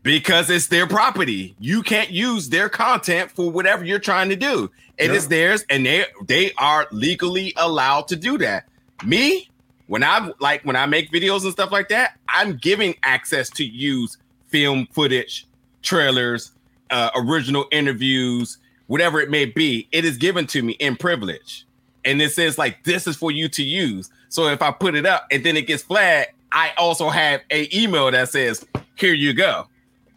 because 0.08 0.50
it's 0.50 0.68
their 0.68 0.88
property. 0.88 1.54
You 1.60 1.84
can't 1.84 2.10
use 2.10 2.48
their 2.48 2.70
content 2.70 3.30
for 3.30 3.52
whatever 3.52 3.84
you're 3.84 4.00
trying 4.00 4.30
to 4.30 4.38
do. 4.38 4.72
It 4.98 5.12
is 5.12 5.28
theirs, 5.28 5.66
and 5.70 5.86
they 5.86 6.06
they 6.26 6.54
are 6.54 6.88
legally 6.92 7.54
allowed 7.58 8.08
to 8.08 8.16
do 8.16 8.38
that. 8.38 8.70
Me, 9.06 9.50
when 9.88 10.06
I 10.06 10.32
like 10.40 10.64
when 10.64 10.78
I 10.78 10.86
make 10.86 11.12
videos 11.12 11.44
and 11.44 11.52
stuff 11.52 11.74
like 11.74 11.90
that, 11.90 12.18
I'm 12.30 12.56
giving 12.56 12.96
access 13.04 13.50
to 13.52 13.66
use 13.66 14.18
film 14.48 14.88
footage, 14.94 15.46
trailers, 15.82 16.54
uh, 16.90 17.10
original 17.14 17.66
interviews, 17.74 18.60
whatever 18.88 19.20
it 19.20 19.30
may 19.30 19.44
be. 19.44 19.90
It 19.92 20.06
is 20.06 20.16
given 20.16 20.48
to 20.48 20.64
me 20.64 20.74
in 20.80 20.96
privilege, 20.96 21.68
and 22.06 22.22
it 22.22 22.32
says 22.32 22.58
like 22.58 22.86
this 22.86 23.08
is 23.08 23.18
for 23.18 23.30
you 23.30 23.50
to 23.50 23.62
use. 23.62 24.10
So 24.30 24.48
if 24.48 24.62
I 24.62 24.72
put 24.72 24.96
it 24.96 25.06
up 25.06 25.28
and 25.32 25.44
then 25.44 25.58
it 25.58 25.68
gets 25.68 25.84
flagged, 25.84 26.32
I 26.50 26.72
also 26.78 27.10
have 27.10 27.42
a 27.52 27.68
email 27.78 28.10
that 28.10 28.30
says 28.30 28.66
here 28.96 29.14
you 29.14 29.34
go. 29.34 29.68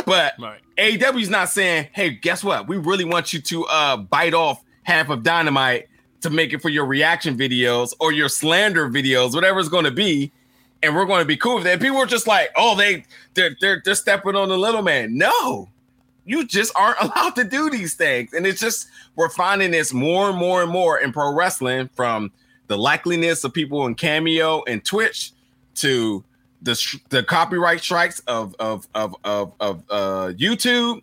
But 0.07 0.35
right. 0.39 0.61
AEW's 0.79 1.31
not 1.31 1.49
saying, 1.49 1.89
hey, 1.93 2.11
guess 2.11 2.43
what? 2.43 2.69
We 2.69 2.77
really 2.77 3.05
want 3.05 3.33
you 3.33 3.41
to 3.41 3.65
uh, 3.67 3.97
bite 3.97 4.35
off 4.35 4.63
half 4.83 5.09
of 5.11 5.23
dynamite 5.23 5.89
to 6.23 6.31
make 6.31 6.53
it 6.53 6.61
for 6.61 6.69
your 6.69 6.85
reaction 6.85 7.37
videos 7.37 7.95
or 8.01 8.13
your 8.13 8.29
slander 8.29 8.89
videos, 8.89 9.35
whatever 9.35 9.61
it's 9.61 9.69
going 9.69 9.85
to 9.85 9.91
be. 9.91 10.33
And 10.83 10.95
we're 10.95 11.05
going 11.05 11.21
to 11.21 11.27
be 11.27 11.37
cool 11.37 11.57
with 11.57 11.65
that. 11.65 11.81
People 11.81 11.99
are 11.99 12.07
just 12.07 12.27
like, 12.27 12.51
oh, 12.57 12.75
they 12.75 13.05
they're, 13.35 13.57
they're 13.61 13.83
they're 13.85 13.95
stepping 13.95 14.35
on 14.35 14.49
the 14.49 14.57
little 14.57 14.83
man. 14.83 15.17
No, 15.17 15.69
you 16.25 16.47
just 16.47 16.73
aren't 16.75 16.99
allowed 17.01 17.37
to 17.37 17.45
do 17.45 17.69
these 17.69 17.95
things. 17.95 18.33
And 18.33 18.47
it's 18.47 18.61
just 18.61 18.89
we're 19.17 19.29
finding 19.29 19.73
this 19.73 19.93
more 19.93 20.31
and 20.31 20.39
more 20.39 20.63
and 20.63 20.71
more 20.71 20.99
in 20.99 21.13
pro 21.13 21.35
wrestling 21.35 21.91
from 21.95 22.33
the 22.69 22.79
likeliness 22.79 23.45
of 23.45 23.53
people 23.53 23.87
in 23.87 23.95
Cameo 23.95 24.63
and 24.67 24.85
Twitch 24.85 25.33
to 25.77 26.25
the 26.63 27.01
the 27.09 27.23
copyright 27.23 27.81
strikes 27.81 28.21
of 28.21 28.55
of 28.59 28.87
of 28.95 29.15
of, 29.25 29.53
of 29.61 29.83
uh, 29.91 30.33
YouTube, 30.37 31.03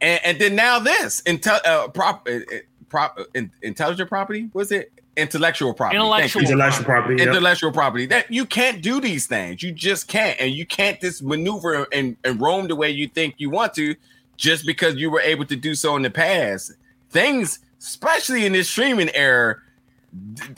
and, 0.00 0.20
and, 0.24 0.38
then 0.38 0.54
now 0.54 0.78
this 0.78 1.22
intel 1.22 1.64
uh, 1.66 1.88
prop 1.88 2.26
uh, 2.28 2.34
uh, 2.34 2.58
prop 2.88 3.18
uh, 3.18 3.40
intelligent 3.62 4.08
property? 4.08 4.50
Was 4.52 4.72
it? 4.72 4.90
Intellectual 5.16 5.72
property. 5.74 5.96
Intellectual, 5.96 6.42
intellectual 6.42 6.84
property, 6.84 7.22
intellectual 7.22 7.72
property. 7.72 8.06
That 8.06 8.30
you 8.32 8.44
can't 8.44 8.82
do 8.82 9.00
these 9.00 9.26
things. 9.26 9.62
You 9.62 9.70
just 9.70 10.08
can't. 10.08 10.40
And 10.40 10.52
you 10.52 10.66
can't 10.66 11.00
just 11.00 11.22
maneuver 11.22 11.86
and, 11.92 12.16
and 12.24 12.40
roam 12.40 12.66
the 12.66 12.74
way 12.74 12.90
you 12.90 13.06
think 13.06 13.36
you 13.38 13.48
want 13.48 13.74
to 13.74 13.94
just 14.36 14.66
because 14.66 14.96
you 14.96 15.10
were 15.10 15.20
able 15.20 15.44
to 15.46 15.54
do 15.54 15.76
so 15.76 15.94
in 15.94 16.02
the 16.02 16.10
past. 16.10 16.72
Things 17.10 17.60
especially 17.84 18.46
in 18.46 18.52
this 18.52 18.68
streaming 18.68 19.14
era 19.14 19.58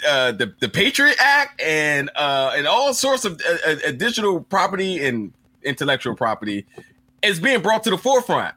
uh, 0.07 0.33
the 0.33 0.55
the 0.61 0.69
Patriot 0.69 1.17
Act 1.19 1.61
and 1.61 2.11
uh, 2.17 2.53
and 2.57 2.67
all 2.67 2.93
sorts 2.95 3.25
of 3.25 3.41
uh, 3.49 3.71
uh, 3.71 3.91
digital 3.93 4.41
property 4.41 5.05
and 5.05 5.33
intellectual 5.63 6.15
property 6.15 6.67
is 7.23 7.41
being 7.41 7.63
brought 7.63 7.85
to 7.85 7.91
the 7.91 7.99
forefront. 7.99 8.55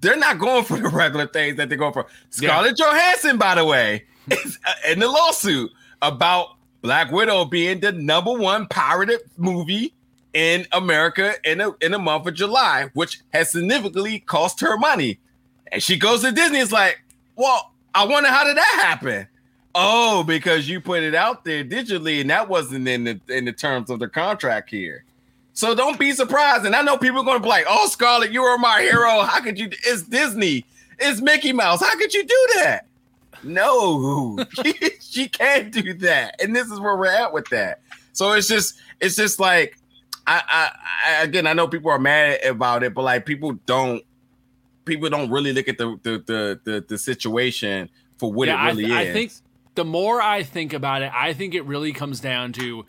They're 0.00 0.16
not 0.16 0.38
going 0.38 0.64
for 0.64 0.78
the 0.78 0.88
regular 0.88 1.26
things 1.26 1.56
that 1.56 1.68
they're 1.68 1.78
going 1.78 1.92
for. 1.92 2.06
Scarlett 2.30 2.78
yeah. 2.78 2.86
Johansson, 2.86 3.38
by 3.38 3.54
the 3.54 3.64
way, 3.64 4.04
is 4.30 4.58
uh, 4.66 4.90
in 4.90 4.98
the 4.98 5.08
lawsuit 5.08 5.70
about 6.00 6.56
Black 6.80 7.12
Widow 7.12 7.44
being 7.44 7.80
the 7.80 7.92
number 7.92 8.32
one 8.32 8.66
pirated 8.66 9.20
movie 9.36 9.94
in 10.34 10.66
America 10.72 11.34
in 11.44 11.60
a, 11.60 11.72
in 11.80 11.92
the 11.92 11.98
month 11.98 12.26
of 12.26 12.34
July, 12.34 12.90
which 12.94 13.20
has 13.32 13.52
significantly 13.52 14.20
cost 14.20 14.60
her 14.60 14.76
money. 14.76 15.20
And 15.70 15.82
she 15.82 15.96
goes 15.96 16.22
to 16.22 16.32
Disney. 16.32 16.58
It's 16.58 16.72
like, 16.72 17.00
well, 17.36 17.72
I 17.94 18.06
wonder 18.06 18.28
how 18.28 18.44
did 18.44 18.56
that 18.56 18.80
happen? 18.82 19.28
Oh, 19.74 20.22
because 20.24 20.68
you 20.68 20.80
put 20.80 21.02
it 21.02 21.14
out 21.14 21.44
there 21.44 21.64
digitally, 21.64 22.20
and 22.20 22.30
that 22.30 22.48
wasn't 22.48 22.86
in 22.86 23.04
the 23.04 23.20
in 23.28 23.46
the 23.46 23.52
terms 23.52 23.90
of 23.90 23.98
the 23.98 24.08
contract 24.08 24.70
here. 24.70 25.04
So 25.54 25.74
don't 25.74 25.98
be 25.98 26.12
surprised. 26.12 26.64
And 26.64 26.74
I 26.74 26.82
know 26.82 26.96
people 26.96 27.20
are 27.20 27.24
going 27.24 27.38
to 27.38 27.42
be 27.42 27.48
like, 27.48 27.64
"Oh, 27.68 27.88
Scarlett, 27.88 28.32
you 28.32 28.42
are 28.42 28.58
my 28.58 28.80
hero. 28.82 29.22
How 29.22 29.40
could 29.40 29.58
you? 29.58 29.70
It's 29.84 30.02
Disney. 30.02 30.64
It's 30.98 31.20
Mickey 31.20 31.52
Mouse. 31.52 31.80
How 31.80 31.96
could 31.96 32.12
you 32.12 32.24
do 32.24 32.48
that?" 32.56 32.86
No, 33.44 34.38
she 35.00 35.28
can't 35.28 35.72
do 35.72 35.94
that. 35.94 36.40
And 36.40 36.54
this 36.54 36.70
is 36.70 36.78
where 36.78 36.96
we're 36.96 37.06
at 37.06 37.32
with 37.32 37.48
that. 37.48 37.80
So 38.12 38.32
it's 38.32 38.48
just, 38.48 38.78
it's 39.00 39.16
just 39.16 39.40
like, 39.40 39.78
I, 40.26 40.42
I, 40.48 40.70
I 41.06 41.22
again, 41.24 41.46
I 41.46 41.52
know 41.52 41.66
people 41.66 41.90
are 41.90 41.98
mad 41.98 42.44
about 42.44 42.82
it, 42.82 42.94
but 42.94 43.02
like 43.02 43.26
people 43.26 43.52
don't, 43.66 44.04
people 44.84 45.10
don't 45.10 45.30
really 45.30 45.52
look 45.52 45.68
at 45.68 45.78
the 45.78 45.98
the 46.02 46.22
the 46.26 46.60
the, 46.64 46.84
the 46.86 46.98
situation 46.98 47.88
for 48.18 48.32
what 48.32 48.48
yeah, 48.48 48.62
it 48.62 48.74
really 48.74 48.92
I, 48.92 49.02
is. 49.02 49.08
I 49.08 49.12
think 49.12 49.32
the 49.74 49.84
more 49.84 50.20
I 50.20 50.42
think 50.42 50.72
about 50.72 51.02
it, 51.02 51.10
I 51.14 51.32
think 51.32 51.54
it 51.54 51.64
really 51.64 51.92
comes 51.92 52.20
down 52.20 52.52
to 52.54 52.84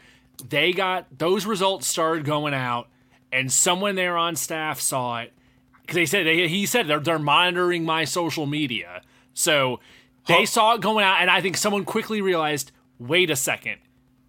they 0.49 0.73
got 0.73 1.17
those 1.17 1.45
results 1.45 1.87
started 1.87 2.25
going 2.25 2.53
out, 2.53 2.87
and 3.31 3.51
someone 3.51 3.95
there 3.95 4.17
on 4.17 4.35
staff 4.35 4.79
saw 4.79 5.21
it 5.21 5.33
because 5.81 5.95
they 5.95 6.05
said 6.05 6.25
they, 6.25 6.47
he 6.47 6.65
said 6.65 6.87
they're 6.87 6.99
they're 6.99 7.19
monitoring 7.19 7.83
my 7.83 8.03
social 8.05 8.45
media, 8.45 9.01
so 9.33 9.79
they 10.27 10.45
saw 10.45 10.75
it 10.75 10.81
going 10.81 11.05
out, 11.05 11.21
and 11.21 11.29
I 11.29 11.41
think 11.41 11.57
someone 11.57 11.85
quickly 11.85 12.21
realized, 12.21 12.71
wait 12.99 13.29
a 13.29 13.35
second, 13.35 13.79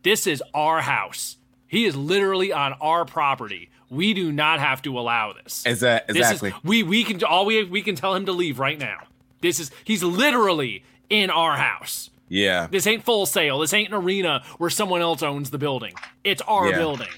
this 0.02 0.26
is 0.26 0.42
our 0.52 0.82
house. 0.82 1.36
He 1.66 1.84
is 1.86 1.96
literally 1.96 2.52
on 2.52 2.74
our 2.74 3.04
property. 3.04 3.70
We 3.90 4.14
do 4.14 4.32
not 4.32 4.60
have 4.60 4.82
to 4.82 4.98
allow 4.98 5.32
this. 5.32 5.64
Is 5.66 5.80
that 5.80 6.06
exactly? 6.08 6.50
Is, 6.50 6.54
we 6.62 6.82
we 6.82 7.04
can 7.04 7.22
all 7.24 7.46
we 7.46 7.64
we 7.64 7.82
can 7.82 7.96
tell 7.96 8.14
him 8.14 8.26
to 8.26 8.32
leave 8.32 8.58
right 8.58 8.78
now. 8.78 8.98
This 9.40 9.60
is 9.60 9.70
he's 9.84 10.02
literally 10.02 10.84
in 11.10 11.30
our 11.30 11.56
house. 11.56 12.10
Yeah. 12.28 12.68
This 12.70 12.86
ain't 12.86 13.04
Full 13.04 13.26
Sail. 13.26 13.58
This 13.58 13.72
ain't 13.72 13.88
an 13.88 13.94
arena 13.94 14.42
where 14.58 14.70
someone 14.70 15.00
else 15.00 15.22
owns 15.22 15.50
the 15.50 15.58
building. 15.58 15.94
It's 16.24 16.42
our 16.42 16.70
yeah. 16.70 16.78
building. 16.78 17.08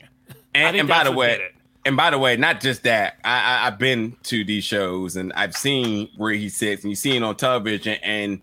And, 0.55 0.77
and 0.77 0.89
by 0.89 1.05
the 1.05 1.13
way, 1.13 1.49
and 1.85 1.97
by 1.97 2.11
the 2.11 2.19
way, 2.19 2.37
not 2.37 2.61
just 2.61 2.83
that. 2.83 3.17
I, 3.25 3.37
I 3.37 3.65
have 3.67 3.79
been 3.79 4.17
to 4.25 4.45
these 4.45 4.65
shows 4.65 5.17
and 5.17 5.33
I've 5.35 5.55
seen 5.55 6.09
where 6.17 6.33
he 6.33 6.49
sits, 6.49 6.83
and 6.83 6.91
you 6.91 6.97
see 6.97 7.17
it 7.17 7.23
on 7.23 7.37
television, 7.37 7.99
and 8.03 8.41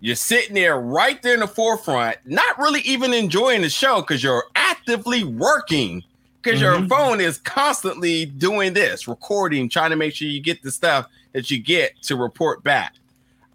you're 0.00 0.14
sitting 0.14 0.54
there 0.54 0.78
right 0.78 1.20
there 1.22 1.34
in 1.34 1.40
the 1.40 1.48
forefront, 1.48 2.18
not 2.24 2.58
really 2.58 2.82
even 2.82 3.14
enjoying 3.14 3.62
the 3.62 3.70
show 3.70 4.02
because 4.02 4.22
you're 4.22 4.44
actively 4.54 5.24
working 5.24 6.04
because 6.42 6.60
mm-hmm. 6.60 6.80
your 6.80 6.88
phone 6.88 7.20
is 7.20 7.38
constantly 7.38 8.26
doing 8.26 8.74
this, 8.74 9.08
recording, 9.08 9.68
trying 9.68 9.90
to 9.90 9.96
make 9.96 10.14
sure 10.14 10.28
you 10.28 10.40
get 10.40 10.62
the 10.62 10.70
stuff 10.70 11.08
that 11.32 11.50
you 11.50 11.58
get 11.58 12.00
to 12.02 12.16
report 12.16 12.62
back. 12.62 12.94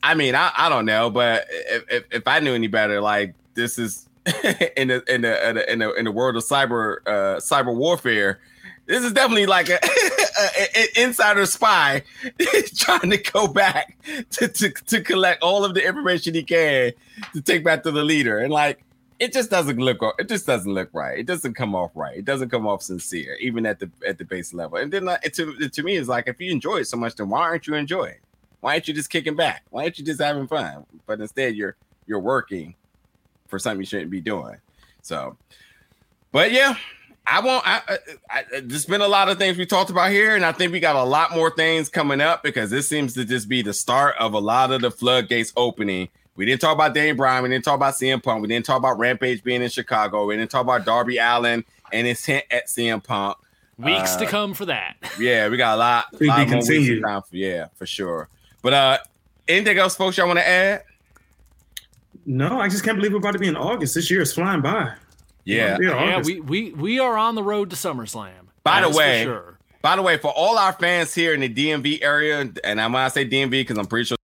I 0.03 0.15
mean, 0.15 0.35
I, 0.35 0.51
I 0.55 0.69
don't 0.69 0.85
know, 0.85 1.09
but 1.09 1.45
if, 1.49 1.83
if, 1.89 2.03
if 2.11 2.27
I 2.27 2.39
knew 2.39 2.53
any 2.53 2.67
better, 2.67 3.01
like 3.01 3.33
this 3.53 3.77
is 3.77 4.07
in 4.75 4.89
the 4.89 5.03
in 5.07 5.21
the 5.21 5.71
in 5.71 5.79
the 5.79 5.93
in 5.95 6.05
the 6.05 6.11
world 6.11 6.35
of 6.35 6.43
cyber 6.43 6.97
uh, 7.05 7.37
cyber 7.37 7.75
warfare, 7.75 8.39
this 8.85 9.03
is 9.03 9.13
definitely 9.13 9.45
like 9.45 9.69
a, 9.69 9.79
an 10.59 10.87
insider 10.95 11.45
spy 11.45 12.03
trying 12.75 13.09
to 13.11 13.17
go 13.17 13.47
back 13.47 13.97
to, 14.31 14.47
to, 14.47 14.69
to 14.69 15.01
collect 15.01 15.43
all 15.43 15.63
of 15.63 15.75
the 15.75 15.85
information 15.85 16.33
he 16.33 16.43
can 16.43 16.91
to 17.33 17.41
take 17.41 17.63
back 17.63 17.83
to 17.83 17.91
the 17.91 18.03
leader. 18.03 18.39
And 18.39 18.51
like, 18.51 18.83
it 19.19 19.31
just 19.31 19.51
doesn't 19.51 19.77
look 19.77 20.01
it 20.17 20.27
just 20.27 20.47
doesn't 20.47 20.73
look 20.73 20.89
right. 20.93 21.19
It 21.19 21.25
doesn't 21.25 21.53
come 21.53 21.75
off 21.75 21.91
right. 21.93 22.17
It 22.17 22.25
doesn't 22.25 22.49
come 22.49 22.65
off 22.65 22.81
sincere, 22.81 23.37
even 23.39 23.65
at 23.65 23.79
the 23.79 23.91
at 24.07 24.17
the 24.17 24.25
base 24.25 24.53
level. 24.53 24.77
And 24.77 24.91
then 24.91 25.07
uh, 25.07 25.17
to, 25.17 25.69
to 25.69 25.83
me 25.83 25.97
is 25.97 26.07
like 26.07 26.27
if 26.27 26.39
you 26.39 26.51
enjoy 26.51 26.77
it 26.77 26.85
so 26.85 26.97
much, 26.97 27.15
then 27.15 27.29
why 27.29 27.41
aren't 27.41 27.67
you 27.67 27.75
enjoying? 27.75 28.15
Why 28.61 28.73
aren't 28.73 28.87
you 28.87 28.93
just 28.93 29.09
kicking 29.09 29.35
back? 29.35 29.63
Why 29.69 29.83
aren't 29.83 29.97
you 29.99 30.05
just 30.05 30.21
having 30.21 30.47
fun? 30.47 30.85
But 31.05 31.21
instead, 31.21 31.55
you're 31.55 31.75
you're 32.05 32.19
working 32.19 32.75
for 33.47 33.59
something 33.59 33.79
you 33.79 33.85
shouldn't 33.85 34.11
be 34.11 34.21
doing. 34.21 34.57
So, 35.01 35.37
but 36.31 36.51
yeah, 36.51 36.75
I 37.25 37.39
won't. 37.41 37.67
I, 37.67 37.81
I, 37.87 37.97
I, 38.29 38.43
there's 38.61 38.85
been 38.85 39.01
a 39.01 39.07
lot 39.07 39.29
of 39.29 39.37
things 39.37 39.57
we 39.57 39.65
talked 39.65 39.89
about 39.89 40.11
here, 40.11 40.35
and 40.35 40.43
I 40.43 40.51
think 40.51 40.71
we 40.71 40.79
got 40.79 40.95
a 40.95 41.03
lot 41.03 41.31
more 41.31 41.51
things 41.51 41.87
coming 41.87 42.21
up 42.21 42.43
because 42.43 42.69
this 42.69 42.87
seems 42.87 43.13
to 43.13 43.25
just 43.25 43.47
be 43.47 43.61
the 43.61 43.73
start 43.73 44.15
of 44.19 44.33
a 44.33 44.39
lot 44.39 44.71
of 44.71 44.81
the 44.81 44.91
floodgates 44.91 45.53
opening. 45.55 46.09
We 46.35 46.45
didn't 46.45 46.61
talk 46.61 46.73
about 46.73 46.93
Daniel 46.93 47.17
Bryan. 47.17 47.43
We 47.43 47.49
didn't 47.49 47.65
talk 47.65 47.75
about 47.75 47.95
CM 47.95 48.23
Punk. 48.23 48.41
We 48.41 48.47
didn't 48.47 48.65
talk 48.65 48.77
about 48.77 48.97
Rampage 48.97 49.43
being 49.43 49.61
in 49.61 49.69
Chicago. 49.69 50.25
We 50.25 50.37
didn't 50.37 50.51
talk 50.51 50.61
about 50.61 50.85
Darby 50.85 51.17
Allin 51.17 51.65
and 51.91 52.07
his 52.07 52.23
hint 52.25 52.45
at 52.49 52.67
CM 52.67 53.03
Punk. 53.03 53.37
Weeks 53.77 54.15
uh, 54.15 54.19
to 54.19 54.25
come 54.25 54.53
for 54.53 54.65
that. 54.65 54.95
Yeah, 55.19 55.49
we 55.49 55.57
got 55.57 55.75
a 55.75 55.79
lot, 55.79 56.05
lot 56.21 56.47
more 56.47 56.57
weeks 56.57 56.67
to 56.67 57.01
come 57.01 57.21
for, 57.21 57.35
yeah, 57.35 57.67
for 57.75 57.85
sure. 57.85 58.27
But 58.61 58.73
uh 58.73 58.97
anything 59.47 59.77
else, 59.77 59.95
folks, 59.95 60.17
y'all 60.17 60.27
want 60.27 60.39
to 60.39 60.47
add? 60.47 60.83
No, 62.25 62.59
I 62.59 62.69
just 62.69 62.83
can't 62.83 62.97
believe 62.97 63.11
we're 63.11 63.19
about 63.19 63.33
to 63.33 63.39
be 63.39 63.47
in 63.47 63.55
August. 63.55 63.95
This 63.95 64.11
year 64.11 64.21
is 64.21 64.33
flying 64.33 64.61
by. 64.61 64.93
Yeah, 65.45 65.77
yeah, 65.81 66.21
we, 66.21 66.41
we 66.41 66.71
we 66.73 66.99
are 66.99 67.17
on 67.17 67.33
the 67.33 67.41
road 67.41 67.71
to 67.71 67.75
SummerSlam. 67.75 68.49
By 68.63 68.81
the 68.81 68.89
way, 68.89 69.23
sure. 69.23 69.57
by 69.81 69.95
the 69.95 70.03
way, 70.03 70.17
for 70.17 70.31
all 70.31 70.59
our 70.59 70.73
fans 70.73 71.15
here 71.15 71.33
in 71.33 71.39
the 71.39 71.49
DMV 71.49 72.03
area, 72.03 72.41
and 72.63 72.79
I'm 72.79 72.91
gonna 72.91 73.09
say 73.09 73.27
DMV 73.27 73.49
because 73.49 73.77
I'm 73.79 73.87
pretty 73.87 74.05
sure 74.05 74.18